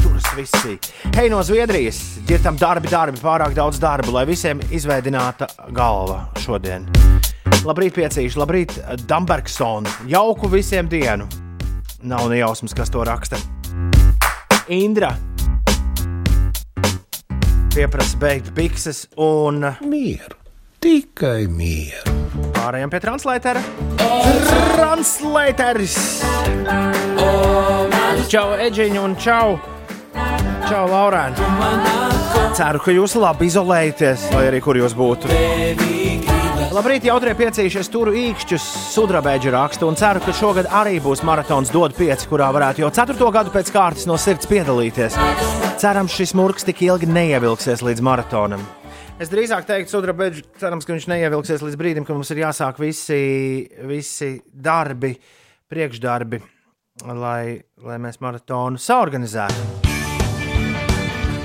Turas 0.00 0.30
visi! 0.38 0.78
Hei, 1.12 1.28
no 1.32 1.42
Zviedrijas! 1.44 2.00
Ģirtam 2.28 2.56
darbi, 2.60 2.88
darbi, 2.92 3.20
pārāk 3.20 3.52
daudz 3.58 3.80
darba, 3.82 4.08
lai 4.16 4.24
visiem 4.30 4.62
izveidināta 4.72 5.50
galva 5.76 6.22
šodien. 6.40 6.88
Labrīt, 7.68 7.92
piecīši, 7.98 8.40
labrīt, 8.40 8.78
Dambergsona! 9.04 9.92
Jauku 10.08 10.48
visiem 10.52 10.88
dienu! 10.88 11.28
Nav 12.08 12.24
nejausmas, 12.32 12.72
kas 12.74 12.90
to 12.90 13.04
raksta. 13.04 13.36
Indra! 14.72 15.12
Pieprasa 17.74 18.18
beigt 18.20 18.52
bikses 18.54 19.06
un 19.16 19.64
mieru. 19.88 20.36
Tikai 20.82 21.46
mieru. 21.48 22.12
Pārējām 22.52 22.90
pie 22.92 23.00
translētera. 23.00 23.62
Translēteris! 24.76 25.96
Čau, 28.32 28.46
Eģiņa 28.66 29.00
un 29.06 29.16
čau! 29.16 29.56
Čau, 30.68 30.84
Laurēn! 30.90 31.38
Ceru, 32.56 32.82
ka 32.84 32.92
jūs 32.92 33.16
labi 33.16 33.48
izolējaties, 33.48 34.28
lai 34.36 34.46
arī 34.50 34.60
kur 34.64 34.76
jūs 34.76 34.96
būtu. 34.98 36.01
Labrīt, 36.72 37.04
jautrie 37.04 37.34
piecīšies, 37.36 37.90
turu 37.92 38.14
īkšķus, 38.16 38.64
sudrabēģi 38.94 39.50
rakstu 39.52 39.84
un 39.90 39.96
ceru, 39.98 40.22
ka 40.24 40.32
šogad 40.32 40.70
arī 40.72 40.94
būs 41.04 41.20
maratons 41.28 41.68
dod 41.68 41.92
pieci, 41.92 42.24
kurā 42.30 42.46
varētu 42.54 42.80
jau 42.80 42.88
ceturto 42.96 43.28
gadu 43.34 43.52
pēc 43.52 43.68
kārtas 43.74 44.06
no 44.08 44.16
sirds 44.16 44.48
piedalīties. 44.48 45.18
Cerams, 45.82 46.16
šis 46.16 46.32
murgs 46.38 46.64
tik 46.64 46.80
ilgi 46.86 47.10
neievilksies 47.12 47.84
līdz 47.84 48.00
maratonam. 48.08 48.64
Es 49.20 49.28
drīzāk 49.28 49.68
teiktu, 49.68 49.92
sudrabēģi, 49.92 50.46
cerams, 50.62 50.88
ka 50.88 50.96
viņš 50.96 51.10
neievilksies 51.12 51.66
līdz 51.66 51.76
brīdim, 51.82 52.08
kad 52.08 52.16
mums 52.16 52.32
ir 52.32 52.40
jāsāk 52.46 52.80
visi, 52.80 53.20
visi 53.92 54.32
darbi, 54.48 55.12
priekšdarbi, 55.68 56.40
lai, 57.04 57.60
lai 57.84 58.00
mēs 58.00 58.16
maratonu 58.24 58.80
saorganizētu. 58.80 59.92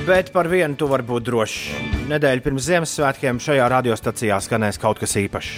Bet 0.07 0.31
par 0.31 0.47
vienu 0.47 0.79
tu 0.79 0.87
vari 0.87 1.03
būt 1.11 1.27
drošs. 1.27 1.96
Nedēļa 2.07 2.43
pirms 2.45 2.63
Ziemassvētkiem 2.69 3.39
šajā 3.43 3.65
radiostacijā 3.73 4.37
skanēs 4.43 4.79
kaut 4.79 5.01
kas 5.01 5.17
īpašs. 5.19 5.57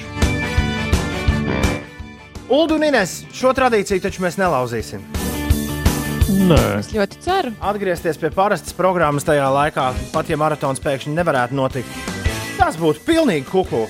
Ulu 2.49 2.79
un 2.79 2.85
Ines, 2.87 3.19
šo 3.37 3.51
tradīciju 3.53 4.01
taču 4.01 4.23
mēs 4.25 4.39
nelauzīsim. 4.41 5.03
Nē, 6.49 6.57
Es 6.79 6.89
ļoti 6.93 7.19
ceru. 7.21 7.51
Atgriezties 7.61 8.17
pie 8.17 8.31
parastas 8.33 8.73
programmas 8.77 9.25
tajā 9.27 9.45
laikā, 9.53 9.91
pat 10.13 10.29
ja 10.29 10.37
maratons 10.41 10.81
pēkšņi 10.81 11.13
nevarētu 11.13 11.57
notikt, 11.57 12.09
tas 12.57 12.77
būtu 12.81 13.05
pilnīgi 13.05 13.45
kuku. 13.49 13.83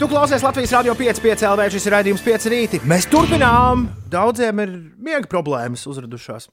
Tu 0.00 0.08
klausies 0.10 0.42
Latvijas 0.44 0.72
Rādio 0.74 0.96
5,5 0.98 1.44
LV. 1.52 1.68
Šis 1.76 1.84
ir 1.86 1.94
raidījums 1.94 2.24
5 2.24 2.48
rīti. 2.50 2.80
Mēs 2.88 3.06
turpinām. 3.12 3.86
Daudziem 4.10 4.64
ir 4.64 4.72
miega 4.96 5.28
problēmas 5.30 5.84
uzradušās 5.88 6.48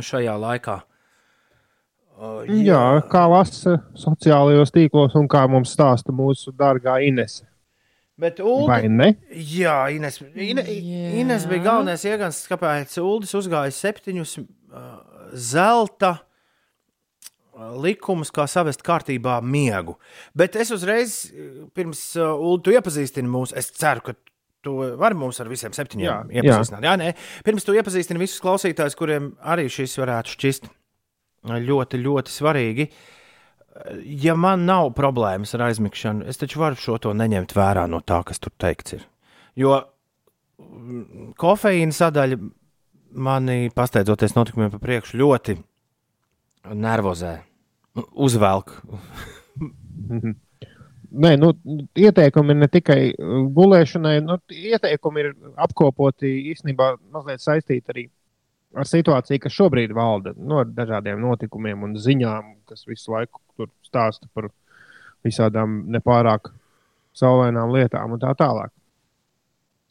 šajā 0.00 0.34
laikā. 0.40 0.80
Uh, 2.14 2.44
jā, 2.46 2.80
kā 3.10 3.24
lasa 3.26 3.80
sociālajos 3.98 4.70
tīklos 4.74 5.16
un 5.18 5.26
kā 5.30 5.42
mums 5.50 5.72
stāsta 5.74 6.14
mūsu 6.14 6.52
dārgā 6.54 7.00
Inese. 7.02 7.42
Bet 8.20 8.38
ne? 8.86 9.08
Jā, 9.34 9.88
Ines, 9.90 10.20
Ine, 10.38 10.62
Ines 11.18 11.48
bija 11.50 11.64
galvenais 11.64 12.04
iegāns, 12.06 12.44
kāpēc 12.46 12.94
Uldis 13.02 13.34
uzgāja 13.34 13.74
septiņus 13.74 14.36
uh, 14.38 14.92
zelta 15.34 16.12
uh, 16.20 17.72
likumus, 17.82 18.30
kā 18.30 18.46
savest 18.46 18.86
kārtībā 18.86 19.40
miegu. 19.42 19.96
Bet 20.38 20.54
es 20.54 20.70
uzreiz, 20.76 21.16
uh, 21.32 21.64
pirms 21.74 22.04
uh, 22.20 22.36
Ulu, 22.38 22.62
tu 22.62 22.76
iepazīstini 22.76 23.26
mūs, 23.26 23.56
es 23.58 23.72
ceru, 23.74 24.06
ka 24.06 24.14
tu 24.64 24.76
vari 25.02 25.18
mums 25.18 25.42
ar 25.42 25.50
visiem 25.50 25.74
septiņiem 25.74 26.06
Jā, 26.06 26.20
iepazīstināt. 26.38 26.86
Jā, 26.86 26.94
nē, 27.02 27.10
pirms 27.44 27.66
tu 27.66 27.74
iepazīstini 27.74 28.22
visus 28.22 28.38
klausītājus, 28.46 28.94
kuriem 29.02 29.32
arī 29.42 29.66
šis 29.66 29.98
varētu 29.98 30.38
šķist 30.38 30.70
ļoti, 31.44 32.00
ļoti 32.00 32.32
svarīgi. 32.32 32.88
Ja 34.22 34.36
man 34.38 34.64
nav 34.68 34.92
problēmas 34.94 35.54
ar 35.56 35.66
aizmigšanu, 35.68 36.28
es 36.30 36.38
taču 36.38 36.62
varu 36.62 36.78
šo 36.78 36.98
to 37.02 37.14
neņemt 37.16 37.56
vērā 37.56 37.88
no 37.90 38.00
tā, 38.06 38.20
kas 38.26 38.38
tur 38.38 38.54
teikts. 38.58 38.94
Ir. 38.98 39.06
Jo 39.58 39.74
mm, 40.60 41.32
kofeīna 41.40 41.94
sadaļa 41.94 42.38
mani, 43.14 43.70
pasteidzoties 43.74 44.36
notikumiem 44.36 44.72
pa 44.72 44.80
priekšu, 44.82 45.18
ļoti 45.20 45.58
nervozē. 46.74 47.36
Uzvelk. 48.14 48.72
Nē, 51.14 51.36
nu, 51.38 51.52
ieteikumi 51.94 52.54
ir 52.54 52.58
ne 52.58 52.68
tikai 52.70 52.98
uh, 53.12 53.44
gulēšanai, 53.54 54.16
nu, 54.26 54.38
ieteikumi 54.50 55.22
ir 55.22 55.28
apkopoti 55.62 56.30
īstenībā 56.50 56.96
mazliet 57.14 57.42
saistīti 57.44 57.92
arī 57.94 58.04
ar 58.08 58.14
situāciju, 58.82 59.40
kas 59.44 59.54
šobrīd 59.54 59.94
valda, 59.94 60.34
no 60.36 60.62
ar 60.64 60.70
dažādiem 60.70 61.20
notikumiem 61.22 61.86
un 61.86 61.94
ziņām, 62.00 62.54
kas 62.68 62.86
visu 62.90 63.14
laiku 63.14 63.40
tur 63.56 63.70
stāsta 63.86 64.26
par 64.34 64.50
visādām 65.24 65.84
nepārāk 65.94 66.50
saulainām 67.14 67.72
lietām 67.74 68.16
un 68.16 68.22
tā 68.22 68.34
tālāk. 68.38 68.72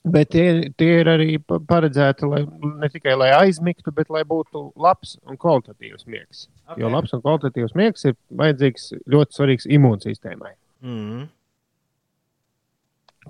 Bet 0.04 0.34
tie, 0.36 0.70
tie 0.76 0.98
ir 1.00 1.08
arī 1.08 1.38
pa- 1.40 1.62
paredzēti 1.64 2.28
lai, 2.28 2.42
ne 2.82 2.90
tikai 2.92 3.14
lai 3.16 3.30
aizmigtu, 3.38 3.94
bet 3.96 4.10
lai 4.12 4.26
būtu 4.28 4.74
labs 4.76 5.16
un 5.24 5.40
kvalitatīvs 5.40 6.04
miegs. 6.12 6.50
Okay. 6.68 6.82
Jo 6.84 6.90
labs 6.92 7.16
un 7.16 7.22
kvalitatīvs 7.24 7.76
miegs 7.80 8.04
ir 8.10 8.18
vajadzīgs 8.36 8.90
ļoti 9.08 9.38
svarīgs 9.38 9.70
imūnsistēmai. 9.72 10.52
Mm. 10.84 11.30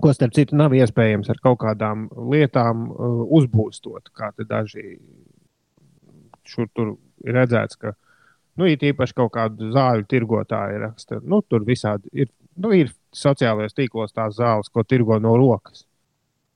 Ko 0.01 0.13
starp 0.17 0.33
citu 0.33 0.57
nav 0.57 0.73
iespējams 0.73 1.29
ar 1.29 1.37
kaut 1.45 1.59
kādām 1.61 2.07
lietām 2.33 2.87
uh, 2.89 3.21
uzbūstot, 3.37 4.09
kā 4.17 4.31
daži 4.41 4.97
šur 6.45 6.67
tur 6.75 6.95
ir 7.25 7.33
redzēts, 7.39 7.77
ka 7.79 7.93
Nu, 8.53 8.67
it 8.69 8.83
īpaši 8.85 9.15
kaut 9.17 9.31
kādu 9.33 9.71
zāļu 9.73 10.03
tirgotāju 10.05 10.81
raksta. 10.83 11.17
Nu, 11.25 11.39
tur 11.41 11.63
visādi 11.65 12.05
ir, 12.13 12.27
nu, 12.61 12.69
ir 12.77 12.91
sociālajos 13.17 13.73
tīklos 13.73 14.13
tās 14.13 14.35
zāles, 14.37 14.69
ko 14.69 14.83
tirgo 14.85 15.17
no 15.17 15.31
rokas. 15.41 15.87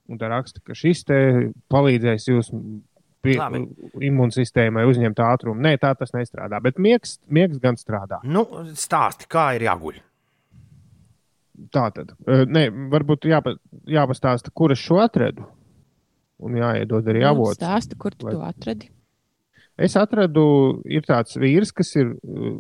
Un 0.08 0.20
tā 0.22 0.30
raksta, 0.30 0.62
ka 0.62 0.76
šis 0.78 1.02
te 1.10 1.18
palīdzēs 1.74 2.28
jūs 2.30 2.52
imūnsistēmai 3.26 4.84
uzņemt 4.88 5.20
ātrumu. 5.26 5.60
Nē, 5.66 5.74
tā 5.82 5.96
tas 5.98 6.14
nestrādā. 6.16 6.60
Bet 6.64 6.78
miegs, 6.78 7.18
miegs 7.34 7.58
gan 7.64 7.80
strādā. 7.82 8.22
Nu, 8.24 8.46
stāsti, 8.78 9.26
kā 9.32 9.48
ir 9.58 9.66
jāguļ. 9.66 9.98
Tā 11.74 11.88
tad. 11.98 12.14
Nē, 12.30 12.68
varbūt 12.94 13.26
jāpa, 13.28 13.56
jāpastāsta, 13.90 14.54
kur 14.54 14.76
es 14.76 14.84
šo 14.86 15.02
atradu. 15.02 15.48
Un 16.46 16.54
jāiedod 16.62 17.10
arī 17.10 17.26
Nu, 17.26 17.32
avots. 17.34 17.58
Stāsti, 17.58 17.98
kur 17.98 18.14
tu 18.14 18.30
Lai- 18.30 18.36
to 18.38 18.46
atradi? 18.46 18.92
Es 19.78 19.94
atradu, 20.00 20.48
ir 20.90 21.06
tāds 21.06 21.38
vīrs, 21.38 21.72
kas 21.76 21.94
ir 22.00 22.16
uh, 22.16 22.58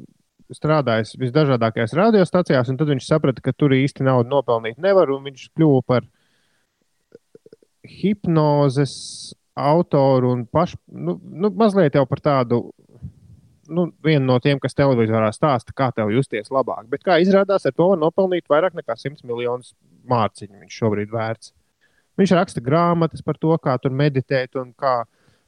strādājis 0.54 1.16
visdažādākajās 1.20 1.96
radiostacijās, 1.98 2.70
un 2.72 2.78
tad 2.80 2.92
viņš 2.94 3.08
saprata, 3.10 3.44
ka 3.44 3.56
tur 3.58 3.74
īsti 3.76 4.06
naudu 4.08 4.32
nopelnīt 4.32 4.78
nevar, 4.82 5.12
un 5.12 5.26
viņš 5.26 5.50
kļuva 5.58 5.82
par 5.88 6.08
hipnozes 7.88 8.94
autoru 9.58 10.32
un 10.36 10.46
pašu, 10.46 10.78
nu, 10.94 11.18
nu, 11.24 11.52
mazliet 11.58 11.98
jau 11.98 12.06
par 12.08 12.22
tādu, 12.22 12.62
nu, 13.68 13.88
vienu 14.06 14.26
no 14.28 14.38
tiem, 14.44 14.62
kas 14.62 14.78
televizorā 14.78 15.32
stāsta, 15.36 15.74
kā 15.76 15.90
tev 15.96 16.12
justies 16.14 16.52
labāk. 16.54 16.86
Bet 16.92 17.04
kā 17.08 17.18
izrādās, 17.24 17.66
ar 17.66 17.76
to 17.76 17.92
var 17.92 18.02
nopelnīt 18.02 18.48
vairāk 18.52 18.78
nekā 18.78 18.96
100 18.96 19.26
miljonus 19.28 19.74
mārciņu 20.08 20.62
viņš 20.62 20.82
šobrīd 20.84 21.12
vērts. 21.12 21.54
Viņš 22.18 22.34
raksta 22.34 22.64
grāmatas 22.64 23.26
par 23.26 23.38
to, 23.42 23.54
kā 23.62 23.76
tur 23.82 23.94
meditēt 23.94 24.56
un 24.58 24.72
kā, 24.78 25.02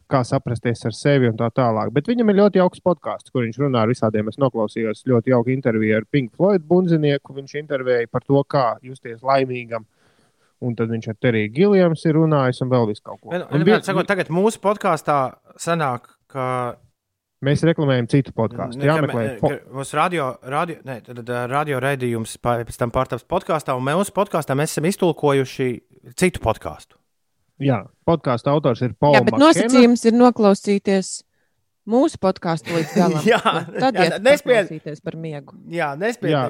kā 0.10 0.24
saprasties 0.26 0.82
ar 0.90 0.96
sevi 0.98 1.30
un 1.30 1.38
tā 1.38 1.48
tālāk. 1.56 1.92
Bet 1.94 2.10
viņam 2.10 2.32
ir 2.34 2.40
ļoti 2.42 2.60
jauks 2.62 2.82
podkāsts, 2.86 3.32
kur 3.32 3.46
viņš 3.46 3.60
runā 3.62 3.84
ar 3.86 3.92
visādiem. 3.94 4.28
Es 4.32 4.40
noklausījos 4.42 5.06
ļoti 5.10 5.34
jauku 5.36 5.54
interviju 5.54 6.00
ar 6.02 6.08
Pink 6.10 6.34
Floyd 6.36 6.66
bunzinieku. 6.68 7.34
Viņš 7.38 7.56
intervēja 7.62 8.10
par 8.12 8.26
to, 8.28 8.42
kā 8.44 8.66
justies 8.86 9.22
laimīgam. 9.22 9.86
Un 10.60 10.76
tad 10.76 10.92
viņš 10.92 11.08
ar 11.14 11.16
Teriju 11.24 11.54
Giljams 11.56 12.02
ir 12.10 12.18
runājis 12.20 12.60
un 12.66 12.70
vēl 12.74 12.90
visu 12.90 13.02
kaut 13.06 13.22
ko. 13.22 13.32
Un, 13.32 13.64
bija- 13.64 13.80
sakot, 13.86 14.08
tagad 14.10 14.28
mūsu 14.28 14.60
podkāstā 14.60 15.38
sanāk, 15.56 16.10
ka 16.28 16.76
Mēs 17.40 17.62
reklamējam 17.64 18.10
citu 18.12 18.34
podkāstu. 18.36 18.84
Jāmeklē. 18.84 19.40
mē- 19.40 19.40
ka 19.40 19.72
Mūsu 19.72 19.96
radio, 19.96 20.26
radio, 20.44 20.76
ne, 20.84 20.98
tad, 21.00 21.22
tad, 21.24 21.30
radio 21.48 21.80
raidījums 21.80 22.36
pēc 22.44 22.76
tam 22.76 22.92
pārtaps 22.92 23.24
podkāstā, 23.24 23.78
un 23.80 23.86
mūsu 23.88 24.12
podkāstā 24.12 24.58
mēs 24.60 24.76
esam 24.76 24.84
iztulkojuši 24.92 25.70
citu 26.20 26.42
podkāstu. 26.44 26.99
Jā, 27.60 27.82
podkāstu 28.08 28.52
autors 28.54 28.82
ir 28.86 28.94
Pauls. 29.00 29.18
Jā, 29.18 29.24
bet 29.28 29.36
nosacījums 29.42 30.06
ir 30.08 30.16
noklausīties 30.16 31.10
mūsu 31.90 32.20
podkāstu 32.22 32.76
līdz 32.76 32.92
galam. 32.96 33.24
Jā, 33.32 33.40
tad 33.42 33.98
jā, 33.98 34.06
iet 34.06 34.18
nespied- 34.24 34.70
paklausīties 34.70 35.02
par 35.04 35.16
miegu. 35.20 35.56
Jā, 35.74 35.90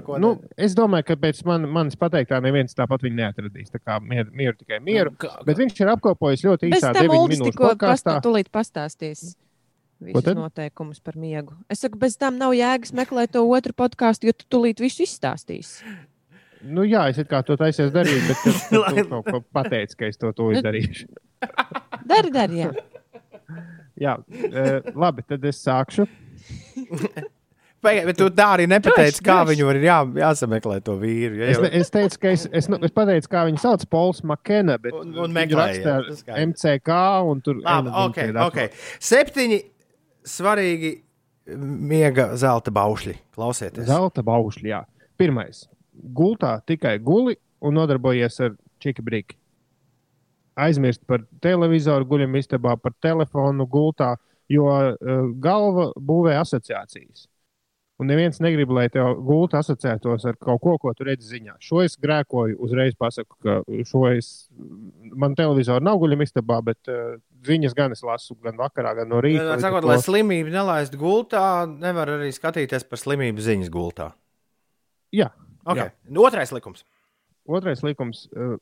neko. 0.02 0.18
nu, 0.22 0.34
es 0.60 0.76
domāju, 0.78 1.08
ka 1.10 1.16
pēc 1.22 1.42
man, 1.48 1.66
manis 1.72 1.96
pateiktā 2.00 2.42
neviens 2.44 2.76
tāpat 2.78 3.06
viņu 3.08 3.18
neatradīs. 3.22 3.72
Tā 3.72 3.80
kā 3.80 4.00
mieru, 4.04 4.30
mieru 4.36 4.58
tikai 4.60 4.82
mieru. 4.84 5.14
Kā- 5.18 5.38
Bet 5.48 5.58
viņš 5.62 5.80
ir 5.82 5.94
apkopojis 5.96 6.44
ļoti 6.44 6.74
īsā 6.74 6.92
tam 6.94 7.08
9 7.08 7.16
Uldis 7.22 7.40
minūšu 7.40 7.54
tikko 7.54 7.70
podkāstā. 7.72 8.20
pastā, 8.20 8.20
tūlīt 8.26 8.52
pastāstīs 8.52 9.24
visus 10.00 10.24
tad? 10.28 10.38
noteikumus 10.38 11.00
par 11.04 11.16
miegu. 11.20 11.56
Es 11.72 11.82
saku, 11.84 11.98
bez 12.00 12.18
tam 12.20 12.38
nav 12.40 12.52
jēgas 12.58 12.94
meklēt 12.96 13.32
to 13.36 13.44
otru 13.48 13.74
podkāstu, 13.74 14.30
jo 14.30 14.36
tu 14.36 14.46
tūlīt 14.58 14.84
visu 14.84 15.04
izstāstīsi. 15.08 15.84
Nu, 16.68 16.84
jā, 16.84 17.06
es 17.12 17.20
kā 17.30 17.40
to 17.48 17.56
taisies 17.60 17.92
darīt, 17.96 18.26
bet 18.28 18.40
tas 18.44 18.64
tu 18.70 18.82
kaut 19.10 19.28
ko 19.30 19.42
pateici, 19.56 19.96
ka 20.00 20.10
es 20.12 20.20
to 20.20 20.32
tūlīt 20.36 20.64
darīšu. 20.66 21.08
Dari, 22.10 22.32
dari, 22.36 22.64
jā. 22.66 22.72
Jā, 24.00 24.14
e, 24.32 24.64
labi, 24.96 25.24
tad 25.28 25.44
es 25.50 25.58
sākšu. 25.60 26.06
Pagaid, 27.84 28.06
bet 28.08 28.18
tu 28.20 28.28
tā 28.36 28.46
arī 28.56 28.66
nepateici, 28.72 29.20
kā 29.24 29.38
viņu 29.48 29.66
var 29.68 29.80
jā, 29.84 29.98
jāsameklē 30.22 30.78
to 30.84 30.96
vīru. 31.00 31.40
Ja 31.40 31.50
Es, 31.52 31.58
jau- 31.58 31.64
ne- 31.66 31.72
es 31.80 31.92
teicu, 31.94 32.20
ka 32.24 32.32
es, 32.36 32.46
es, 32.62 32.68
nu, 32.72 32.80
es 32.84 32.94
pateicu, 32.96 33.28
kā 33.32 33.44
viņu 33.48 33.60
sauc, 33.60 33.84
Pols 33.92 34.22
Makena, 34.28 34.78
bet 34.80 34.96
Un- 34.96 35.12
un 35.16 35.36
tas 35.36 35.76
skaidrs. 35.76 36.24
MCK 36.48 37.00
un 37.32 37.44
tur. 37.44 37.60
Labi, 37.64 37.92
diņķē 37.96 38.46
okay. 38.48 38.72
Septiņi 39.00 39.60
svarīgi 40.28 40.94
miega 41.56 42.30
zelta 42.40 42.72
baušļi. 42.76 43.16
Klausieties. 43.36 43.88
Zelta 43.88 44.24
baušļi, 44.28 44.74
jā. 44.74 44.84
Pirmais. 45.20 45.66
Gultā 46.00 46.60
tikai 46.68 46.98
guli 47.04 47.38
un 47.64 47.76
nodarbojies 47.76 48.40
ar 48.46 48.56
čiki 48.84 49.04
brīki. 49.06 49.38
Aizmirst 50.60 51.06
par 51.08 51.24
televizoru, 51.44 52.08
guļam 52.08 52.36
istabā, 52.40 52.76
par 52.80 52.96
telefonu 53.04 53.68
gultā, 53.70 54.16
jo 54.52 54.68
uh, 54.68 54.96
galva 55.40 55.90
būvē 55.96 56.36
asociācijas. 56.40 57.28
Un 58.00 58.08
neviens 58.08 58.38
negrib, 58.40 58.72
lai 58.72 58.86
tev 58.92 59.18
gulta 59.28 59.60
asociētos 59.60 60.24
ar 60.30 60.38
kaut 60.40 60.62
ko, 60.64 60.78
ko 60.80 60.94
tu 60.96 61.04
redzi 61.04 61.34
ziņā. 61.34 61.58
Šo 61.64 61.82
es 61.84 61.98
grēkoju, 62.00 62.56
uzreiz 62.64 62.96
pasaku, 62.96 63.36
ka 63.44 63.58
šo 63.88 64.06
es, 64.14 64.30
man 65.20 65.36
televizoru 65.36 65.84
nav 65.84 66.00
guļam 66.00 66.24
istabā, 66.24 66.62
bet 66.64 66.92
uh, 66.92 67.18
ziņas 67.48 67.76
gan 67.76 67.96
es 67.96 68.04
lasu, 68.08 68.38
gan 68.44 68.56
vakarā, 68.60 68.96
gan 69.02 69.12
no 69.12 69.20
rīta. 69.24 69.50
Ar 69.58 69.64
Sakot, 69.64 69.88
lai 69.88 70.00
slimību 70.04 70.54
nelaistu 70.54 71.00
gultā, 71.00 71.44
nevar 71.68 72.16
arī 72.16 72.32
skatīties 72.36 72.88
par 72.88 73.04
slimību 73.04 73.44
ziņas 73.44 73.72
gultā. 73.74 74.14
Jā, 75.16 75.28
Okay. 75.66 75.90
jā. 75.90 76.20
Otrais 76.24 76.54
likums. 76.56 76.86
Otrais 77.50 77.84
likums. 77.86 78.26
Uh, 78.36 78.58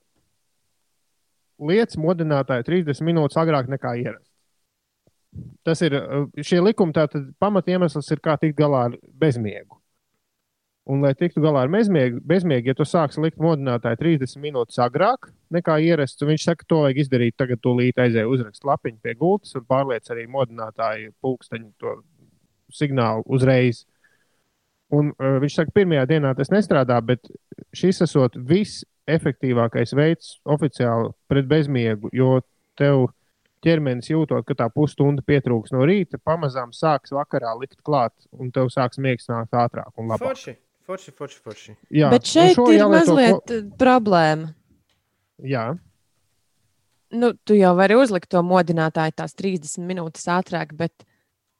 lietas 1.70 2.00
modinātāji 2.02 2.68
30 2.70 3.06
minūtes 3.06 3.40
agrāk 3.40 3.70
nekā 3.72 3.98
ierasts. 4.02 4.32
Tas 5.68 5.82
ir 5.86 5.98
uh, 6.00 6.30
šie 6.42 6.62
likumi, 6.64 6.96
tātad 6.96 7.28
pamat 7.42 7.68
iemesls 7.70 8.10
ir, 8.14 8.22
kā 8.24 8.38
tikt 8.42 8.58
galā 8.58 8.88
ar 8.90 8.98
bezmiegu. 9.22 9.78
Un, 10.88 11.02
lai 11.04 11.12
tiktu 11.20 11.42
galā 11.44 11.66
ar 11.66 11.72
bezmiegu, 11.72 12.22
bezmiegu 12.24 12.72
ja 12.72 12.76
tu 12.78 12.86
sāksi 12.88 13.20
likt 13.20 13.42
modinātāju 13.44 14.00
30 14.00 14.40
minūtes 14.40 14.78
agrāk 14.80 15.28
nekā 15.52 15.76
ierasts, 15.84 16.22
un 16.24 16.32
viņš 16.32 16.46
saka, 16.48 16.64
to 16.64 16.80
vajag 16.86 17.02
izdarīt 17.04 17.36
tagad, 17.36 17.60
tūlīt 17.60 18.00
aizēju 18.00 18.32
uzrakst 18.32 18.64
lapiņu 18.68 19.02
pie 19.04 19.16
gultas 19.20 19.58
un 19.60 19.66
pārliec 19.68 20.08
arī 20.14 20.24
modinātāju 20.32 21.12
pulksteņu 21.20 21.74
to 21.84 21.98
signālu 22.72 23.28
uzreiz. 23.28 23.84
Un 24.96 25.12
uh, 25.12 25.38
viņš 25.44 25.58
saka, 25.60 25.74
pirmajā 25.76 26.06
dienā 26.08 26.32
tas 26.38 26.52
nestrādā, 26.54 27.00
bet 27.04 27.28
šis 27.76 28.06
esot 28.06 28.38
visefektīvākais 28.50 29.92
veids 29.98 30.38
oficiāli 30.48 31.12
pret 31.28 31.50
bezmiegu, 31.50 32.12
jo 32.16 32.38
tev 32.80 33.10
ķermenis 33.66 34.12
jūtot, 34.14 34.46
ka 34.48 34.56
tā 34.56 34.70
pusstunda 34.72 35.26
pietrūks 35.28 35.74
no 35.76 35.84
rīta, 35.88 36.22
pamazām 36.24 36.72
sāks 36.76 37.12
vakarā 37.16 37.52
likt 37.60 37.82
klāt, 37.84 38.14
un 38.32 38.54
tev 38.56 38.72
sāks 38.72 39.02
miegs 39.02 39.28
nākt 39.32 39.58
ātrāk 39.58 39.92
un 39.98 40.14
labāk. 40.14 40.30
Forši, 40.30 40.56
forši, 40.88 41.16
forši. 41.18 41.42
forši. 41.44 41.76
Jā, 41.92 42.14
Bet 42.14 42.30
šeit 42.30 42.62
ir 42.72 42.86
mazliet 42.88 43.44
ko... 43.44 43.60
problēma. 43.82 44.54
Jā, 45.44 45.74
Nu, 47.10 47.32
tu 47.44 47.56
jau 47.56 47.72
vari 47.78 47.96
uzlikt 47.96 48.28
to 48.34 48.42
modinātāju 48.44 49.16
tās 49.16 49.36
30 49.40 49.86
minūtes 49.88 50.26
ātrāk, 50.28 50.74
bet 50.76 51.06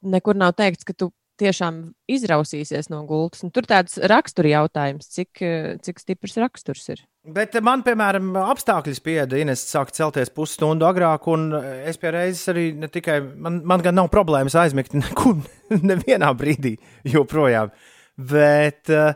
nekur 0.04 0.36
nav 0.36 0.52
teikts, 0.58 0.84
ka 0.84 0.92
tu 0.92 1.08
tiešām 1.38 1.82
izrausīsies 2.10 2.90
no 2.92 3.04
gultas. 3.08 3.44
Un 3.46 3.52
tur 3.54 3.68
tāds 3.68 3.98
rakstura 4.10 4.56
jautājums, 4.56 5.10
cik, 5.14 5.42
eh, 5.42 5.76
cik 5.84 6.02
stiprs 6.02 6.36
raksturs 6.42 6.88
ir. 6.94 7.04
Bet 7.28 7.52
man, 7.60 7.82
piemēram, 7.84 8.30
apstākļi 8.40 8.94
spieda 8.96 9.36
Ines 9.36 9.60
sākt 9.68 9.98
celties 9.98 10.30
pusstundu 10.32 10.86
agrāk, 10.88 11.26
un 11.28 11.50
es 11.84 11.98
pie 12.00 12.12
reizes 12.14 12.48
arī 12.48 12.70
ne 12.78 12.88
tikai, 12.88 13.18
man, 13.36 13.60
man 13.68 13.84
gan 13.84 13.98
nav 13.98 14.08
problēmas 14.14 14.56
aizmigt 14.56 14.96
nekur, 15.02 15.36
nevienā 15.76 16.30
brīdī 16.38 16.76
joprojām, 17.04 17.72
bet, 18.16 18.88
eh, 18.88 19.12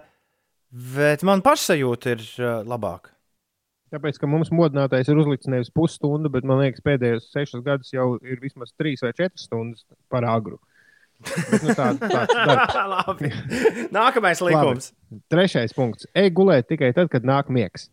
bet 0.97 1.25
man 1.25 1.45
pašsajūta 1.47 2.17
ir 2.17 2.27
eh, 2.27 2.53
labāka. 2.69 3.15
tāpēc, 3.93 4.19
ka 4.21 4.29
mums 4.29 4.49
modinātais 4.53 5.09
ir 5.09 5.19
uzlikts 5.21 5.49
nevis 5.53 5.73
pusstundu, 5.73 6.31
bet 6.33 6.45
man 6.49 6.63
liekas, 6.63 6.85
pēdējos 6.85 7.33
sešus 7.33 7.65
gadus 7.65 7.93
jau 7.93 8.15
ir 8.25 8.41
vismaz 8.41 8.73
trīs 8.73 9.05
vai 9.05 9.13
četras 9.13 9.49
stundas 9.49 9.85
par 10.09 10.25
agru. 10.25 10.61
Bet, 11.23 11.65
nu, 11.65 11.75
tā, 11.79 11.89
tāds. 12.01 12.77
Labi. 12.95 13.33
Nākamais 13.95 14.43
likums. 14.45 14.93
Labi. 14.93 15.25
Trešais 15.33 15.75
punkts. 15.77 16.09
Ej 16.19 16.33
gulēt 16.37 16.69
tikai 16.71 16.93
tad, 16.97 17.11
kad 17.13 17.27
nāk 17.29 17.51
miegs. 17.53 17.89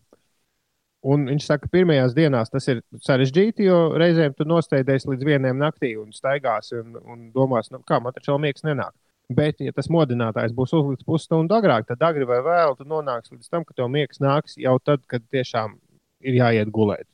Un 1.07 1.29
viņš 1.29 1.45
saka, 1.47 1.63
ka 1.63 1.73
pirmajās 1.77 2.15
dienās 2.15 2.51
tas 2.51 2.65
ir 2.67 2.81
sarežģīti, 3.05 3.63
jo 3.69 3.77
reizēm 3.99 4.33
tu 4.35 4.47
nostēdies 4.49 5.07
līdz 5.07 5.27
vienam 5.27 5.61
naktī 5.61 5.93
un 5.99 6.11
staigās 6.15 6.73
un, 6.75 6.97
un 6.99 7.29
domās, 7.35 7.71
nu, 7.71 7.79
kā 7.87 8.01
man 8.03 8.15
taču 8.15 8.33
vēl 8.33 8.41
miegs 8.49 8.65
nenāk. 8.67 8.91
Bet, 9.29 9.61
ja 9.61 9.71
tas 9.75 9.87
modinātājs 9.93 10.55
būs 10.57 10.73
uzlikts 10.75 11.05
pusstundu 11.07 11.55
agrāk, 11.55 11.85
tad 11.87 12.01
agri 12.03 12.25
vai 12.27 12.41
vēl 12.43 12.75
tu 12.75 12.87
nonāksi 12.89 13.35
līdz 13.35 13.51
tam, 13.53 13.63
ka 13.63 13.77
tev 13.77 13.87
miegs 13.93 14.19
nāks 14.19 14.57
jau 14.59 14.75
tad, 14.81 15.05
kad 15.07 15.23
tiešām 15.31 15.77
ir 16.25 16.39
jāiet 16.41 16.71
gulēt. 16.73 17.05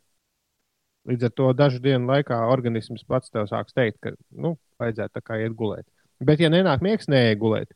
Līdz 1.05 1.27
ar 1.27 1.33
to 1.37 1.49
dažu 1.53 1.81
dienu 1.83 2.09
laikā 2.09 2.39
organisms 2.49 3.03
pats 3.05 3.29
tev 3.29 3.45
sāks 3.51 3.75
teikt, 3.75 3.99
ka 4.01 4.15
nu, 4.31 4.55
vajadzētu 4.81 5.13
tā 5.13 5.21
kā 5.21 5.37
iet 5.43 5.53
gulēt. 5.59 5.85
Bet, 6.23 6.39
ja 6.39 6.51
nenāk 6.51 6.83
miegs, 6.85 7.09
neiet 7.11 7.39
gulēt. 7.41 7.73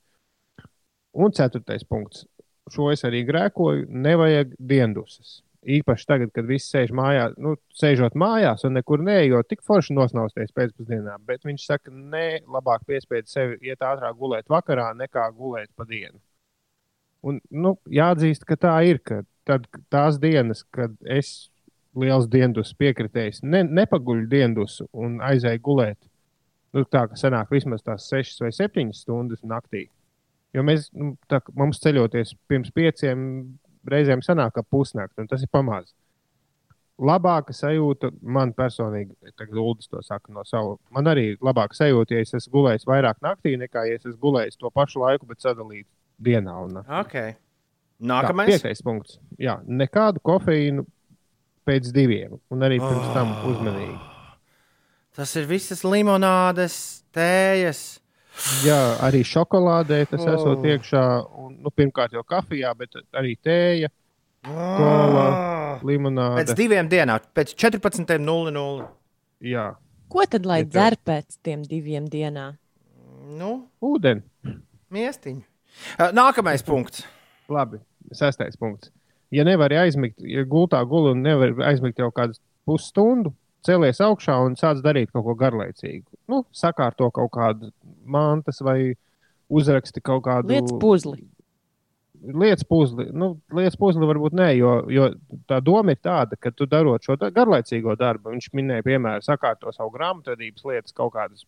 Un 1.14 1.34
ceturtais 1.36 1.84
punkts. 1.84 2.26
Šo 2.70 2.92
es 2.94 3.04
arī 3.08 3.24
grēkoju. 3.28 3.88
Nevajag 3.90 4.54
diendusas. 4.60 5.40
Īpaši 5.60 6.06
tagad, 6.08 6.30
kad 6.32 6.48
viss 6.48 6.72
sēž 6.72 6.94
mājās, 6.96 7.34
nu, 7.42 7.58
sēžot 7.76 8.14
mājās 8.16 8.64
un 8.64 8.78
nekur 8.78 9.02
neejot, 9.04 9.50
tik 9.50 9.66
forši 9.68 9.92
nosnausties 9.98 10.54
pēcpusdienā. 10.56 11.18
Bet 11.28 11.44
viņš 11.44 11.66
saka, 11.68 11.92
nē, 11.92 12.46
labāk 12.48 12.86
piespied 12.88 13.28
sevi 13.28 13.60
iet 13.68 13.84
ātrāk 13.84 14.16
gulēt 14.16 14.48
vakarā, 14.52 14.94
nekā 14.96 15.26
gulēt 15.36 15.68
pa 15.76 15.84
dienu. 15.90 16.16
Un, 17.28 17.42
nu, 17.52 17.76
jāatzīst, 17.92 18.48
ka 18.48 18.56
tā 18.56 18.78
ir. 18.88 19.02
Ka 19.04 19.26
tad 19.50 19.66
tās 19.92 20.20
dienas, 20.22 20.64
kad 20.72 20.94
es 21.10 21.50
liels 21.98 22.30
dienas 22.32 22.72
piekritējis, 22.80 23.42
ne, 23.44 23.64
nepaguļu 23.66 24.28
dienas 24.30 24.80
un 24.94 25.18
aizēju 25.26 25.64
gulēt, 25.66 25.98
nu, 26.76 26.84
tā 26.86 27.06
ka 27.10 27.18
sanāk 27.20 27.52
vismaz 27.54 27.84
tās 27.86 28.10
6 28.12 28.44
vai 28.46 28.52
7 28.56 28.92
stundas 28.96 29.42
naktī. 29.48 29.88
Jo 30.56 30.64
mēs, 30.66 30.90
nu, 30.98 31.14
tā, 31.30 31.42
mums 31.58 31.82
ceļoties 31.84 32.34
pirms 32.50 32.72
pieciem 32.74 33.26
reizēm 33.90 34.24
sanāk 34.26 34.58
ap 34.60 34.70
pusnakti, 34.72 35.22
un 35.22 35.30
tas 35.30 35.44
ir 35.46 35.52
pamazs. 35.54 35.94
Labāka 37.00 37.54
sajūta 37.56 38.10
man 38.22 38.52
personīgi, 38.52 39.14
tagad 39.40 39.62
Ulas 39.62 39.88
to 39.88 40.02
saka 40.04 40.34
no 40.36 40.44
sava. 40.44 40.76
Man 40.92 41.08
arī 41.08 41.30
labāka 41.40 41.78
sajūta, 41.78 42.18
ja 42.18 42.26
es 42.26 42.36
esmu 42.36 42.58
gulējis 42.58 42.88
vairāk 42.90 43.22
naktī, 43.24 43.54
nekā 43.62 43.86
ja 43.88 43.96
es 43.96 44.04
esmu 44.04 44.20
gulējis 44.26 44.60
to 44.60 44.72
pašu 44.76 45.06
laiku, 45.06 45.30
bet 45.30 45.40
sadalīt 45.46 45.88
dienā. 46.20 46.58
Un, 46.66 46.82
Okay. 47.06 47.38
Nākamais. 48.00 48.48
Tā, 48.48 48.60
piektais 48.60 48.84
punkts. 48.84 49.20
Jā, 49.40 49.58
nekādu 49.68 50.22
kofeīnu 50.24 50.86
pēc 51.68 51.92
diviem, 51.96 52.38
un 52.52 52.68
arī 52.68 52.80
pirms 52.84 53.12
tam 53.16 53.32
uzmanīgi. 53.48 54.19
Tas 55.20 55.34
ir 55.36 55.48
visas 55.50 55.82
limonādes, 55.84 56.76
tējas. 57.16 57.80
Jā, 58.64 58.78
arī 59.04 59.20
šokolādē 59.28 60.06
tas 60.08 60.22
Oh. 60.24 60.32
esot 60.32 60.64
iekšā. 60.64 61.02
Un, 61.44 61.58
nu, 61.60 61.72
pirmkārt 61.76 62.14
jau 62.16 62.24
kafijā, 62.24 62.72
bet 62.80 62.96
arī 63.20 63.34
tēja, 63.44 63.90
kola, 64.48 65.26
limonāde. 65.84 66.46
Pēc 66.46 66.56
diviem 66.56 66.88
dienām, 66.92 67.20
pēc 67.36 67.52
14.00. 67.60 68.88
Jā, 69.44 69.74
Ko 70.10 70.24
tad 70.26 70.48
lai 70.50 70.64
Ja 70.64 70.66
dzer 70.66 70.96
pēc 71.06 71.36
tiem 71.46 71.62
diviem 71.68 72.08
dienām? 72.10 72.56
Nu, 73.38 73.68
ūdeni. 73.84 74.24
miestiņu. 74.90 75.44
Uh, 76.00 76.10
Nākamais 76.18 76.64
punkts. 76.66 77.04
Labi, 77.50 77.78
sestais 78.12 78.56
punkts. 78.58 78.90
Ja 79.32 79.44
nevar 79.46 79.70
aizmigt, 79.70 80.18
ja 80.24 80.42
gultā 80.50 80.80
guli 80.90 81.12
un 81.12 81.22
nevar 81.22 81.54
aizmigt 81.70 82.00
jau 82.02 82.10
kādu 82.10 82.34
pusstundu, 82.66 83.34
celies 83.66 84.00
augšā 84.04 84.38
un 84.46 84.56
sāc 84.60 84.80
darīt 84.84 85.12
kaut 85.14 85.26
ko 85.28 85.36
garlaicīgu. 85.40 86.08
Nu, 86.32 86.44
sakārto 86.56 87.10
kaut 87.16 87.32
kādu 87.36 87.72
mantas 88.06 88.62
vai 88.66 88.94
uzraksti 89.50 90.02
kaut 90.06 90.24
kādu 90.28 90.54
Lietas 90.54 90.76
puzli. 90.82 91.24
lietas 92.22 92.66
puzli. 92.70 93.08
Nu, 93.16 93.32
lietas 93.56 93.78
puzli 93.80 94.08
varbūt 94.10 94.36
nē, 94.38 94.50
jo, 94.60 94.74
jo 94.94 95.10
tā 95.50 95.60
doma 95.64 95.96
ir 95.96 96.02
tāda, 96.04 96.38
ka 96.40 96.52
tu 96.52 96.68
darot 96.70 97.04
šo 97.06 97.18
garlaicīgo 97.20 97.96
darbu, 98.00 98.34
viņš 98.36 98.52
minēja, 98.54 98.86
piemēram, 98.86 99.26
sakārto 99.26 99.74
savu 99.76 99.94
grāmatvedības 99.96 100.68
lietas 100.70 100.96
kaut 100.96 101.14
kādas, 101.16 101.46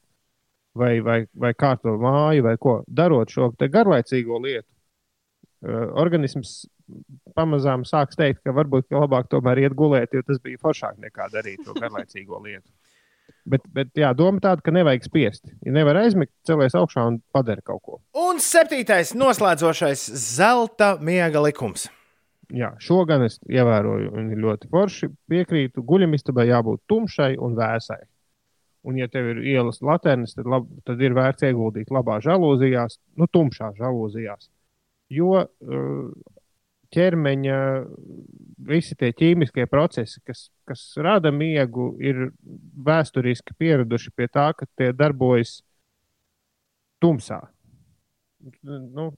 vai, 0.76 0.98
vai, 1.06 1.24
vai 1.36 1.54
kārto 1.54 1.96
māju, 2.02 2.46
vai 2.48 2.58
ko. 2.58 2.82
Darot 2.88 3.32
šo 3.32 3.52
te 3.60 3.70
garlaicīgo 3.72 4.40
lietu, 4.44 4.68
uh, 5.68 5.92
organisms 6.02 6.64
pamazām 7.38 7.86
sāks 7.88 8.20
teikt, 8.20 8.42
ka 8.46 8.54
varbūt 8.56 8.90
ka 8.90 9.02
labāk 9.04 9.30
tomēr 9.32 9.64
iet 9.66 9.76
gulēt, 9.78 10.14
jo 10.14 10.24
tas 10.28 10.40
bija 10.44 10.62
foršāk 10.62 11.00
nekā 11.02 11.30
darīt 11.34 11.64
to 11.66 11.76
garlaicīgo 11.78 12.42
lietu. 12.44 12.68
Bet, 13.48 13.64
bet 13.74 13.90
jā, 13.98 14.12
doma 14.18 14.42
tāda, 14.44 14.62
ka 14.62 14.74
nevajag 14.74 15.08
spiest. 15.08 15.48
Ja 15.66 15.74
nevar 15.74 15.98
aizmigt, 16.04 16.34
celies 16.46 16.76
augšā 16.78 17.08
un 17.10 17.18
padara 17.34 17.64
kaut 17.66 17.82
ko. 17.86 17.98
Un 18.18 18.42
septītais, 18.44 19.16
noslēdzošais 19.18 20.04
zelta 20.20 20.94
miega 21.02 21.42
likums. 21.42 21.88
Jā, 22.52 22.74
šo 22.84 23.02
gan 23.08 23.24
es 23.26 23.40
ievēroju, 23.48 24.12
un 24.20 24.32
ļoti 24.44 24.70
forši. 24.72 25.10
Piekrītu, 25.32 25.84
guļamistabai 25.88 26.50
jābūt 26.50 26.84
tumšai 26.92 27.34
un 27.42 27.56
vēsai. 27.58 28.02
Un, 28.88 28.98
ja 28.98 29.08
tev 29.12 29.30
ir 29.36 29.44
ielas 29.46 29.80
laternas, 29.86 30.34
tad, 30.36 30.50
lab, 30.50 30.66
tad 30.86 31.02
ir 31.02 31.14
vērts 31.16 31.46
ieguldīt 31.48 31.92
labā 31.94 32.18
žalūzijās, 32.26 32.98
nu, 33.22 33.28
tumšā 33.30 33.72
žalūzijās. 33.78 34.50
Jo 35.14 35.44
uh, 35.44 36.10
ķermeņa 36.92 37.58
visi 38.68 38.96
tie 39.00 39.12
ķīmiskie 39.16 39.66
procesi, 39.72 40.22
kas, 40.28 40.46
kas 40.68 40.84
rada 41.02 41.32
miegu, 41.34 41.92
ir 42.04 42.30
vēsturiski 42.86 43.56
pieraduši 43.58 44.14
pie 44.16 44.28
tā, 44.32 44.52
ka 44.58 44.68
tie 44.78 44.92
darbojas 44.96 45.60
tumsā. 47.02 47.42
Nu, 48.62 49.12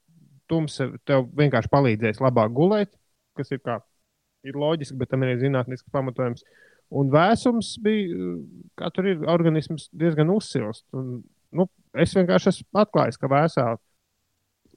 tumsa 0.51 0.89
tev 1.07 1.27
vienkārši 1.37 1.71
palīdzēs 1.71 2.21
labāk 2.23 2.53
gulēt, 2.55 2.93
kas 3.37 3.51
ir, 3.55 3.61
kā, 3.63 3.79
ir 4.47 4.59
loģiski, 4.59 4.97
bet 4.99 5.11
tam 5.11 5.25
ir 5.25 5.39
zinātnisks 5.41 5.91
pamatojums. 5.93 6.43
Un 6.93 7.09
vēsums 7.13 7.73
bija, 7.81 8.33
kā 8.77 8.89
tur 8.93 9.07
ir, 9.09 9.23
organisms 9.31 9.87
diezgan 9.97 10.29
uzsilst. 10.33 10.85
Un, 10.93 11.23
nu, 11.55 11.67
es 11.97 12.13
vienkārši 12.13 12.51
esmu 12.51 12.83
atklājis, 12.83 13.17
ka 13.17 13.31
vēsā 13.31 13.71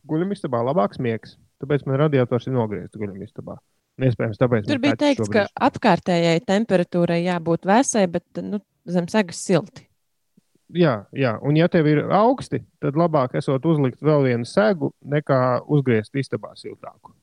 guļamistabā 0.07 0.63
labāks 0.65 1.03
miegs. 1.03 1.37
Tāpēc 1.63 1.87
man 1.89 2.01
radiators 2.03 2.49
ir 2.49 2.57
nogriezts 2.57 3.01
guļamistabā. 3.01 3.57
Iespējams, 4.07 4.39
tāpēc 4.41 4.67
Tur 4.69 4.77
man 4.77 4.85
bija 4.85 4.97
teikts, 5.01 5.31
ka 5.33 5.47
apkārtējai 5.69 6.41
temperatūrai 6.45 7.23
jābūt 7.25 7.65
vēsai, 7.69 8.05
bet 8.13 8.43
nu, 8.45 8.61
zem 8.93 9.09
segas 9.09 9.41
silti. 9.41 9.87
Jā, 10.77 10.97
jā, 11.15 11.37
un 11.47 11.57
ja 11.57 11.69
tev 11.71 11.87
ir 11.89 12.03
augsti, 12.13 12.61
tad 12.83 12.99
labāk 12.99 13.37
esot 13.39 13.65
uzlikt 13.71 14.03
vēl 14.05 14.27
vienu 14.27 14.49
segu, 14.49 14.91
nekā 15.07 15.63
uzgriezt 15.73 16.19
istabā 16.19 16.51
siltāku. 16.59 17.15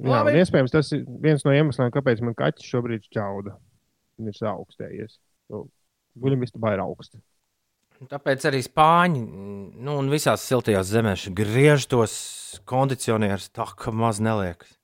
Jā, 0.00 0.16
Labi. 0.16 0.32
un 0.32 0.40
iespējams, 0.40 0.72
tas 0.74 0.90
ir 0.96 1.04
viens 1.22 1.44
no 1.46 1.52
iemesliem, 1.54 1.92
kāpēc 1.94 2.22
man 2.24 2.34
kaķis 2.34 2.66
šobrīd 2.66 3.06
čauda. 3.14 3.54
Viņš 4.18 4.40
ir 4.40 4.48
augstējies. 4.50 5.18
Guļamistabā 6.18 6.74
ir 6.74 6.82
augsts. 6.82 7.20
Tāpēc 8.10 8.44
arī 8.50 8.60
spāņi 8.64 9.20
nu, 9.24 9.96
un 9.96 10.10
visās 10.12 10.44
siltajās 10.48 10.90
zemēs 10.90 11.28
griež 11.36 11.86
tos 11.90 12.14
kondicionierus 12.68 13.50
tā, 13.54 13.66
ka 13.78 13.94
maz 13.94 14.20
neliekas. 14.24 14.74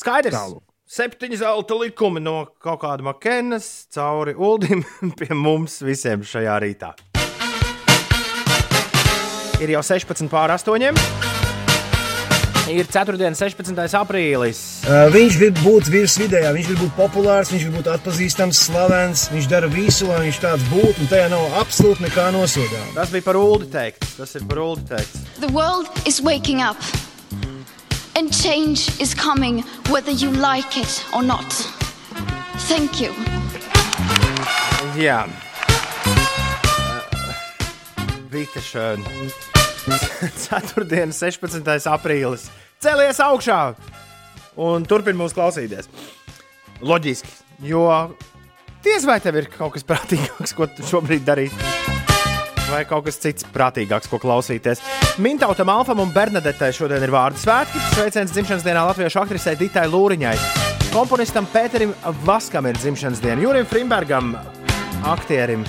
Skaidrs. 0.00 0.36
Tālāk. 0.36 0.66
Septiņi 0.90 1.36
zelta 1.38 1.76
likumi 1.78 2.18
no 2.22 2.48
kaut 2.58 2.80
kāda 2.82 3.04
makenas 3.06 3.68
cauri 3.94 4.34
ULDIM 4.34 4.82
pie 5.20 5.30
mums 5.38 5.78
visiem 5.86 6.26
šajā 6.26 6.58
rītā. 6.64 6.94
Ir 9.60 9.76
jau 9.76 9.84
16 9.84 10.32
pār 10.32 10.56
8. 10.56 11.29
Ir 12.70 12.86
4. 12.86 13.18
16. 13.34 13.94
aprīlis. 13.98 14.60
Uh, 14.86 15.08
viņš 15.10 15.38
grib 15.40 15.58
būt 15.64 15.90
virsvidējā, 15.90 16.52
viņš 16.54 16.68
grib 16.70 16.82
būt 16.84 16.94
populārs, 16.98 17.50
viņš 17.50 17.66
grib 17.66 17.76
būt 17.80 17.90
atpazīstams, 17.96 18.60
slavens. 18.68 19.26
Viņš 19.34 19.48
dara 19.50 19.70
visu, 19.72 20.06
lai 20.10 20.20
viņš 20.28 20.40
tāds 20.44 20.66
būtu, 20.70 21.02
un 21.02 21.10
tajā 21.10 21.26
nav 21.32 21.58
absolūti 21.60 22.06
nekā 22.06 22.30
nosodāma. 22.36 22.94
Tas 22.94 23.10
bija 23.10 23.26
par 23.26 23.40
ULDI 23.40 23.70
teikts. 23.74 24.14
Tas 24.20 24.34
ir 24.38 24.46
par 24.50 24.62
ULDI 24.62 24.86
teikts. 24.92 25.26
The 25.42 25.52
world 25.54 25.90
is 26.06 26.22
waking 26.22 26.62
up, 26.62 26.78
and 28.14 28.30
change 28.30 28.88
is 29.02 29.14
coming 29.14 29.64
whether 29.90 30.12
you 30.12 30.30
like 30.30 30.78
it 30.78 31.02
or 31.12 31.22
not. 31.26 31.50
Thank 32.70 33.00
you. 33.00 33.10
Jā. 34.98 35.24
Bija 38.30 38.62
šādi. 38.62 39.59
Ceturtdienas, 40.44 41.20
16. 41.22 41.64
aprīlis. 41.90 42.48
Celies 42.80 43.20
augšā 43.22 43.60
un 44.60 44.86
turpini 44.88 45.20
mūs 45.20 45.36
klausīties. 45.36 45.88
Loģiski, 46.80 47.32
jo 47.68 47.84
diez 48.84 49.04
vai 49.08 49.18
tev 49.20 49.40
ir 49.40 49.50
kaut 49.52 49.74
kas 49.76 49.84
prātīgāks, 49.88 50.54
ko 50.56 50.68
tu 50.70 50.86
šobrīd 50.86 51.26
darīt. 51.26 51.66
Vai 52.70 52.84
kaut 52.86 53.08
kas 53.08 53.18
cits 53.18 53.46
prātīgāks, 53.50 54.06
ko 54.08 54.20
klausīties. 54.22 54.82
Mintautam, 55.18 55.72
Alfam 55.74 56.04
un 56.04 56.12
Bernadetei 56.14 56.70
šodien 56.72 57.02
ir 57.02 57.10
vārdu 57.10 57.40
svētki. 57.42 57.82
Sveiciens 57.96 58.30
dzimšanas 58.30 58.64
dienā 58.66 58.86
latviešu 58.86 59.24
aktrisei 59.24 59.58
Ditai 59.58 59.88
Lūriņai. 59.90 60.36
Komponistam 60.94 61.50
Pēterim 61.50 61.92
Vaskam 62.26 62.70
ir 62.70 62.78
dzimšanas 62.78 63.22
diena, 63.22 63.42
Jurim 63.42 63.66
Frimbergam, 63.66 64.36
aktierim. 65.06 65.66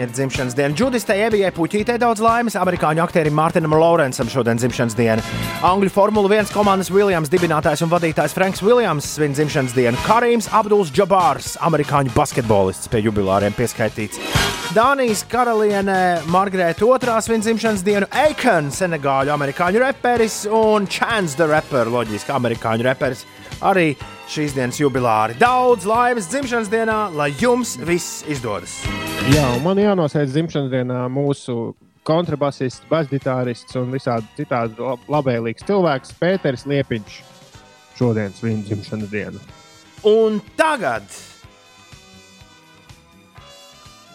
Ir 0.00 0.10
dzimšanas 0.10 0.54
diena. 0.56 0.74
Džudistei 0.74 1.20
Evijai 1.26 1.52
Puķītei 1.54 1.98
daudz 2.00 2.22
laimes, 2.24 2.56
amerikāņu 2.58 3.02
aktierim 3.04 3.36
Mārtiņam 3.36 3.74
Lorensam 3.76 4.30
šodien 4.32 4.58
dzimšanas 4.58 4.96
diena. 4.98 5.24
Angļu 5.62 5.92
Formula 5.92 6.30
1 6.32 6.50
komandas 6.54 6.90
Williams 6.90 7.30
dibinātājs 7.32 7.84
un 7.84 7.92
vadītājs 7.92 8.34
Franks 8.34 8.64
Williams 8.64 9.06
svin 9.14 9.36
dzimšanas 9.36 9.76
dienu. 9.76 10.00
Karīms 10.06 10.48
Abduls 10.56 10.90
Džabārs, 10.96 11.54
amerikāņu 11.62 12.14
basketbolists, 12.16 12.90
pie 12.90 13.04
jubilāriem 13.04 13.54
pieskaitīts. 13.54 14.18
Dānijas 14.72 15.26
karaliene 15.28 16.22
Margarita 16.32 16.86
II 16.86 17.20
svin 17.20 17.44
dzimšanas 17.44 17.84
dienu. 17.84 18.08
Aikon, 18.24 18.72
senegāļu 18.72 19.34
amerikāņu 19.34 19.84
reperis 19.84 20.42
un 20.48 20.88
Chance 20.88 21.36
the 21.36 21.46
Rapper, 21.50 21.92
loģiski 21.92 22.32
amerikāņu 22.32 22.88
reperis. 22.88 23.26
Arī 23.60 23.92
šīs 24.32 24.54
dienas 24.56 24.78
jubilāri. 24.80 25.36
Daudz 25.40 25.84
laimes 25.88 26.28
dzimšanas 26.32 26.70
dienā, 26.72 26.98
lai 27.14 27.30
jums 27.40 27.74
viss 27.84 28.22
izdodas! 28.32 28.78
Jā, 29.32 29.44
man 29.62 29.78
jānosauc 29.78 30.30
dzimšanas 30.32 30.70
dienā 30.72 31.02
mūsu 31.12 31.74
kontrabasists, 32.08 32.82
basģitārists 32.90 33.76
un 33.78 33.92
visādi 33.94 34.26
citādi 34.40 34.80
lab- 34.82 35.04
labvēlīgs 35.12 35.66
cilvēks 35.68 36.16
Pēters 36.18 36.64
Liepiņš 36.66 37.18
šodien 37.98 38.32
svin 38.34 38.64
dzimšanas 38.66 39.12
dienu. 39.12 39.42
Un 40.08 40.40
tagad 40.58 41.04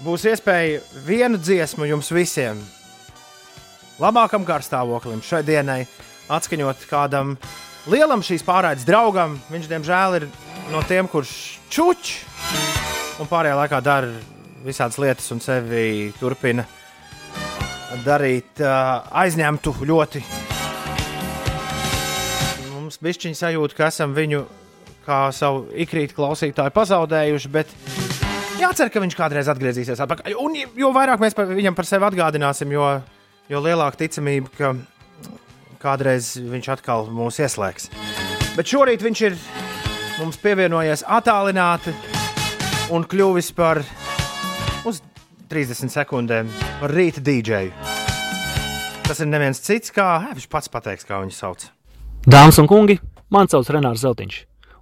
būs 0.03 0.25
iespēja 0.33 0.81
vienu 1.07 1.39
dziesmu 1.39 1.87
jums 1.89 2.11
visiem, 2.13 2.59
labākam 4.01 4.43
garstāvoklim 4.45 5.23
šai 5.25 5.43
dienai, 5.47 5.85
atskaņot 6.27 6.83
kādam 6.89 7.37
lielam 7.91 8.23
šīs 8.25 8.43
pārraides 8.45 8.85
draugam. 8.87 9.37
Viņš, 9.51 9.69
diemžēl, 9.71 10.17
ir 10.19 10.27
no 10.73 10.81
tiem, 10.87 11.07
kurš 11.11 11.31
čuč 11.71 12.17
un 13.21 13.29
pārējā 13.29 13.55
laikā 13.61 13.79
dara 13.83 14.11
visādas 14.65 14.99
lietas 15.01 15.29
un 15.31 15.41
sevi 15.43 16.11
turpina 16.19 16.65
darīt 18.03 18.59
uh, 18.61 19.07
aizņemtu 19.23 19.73
ļoti. 19.87 20.21
Mums 22.73 22.99
bija 23.03 23.33
sajūta, 23.35 23.77
ka 23.77 23.87
esam 23.91 24.13
viņu 24.15 24.43
kā 25.07 25.21
savu 25.35 25.65
ikrītu 25.79 26.17
klausītāju 26.17 26.73
pazaudējuši, 26.75 27.51
bet 27.51 27.71
jācer, 28.59 28.91
ka 28.91 29.01
viņš 29.03 29.15
kādreiz 29.15 29.47
atgriezīsies 29.51 30.03
atpakaļ. 30.03 30.35
Un 30.43 30.57
jo 30.57 30.91
vairāk 30.95 31.23
mēs 31.23 31.37
par 31.37 31.47
viņam 31.49 31.77
par 31.77 31.87
sevi 31.87 32.07
atgādināsim, 32.09 32.71
jo, 32.75 32.89
jo 33.47 33.63
lielāka 33.63 34.03
ticamība, 34.03 34.51
ka 34.57 34.73
kādreiz 35.81 36.35
viņš 36.39 36.71
atkal 36.77 37.07
mūs 37.13 37.39
ieslēgs. 37.43 37.91
Bet 38.57 38.69
šorīt 38.69 39.03
viņš 39.05 39.23
ir 39.27 39.37
mums 40.17 40.39
pievienojies 40.41 41.05
attālināti 41.05 41.93
un 42.93 43.05
kļuvis 43.05 43.51
par 43.57 43.83
uz 44.87 45.01
30 45.51 45.93
sekundēm 45.93 46.49
par 46.81 46.93
rīta 46.93 47.21
dīdžeju. 47.23 47.95
Tas 49.07 49.21
ir 49.23 49.29
neviens 49.31 49.61
cits, 49.63 49.93
kā 49.95 50.07
eh, 50.19 50.33
viņš 50.35 50.47
pats 50.51 50.71
pateiks, 50.71 51.07
kā 51.07 51.21
viņu 51.21 51.35
sauc. 51.35 51.69
Dāmas 52.27 52.57
un 52.59 52.67
kungi, 52.67 52.97
mani 53.31 53.53
sauc 53.53 53.69
Renārs 53.71 54.01
Zeltiņš, 54.03 54.39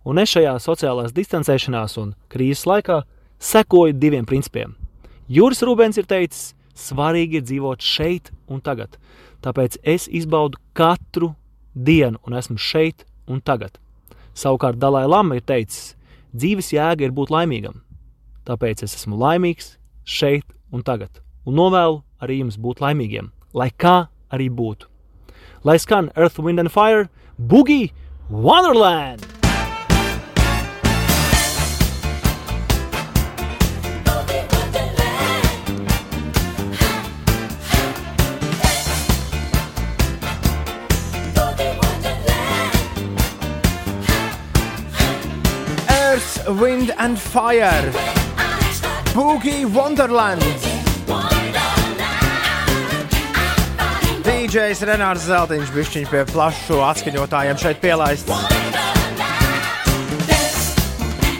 un 0.09 0.21
es 0.23 0.31
šajā 0.33 0.55
sociālās 0.63 1.13
distancēšanās 1.13 1.99
un 2.01 2.15
krīzes 2.33 2.65
laikā 2.65 3.03
sekoju 3.37 3.93
diviem 3.99 4.25
principiem. 4.25 4.73
Juris 5.29 5.61
Rūbens 5.65 5.99
ir 6.01 6.09
teicis, 6.09 6.55
svarīgi 6.73 7.39
ir 7.39 7.45
dzīvot 7.45 7.85
šeit 7.85 8.31
un 8.49 8.63
tagad, 8.65 8.97
tāpēc 9.45 9.77
es 9.85 10.07
izbaudu 10.09 10.59
katru 10.73 11.33
dienu 11.75 12.19
un 12.25 12.37
esmu 12.39 12.57
šeit 12.57 13.05
un 13.29 13.41
tagad. 13.41 13.77
Savukārt 14.35 14.79
Dalai 14.81 15.05
Lama 15.07 15.37
ir 15.37 15.45
teicis, 15.47 15.93
dzīves 16.35 16.73
jēga 16.75 17.05
ir 17.05 17.13
būt 17.15 17.31
laimīgam, 17.31 17.79
tāpēc 18.47 18.83
es 18.83 18.97
esmu 18.97 19.19
laimīgs 19.21 19.75
šeit 20.03 20.47
un 20.73 20.83
tagad, 20.83 21.21
un 21.45 21.55
novēlu 21.61 22.01
arī 22.19 22.41
jums 22.41 22.59
būt 22.59 22.83
laimīgiem, 22.83 23.31
lai 23.53 23.69
kā 23.71 24.09
arī 24.33 24.49
būtu. 24.49 24.89
Lai 25.65 25.79
skan 25.81 26.11
Earth, 26.15 26.39
Wind 26.39 26.59
and 26.59 26.73
Fire, 26.73 27.07
Boogie 27.39 27.93
Wonderland! 28.29 29.44
Wind 46.47 46.93
and 46.97 47.17
Fire, 47.17 47.91
Boogie 49.13 49.65
Wonderland. 49.65 50.43
DJs 54.21 54.83
Renārs 54.85 55.25
Zeltiņš 55.25 55.71
bišķiņš 55.73 56.11
pie 56.11 56.21
plašu 56.29 56.77
atskaņotājiem 56.85 57.57
šeit 57.57 57.81
pielaists. 57.81 58.29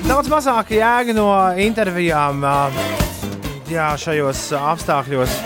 Daudz 0.10 0.32
mazāk 0.34 0.74
jēga 0.74 1.14
no 1.14 1.30
intervijām 1.62 2.42
jā, 3.70 3.94
šajos 4.02 4.48
apstākļos. 4.58 5.38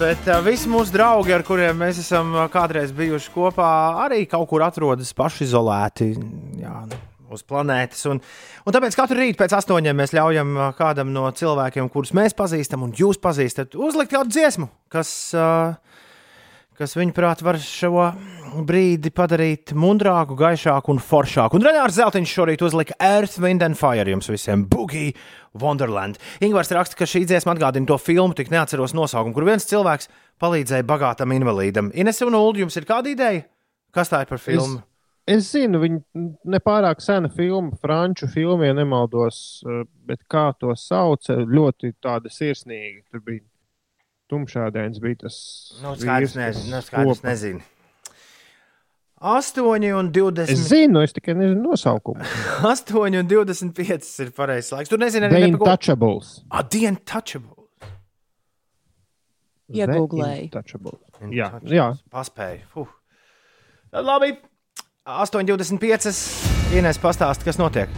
Bet 0.00 0.32
visi 0.48 0.72
mūsu 0.72 0.96
draugi, 0.96 1.36
ar 1.36 1.44
kuriem 1.44 1.84
mēs 1.84 2.00
esam 2.00 2.32
kādreiz 2.52 2.96
bijuši 2.96 3.32
kopā, 3.36 3.70
arī 4.08 4.24
kaut 4.24 4.48
kur 4.48 4.64
atrodas 4.64 5.12
pašizolēti 5.16 6.14
jā, 6.64 6.80
uz 7.34 7.44
planētas. 7.48 8.04
Un, 8.12 8.22
un 8.66 8.76
tāpēc 8.76 8.96
katru 8.98 9.20
rītu 9.20 9.40
pēc 9.40 9.56
astoņiem 9.58 9.98
mēs 9.98 10.14
ļaujam 10.16 10.54
ā, 10.56 10.70
kādam 10.78 11.12
no 11.14 11.28
cilvēkiem, 11.30 11.90
kurus 11.92 12.14
mēs 12.16 12.36
pazīstam 12.38 12.86
un 12.86 12.94
jūs 12.98 13.20
pazīstat, 13.22 13.76
uzlikt 13.78 14.14
kādu 14.14 14.34
dziesmu, 14.34 14.70
kas. 14.92 15.12
Uh, 15.36 15.74
kas 16.82 16.96
viņuprāt 16.96 17.42
var 17.44 17.58
šo 17.62 18.08
brīdi 18.66 19.12
padarīt 19.14 19.74
mundrāku, 19.78 20.36
gaišāku 20.38 20.94
un 20.94 21.00
foršāku. 21.02 21.58
Un 21.58 21.66
Renārs 21.66 21.98
Zeltiņš 21.98 22.32
šorīt 22.38 22.64
uzlika 22.66 22.96
Earth, 23.02 23.38
Wind 23.42 23.64
and 23.64 23.78
Fire 23.78 24.08
jums 24.10 24.30
visiem- 24.32 24.64
Boogie 24.72 25.12
Wonderland. 25.54 26.18
Ingūns 26.40 26.72
raksta, 26.74 26.96
ka 26.96 27.04
šī 27.04 27.24
dziesma 27.26 27.54
atgādina 27.54 27.86
to 27.86 27.98
filmu, 27.98 28.34
tik 28.34 28.50
neatceros 28.50 28.94
nosaukumu, 28.94 29.34
kur 29.34 29.44
viens 29.44 29.68
cilvēks 29.68 30.08
palīdzēja 30.40 30.82
bagātam 30.82 31.32
invalīdam. 31.32 31.92
Ines 31.94 32.20
un 32.22 32.34
Ulu, 32.34 32.64
jums 32.64 32.76
ir 32.76 32.84
kāda 32.84 33.12
ideja? 33.12 33.44
Kas 33.92 34.08
tā 34.08 34.22
ir 34.22 34.26
par 34.26 34.38
filmu? 34.38 34.78
Es, 34.78 34.91
es 35.26 35.50
zinu, 35.52 35.80
viņa 35.82 36.26
nepārāk 36.54 37.02
sena 37.04 37.30
filma, 37.32 37.76
franču 37.82 38.28
filma, 38.30 38.66
ja 38.68 38.76
nemaldos, 38.76 39.62
eh, 39.66 39.84
bet 40.08 40.24
kā 40.30 40.50
to 40.58 40.74
sauca, 40.78 41.42
ļoti 41.46 41.94
tāda 42.02 42.32
sirsnīga. 42.32 43.02
Tur 43.10 43.20
bija 43.26 43.44
tumšādēns, 44.32 45.00
bija 45.02 45.24
tas. 45.26 45.36
Nu, 45.82 45.94
vīrs, 45.94 46.02
skaidrs, 46.02 46.32
kas 46.32 46.40
nezinu. 46.40 46.72
Nu, 46.72 46.82
skaidrs 46.88 47.22
nezinu. 47.26 47.62
8 49.22 49.92
un 49.94 50.08
20. 50.10 50.50
Es 50.50 50.64
zinu, 50.66 51.02
es 51.06 51.12
tikai 51.14 51.36
nezinu 51.38 51.62
nosaukumu. 51.70 52.24
8 52.72 52.96
un 53.20 53.28
25 53.30 54.08
ir 54.24 54.32
pareizais 54.34 54.72
laiks. 54.74 54.90
Tur 54.90 54.98
nezinu, 54.98 55.28
The 55.30 55.38
arī 55.38 55.52
par 55.52 55.60
ko. 55.60 55.68
Untouchables. 55.68 56.32
Ah. 56.50 56.64
Iegūlēju. 59.72 60.48
The 60.50 60.58
Untouchables. 60.58 61.02
Jā, 61.30 61.52
jā. 61.70 61.92
Paspēju. 62.10 62.66
Fuh. 62.74 62.90
Labi. 63.92 64.34
8,25. 65.02 66.78
Ines 66.78 66.98
pastāst, 67.02 67.42
kas 67.42 67.58
notiek. 67.58 67.90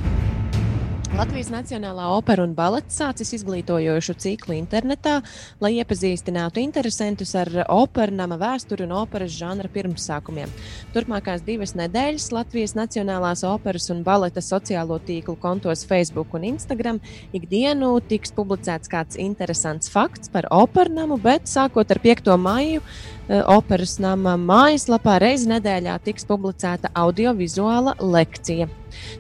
Latvijas 1.15 1.47
Nacionālā 1.53 2.09
opera 2.11 2.43
un 2.43 2.57
balets 2.59 2.97
sācis 2.99 3.29
izglītojošu 3.37 4.17
ciklu 4.19 4.57
internetā, 4.57 5.21
lai 5.63 5.77
iepazīstinātu 5.77 6.59
interesantus 6.59 7.37
ar 7.39 7.53
operas 7.71 8.17
nama 8.19 8.35
vēsturi 8.41 8.83
un 8.83 8.97
operas 8.99 9.31
žanra 9.37 9.71
pirmsākumiem. 9.71 10.51
Turpmākās 10.91 11.47
divas 11.47 11.77
nedēļas 11.79 12.27
Latvijas 12.35 12.75
Nacionālās 12.75 13.45
operas 13.47 13.87
un 13.95 14.03
baleta 14.03 14.43
sociālo 14.43 14.99
tīklu 15.07 15.39
kontos 15.39 15.87
Facebook 15.87 16.35
un 16.35 16.51
Instagram 16.51 16.99
ikdienu 17.31 17.95
tiks 18.11 18.35
publicēts 18.35 18.91
kāds 18.91 19.15
interesants 19.15 19.95
fakts 19.95 20.35
par 20.35 20.51
operas 20.51 20.99
namu, 20.99 21.23
bet 21.23 21.47
sākot 21.47 21.95
ar 21.95 22.03
5. 22.03 22.35
maiju 22.35 22.83
eh, 22.83 23.39
operas 23.55 24.01
nama 24.03 24.35
mājaslapā 24.35 25.21
reizi 25.23 25.53
nedēļā 25.55 26.01
tiks 26.11 26.27
publicēta 26.27 26.91
audiovizuāla 26.91 28.01
lekcija. 28.03 28.67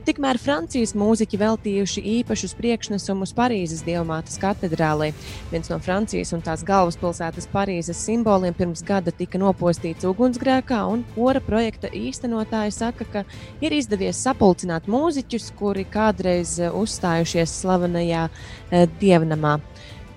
Tikmēr 0.04 0.38
Francijas 0.42 0.94
mūziķi 0.98 1.40
veltījuši 1.40 2.04
īpašus 2.18 2.54
priekšnesumus 2.58 3.34
Parīzes 3.36 3.84
dievmātes 3.86 4.36
katedrālē. 4.42 5.12
Viens 5.52 5.70
no 5.72 5.78
Francijas 5.82 6.34
un 6.36 6.42
tās 6.44 6.64
galvaspilsētas 6.66 7.48
Parīzes 7.52 8.02
simboliem 8.04 8.56
pirms 8.56 8.84
gada 8.86 9.14
tika 9.14 9.40
nopostīts 9.40 10.06
ugunsgrēkā, 10.08 10.82
un 10.90 11.06
kora 11.14 11.42
projekta 11.44 11.88
īstenotāji 11.88 12.74
saka, 12.76 13.08
ka 13.12 13.24
ir 13.64 13.74
izdevies 13.76 14.20
sapulcināt 14.24 14.88
mūziķus, 14.90 15.50
kuri 15.58 15.86
kādreiz 15.88 16.58
eh, 16.60 16.70
uzstājušies 16.74 17.56
slavenajā 17.62 18.28
eh, 18.28 18.86
dievnamā. 19.00 19.58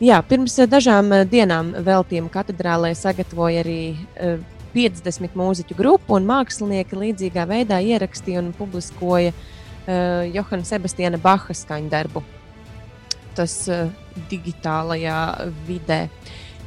Jā, 0.03 0.19
pirms 0.29 0.59
eh, 0.59 0.69
dažām 0.69 1.13
dienām 1.31 1.73
veltījumu 1.88 2.31
katedrālē 2.34 2.93
sagatavoja 2.97 3.65
arī 3.65 3.81
50 4.77 5.37
mūziķu 5.37 5.77
grupu, 5.77 6.17
un 6.17 6.27
mākslinieki 6.29 6.99
līdzīgā 7.01 7.47
veidā 7.49 7.79
ierakstīja 7.81 8.43
un 8.43 8.51
publiskoja 8.57 9.33
uh, 9.33 10.25
Johana 10.29 10.67
Sebastiāna 10.67 11.19
Baha 11.21 11.55
skaņdarbu. 11.57 12.21
Tas 13.37 13.55
uh, 13.73 13.87
digitālajā 14.29 15.17
vidē. 15.67 16.05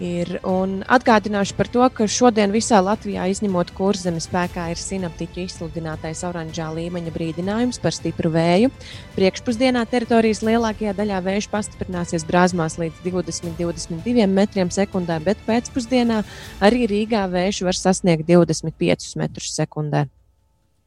Ir, 0.01 0.39
un 0.49 0.79
atgādināšu 0.89 1.53
par 1.59 1.69
to, 1.69 1.83
ka 1.93 2.07
šodien 2.09 2.55
visā 2.55 2.79
Latvijā, 2.81 3.27
izņemot 3.29 3.75
kurzemes 3.77 4.25
spēkā, 4.31 4.71
ir 4.73 4.81
sinaptiķu 4.81 5.43
izsludinātais 5.45 6.23
oranžā 6.25 6.71
līmeņa 6.73 7.13
brīdinājums 7.13 7.77
par 7.85 7.93
stipru 7.93 8.33
vēju. 8.33 8.71
Priekšpusdienā 9.19 9.85
teritorijas 9.93 10.41
lielākajā 10.47 10.97
daļā 10.97 11.21
vējš 11.29 11.51
pastiprināsies 11.53 12.25
brāzmās 12.25 12.79
līdz 12.81 13.05
20-22 13.05 14.25
metriem 14.33 14.73
sekundē, 14.73 15.21
bet 15.27 15.45
pēcpusdienā 15.45 16.23
arī 16.65 16.89
Rīgā 16.89 17.27
vējš 17.29 17.61
var 17.69 17.77
sasniegt 17.77 18.25
25 18.31 19.13
metrus 19.21 19.53
sekundē. 19.53 20.07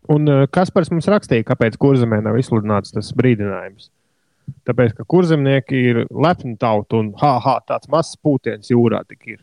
Un 0.09 0.25
uh, 0.25 0.47
Kaspars 0.49 0.89
mums 0.89 1.05
rakstīja, 1.07 1.45
kāpēc 1.53 1.77
kurzemē 1.77 2.23
nav 2.25 2.41
izsludināts 2.41 2.97
tas 2.97 3.13
brīdinājums. 3.13 3.93
Tāpēc, 4.67 4.93
ka 4.97 5.05
kurzemnieki 5.07 5.79
ir 5.89 6.01
lepni 6.11 6.55
tauta 6.59 6.99
un 7.01 7.11
ha, 7.21 7.37
ha, 7.43 7.57
tāds 7.67 7.89
mazs 7.91 8.17
pūtiens 8.19 8.71
jūrā 8.71 9.03
tik 9.07 9.27
ir. 9.35 9.41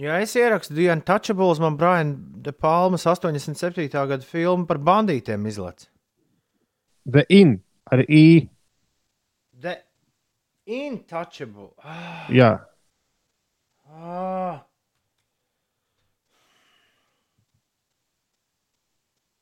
Ja 0.00 0.16
es 0.22 0.32
ierakstu 0.36 0.74
The 0.78 0.88
Untouchables, 0.94 1.60
man 1.60 1.76
Brian 1.76 2.14
De 2.40 2.52
Palmas 2.56 3.04
87. 3.04 3.88
gada 3.92 4.24
filmu 4.24 4.64
par 4.68 4.80
bandītiem 4.80 5.44
izlaiž. 5.48 5.88
The 7.04 7.26
In 7.28 7.58
ar 7.92 8.04
I. 8.08 8.48
The 9.60 9.76
Intouchable. 10.66 11.74
Ah, 11.84 12.28
Jā, 12.32 12.50
ah. 13.90 14.69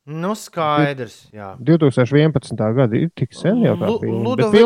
Nu, 0.09 0.33
skaidrs. 0.39 1.27
Jā. 1.37 1.53
2011. 1.61 2.57
gada 2.79 2.97
ir 2.97 3.11
tik 3.17 3.35
sen 3.37 3.61
jau 3.67 3.77
tā 3.77 3.91
filma. 4.01 4.23
Ludovi- 4.25 4.57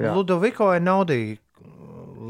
jā. 0.00 0.14
Ludoviko 0.16 0.70
Enaudī, 0.72 1.38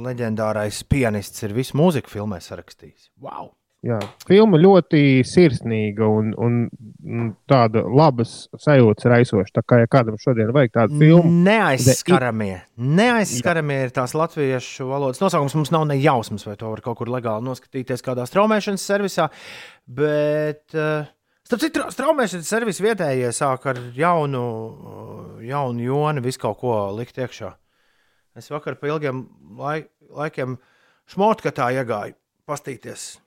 leģendārais 0.02 0.82
pianists, 0.90 1.42
ir 1.46 1.54
visu 1.54 1.78
mūziku 1.78 2.10
filmē 2.10 2.40
sarakstījis. 2.42 3.12
Wow! 3.22 3.52
Jā, 3.82 3.96
filma 4.28 4.60
ļoti 4.62 5.24
sirsnīga 5.26 6.06
un, 6.06 6.28
un, 6.38 6.58
tāda 7.50 7.80
labas 7.82 8.44
sajūtas 8.62 9.08
raisoša. 9.10 9.54
Tā 9.56 9.64
kā 9.66 9.80
ja 9.80 9.88
kādam 9.90 10.20
šodien 10.22 10.52
vajag 10.54 10.74
tādu 10.76 11.00
filmu, 11.00 11.32
Neaizskaramie. 11.48 12.60
Neaizskaramie 12.78 13.80
ir 13.88 13.94
tās 13.96 14.14
latviešu 14.14 14.86
valodas 14.86 15.18
nosaukums. 15.18 15.56
Mums 15.58 15.74
nav 15.74 15.88
ne 15.90 15.96
jausmas, 15.98 16.46
vai 16.46 16.54
to 16.60 16.70
var 16.70 16.84
kaut 16.84 17.00
kur 17.00 17.10
legāli 17.10 17.42
noskatīties 17.48 18.06
kādā 18.06 18.22
straumēšanas 18.30 18.86
servisā. 18.86 19.26
Bet, 19.90 20.62
uh, 20.78 21.10
starp 21.46 21.62
citu, 21.62 21.74
tra- 21.78 21.90
straumēšanas 21.94 22.48
servis 22.48 22.80
vietējie 22.82 23.32
sāk 23.36 23.66
ar 23.72 23.80
jaunu, 23.96 24.44
jaunu 25.44 25.84
joni, 25.86 26.24
visu 26.24 26.42
kaut 26.42 26.60
ko 26.62 26.76
likt 26.96 27.18
iekšā. 27.18 27.52
Es 28.38 28.48
vakar 28.52 28.78
pa 28.80 28.88
ilgiem 28.88 29.26
lai, 29.58 29.82
laikiem 30.12 30.56
šmotkatā 31.12 31.68
iegāju 31.76 32.16
pastīties. 32.48 33.18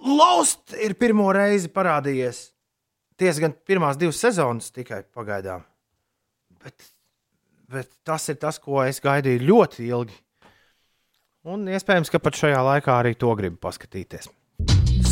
Lost 0.00 0.72
ir 0.80 0.94
pirmo 0.96 1.28
reizi 1.34 1.68
parādījies. 1.72 2.48
Tiesa 3.20 3.42
gan 3.44 3.52
pirmās 3.68 3.98
divas 4.00 4.20
sezonas 4.22 4.70
tikai 4.72 5.02
pagaidām. 5.12 5.66
Bet, 6.62 6.86
bet 7.68 7.90
tas 8.06 8.28
ir 8.32 8.38
tas, 8.40 8.58
ko 8.62 8.80
es 8.84 9.02
gaidīju 9.04 9.44
ļoti 9.44 9.88
ilgi. 9.90 10.16
Un 11.50 11.68
iespējams, 11.72 12.12
ka 12.12 12.20
pat 12.20 12.36
šajā 12.36 12.60
laikā 12.64 12.96
arī 13.00 13.14
to 13.16 13.32
gribu 13.36 13.60
paskatīties. 13.60 14.28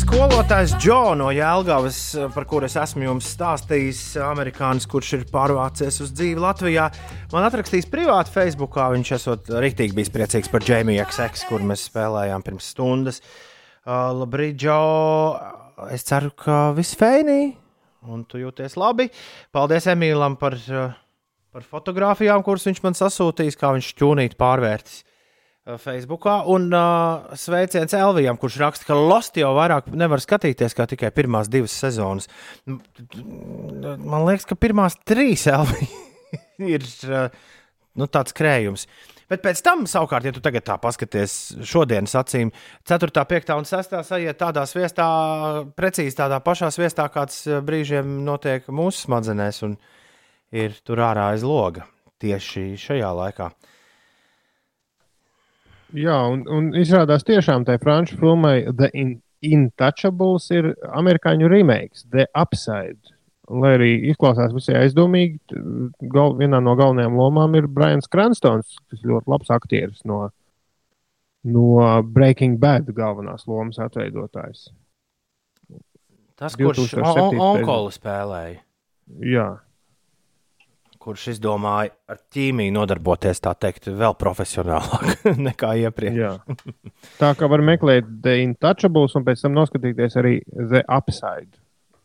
Skolotājs 0.09 0.71
Džo 0.81 1.11
no 1.13 1.27
Jēlgavas, 1.29 1.97
par 2.33 2.47
kuru 2.49 2.65
es 2.65 2.73
esmu 2.81 3.03
jums 3.03 3.27
stāstījis, 3.35 3.99
amerikānis, 4.25 4.87
kurš 4.89 5.11
ir 5.19 5.25
pārvācies 5.29 5.99
uz 6.01 6.09
dzīvi 6.17 6.41
Latvijā, 6.41 6.87
man 7.29 7.45
atrakstīs 7.45 7.85
privāti 7.85 8.33
Facebookā. 8.33 8.87
Viņš 8.95 9.11
esot 9.19 9.51
rīktīgi 9.61 9.93
bijis 9.99 10.09
priecīgs 10.15 10.49
par 10.49 10.65
Jamie 10.65 10.97
XX, 11.03 11.43
kur 11.45 11.61
mēs 11.61 11.83
spēlējām 11.91 12.41
pirms 12.47 12.71
stundas. 12.73 13.21
Uh, 13.21 14.09
labrīt, 14.17 14.57
Džo! 14.57 14.79
Es 15.93 16.07
ceru, 16.09 16.33
ka 16.33 16.71
viss 16.73 16.97
fēnī 16.97 17.53
un 18.09 18.25
tu 18.25 18.41
jūties 18.41 18.79
labi. 18.81 19.11
Paldies 19.53 19.91
Emīlam 19.93 20.39
par, 20.41 20.57
uh, 20.73 20.97
par 21.53 21.69
fotografijām, 21.69 22.41
kuras 22.41 22.65
viņš 22.65 22.81
man 22.87 22.97
sasūtīs, 22.97 23.61
kā 23.61 23.75
viņš 23.77 23.93
ķūnīt 24.01 24.39
pārvērtis. 24.41 25.03
Uh, 25.69 25.77
Facebookā. 25.81 26.39
Un 26.49 26.69
uh, 26.73 27.29
sveiciens 27.37 27.93
Elvijam, 27.97 28.39
kurš 28.39 28.59
raksta, 28.63 28.87
ka 28.89 28.97
Lost 28.97 29.37
jau 29.39 29.51
vairāk 29.57 29.91
nevar 29.93 30.21
skatīties 30.23 30.75
kā 30.77 30.87
tikai 30.89 31.11
pirmās 31.15 31.51
divas 31.51 31.75
sezonas. 31.77 32.29
Man 32.65 34.25
liekas, 34.25 34.47
ka 34.49 34.57
pirmās 34.59 34.97
trīs 35.07 35.45
Elvija 35.49 35.87
ir 36.75 36.85
uh, 37.09 37.29
nu, 37.99 38.09
tāds 38.09 38.35
krējums. 38.37 38.87
Bet 39.29 39.43
pēc 39.45 39.61
tam, 39.61 39.83
savukārt, 39.85 40.25
ja 40.25 40.33
tu 40.33 40.41
tagad 40.41 40.65
tā 40.65 40.79
paskaties 40.81 41.33
šodienas 41.69 42.15
acīm, 42.17 42.49
4, 42.89 43.13
5 43.29 43.53
un 43.59 43.67
6 43.69 43.99
sajiet 44.07 44.39
tādā 44.41 44.63
sviestā, 44.65 45.05
precīzi 45.77 46.17
tādā 46.17 46.39
pašā 46.41 46.71
sviestā, 46.73 47.05
kāds 47.13 47.43
uh, 47.45 47.61
brīžiem 47.65 48.19
notiek 48.25 48.65
mūsu 48.73 49.05
smadzenēs, 49.05 49.61
un 49.69 49.77
ir 50.49 50.73
tur 50.81 51.05
ārā 51.05 51.29
aiz 51.35 51.45
loga 51.45 51.85
tieši 52.19 52.73
šajā 52.79 53.11
laikā. 53.15 53.51
Jā, 55.97 56.17
un, 56.29 56.43
un 56.53 56.69
izrādās 56.77 57.23
tiešām 57.25 57.63
tai 57.65 57.79
franču 57.81 58.17
filmai 58.19 58.61
The 58.69 58.91
In 58.93 59.15
Intouchables 59.41 60.49
ir 60.51 60.73
amerikāņu 60.91 61.47
remakes, 61.47 62.03
The 62.11 62.25
Upside. 62.35 63.13
Lai 63.49 63.71
arī 63.77 63.87
izklausās 64.11 64.51
visai 64.53 64.75
aizdomīgi, 64.83 65.39
gal, 66.13 66.35
vienā 66.37 66.59
no 66.61 66.75
galvenajām 66.77 67.15
lomām 67.17 67.55
ir 67.57 67.65
Brians 67.71 68.05
Cranstons, 68.11 68.75
kas 68.91 69.01
ļoti 69.07 69.31
labs 69.31 69.49
aktieris 69.55 70.03
no, 70.05 70.19
no 71.47 71.63
Breaking 72.03 72.59
Bad 72.61 72.91
galvenās 72.93 73.47
lomas 73.49 73.79
atveidotājs. 73.81 74.67
Tas, 76.37 76.53
kurš 76.59 76.83
2007. 76.93 77.39
on- 77.39 77.41
onkolu 77.63 77.89
spēlēja, 77.95 78.59
Jā, 79.25 79.47
kurš 80.99 81.29
izdomāja 81.33 81.93
ar 82.11 82.19
ķīmiju 82.33 82.73
nodarboties, 82.75 83.39
tā 83.43 83.53
teikt, 83.55 83.87
vēl 83.87 84.17
profesionālāk 84.19 85.23
nekā 85.47 85.71
iepriekš. 85.85 86.19
jā. 86.19 86.33
Tā 87.21 87.31
kā 87.39 87.49
var 87.51 87.63
meklēt 87.65 88.09
The 88.23 88.41
Intouchables 88.43 89.15
un 89.15 89.25
pēc 89.27 89.45
tam 89.45 89.55
noskatīties 89.57 90.19
arī 90.19 90.35
The 90.51 90.83
Upside. 90.85 91.55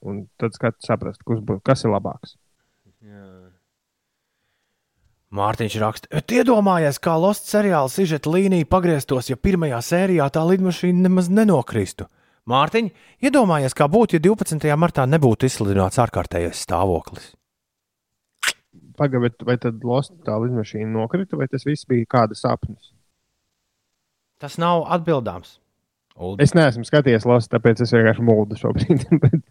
Un 0.05 0.27
tad 0.41 0.57
skat, 0.57 0.79
saprast, 0.85 1.23
kurš 1.25 1.43
būs, 1.49 1.63
kas 1.65 1.87
ir 1.87 1.95
labāks. 1.95 2.37
Mārtiņš 5.35 5.77
raksta, 5.83 6.21
iedomājies, 6.31 7.01
kā 7.03 7.17
Lost 7.19 7.49
seriāla 7.51 7.91
sižeta 7.91 8.31
līnija 8.31 8.69
pagrieztos, 8.71 9.33
ja 9.33 9.35
pirmajā 9.35 9.81
sērijā 9.83 10.29
tā 10.31 10.45
lidmašīna 10.47 11.09
nemaz 11.09 11.27
nenokristu. 11.27 12.07
Mārtiņ, 12.47 12.93
iedomājies, 13.25 13.75
kā 13.75 13.89
būtu, 13.91 14.21
ja 14.21 14.23
12. 14.23 14.69
martā 14.79 15.09
nebūtu 15.11 15.49
izsludināts 15.49 15.99
ārkārtējais 16.05 16.63
stāvoklis. 16.69 17.33
Pagaidiet, 18.99 19.41
vai 19.47 19.57
tad 19.59 19.83
Lost 19.87 20.13
tā 20.27 20.37
lidmašīna 20.39 20.87
nokrita, 20.95 21.37
vai 21.41 21.49
tas 21.51 21.65
viss 21.67 21.87
bija 21.91 22.07
kāda 22.15 22.37
sapnis? 22.39 22.93
Tas 24.43 24.57
nav 24.61 24.85
atbildāms. 24.95 25.57
Es 26.43 26.53
neesmu 26.55 26.87
skatījies 26.87 27.25
Lost, 27.27 27.51
tāpēc 27.51 27.81
es 27.83 27.91
vienkārši 27.95 28.23
mūdu 28.27 28.59
šobrīd. 28.61 29.07
bet- 29.25 29.43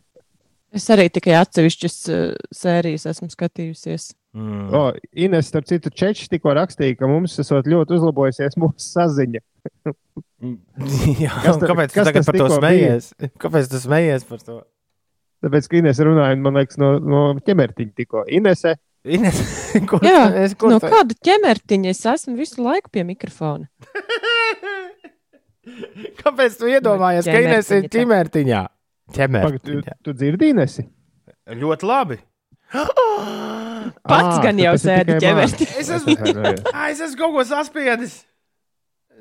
Es 0.74 0.88
arī 0.90 1.04
tikai 1.14 1.36
atsevišķas 1.38 1.96
uh, 2.10 2.22
sērijas 2.56 3.04
esmu 3.12 3.28
skatījusies. 3.30 4.08
Mm. 4.34 4.64
O, 4.74 4.80
Ines, 5.22 5.52
starp 5.52 5.68
citu, 5.70 5.92
Čečs 5.94 6.32
tikko 6.32 6.56
rakstīja, 6.58 6.96
ka 6.98 7.06
mums 7.12 7.36
esot 7.44 7.68
ļoti 7.70 7.94
uzlabojusies 8.00 8.58
mūsu 8.58 8.82
saziņa. 8.88 9.44
Jā, 11.22 11.36
Kas 11.44 11.60
ta- 11.62 11.70
kāpēc 11.70 11.94
kas 11.94 12.08
tagad 12.10 12.24
tas 12.24 12.26
par 12.32 12.36
to 12.40 12.48
tikko 12.48 12.58
smejies? 12.58 13.12
Kāpēc 13.44 13.70
tu 13.72 13.82
smejies 13.84 14.26
par 14.32 14.42
to? 14.44 14.58
Tāpēc, 15.46 15.68
ka 15.70 15.78
Ines 15.84 16.02
runāja, 16.08 16.40
man 16.42 16.58
liekas, 16.58 16.80
no, 16.82 16.90
no 17.00 17.22
ķemertiņa 17.46 17.94
tikko. 18.02 18.24
Inese, 18.34 18.74
Ines, 19.04 19.40
kur 19.90 20.00
Jā, 20.06 20.30
tu- 20.32 20.38
es- 20.46 20.54
kur 20.56 20.72
no 20.72 20.78
tu- 20.80 20.88
kāda 20.94 21.16
ķemertiņa 21.28 21.92
es 21.92 22.04
esmu 22.14 22.38
visu 22.40 22.64
laiku 22.64 22.88
pie 22.94 23.04
mikrofona. 23.08 23.68
Kāpēc 26.24 26.58
tu 26.60 26.68
iedomājies, 26.72 27.28
ka 27.28 27.40
Ines 27.44 27.70
ir 27.76 27.88
ķimērtiņā? 27.92 28.62
Pagad, 29.14 29.60
tu, 29.64 29.82
tu 30.04 30.14
dzirdi 30.16 30.50
Inesi? 30.54 30.86
Ļoti 31.60 31.88
labi. 31.88 32.18
Pats 34.10 34.38
Ā, 34.40 34.42
gan 34.44 34.60
jau 34.60 34.74
sēdi 34.82 35.18
māksla. 35.20 35.68
Es 35.80 35.90
esmu. 35.94 36.16
Ā, 36.72 36.86
es 36.94 37.02
esmu 37.04 37.20
kaut 37.20 37.36
ko 37.36 37.44
saspiedis. 37.48 38.16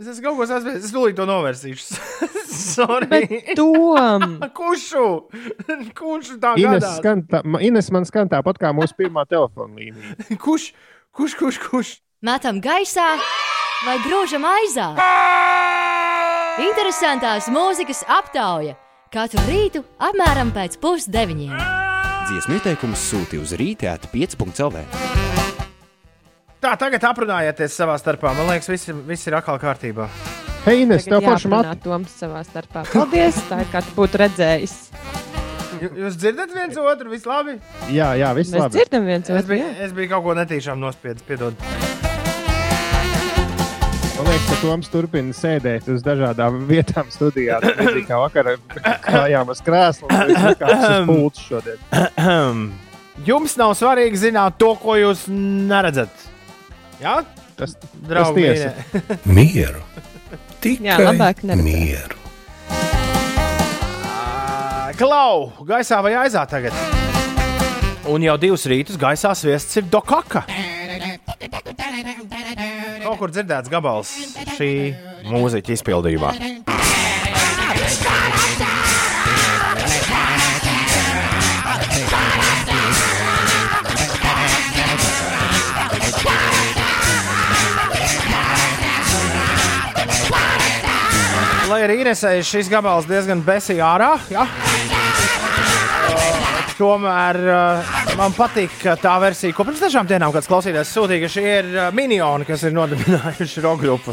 Es 0.02 0.08
esmu 0.16 0.24
kaut 0.26 0.38
ko 0.40 0.46
saspiedis. 0.50 0.86
Es 0.88 0.94
tūlīt 0.94 1.14
to 1.18 1.26
novērsīšu. 1.28 1.98
Sorry. 2.52 3.06
Bet 3.10 3.52
tom! 3.58 4.38
Kuršu? 4.58 5.04
Kuršu 5.98 6.38
tā 6.42 6.56
Ines, 6.58 6.82
gadās? 6.82 6.96
skan 6.98 7.22
tā, 7.30 7.40
ma- 7.46 7.60
Ines 7.62 7.90
man 7.94 8.06
skan 8.08 8.30
tāpat 8.32 8.58
kā 8.60 8.72
mūsu 8.74 8.96
pirmā 8.98 9.22
telefona 9.30 9.78
līnija. 9.78 10.16
Kurš? 10.44 10.72
Kurš, 11.14 11.36
kurš, 11.38 11.60
kurš? 11.68 11.92
Metam 12.24 12.58
gaisā 12.64 13.06
vai 13.86 13.96
grūžam 14.04 14.44
aizā? 14.48 14.90
Interesantās 16.62 17.48
mūzikas 17.52 18.02
aptauja 18.10 18.74
katru 19.12 19.42
rītu 19.48 19.82
apmēram 20.02 20.52
pēc 20.56 20.78
pusdeviņiem. 20.82 21.54
Dziesmu 22.30 22.58
ieteikumus 22.60 23.02
sūti 23.12 23.40
uz 23.42 23.52
rītēta 23.60 24.08
5.CLV. 24.12 25.41
Tā, 26.62 26.76
tagad 26.78 27.02
aprunājieties 27.08 27.74
savā 27.74 27.96
starpā. 27.98 28.30
Man 28.38 28.46
liekas, 28.52 28.68
viss, 28.70 28.86
ir- 28.92 29.00
viss 29.08 29.26
ir 29.26 29.34
atkal 29.34 29.58
kārtībā. 29.58 30.06
Hei, 30.62 30.84
Ines, 30.84 31.08
tev 31.10 31.24
pašam 31.24 31.50
jāaprunā 31.56 31.72
at... 31.74 31.80
Toms 31.82 32.12
savā 32.20 32.42
starpā. 32.46 32.84
Paldies, 32.92 33.40
tā 33.48 33.58
ir 33.64 33.70
kā 33.72 33.80
tu 33.82 33.90
būtu 33.96 34.20
redzējis. 34.22 34.74
Jū- 35.82 35.90
Jūs 36.04 36.18
dzirdat 36.22 36.54
viens 36.54 36.78
otru? 36.78 37.10
Viss 37.10 37.26
labi? 37.26 37.56
Jā, 37.90 38.12
jā, 38.14 38.28
viss 38.38 38.52
Mēs 38.54 38.62
labi. 38.62 38.76
dzirdam 38.78 39.08
viens 39.10 39.26
Es 39.26 39.40
otru. 39.42 39.48
biju, 39.56 39.64
jā. 39.66 39.74
es 39.88 39.96
biju 39.96 40.12
kaut 40.14 40.22
ko 40.28 40.36
netīšām 40.38 40.78
nospiedis. 40.78 41.24
Piedod. 41.26 41.58
Man 44.12 44.30
liekas, 44.30 44.46
ka 44.52 44.60
Toms 44.62 44.92
turpina 44.92 45.34
sēdēt 45.34 45.88
uz 45.90 46.04
dažādām 46.06 46.60
vietām 46.70 47.10
studijā. 47.10 47.58
Līdzīgi 47.64 48.06
kā 48.06 48.20
vakarā 48.22 48.54
kājām 49.02 49.50
uz 49.50 49.64
krēsla 49.66 50.22
likās 50.30 50.84
uz 50.86 51.06
pults 51.10 51.42
šodien. 51.42 52.70
Jums 53.26 53.58
nav 53.58 53.74
svarīgi 53.74 54.28
zināt 54.30 54.60
to, 54.62 54.76
ko 54.78 54.94
jūs 55.00 55.26
neredzat. 55.26 56.28
Jā, 57.02 57.16
Tas, 57.58 57.74
draugi. 58.06 58.42
tiesa. 58.46 58.72
Mieru. 59.36 59.82
Jā, 59.82 60.38
Tikai 60.62 60.98
labāk 61.02 61.40
neredzēt. 61.42 61.64
mieru. 61.66 62.18
Klau, 64.98 65.48
gaisā 65.66 65.98
vai 66.04 66.12
aizā 66.20 66.44
tagad? 66.46 66.76
Un 68.12 68.22
jau 68.22 68.36
divus 68.38 68.66
rītus 68.70 68.98
gaisā 69.00 69.32
sviests 69.38 69.80
ir 69.80 69.86
dokaka. 69.90 70.44
Kaut 73.02 73.18
kur 73.18 73.32
dzirdēts 73.34 73.70
gabals 73.72 74.12
šī 74.54 74.70
mūziķa 75.26 75.74
izpildījumā. 75.74 76.30
Lai 91.72 91.86
arī 91.86 92.02
Inesai 92.02 92.42
šis 92.44 92.66
gabals 92.68 93.06
diezgan 93.08 93.40
besīja 93.46 93.86
ārā, 93.94 94.10
ja? 94.28 94.42
tomēr 96.76 97.38
uh, 97.48 97.94
man 98.18 98.34
patīk 98.36 98.74
tā 99.00 99.14
versija, 99.22 99.54
ko 99.56 99.64
pirms 99.64 99.80
dažām 99.80 100.04
dienām 100.10 100.34
kāds 100.34 100.50
klausītājs 100.50 100.92
sūtīja, 100.92 101.22
ka 101.22 101.32
šie 101.32 101.46
ir 101.62 101.70
uh, 101.70 101.88
minioni, 101.96 102.44
kas 102.44 102.66
ir 102.68 102.76
nodibinājuši 102.76 103.62
roka 103.64 103.86
grupu. 103.86 104.12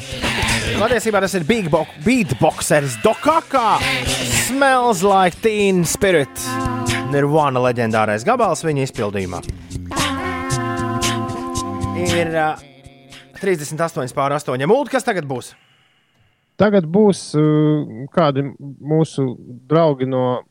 Patiesībā 0.80 1.20
tas 1.26 1.36
ir 1.36 1.44
beatboxeris 1.50 2.96
Dokaka. 3.04 3.76
Smells 4.46 5.04
like 5.04 5.44
teen 5.44 5.84
spirit. 5.84 6.48
Nirvana 7.12 7.60
leģendārais 7.68 8.24
gabals 8.24 8.64
viņa 8.64 8.88
izpildījumā. 8.88 9.44
Ir 12.08 12.38
uh, 12.40 12.70
38 13.44 14.16
pār 14.16 14.40
8 14.40 14.64
mūļi, 14.64 14.96
kas 14.96 15.12
tagad 15.12 15.28
būs? 15.28 15.58
Tagad 16.60 16.88
būs 16.92 17.24
uh, 17.40 18.08
kādi 18.12 18.44
mūsu 18.60 19.32
draugi 19.70 20.10
no 20.10 20.42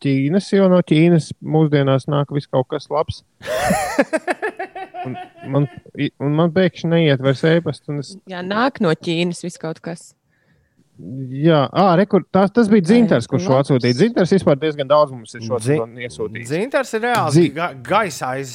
Ķīnas, 0.00 0.50
jo 0.52 0.68
no 0.70 0.78
Ķīnas 0.84 1.30
mūsdienās 1.40 2.06
nāk 2.10 2.30
viss 2.36 2.50
kaut 2.50 2.68
kas 2.70 2.90
labs. 2.92 3.22
Un 5.00 5.14
man, 5.48 5.64
un 6.20 6.34
man 6.36 6.50
pēkšņi 6.52 6.88
neiet 6.90 7.22
vairs 7.24 7.40
e-pasta. 7.48 7.94
Es... 8.02 8.10
Jā, 8.28 8.42
nāk 8.44 8.82
no 8.84 8.90
Ķīnas 8.92 9.40
viss 9.46 9.56
kaut 9.60 9.78
kas. 9.80 10.10
Jā, 11.32 11.62
à, 11.72 11.94
rekur, 11.96 12.26
tas, 12.28 12.50
tas 12.52 12.68
bija 12.68 12.84
Zintars, 12.90 13.24
kurš 13.30 13.46
šo 13.46 13.54
atsūtīja. 13.62 13.96
Zintars 14.02 14.34
vispār 14.36 14.58
diezgan 14.60 14.90
daudz 14.90 15.14
mums 15.14 15.32
ir 15.32 15.46
šo 15.46 15.56
Zin... 15.64 15.96
iesūtījis. 16.04 16.50
Zintars 16.52 16.92
ir 16.98 17.04
reāls 17.06 17.38
Zi... 17.38 17.46
ga 17.56 17.70
gaisa 17.86 18.34
aiz. 18.34 18.52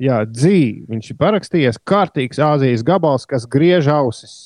Jā, 0.00 0.22
dzīvi. 0.30 0.86
Viņš 0.94 1.10
ir 1.10 1.18
parakstījies 1.18 1.82
kārtīgs 1.90 2.38
Āzijas 2.46 2.86
gabals, 2.86 3.26
kas 3.28 3.50
griež 3.50 3.90
ausis 3.90 4.38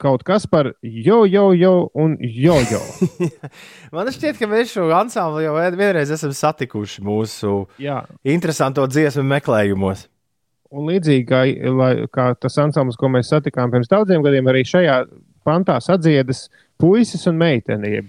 kaut 0.00 0.24
kas 0.26 0.46
par 0.50 0.72
jo, 0.82 1.22
jo, 1.28 1.50
jo 1.56 1.74
un 1.94 2.16
jo, 2.20 2.56
jo. 2.70 2.82
Man 3.94 4.10
šķiet, 4.12 4.36
ka 4.40 4.48
mēs 4.50 4.74
šo 4.74 4.88
ansamblu 4.96 5.44
jau 5.44 5.54
vienreiz 5.78 6.12
esam 6.12 6.34
satikuši 6.36 7.04
mūsu 7.06 7.62
Jā. 7.82 8.02
interesanto 8.24 8.84
dziesmu 8.90 9.24
meklējumos. 9.36 10.06
Un 10.76 10.88
līdzīgi 10.90 11.26
kā, 11.28 11.44
lai, 11.78 11.92
kā 12.12 12.30
tas 12.40 12.58
ansambls, 12.58 12.98
ko 12.98 13.08
mēs 13.12 13.30
satikām 13.30 13.70
pirms 13.72 13.90
daudziem 13.90 14.24
gadiem, 14.24 14.48
arī 14.50 14.64
šajā 14.66 15.00
pantā 15.46 15.78
sadziedas 15.82 16.46
puisis 16.80 17.26
un 17.30 17.38
meitene. 17.40 18.00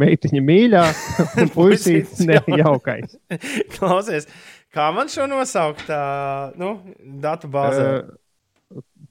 Meitiņa 0.00 0.40
mīļā, 0.40 0.82
un 1.42 1.50
puisītis 1.52 2.24
nejaukais. 2.28 3.16
Klausies, 3.74 4.28
kā 4.72 4.88
man 4.96 5.10
šo 5.12 5.26
nosaukt? 5.28 5.84
Uh, 5.88 6.52
nu, 6.60 6.74
datu 7.20 7.50
bāzē. 7.52 7.88
Uh, 8.00 8.21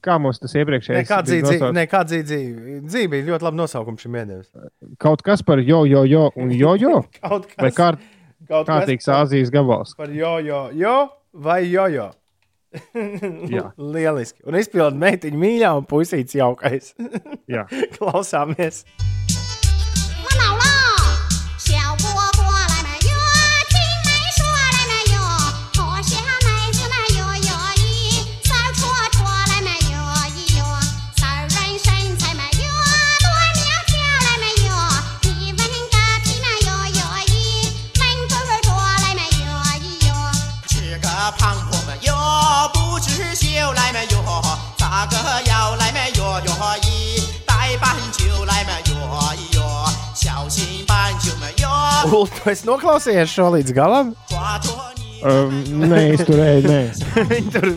kā 0.04 0.18
mums 0.22 0.40
tas 0.42 0.54
iepriekšējais 0.58 1.12
bija? 1.28 1.70
Nekā 1.76 2.02
dzīve, 2.08 2.80
dzīve 2.86 3.10
bija 3.14 3.28
ļoti 3.30 3.48
labi 3.48 3.60
nosaukums 3.60 4.04
šim 4.04 4.18
iedevis. 4.20 4.50
Kaut 5.02 5.24
kas 5.26 5.44
par 5.46 5.62
jo, 5.62 5.84
jo, 5.88 6.04
jo 6.08 6.28
un 6.36 6.52
jo, 6.56 6.74
jo. 6.80 6.96
kaut 7.20 7.48
kas, 7.50 7.60
vai 7.62 7.72
kārt, 7.76 8.08
kaut 8.48 8.70
kārtīgs 8.70 9.08
par, 9.08 9.22
Āzijas 9.26 9.54
gabals. 9.54 9.94
Par 9.98 10.12
jo, 10.14 10.36
jo, 10.44 10.66
jo 10.76 10.96
vai 11.32 11.62
jo, 11.70 11.86
jo. 11.92 12.10
Lieliski. 13.94 14.40
Un 14.48 14.56
izpildīt 14.60 15.00
meitiņu 15.00 15.42
mīļā 15.44 15.72
un 15.80 15.88
puisīts 15.88 16.38
jaukais. 16.38 16.94
Jā. 17.50 17.66
Klausāmies! 17.98 18.84
Ulu, 52.12 52.28
es 52.52 52.66
noklausījos 52.68 53.32
šo 53.32 53.48
līdz 53.54 53.72
galam. 53.76 54.12
Um, 55.22 55.52
nē, 55.86 56.00
es 56.16 56.24
turēju, 56.26 56.62
nē. 56.66 56.80
viņi 57.30 57.52
tur, 57.54 57.68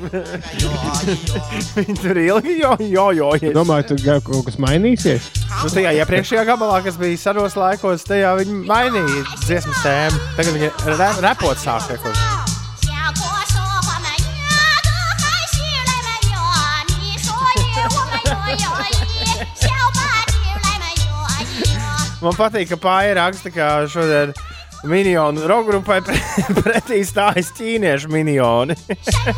viņi 1.76 1.96
tur 2.02 2.20
ilgi 2.24 2.56
jo, 2.58 2.72
jo, 2.82 3.06
jo. 3.20 3.30
Domāju, 3.54 3.92
tur 3.94 4.02
kaut 4.26 4.50
kas 4.50 4.58
mainīsies. 4.66 5.30
Nu, 5.62 5.70
tajā 5.70 5.94
iepriekšējā 6.02 6.48
gabalā, 6.50 6.82
kas 6.88 6.98
bija 7.02 7.22
saros 7.22 7.56
laikos, 7.60 8.08
tajā 8.10 8.34
viņi 8.42 8.60
mainīja 8.66 9.24
dziesmu 9.46 9.78
tēmu. 9.84 10.26
Tagad 10.42 10.58
viņi 10.58 10.74
re, 10.90 11.14
repot 11.30 11.62
sāk. 11.62 11.88
Rekord. 11.94 12.55
Man 22.26 22.34
patīk, 22.34 22.72
ka 22.72 22.78
pāri 22.82 23.12
raksta, 23.14 23.52
ka 23.54 23.66
šodien 23.86 24.32
minionu 24.90 25.46
rokgrupai 25.46 26.00
pretī 26.58 27.04
stājas 27.06 27.52
ķīniešu 27.54 28.10
minioni. 28.10 28.74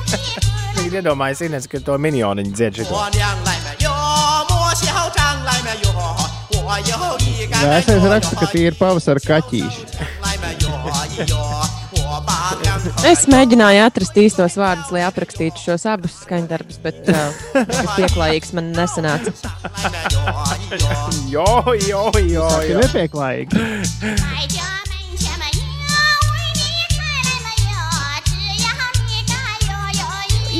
Viņi 0.77 1.01
iedomājas, 1.01 1.41
Ines, 1.49 1.67
ka 1.67 1.81
to 1.83 1.97
minionu 1.99 2.45
viņi 2.45 2.53
dzied 2.55 2.79
šito. 2.79 2.95
Jā, 7.57 7.73
es 7.81 7.89
rakstu, 8.07 8.37
ka 8.39 8.45
tie 8.53 8.63
ir 8.69 8.77
pavasara 8.79 9.19
kaķīši. 9.25 9.81
Es 13.07 13.25
mēģināju 13.29 13.81
atrast 13.85 14.17
īstos 14.19 14.55
vārdus, 14.59 14.91
lai 14.95 15.03
aprakstītu 15.07 15.59
šos 15.59 15.85
abus 15.89 16.15
skaņdarbus, 16.23 16.79
bet 16.83 17.09
uh, 17.11 17.17
tas 17.53 17.91
pieklājīgs 17.97 18.53
man 18.57 18.71
nesanāca. 18.75 19.33
jo, 21.31 21.47
jo, 21.87 22.03
jo, 22.23 22.47
Tas 22.47 22.69
ir 22.69 22.81
nepieklājīgi. 22.83 23.55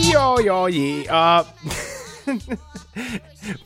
Jo, 0.08 0.28
jo, 0.44 0.62
jī. 0.72 1.06
Uh, 1.12 1.44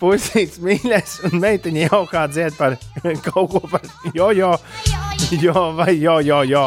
Pusīts 0.02 0.60
mīļais 0.61 1.18
un 1.30 1.39
meitiņa 1.41 1.88
jau 1.88 2.02
kā 2.11 2.26
dzied 2.31 2.57
par 2.57 2.77
kaut 3.27 3.53
ko 3.53 3.61
par 3.72 3.85
jo, 4.14 4.31
jo, 4.35 4.53
jo 5.41 5.68
vai 5.77 5.93
jo, 5.98 6.19
jo, 6.26 6.41
jo. 6.49 6.65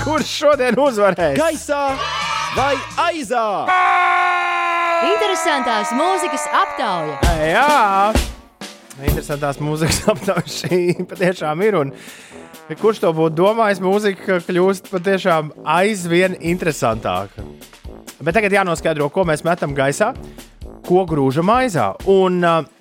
Kurš 0.00 0.30
šodien 0.32 0.78
uzvarēs? 0.80 1.36
Gaisā 1.36 1.80
vai 2.56 2.72
aizā? 3.04 3.44
Interesantās 5.10 5.92
mūzikas 5.96 6.46
aptauja. 6.56 7.18
Jā, 7.44 8.12
interesantās 9.04 9.60
mūzikas 9.60 10.00
aptauja 10.08 10.46
šī 10.48 10.80
patiešām 11.10 11.64
ir. 11.66 11.76
Un, 11.82 11.92
kurš 12.80 13.02
to 13.04 13.12
būtu 13.16 13.36
domājis, 13.42 13.82
mūzika 13.84 14.40
kļūst 14.46 14.88
patiešām 14.88 15.52
aizvien 15.78 16.38
interesantāka. 16.40 17.44
Bet 18.24 18.36
tagad 18.36 18.56
jānoskaidro, 18.56 19.10
ko 19.12 19.26
mēs 19.28 19.44
metam 19.44 19.76
gaisā, 19.76 20.14
ko 20.88 21.04
grūžam 21.08 21.52
aizā. 21.52 21.92
Un, 22.08 22.40
uh, 22.40 22.79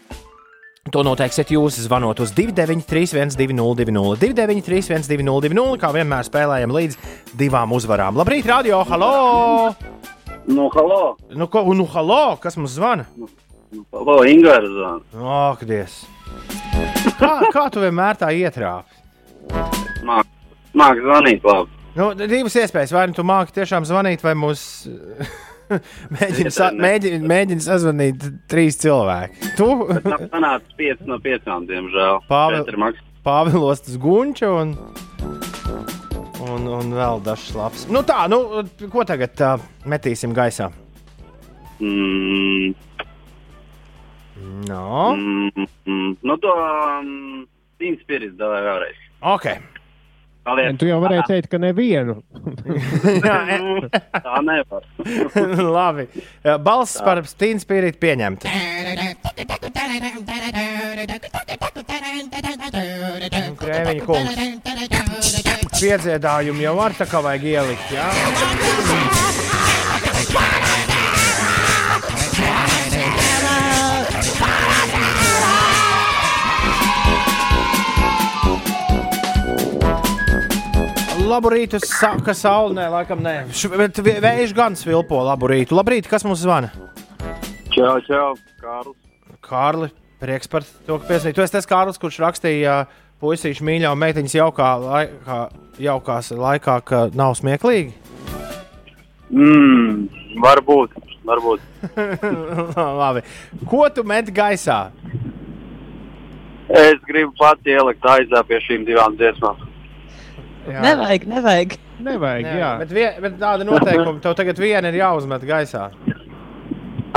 To 0.89 1.03
noteiksiet 1.05 1.51
jūs, 1.53 1.77
zvanot 1.85 2.21
uz 2.23 2.31
293, 2.33 3.35
202, 3.37 4.15
293, 4.21 5.03
202, 5.09 5.65
kā 5.81 5.91
vienmēr 5.93 6.25
spēlējam 6.25 6.73
līdz 6.73 6.97
divām 7.37 7.75
uzvarām. 7.77 8.17
Labrīt, 8.17 8.47
radio! 8.49 8.81
Halo! 8.89 9.11
Nu, 10.49 10.69
halo! 10.73 11.03
Nu, 11.35 11.49
ko, 11.51 11.65
nu, 11.77 11.85
halo! 11.93 12.39
Kas 12.41 12.57
mums 12.57 12.73
zvana? 12.77 13.05
Nu, 13.19 13.29
halo, 13.93 14.23
Ingūna 14.25 14.73
zvana. 14.73 15.29
Ak, 15.51 15.67
Dievs! 15.69 16.01
Kā, 17.19 17.35
kā 17.53 17.69
tu 17.73 17.83
vienmēr 17.83 18.17
tā 18.17 18.31
ietrāpi? 18.33 18.97
Mākslinieks 20.01 20.37
māk 20.77 21.01
zvanīt, 21.03 21.45
labi. 21.45 21.77
Nu, 21.97 22.11
divas 22.15 22.55
iespējas. 22.59 22.93
Vai 22.95 23.07
nu 23.09 23.17
tu 23.17 23.25
māki 23.27 23.55
tiešām 23.59 23.87
zvanīt, 23.87 24.23
vai 24.23 24.35
mūs 24.37 24.61
mēģina, 26.17 26.53
sa 26.53 26.71
mēģina, 26.75 27.21
mēģina 27.29 27.65
sazvanīt 27.65 28.25
trīs 28.51 28.79
cilvēki. 28.81 29.53
Tu? 29.59 29.69
Sanāca 30.33 30.75
5 30.81 31.05
no 31.09 31.19
5, 31.23 31.53
diemžēl. 31.69 32.19
Pāvēl, 32.29 32.99
Pāvilostas 33.25 33.97
gunča 33.99 34.49
un, 34.61 34.75
un, 36.47 36.69
un 36.79 36.93
vēl 36.95 37.23
dažs 37.25 37.49
labs. 37.57 37.87
Nu 37.91 38.01
tā, 38.07 38.23
nu, 38.31 38.63
ko 38.89 39.03
tagad 39.07 39.43
uh, 39.43 39.65
metīsim 39.89 40.33
gaisā? 40.37 40.71
Mm, 41.79 42.73
No. 44.69 45.15
mm, 45.15 45.67
mm, 45.85 46.17
nu, 46.21 46.37
to 46.37 46.47
um, 46.47 47.47
Team 47.79 47.97
Spirit 48.03 48.35
davai 48.39 48.61
vēlreiz. 48.63 48.99
Ok. 49.33 49.47
Paldies. 50.49 50.77
Tu 50.81 50.87
jau 50.89 50.97
varēji 51.03 51.25
teikt, 51.29 51.47
ka 51.51 51.59
nevienu. 51.61 52.15
Tā 54.25 54.39
nevar. 54.45 54.87
Labi. 55.77 56.07
Balsts 56.65 57.03
par 57.05 57.21
Steam 57.29 57.61
Spirit 57.61 57.99
pieņemta. 58.01 58.49
Krēviņa 63.59 64.03
kungs. 64.09 64.35
Piedziedājumu 65.79 66.65
jau 66.65 66.75
var 66.79 66.97
tā 66.97 67.05
kā 67.09 67.21
vajag 67.23 67.43
ielikt. 67.53 67.87
Jā? 67.93 68.07
Labu 81.29 81.51
rītu, 81.53 81.77
saka 81.85 82.33
saule. 82.33 82.73
Nē, 82.77 82.87
laikam 82.93 83.19
nē. 83.21 83.33
Š- 83.53 83.69
Bet 83.77 83.99
vē- 84.01 84.19
vējš 84.23 84.53
gan 84.57 84.75
svilpo 84.75 85.19
labu 85.25 85.49
rītu. 85.51 85.75
Labrīt, 85.77 86.07
kas 86.09 86.23
mums 86.25 86.41
zvana? 86.41 86.71
Čau, 87.75 87.99
čau, 88.07 88.33
Kārlis. 88.61 88.95
Kārli, 89.45 89.91
prieks 90.21 90.49
par 90.49 90.65
to, 90.87 90.97
ka 90.99 91.05
piesaistīji. 91.07 91.35
Tu 91.37 91.41
esi 91.45 91.53
tas 91.53 91.69
Kārlis, 91.69 91.99
kurš 92.01 92.17
rakstīja 92.25 92.79
puisīšu 93.21 93.61
mīļā 93.67 93.91
un 93.93 94.01
meiteņas 94.01 94.35
jaukā 94.39 94.69
laikā, 94.81 95.37
jaukās 95.85 96.31
laikā, 96.33 96.79
ka 96.83 97.03
nav 97.13 97.35
smieklīgi. 97.37 97.93
Mm, 99.29 100.09
varbūt, 100.41 100.97
varbūt. 101.29 101.61
Labi. 103.03 103.21
Ko 103.69 103.85
tu 103.93 104.03
met 104.03 104.31
gaisā? 104.33 104.89
Es 106.69 106.97
gribu 107.05 107.33
pats 107.37 107.65
ielikt 107.69 108.01
aizā 108.05 108.41
pie 108.49 108.59
šīm 108.65 108.85
divām 108.89 109.15
dziesmām. 109.17 109.61
Jā. 110.69 110.79
Nevajag, 110.85 111.23
nevajag. 111.29 111.69
Nevajag, 112.05 112.45
jā. 112.59 112.71
Bet, 112.83 112.91
vie, 112.95 113.07
bet 113.25 113.33
tāda 113.41 113.61
noteikuma 113.67 114.19
tev 114.23 114.33
tagad 114.39 114.57
viena 114.61 114.87
ir 114.91 114.97
jāuzmet 115.01 115.43
gaisā. 115.49 115.83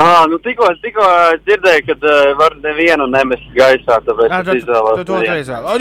Ah, 0.01 0.23
nu 0.25 0.35
tikko, 0.41 0.65
tikko 0.81 1.05
dzirdēju, 1.45 1.81
ka 1.85 1.93
uh, 2.01 2.33
var 2.39 2.51
nevienu 2.63 3.05
nemest 3.13 3.45
gaisā, 3.53 3.95
tāpēc 4.07 4.29
es 4.39 4.45
tu, 4.47 4.53
izvēlos. 4.63 4.95
tu 4.97 5.03
to. 5.05 5.13
O, 5.13 5.15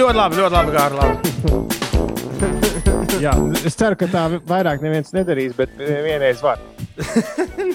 Ļoti 0.03 0.17
labi, 0.19 0.35
ļoti 0.43 0.53
labi, 0.53 0.71
labi. 1.01 1.17
jā. 3.25 3.33
Es 3.65 3.75
ceru, 3.81 3.97
ka 3.97 4.05
tā 4.13 4.23
vairāk 4.49 4.79
neviens 4.85 5.09
nedarīs, 5.17 5.53
bet 5.57 5.71
vienreiz 5.81 6.45
var. 6.45 6.59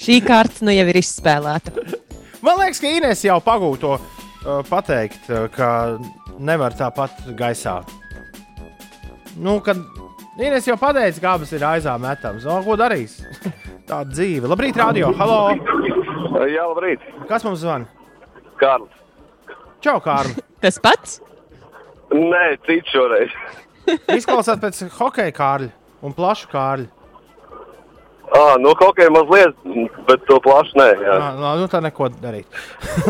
Šī 0.00 0.20
kārta 0.24 0.64
nu 0.66 0.72
jau 0.76 0.86
ir 0.92 0.96
izspēlēta. 1.00 1.70
Man 2.44 2.58
liekas, 2.60 2.80
ka 2.80 2.86
Inês 2.88 3.24
jau 3.24 3.40
pagūta 3.44 3.80
to 3.80 3.92
uh, 3.96 4.02
pateikt, 4.68 5.24
uh, 5.32 5.36
ka 5.52 5.68
nevar 6.40 6.72
tāpat 6.76 7.10
gaisā. 7.36 7.80
Nu, 9.40 9.60
kad 9.64 9.76
Inês 10.40 10.64
jau 10.68 10.76
pateica, 10.80 11.20
ka 11.20 11.32
abas 11.36 11.50
ir 11.52 11.64
aizā 11.64 11.94
metams, 12.00 12.44
no, 12.48 12.58
ko 12.64 12.76
darīs? 12.80 13.18
Tāda 13.88 14.08
dzīve. 14.12 14.48
Labrīt, 14.48 14.76
radio! 14.80 15.10
Halo! 15.16 15.40
Jā, 16.48 16.64
labrīt! 16.70 17.02
Kas 17.28 17.44
mums 17.44 17.60
zvana? 17.64 17.88
Kārlis. 18.60 18.94
Čau, 19.84 19.98
Kārli! 20.04 20.36
Tas 20.62 20.78
pats? 20.80 21.18
Nē, 22.14 22.44
cits 22.68 22.92
šoreiz. 22.94 23.34
Izklausās 24.18 24.60
pēc 24.62 24.80
hokeja 24.96 25.34
kārļa 25.36 25.70
un 26.08 26.16
plašu 26.16 26.48
kārļa. 26.52 26.88
Ah, 28.30 28.54
nu, 28.62 28.70
kaut 28.78 28.94
kā 28.94 29.08
mazliet, 29.10 29.56
bet 30.06 30.22
to 30.28 30.36
plaši 30.44 30.76
nē. 30.78 30.88
Jā. 31.02 31.14
Ah, 31.18 31.32
no, 31.40 31.54
nu, 31.58 31.66
tā 31.72 31.80
neko 31.82 32.12
darīt. 32.22 32.46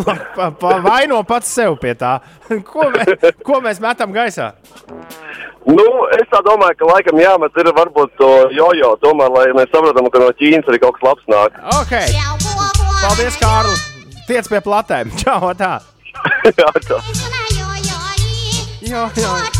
Pa- 0.06 0.48
pa- 0.56 0.78
Vaino 0.86 1.20
pats 1.28 1.50
sev 1.58 1.76
pie 1.82 1.92
tā. 2.00 2.14
Ko, 2.64 2.86
mē, 2.94 3.34
ko 3.44 3.60
mēs 3.66 3.82
metam 3.84 4.14
gaisā? 4.16 4.54
Nu, 5.68 5.86
es 6.16 6.28
tā 6.32 6.40
domāju, 6.46 6.78
ka 6.80 6.88
laikam 6.88 7.20
jāmet 7.20 7.58
ir 7.60 7.68
varbūt 7.76 8.14
to 8.16 8.30
jojo, 8.56 8.94
tomēr, 9.04 9.32
lai 9.34 9.46
mēs 9.58 9.68
saprotam, 9.74 10.08
ka 10.08 10.22
no 10.22 10.30
Ķīnas 10.40 10.70
arī 10.72 10.80
kaut 10.80 10.96
kas 10.96 11.08
labs 11.10 11.28
nāk. 11.28 11.60
Ok! 11.76 11.94
Paldies, 13.00 13.36
Kārli! 13.40 13.76
Tiec 14.30 14.48
pie 14.48 14.62
platēm! 14.64 15.12
Čau! 15.20 15.52
Tā! 15.60 15.76
Jā, 16.48 16.70
tā. 16.88 17.00
Jā, 18.80 19.04
jā. 19.20 19.59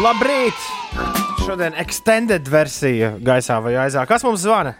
Labrīt! 0.00 0.56
Šodien 1.44 1.74
extended 1.76 2.46
versija 2.48 3.10
gaisā 3.20 3.58
vai 3.60 3.74
aizā. 3.82 4.06
Kas 4.08 4.22
mums 4.24 4.40
zvana? 4.40 4.72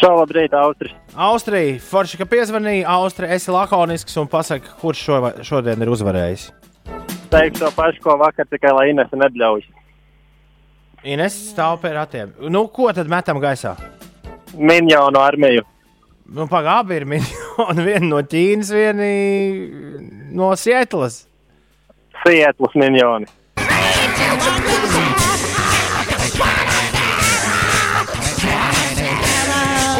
Čau, 0.00 0.14
labrīt, 0.16 0.54
Austris. 0.56 0.94
Austrija, 1.12 1.74
forši, 1.84 2.16
ka 2.16 2.24
piezvanīja. 2.30 2.86
Austrija, 2.88 3.36
esi 3.36 3.52
lakonisks 3.52 4.14
un 4.16 4.30
pasaki, 4.32 4.70
kurš 4.80 5.02
šo, 5.04 5.18
šodien 5.44 5.84
ir 5.84 5.90
uzvarējis. 5.92 6.46
Teikšu 7.34 7.66
to 7.66 7.68
pašu, 7.76 8.00
ko 8.06 8.14
vakar, 8.22 8.48
tikai 8.48 8.72
lai 8.78 8.86
Inese 8.94 9.18
nebļauj. 9.20 9.66
Ines 11.12 11.36
stāv 11.50 11.76
pie 11.82 11.92
ratiem. 11.98 12.32
Nu, 12.48 12.62
ko 12.72 12.88
tad 12.96 13.10
metam 13.12 13.42
gaisā? 13.44 13.74
Minjonu 14.56 15.20
armiju. 15.20 15.66
Nu, 16.32 16.46
pagaidi, 16.48 17.02
ir 17.02 17.06
miljoni. 17.12 17.84
Viena 17.90 18.08
no 18.08 18.22
Ķīnas, 18.24 18.72
viena 18.72 19.10
no 20.32 20.48
Sietlas. 20.56 21.26
Sietlas 22.22 22.80
minjoni. 22.80 23.28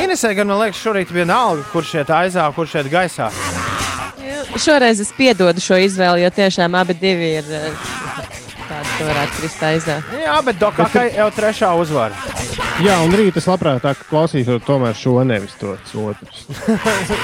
Inesē, 0.01 0.32
gan 0.34 0.48
man 0.51 0.59
liekas, 0.59 0.80
šorīt 0.82 1.12
bija 1.14 1.24
nalga, 1.28 1.62
kurš 1.70 1.92
šeit 1.94 2.09
aizā, 2.10 2.48
kurš 2.56 2.72
šeit 2.74 2.88
gaisā. 2.90 3.28
Šoreiz 4.59 4.98
es 5.01 5.12
piedodu 5.14 5.62
šo 5.62 5.78
izvēli, 5.78 6.24
jo 6.24 6.30
tiešām 6.34 6.74
abi 6.74 6.97
divi 6.98 7.28
ir 7.38 7.47
eh, 7.55 7.84
tādi, 8.66 8.90
ka 8.97 9.06
varētu 9.06 9.38
krist 9.38 9.62
aizā. 9.68 9.97
Jā, 10.18 10.40
bet 10.44 10.59
Dokakai 10.60 11.06
jau 11.14 11.28
trešā 11.36 11.70
uzvara. 11.78 12.18
Jā, 12.82 12.98
un 13.05 13.14
rīt 13.14 13.38
es 13.38 13.47
labprātāk 13.47 14.02
klausītos 14.10 14.64
tomēr 14.66 14.98
šo 14.98 15.20
nevis 15.24 15.55
tos 15.60 15.94
otrus. 15.94 16.42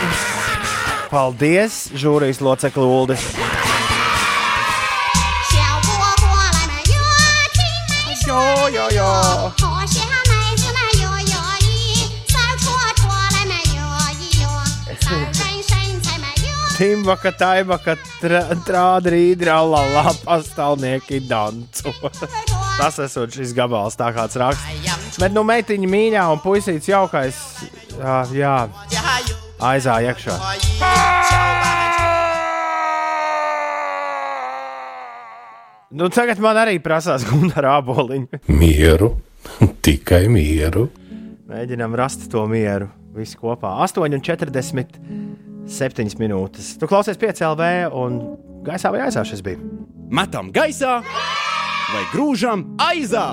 Paldies, 1.12 1.86
žūrijas 1.97 2.43
locekli 2.44 2.86
Uldi. 2.86 3.18
jo. 14.43 14.51
Timbaka, 16.77 17.32
taibaka, 17.32 17.94
trāda 18.20 19.09
rīdra, 19.14 19.55
la 19.64 20.10
pastāvnieki 20.27 21.23
danco. 21.24 21.94
Tas 22.81 22.98
esot 23.01 23.32
šis 23.32 23.55
gabals, 23.56 23.97
tā 23.97 24.10
kāds 24.12 24.36
raksts. 24.36 25.16
Bet 25.16 25.32
nu 25.32 25.40
meitiņa 25.48 25.89
mīļā 25.89 26.27
un 26.35 26.43
puisīts 26.44 26.90
jaukais. 26.90 27.39
Jā, 27.97 28.18
jā. 28.36 28.56
aizā 29.64 29.97
iekšā. 30.05 30.36
Nu, 35.97 36.10
tagad 36.12 36.43
man 36.44 36.59
arī 36.60 36.77
prasās 36.85 37.24
gundara 37.24 37.78
aboliņu. 37.81 38.43
Mieru, 38.52 39.14
tikai 39.86 40.27
mieru. 40.32 40.89
Mēģinām 41.47 41.94
rast 41.98 42.31
to 42.32 42.43
mieru 42.51 42.89
visi 43.16 43.36
kopā. 43.40 43.68
8,47 43.86 46.18
minūtes. 46.20 46.66
Tu 46.81 46.85
klausies 46.90 47.18
5 47.20 47.44
LV 47.52 47.62
un 47.97 48.10
gaisā 48.66 48.89
vai 48.94 49.01
aizā 49.06 49.23
šis 49.27 49.40
bija? 49.47 49.59
Metam 50.10 50.47
gaisā 50.55 50.94
vai 51.06 52.02
grūžam 52.12 52.60
aizā! 52.82 53.27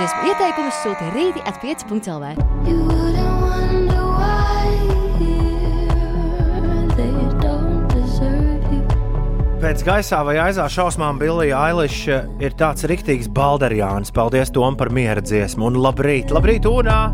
Dziesmu 0.00 0.20
ieteikumus 0.30 0.76
sūta 0.84 1.06
rīti 1.16 1.40
at 1.44 1.56
5.lv. 1.60 2.99
Pēc 9.60 9.82
gaisā 9.84 10.22
vai 10.24 10.38
aizā 10.40 10.64
šausmām 10.72 11.18
Billija 11.20 11.58
Ailiša 11.66 12.20
ir 12.40 12.54
tāds 12.56 12.86
riktīgs 12.88 13.26
balderjāns. 13.36 14.08
Paldies 14.16 14.48
Tom 14.56 14.72
par 14.80 14.88
miera 14.88 15.20
dziesmu 15.20 15.66
un 15.68 15.76
labrīt, 15.84 16.32
labrīt, 16.32 16.64
Unā! 16.64 17.10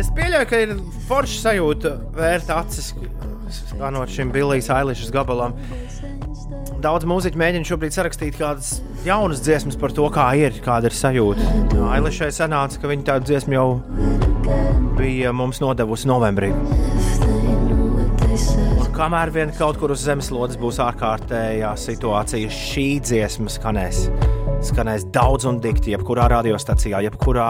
Es 0.00 0.08
pieļauju, 0.16 0.48
ka 0.48 0.60
ir 0.64 0.72
forša 1.04 1.42
sajūta 1.42 1.92
vērt 2.16 2.48
acis 2.54 2.94
skanot 3.58 4.08
šim 4.08 4.32
Billijas 4.32 4.70
Ailišas 4.72 5.12
gabalam. 5.12 5.52
Daudz 6.80 7.04
mūziķu 7.12 7.42
mēģina 7.44 7.68
šobrīd 7.68 7.92
sarakstīt 7.92 8.40
kādas 8.40 8.78
jaunas 9.04 9.44
dziesmas 9.44 9.76
par 9.76 9.92
to, 9.92 10.08
kā 10.16 10.30
ir, 10.40 10.56
kāda 10.64 10.88
ir 10.88 10.96
sajūta. 10.96 11.50
Ailišai 11.92 12.32
sanāca, 12.32 12.80
ka 12.80 12.88
viņa 12.88 13.08
tādu 13.10 13.28
dziesmu 13.34 13.58
jau 13.58 13.68
bija 14.96 15.36
mums 15.36 15.60
nodevusi 15.60 16.08
novembrī. 16.08 16.54
Kamēr 18.92 19.30
vien 19.32 19.50
kaut 19.56 19.78
kur 19.80 19.92
uz 19.94 20.02
zemeslodes 20.04 20.58
būs 20.60 20.76
ārkārtējā 20.84 21.70
situācija, 21.80 22.50
šī 22.52 22.86
dziesma 23.04 23.48
skanēs. 23.50 24.02
Skanēs 24.68 25.06
daudz 25.14 25.46
un 25.48 25.58
dikti, 25.64 25.94
jebkurā 25.96 26.28
radiostacijā, 26.36 27.00
jebkurā 27.08 27.48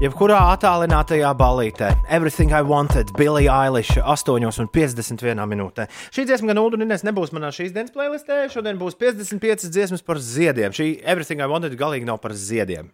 Jebkurā 0.00 0.38
attālinātajā 0.54 1.28
ballītē, 1.36 1.90
Everything 2.08 2.54
I 2.56 2.62
Wanted, 2.64 3.10
Billie 3.18 3.50
Eilish, 3.52 3.90
8,51 4.00 5.44
minūtē. 5.50 5.84
Šī 6.08 6.24
dziesma 6.24 6.48
gan 6.54 6.60
Ulu 6.62 6.78
un 6.78 6.86
Inês 6.86 7.04
nebūs 7.04 7.34
manā 7.36 7.50
šīs 7.52 7.74
dienas 7.76 7.92
playlistē. 7.92 8.46
Šodien 8.48 8.80
būs 8.80 8.96
55 8.96 9.68
dziesmas 9.68 10.00
par 10.00 10.16
ziediem. 10.24 10.72
Šī 10.72 11.02
Everything 11.04 11.44
I 11.44 11.50
Wanted 11.52 11.76
galīgi 11.76 12.08
nav 12.08 12.16
par 12.24 12.32
ziediem. 12.32 12.88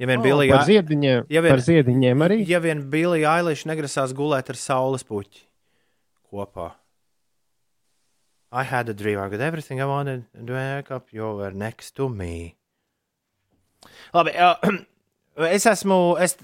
Ja 0.00 0.08
vien 0.08 0.22
Oh, 0.22 0.24
Billie 0.24 0.48
par 0.48 0.64
ziediņiem- 0.64 1.26
ja 1.28 1.42
par 1.44 1.60
ziediņiem 1.60 2.24
arī? 2.24 2.40
Ja 2.48 2.58
vien 2.64 2.86
Billie 2.88 3.28
Eilish 3.28 3.66
negrasās 3.68 4.16
gulēt 4.16 4.48
ar 4.48 4.56
saules 4.56 5.04
puķi 5.04 5.44
kopā. 6.32 6.70
I 8.52 8.64
had 8.64 8.88
a 8.88 8.94
dream, 8.94 9.18
I 9.18 9.28
got 9.28 9.40
everything 9.40 9.80
I 9.80 9.84
wanted, 9.84 10.24
and 10.34 10.50
wake 10.50 10.90
up, 10.90 11.12
you 11.12 11.22
were 11.22 11.52
next 11.52 11.94
to 11.96 12.08
me. 12.08 12.56
Labi, 14.12 14.34
uh, 14.34 14.56
es 15.54 15.66
esmu. 15.66 16.18
Es, 16.18 16.36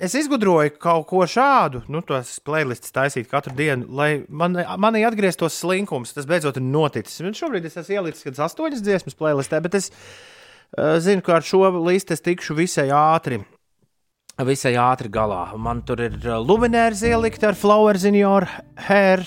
es 0.00 0.14
izgudroju 0.16 0.78
kaut 0.80 1.04
ko 1.10 1.26
šādu, 1.28 1.82
nu, 1.92 2.00
tos 2.08 2.38
playlists 2.40 2.94
taisīt 2.96 3.28
katru 3.28 3.52
dienu, 3.56 3.84
lai 3.92 4.24
man, 4.28 4.56
manī 4.80 5.04
atgrieztos 5.04 5.60
slinkums. 5.60 6.14
Tas 6.16 6.28
beidzot 6.28 6.56
ir 6.56 6.64
noticis. 6.64 7.20
Un 7.20 7.36
šobrīd 7.36 7.68
es 7.68 7.76
esmu 7.76 7.98
ielicis 7.98 8.24
kādas 8.24 8.46
astoņas 8.48 8.84
dziesmas 8.86 9.18
playlistē, 9.20 9.60
bet 9.60 9.76
es 9.76 9.90
uh, 9.92 10.96
zinu, 11.04 11.20
ka 11.26 11.36
ar 11.36 11.44
šo 11.44 11.66
listu 11.82 12.16
es 12.16 12.24
tikšu 12.24 12.56
visai 12.62 12.88
ātri. 12.96 13.42
Visai 14.40 14.72
ātri 14.80 15.12
galā. 15.12 15.50
Man 15.60 15.84
tur 15.84 16.00
ir 16.00 16.16
luminērs 16.16 17.04
ielikt 17.04 17.44
ar 17.44 17.58
flowers 17.60 18.08
in 18.08 18.16
your 18.16 18.48
hair. 18.88 19.20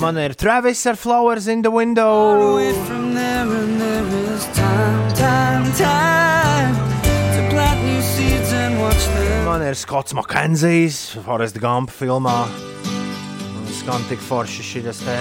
Man 0.00 0.16
ir 0.16 0.34
Travis 0.34 0.86
ar 0.86 0.96
flowers 0.96 1.46
in 1.48 1.62
the 1.62 1.70
window. 1.70 2.56
There 2.58 3.42
and 3.42 3.80
there 3.80 4.34
is 4.34 4.44
time, 4.54 5.12
time, 5.14 5.72
time 5.72 6.74
to 7.36 7.48
plant 7.50 7.84
new 7.84 8.00
seeds 8.02 8.52
and 8.52 8.80
watch 8.80 9.04
them. 9.14 9.44
Man 9.44 9.62
ir 9.62 9.74
Skots 9.74 10.12
Makenzijs, 10.16 11.16
Forest 11.24 11.60
Gump 11.60 11.90
filmā. 11.90 12.46
Un 13.56 13.72
Skan 13.72 14.04
tik 14.08 14.20
forši 14.20 14.62
šis 14.64 15.04
te 15.04 15.18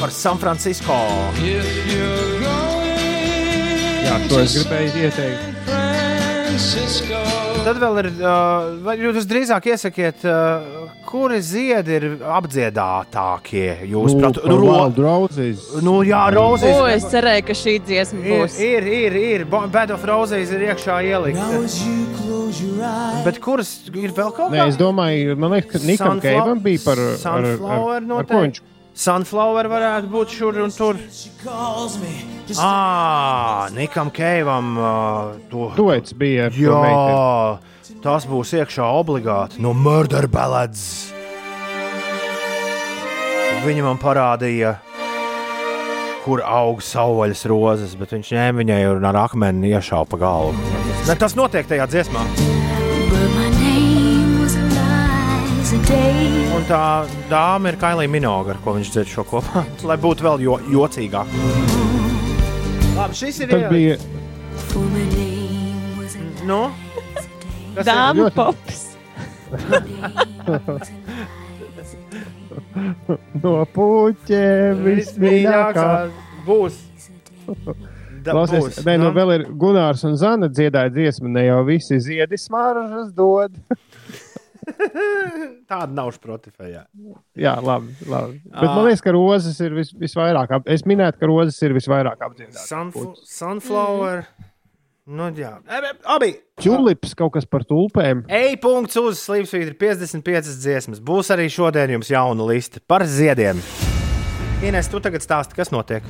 par 0.00 0.10
San 0.10 0.38
Francisco. 0.38 0.96
If 1.36 1.68
you're 1.92 2.40
going 2.40 4.04
Jā, 4.04 4.18
to 4.28 4.40
es 4.42 4.56
gribēju 4.58 5.06
ieteikt. 5.06 5.64
Francisco. 5.68 7.43
Tad 7.64 7.78
vēl 7.80 7.98
ir, 8.02 8.06
uh, 8.20 8.64
vai 8.84 8.94
jūs 9.00 9.24
drīzāk 9.28 9.64
iesakiet, 9.72 10.24
uh, 10.28 10.90
kuri 11.08 11.38
ziedi 11.40 11.94
ir 11.96 12.04
apdziedātākie? 12.36 13.70
Jūs 13.88 14.12
Nu, 14.12 14.18
prāt, 14.20 14.40
par 14.42 14.52
ro- 14.52 14.90
Roses. 14.98 15.62
Nu, 15.80 15.94
jā, 16.04 16.26
Rozes. 16.34 16.68
O, 16.76 16.84
es 16.92 17.06
cerēju, 17.08 17.46
ka 17.48 17.56
šī 17.56 17.78
dziesma 17.86 18.20
Ir, 18.20 18.34
būs. 18.44 18.58
ir, 18.60 18.88
ir, 18.98 19.16
ir. 19.16 19.44
Bo- 19.48 19.64
Bad 19.72 19.94
of 19.96 20.04
Roses 20.04 20.52
ir 20.52 20.66
iekšā 20.68 20.98
ielikt. 21.08 21.40
Bet 23.24 23.40
kuras 23.40 23.72
ir 23.88 24.12
vēl 24.12 24.30
kaut 24.36 24.52
Nē, 24.52 24.68
es 24.68 24.76
domāju, 24.76 25.34
man 25.40 25.56
liekas, 25.56 25.72
ka 25.72 25.78
Nikam 25.88 26.20
Keivam 26.20 26.60
bija 26.62 26.84
par. 26.84 27.00
Ar, 27.00 27.16
Sunflower 27.22 27.96
ar, 27.96 28.02
ar, 28.02 28.08
noteikti. 28.12 28.34
ko 28.34 28.44
viņš 28.44 28.60
Sunflower 28.94 29.66
varētu 29.66 30.06
būt 30.06 30.34
šur 30.36 30.60
un 30.62 30.70
tur. 30.70 30.98
Ah, 32.62 33.66
Nikam 33.74 34.12
Keivam 34.14 34.76
uh, 34.78 35.34
to. 35.50 35.72
duets 35.74 36.14
bija. 36.14 36.46
Jā, 36.54 37.58
tas 38.04 38.28
būs 38.30 38.54
iekšā 38.60 38.86
obligāti 39.00 39.58
no 39.64 39.74
Murder 39.74 40.28
Ballads. 40.30 41.10
Viņa 43.64 43.82
man 43.86 43.98
parādīja, 43.98 44.76
kur 46.22 46.44
aug 46.44 46.82
savvaļas 46.84 47.46
rozes, 47.50 47.94
bet 47.98 48.12
viņš 48.14 48.32
ņēma 48.36 48.60
viņai 48.60 48.80
un 48.92 49.08
ar 49.08 49.18
akmeni 49.24 49.72
iešāva 49.72 50.06
pa 50.12 50.20
galvu. 50.20 50.74
Ne, 51.08 51.16
tas 51.18 51.34
notiek 51.34 51.66
tajā 51.66 51.88
dziesmā. 51.90 52.28
Un 56.54 56.62
tā 56.68 56.80
dāma 57.30 57.68
ir 57.72 57.76
Kailija 57.80 58.10
Minoga, 58.10 58.50
ar 58.54 58.58
ko 58.62 58.72
viņš 58.76 58.88
dzied 58.94 59.08
šo 59.10 59.22
kopā, 59.26 59.62
lai 59.88 59.96
būtu 60.00 60.24
vēl 60.26 60.38
jo, 60.44 60.54
jocīgāk. 60.70 61.28
Labi, 62.94 63.14
šis 63.18 63.40
ir 63.42 63.48
Tas 63.50 63.64
bija 63.72 63.94
Nu? 66.44 66.62
Ir? 67.74 67.82
Dāmu 67.88 68.20
ļoti- 68.26 68.36
pops. 68.36 68.80
no 73.44 73.54
puķiem 73.74 74.74
vismīļākā. 74.84 75.88
būs. 76.46 76.74
Klausies, 78.24 78.64
būs, 78.64 78.76
nē, 78.86 78.94
nu 79.00 79.06
nu. 79.08 79.12
vēl 79.16 79.30
ir 79.38 79.42
Gunārs 79.60 80.02
un 80.08 80.14
Zana 80.20 80.46
dziedāja 80.52 80.90
dziesmu, 80.92 81.28
ne 81.32 81.42
jau 81.48 81.60
visi 81.66 81.94
ziedi 82.00 82.36
smaržas 82.40 83.08
dod. 83.16 83.52
Tāda 85.70 85.90
nav 85.94 86.12
Spotify. 86.16 86.72
Jā, 87.36 87.54
labi. 87.64 87.94
labi. 88.08 88.40
Bet 88.48 88.68
Ā. 88.68 88.72
man 88.72 88.88
liekas, 88.88 89.04
ka 89.04 89.14
rozes 89.14 89.60
ir 89.64 89.76
vis, 89.76 89.92
visvairāk. 89.98 90.56
Ap... 90.58 90.66
Es 90.70 90.86
minēju, 90.88 91.18
ka 91.20 91.30
rozes 91.30 91.60
ir 91.64 91.76
visvairāk 91.76 92.24
apdziedātas. 92.24 92.66
Sunfl 92.70 93.12
sunflower. 93.28 94.24
Nu, 95.04 95.26
jā, 95.36 95.58
abi. 96.08 96.30
Tulips 96.64 97.12
kaut 97.18 97.34
kas 97.34 97.44
par 97.44 97.66
tulpēm. 97.68 98.22
Ej, 98.32 98.54
punkts 98.62 98.96
uz 98.96 99.20
Slimsvītra 99.20 99.76
55 99.76 100.54
dziesmas. 100.62 101.02
Būs 101.04 101.28
arī 101.34 101.50
šodien 101.52 101.92
jums 101.98 102.08
jauna 102.14 102.48
liste 102.48 102.80
par 102.88 103.04
ziediem. 103.04 103.60
Ines, 104.64 104.88
tu 104.88 105.02
tagad 105.04 105.20
stāsti, 105.20 105.58
kas 105.58 105.74
notiek? 105.74 106.08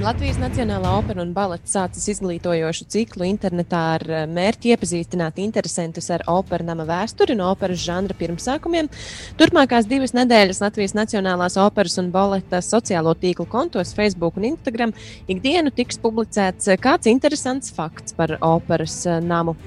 Latvijas 0.00 0.38
Nacionālā 0.40 0.94
opera 0.96 1.20
un 1.20 1.34
balets 1.36 1.74
sācis 1.74 2.06
izglītojošu 2.14 2.86
ciklu 2.88 3.26
internetā 3.28 3.80
ar 3.98 4.04
eh, 4.08 4.22
mērķi 4.32 4.72
iepazīstināt 4.72 5.36
interesantus 5.44 6.08
ar 6.14 6.24
operas 6.30 6.64
nama 6.70 6.86
vēsturi 6.88 7.36
un 7.36 7.42
operas 7.44 7.82
žanra 7.84 8.16
pirmsākumiem. 8.16 8.88
Turpmākās 9.36 9.90
divas 9.90 10.16
nedēļas 10.16 10.62
Latvijas 10.64 10.96
Nacionālās 10.96 11.58
operas 11.60 12.00
un 12.00 12.08
baleta 12.14 12.62
sociālo 12.64 13.12
tīklu 13.12 13.44
kontos 13.52 13.92
Facebook 13.96 14.40
un 14.40 14.48
Instagram 14.54 14.96
ikdienu 15.28 15.68
tiks 15.76 16.00
publicēts 16.00 16.72
eh, 16.72 16.80
kāds 16.80 17.10
interesants 17.12 17.74
fakts 17.76 18.16
par 18.16 18.38
operas 18.40 19.02
eh, 19.04 19.20
namu. 19.20 19.58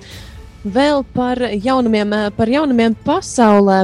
Vēl 0.65 1.05
par 1.14 1.45
jaunumiem, 1.53 2.18
par 2.34 2.49
jaunumiem 2.49 2.97
pasaulē. 3.05 3.84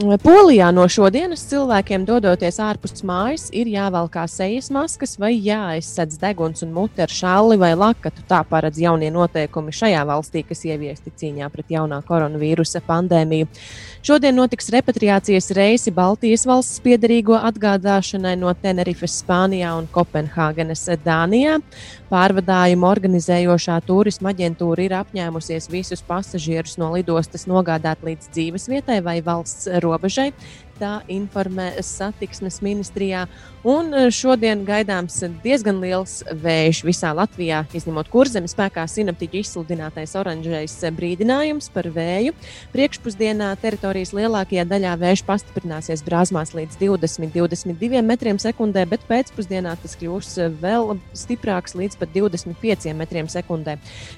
Polijā 0.00 0.70
no 0.72 0.86
šodienas 0.88 1.42
cilvēkiem, 1.50 2.06
dodoties 2.08 2.56
ārpus 2.64 3.02
mājas, 3.04 3.50
ir 3.52 3.68
jāvelkā 3.68 4.22
sejas 4.24 4.70
maskas 4.72 5.18
vai 5.20 5.34
jāaizsedz 5.36 6.16
deguns 6.16 6.64
un 6.64 6.72
mute 6.72 7.04
ar 7.04 7.12
šāli 7.12 7.58
vai 7.60 7.74
lakatu. 7.76 8.24
Tā 8.24 8.40
paredz 8.48 8.80
jaunie 8.80 9.10
noteikumi 9.12 9.74
šajā 9.76 10.00
valstī, 10.08 10.46
kas 10.48 10.64
ieviesti 10.64 11.12
cīņā 11.12 11.50
pret 11.52 11.74
jaunā 11.76 12.00
koronavīrusa 12.08 12.80
pandēmiju. 12.86 13.50
Šodien 14.02 14.34
notiks 14.34 14.72
repatriācijas 14.72 15.52
reisi 15.54 15.92
Baltijas 15.94 16.46
valsts 16.48 16.80
piedarīgo 16.82 17.36
atgādāšanai 17.36 18.32
no 18.40 18.50
Tenerifes, 18.56 19.20
Spānijā 19.20 19.76
un 19.76 19.90
Kopenhāgenes, 19.92 20.88
Dānijā. 21.04 21.60
Pārvadājumu 22.12 22.88
organizējošā 22.88 23.78
turisma 23.86 24.32
aģentūra 24.32 24.84
ir 24.84 24.96
apņēmusies 24.98 25.70
visus 25.72 26.02
pasažierus 26.04 26.74
no 26.80 26.90
lidostas 26.96 27.46
nogādāt 27.48 28.02
līdz 28.04 28.32
dzīvesvietai 28.34 28.98
vai 29.04 29.20
valsts 29.24 29.70
robežai. 29.82 30.32
Tā 30.80 31.00
informē 31.12 31.72
satiksmes 31.84 32.60
ministrijā. 32.64 33.26
Un 33.62 33.92
eh, 33.94 34.08
šodien 34.10 34.64
gaidāms 34.66 35.20
diezgan 35.44 35.76
liels 35.82 36.22
vējš 36.26 36.80
visā 36.86 37.12
Latvijā, 37.14 37.60
izņemot 37.76 38.08
kurzemi 38.10 38.48
spēkā 38.50 38.82
sinaptiķu 38.90 39.38
izsludinātais 39.38 40.16
oranžais 40.18 40.74
brīdinājums 40.96 41.68
par 41.74 41.86
vēju. 41.94 42.34
Priekšpusdienā 42.72 43.52
teritorijas 43.62 44.14
lielākajā 44.16 44.64
daļā 44.70 44.96
vējš 45.02 45.24
pastiprināsies 45.28 46.02
brāzmās 46.06 46.54
līdz 46.56 46.80
20-22 46.80 48.02
metriem 48.06 48.40
sekundē, 48.42 48.86
bet 48.90 49.06
pēcpusdienā 49.10 49.76
tas 49.82 49.94
kļūs 50.00 50.32
vēl 50.62 50.96
stiprāks 51.14 51.76
līdz 51.78 52.00
pat 52.00 52.16
25 52.16 52.96
metriem 52.98 53.30
sekundē. 53.30 53.76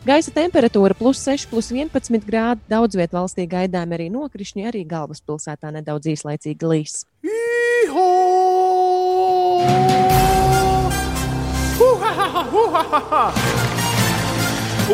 Gaisa 0.09 0.32
temperatūra 0.39 0.97
plus 0.97 1.20
6, 1.26 1.51
plus 1.52 1.72
11 1.74 2.24
grādi. 2.24 2.64
Daudz 2.70 2.97
vietā 2.97 3.18
valstī 3.18 3.44
gaidām 3.51 3.93
arī 3.93 4.09
nokrišņi, 4.14 4.66
arī 4.70 4.86
galvaspilsētā 4.89 5.74
nedaudz 5.74 6.09
īslaicīgi 6.14 6.43
līs. 6.52 7.04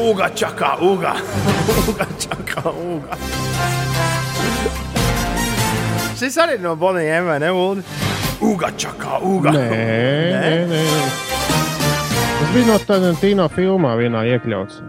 Uga, 0.01 0.29
čakā, 0.31 0.79
uga. 0.81 1.17
uga, 1.89 2.07
čakā, 2.23 2.63
uga. 2.71 3.19
Šis 6.21 6.39
arī 6.39 6.59
no 6.63 6.77
Bonijiem, 6.77 7.27
vai 7.27 7.39
ne? 7.43 7.51
Uldi? 7.51 7.83
Uga, 8.41 8.71
čakā, 8.79 9.19
uga. 9.27 9.51
Nē, 9.53 9.67
nē, 10.31 10.55
nē. 10.71 10.83
Tas 12.39 12.53
bija 12.55 12.67
no 12.71 12.79
tāda 12.87 13.13
tīno 13.21 13.49
filmā 13.53 13.97
vienā 13.99 14.23
iekļauts. 14.37 14.81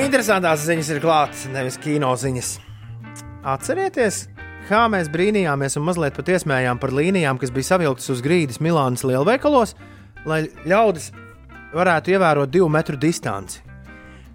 Interesantās 0.00 0.64
ziņas 0.66 0.88
ir 0.90 1.02
klātas, 1.04 1.44
nevis 1.52 1.76
kino 1.78 2.10
ziņas. 2.18 2.56
Atcerieties, 3.44 4.24
kā 4.68 4.84
mēs 4.92 5.10
brīnījāmies 5.12 5.78
un 5.78 5.86
mazliet 5.86 6.16
pat 6.16 6.30
iesmējām 6.34 6.80
par 6.80 6.94
līnijām, 6.94 7.38
kas 7.40 7.52
bija 7.54 7.72
savilktas 7.72 8.10
uz 8.14 8.22
grīdas 8.24 8.60
Milānas 8.64 9.04
lielveikalos, 9.06 9.74
lai 10.28 10.44
ļaudis 10.64 11.10
varētu 11.74 12.14
ievērot 12.14 12.52
divu 12.52 12.68
metru 12.72 12.98
distanci. 13.00 13.62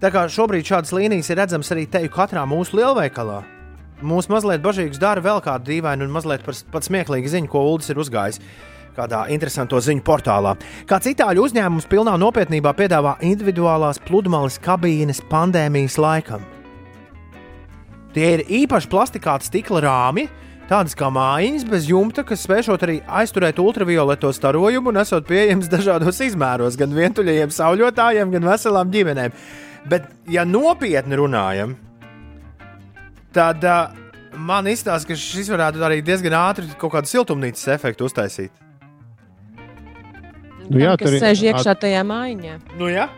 Tā 0.00 0.08
kā 0.12 0.24
šobrīd 0.32 0.64
šādas 0.64 0.94
līnijas 0.96 1.28
ir 1.28 1.40
redzamas 1.42 1.72
arī 1.74 1.86
te 1.90 2.00
katrā 2.12 2.46
mūsu 2.48 2.78
lielveikalā. 2.78 3.40
Mūsu 4.00 4.32
mazliet 4.32 4.62
bažīgs 4.64 5.00
dara 5.00 5.20
vēl 5.20 5.42
kāda 5.44 5.66
dīvaina 5.66 6.06
un 6.06 6.14
mazliet 6.14 6.46
pat 6.46 6.86
smieklīga 6.86 7.28
ziņa, 7.28 7.50
ko 7.52 7.66
Ulas 7.68 7.90
ir 7.92 8.00
uzgājis 8.00 8.40
kādā 8.96 9.26
interesantā 9.32 9.80
ziņu 9.84 10.02
portālā. 10.06 10.56
Kāds 10.88 11.10
itāļu 11.12 11.44
uzņēmums 11.46 11.88
pilnā 11.90 12.16
nopietnībā 12.20 12.72
piedāvā 12.78 13.18
individuālās 13.24 14.00
pludmales 14.06 14.58
kabīnes 14.62 15.22
pandēmijas 15.30 16.00
laikam. 16.00 16.49
Tie 18.14 18.26
ir 18.36 18.42
īpaši 18.48 18.88
plastikāta 18.90 19.46
stikla 19.46 19.80
rāmi, 19.84 20.24
tādas 20.70 20.96
kā 20.98 21.08
mājiņas 21.14 21.64
bez 21.70 21.86
jumta, 21.90 22.24
kas 22.26 22.42
spēšot 22.46 22.82
arī 22.86 22.96
aizturēt 23.20 23.58
ultravioleto 23.62 24.32
starojumu 24.34 24.90
un 24.92 25.00
esot 25.02 25.26
pieejams 25.28 25.70
dažādos 25.70 26.18
izmēros, 26.26 26.78
gan 26.78 26.94
vientuļajiem 26.96 27.54
sauļotājiem, 27.54 28.32
gan 28.34 28.48
veselām 28.50 28.90
ģimenēm. 28.94 29.34
Bet, 29.90 30.10
ja 30.28 30.42
nopietni 30.44 31.16
runājam, 31.16 31.76
tad 33.34 33.62
uh, 33.64 33.94
man 34.36 34.66
izstāsta, 34.70 35.08
ka 35.12 35.18
šis 35.18 35.48
varētu 35.54 35.82
arī 35.86 36.02
diezgan 36.04 36.34
ātri 36.38 36.66
kaut 36.78 36.92
kādu 36.98 37.10
siltumnīcas 37.10 37.70
efektu 37.76 38.10
uztaisīt. 38.10 38.50
Nu, 40.70 40.78
jā, 40.78 40.92
tur 40.98 41.14
ir- 41.16 41.22
sēž 41.22 41.40
iekšā 41.50 41.74
tajā 41.82 42.02
mājiņā. 42.06 42.58
Nu, 42.78 42.86
jā. 42.92 43.08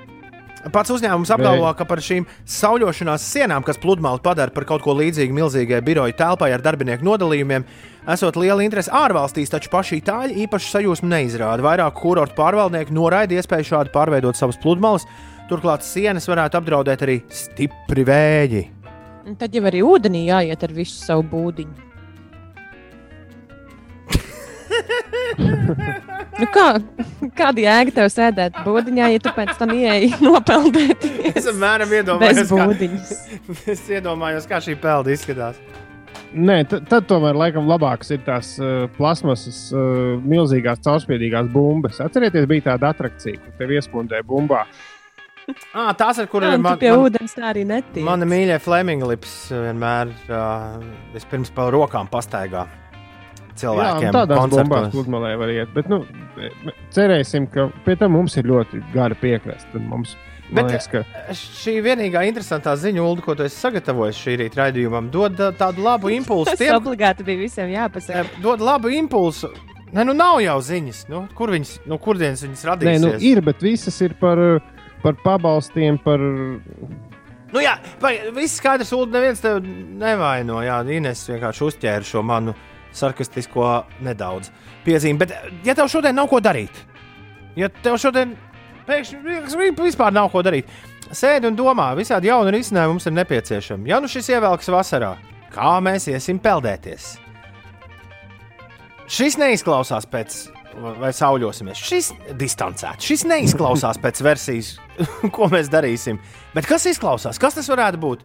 Pats 0.71 0.93
uzņēmums 0.95 1.31
apgalvo, 1.35 1.67
ka 1.75 1.85
par 1.89 1.99
šīm 2.05 2.23
sauļošanās 2.47 3.25
sienām, 3.33 3.65
kas 3.67 3.81
pludmali 3.83 4.23
padara 4.23 4.55
par 4.55 4.67
kaut 4.69 4.85
ko 4.85 4.95
līdzīgu 4.95 5.35
milzīgai 5.35 5.81
biroja 5.83 6.15
telpai 6.21 6.53
ar 6.55 6.63
darbinieku 6.63 7.03
nodalījumiem, 7.09 7.67
esot 8.15 8.39
liela 8.39 8.63
interese 8.63 8.93
ārvalstīs, 8.95 9.51
taču 9.51 9.73
paši 9.73 9.99
itāļi 9.99 10.47
īpaši 10.47 10.71
sajūsmu 10.77 11.11
neizrāda. 11.11 11.67
Vairāk 11.67 11.99
kurortu 11.99 12.39
pārvaldnieki 12.39 12.95
noraida 12.95 13.41
iespēju 13.41 13.73
šādi 13.73 13.95
pārveidot 13.95 14.39
savas 14.39 14.61
pludmales, 14.63 15.09
turklāt 15.51 15.83
sienas 15.83 16.31
varētu 16.31 16.63
apdraudēt 16.63 17.03
arī 17.09 17.19
stipri 17.27 18.07
vēji. 18.07 18.67
Un 19.27 19.39
Tad 19.39 19.55
jau 19.55 19.67
arī 19.67 19.83
ūdenī 19.87 20.29
jāiet 20.29 20.63
ar 20.63 20.79
visu 20.79 21.03
savu 21.03 21.27
būdiņu. 21.35 21.92
Nu 26.41 26.49
kā, 26.53 26.67
kāda 27.39 27.65
jēga 27.65 27.95
tev 27.99 28.09
sēdēt 28.13 28.59
būdiņā, 28.67 29.11
ja 29.15 29.23
tu 29.23 29.33
pēc 29.37 29.55
tam 29.61 29.75
ieeji 29.77 30.15
nopeldēt? 30.23 31.07
Es 31.33 31.49
apmēram 31.51 31.93
iedomājos, 32.01 32.53
kā, 32.53 32.67
es 33.75 33.85
iedomājos, 33.91 34.49
kā 34.51 34.63
šī 34.65 34.77
pelda 34.83 35.15
izskatās. 35.15 35.61
Nē, 36.33 36.63
tad, 36.65 36.87
tad 36.89 37.05
tomēr 37.11 37.37
laikam 37.37 37.67
labākas 37.69 38.15
ir 38.15 38.23
tās 38.25 38.55
uh, 38.61 38.87
plasmasas, 38.97 39.67
uh, 39.77 40.17
milzīgās 40.25 40.81
caurspīdīgās 40.85 41.51
bumbas. 41.53 42.01
Atcerieties, 42.01 42.49
bija 42.49 42.71
tāda 42.71 42.95
attrakcija, 42.95 43.37
kur 43.43 43.59
te 43.59 43.69
iespundēja 43.77 44.25
bumbā. 44.25 44.65
À, 45.75 45.91
tās 45.99 46.23
ir, 46.23 46.29
kur 46.33 46.45
Jā, 46.45 46.55
ir 46.55 46.61
un 46.61 46.63
tu 46.63 46.69
man, 46.71 46.79
pie 46.81 46.93
man, 46.93 47.05
ūdens 47.05 47.37
tā 47.37 47.51
arī 47.51 47.67
netiek. 47.69 48.05
Mana 48.07 48.29
mīļā 48.31 48.61
Fleminga 48.63 49.11
lips 49.11 49.35
vienmēr 49.53 50.15
uh, 50.31 50.79
vispirms 51.13 51.53
pa 51.53 51.69
rokām 51.75 52.09
pastaigā 52.09 52.65
cilvēkiem. 53.61 54.09
un 54.11 54.15
tādās 54.17 54.39
koncertos. 54.39 54.69
bombās 54.69 54.93
pludmalē 54.95 55.33
var 55.41 55.49
iet. 55.55 55.73
Bet, 55.75 55.89
nu, 55.93 56.03
cerēsim, 56.95 57.47
ka 57.53 57.69
pie 57.87 57.97
tam 58.01 58.15
mums 58.17 58.37
ir 58.41 58.49
ļoti 58.51 58.83
gara 58.95 59.15
piekraste. 59.19 59.79
Mums, 59.81 60.17
Bet, 60.53 60.67
liekas, 60.69 60.85
ka 60.93 61.01
Šī 61.33 61.79
vienīgā 61.81 62.27
interesantā 62.29 62.75
ziņa, 62.77 63.01
Ulu, 63.01 63.23
ko 63.25 63.33
tu 63.39 63.45
esi 63.47 63.57
sagatavojis 63.57 64.19
šī 64.21 64.35
rīta 64.43 64.59
raidījumam, 64.61 65.07
dod 65.15 65.39
uh, 65.41 65.53
tādu 65.57 65.81
labu 65.87 66.11
impulsu 66.19 66.51
Tas 66.51 66.61
tiem, 66.61 66.75
obligāti 66.77 67.25
bija 67.25 67.41
visiem 67.41 67.71
jāpasaka. 67.73 68.27
dod 68.45 68.61
labu 68.61 68.91
impulsu. 68.93 69.49
Nē, 69.93 70.05
nu 70.09 70.13
nav 70.17 70.41
jau 70.45 70.59
ziņas. 70.65 71.07
Nu, 71.09 71.23
kur 71.37 71.53
viņas, 71.53 71.79
nu, 71.89 71.97
kurienes 72.01 72.45
viņas 72.45 72.65
Nē, 72.65 72.69
radīsies? 72.71 73.01
nu, 73.05 73.15
ir, 73.31 73.41
bet 73.45 73.65
visas 73.65 73.97
ir 74.05 74.13
par, 74.21 74.41
par 75.03 75.17
pabalstiem, 75.25 75.97
par. 76.05 76.21
Nu, 77.53 77.61
jā, 77.61 77.75
vai 78.01 78.15
viss 78.33 78.57
skaidrs, 78.61 78.93
Ulu, 78.97 79.09
neviens 79.13 79.41
tev 79.45 79.59
nevaino. 80.01 80.61
Jā, 80.65 80.79
Ines 80.89 81.25
vienkārši 81.29 81.67
uzķēra 81.67 82.05
šo 82.09 82.23
manu 82.25 82.55
sarkastisko 82.97 83.69
nedaudz 84.05 84.51
piezīmi. 84.87 85.19
Bet, 85.23 85.35
ja 85.67 85.75
tev 85.79 85.91
šodien 85.93 86.17
nav 86.19 86.29
ko 86.31 86.41
darīt, 86.45 86.83
ja 87.59 87.69
tev 87.83 87.99
šodien 88.03 88.37
pēkšņi 88.89 89.73
vispār 89.81 90.15
nav 90.15 90.31
ko 90.33 90.43
darīt, 90.45 90.71
sēdi 91.13 91.51
un 91.51 91.59
domā, 91.59 91.93
visādi 91.99 92.31
jauni 92.31 92.55
risinājumi 92.57 92.97
mums 92.97 93.09
ir 93.09 93.17
nepieciešami. 93.19 93.91
Ja 93.91 94.01
nu 94.01 94.11
šis 94.11 94.31
ievelks 94.33 94.71
vasarā, 94.73 95.15
kā 95.53 95.77
mēs 95.85 96.09
iesim 96.13 96.41
peldēties? 96.43 97.15
Šis 99.13 99.37
neizklausās 99.37 100.07
pēc, 100.09 100.37
vai 101.03 101.11
sauļosimies. 101.13 101.81
Šis 101.85 102.13
distancēts. 102.39 103.05
Šis 103.05 103.27
neizklausās 103.29 103.99
pēc 104.01 104.23
versijas, 104.25 104.71
ko 105.37 105.51
mēs 105.53 105.69
darīsim. 105.73 106.21
Bet 106.55 106.69
kas 106.71 106.87
izklausās? 106.89 107.41
Kas 107.41 107.59
tas 107.59 107.69
varētu 107.69 108.01
būt? 108.01 108.25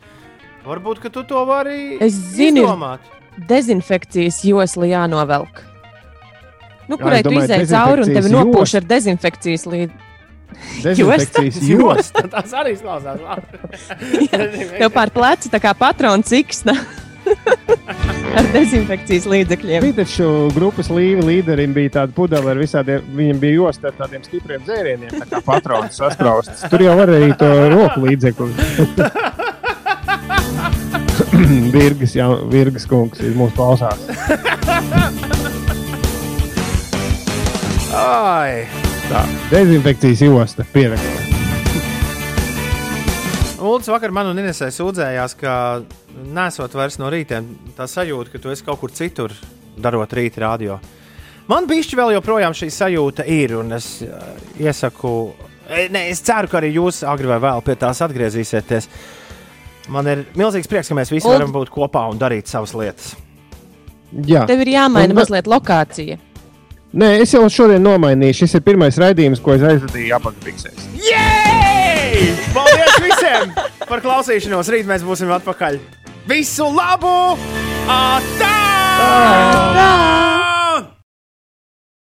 Varbūt, 0.67 1.01
ka 1.03 1.11
tu 1.11 1.23
to 1.27 1.43
vari 1.47 1.97
Es 2.03 2.15
zinu, 2.35 2.63
izdomāt. 2.63 3.03
ir 3.03 3.26
dezinfekcijas 3.49 4.41
josla 4.47 4.89
jānovelk. 4.89 5.63
Nu, 6.87 6.95
Jā, 6.95 7.03
kurai 7.03 7.23
tu 7.23 7.31
domāju, 7.31 7.47
izēji 7.47 7.69
cauri 7.71 8.05
un 8.05 8.13
tevi 8.15 8.29
nopūš 8.31 8.75
ar 8.79 8.85
dezinfekcijas 8.87 9.65
līdzi. 9.67 10.03
Dezinfekcijas 10.83 11.57
josta. 11.73 12.23
Tas 12.33 12.53
arī 12.55 12.77
izklausās 12.77 13.19
labi. 13.21 13.59
Tev 14.79 14.93
pār 14.95 15.11
pleca 15.13 15.51
tā 15.51 15.61
kā 15.63 15.75
patrons 15.77 16.31
iksna 16.35 16.77
ar 18.37 18.47
dezinfekcijas 18.53 19.27
līdzekļiem. 19.27 19.83
Bija 19.83 19.97
taču 19.99 20.29
grupas 20.55 20.87
līderim, 20.93 21.73
bija 21.75 21.97
tāda 21.99 22.15
pudele 22.15 22.53
ar 22.53 22.61
visādiem, 22.61 23.03
viņam 23.17 23.41
bija 23.41 23.57
josta 23.57 23.91
ar 23.91 23.97
tādiem 23.99 24.23
stipriem 24.23 24.63
dzērieniem, 24.63 25.11
tā 25.17 25.27
kā 25.27 25.43
patrons 25.43 25.99
saspraustas. 25.99 26.63
Tur 26.71 26.85
jau 26.87 26.95
var 27.01 27.11
arī 27.17 27.33
to 27.39 27.51
roku 27.73 28.05
līdzekli. 28.07 28.51
Virgas, 31.75 32.15
jā, 32.17 32.27
Virgas 32.51 32.87
kungs 32.89 33.21
ir 33.23 33.35
mūsu 33.37 33.55
klausās. 33.55 33.99
Ai! 37.97 38.65
Tā, 39.07 39.21
dezinfekcijas 39.51 40.25
josta 40.25 40.65
pierakstā. 40.73 41.15
Ulus 43.57 43.87
vakar 43.89 44.11
man 44.13 44.29
un 44.29 44.37
Inesai 44.41 44.69
sūdzējās, 44.75 45.33
ka 45.39 45.53
nesot 46.35 46.75
vairs 46.77 46.99
no 47.01 47.09
rīta 47.11 47.39
tā 47.77 47.87
sajūta, 47.89 48.33
ka 48.33 48.41
tu 48.43 48.51
esi 48.53 48.65
kaut 48.67 48.79
kur 48.81 48.93
citur, 48.93 49.33
darot 49.79 50.13
rīta 50.13 50.43
radio. 50.43 50.77
Man 51.47 51.67
bišķi 51.69 51.97
vēl 51.97 52.13
joprojām 52.17 52.55
šī 52.57 52.69
sajūta 52.75 53.25
ir, 53.31 53.55
un 53.61 53.71
es 53.77 54.01
uh, 54.03 54.33
iesaku, 54.59 55.13
e, 55.69 55.87
ne, 55.93 56.09
es 56.11 56.19
ceru, 56.27 56.51
ka 56.51 56.59
arī 56.59 56.73
jūs 56.75 57.01
agri 57.07 57.31
vai 57.31 57.39
vēl 57.43 57.63
pie 57.63 57.77
tās 57.79 58.03
atgriezīsieties. 58.03 58.89
Man 59.87 60.07
ir 60.11 60.25
milzīgs 60.35 60.67
prieks, 60.67 60.89
ka 60.91 60.95
mēs 60.97 61.11
visi 61.13 61.27
Uld- 61.27 61.37
varam 61.37 61.51
būt 61.55 61.69
kopā 61.71 62.09
un 62.11 62.19
darīt 62.19 62.47
savas 62.51 62.73
lietas. 62.75 63.13
Jā. 64.27 64.45
Tev 64.47 64.61
ir 64.63 64.67
jāmaina 64.73 65.11
Un- 65.13 65.19
mazliet 65.19 65.47
lokācija. 65.47 66.17
Nē, 66.97 67.09
es 67.21 67.33
jau 67.35 67.43
šodien 67.51 67.83
nomainīju. 67.83 68.33
Šis 68.41 68.55
ir 68.55 68.61
pirmais 68.65 68.95
raidījums, 68.97 69.41
ko 69.43 69.53
es 69.57 69.61
aizvadīju 69.61 70.15
apakšpiksēs. 70.17 70.87
Jej! 71.03 72.31
Paldies 72.55 72.95
visiem 73.03 73.51
par 73.87 73.99
klausīšanos! 74.01 74.71
Rīt 74.71 74.87
mēs 74.89 75.03
būsim 75.07 75.31
atpakaļ. 75.35 75.79
Visu 76.27 76.67
labu! 76.71 77.37
Atā! 77.87 78.55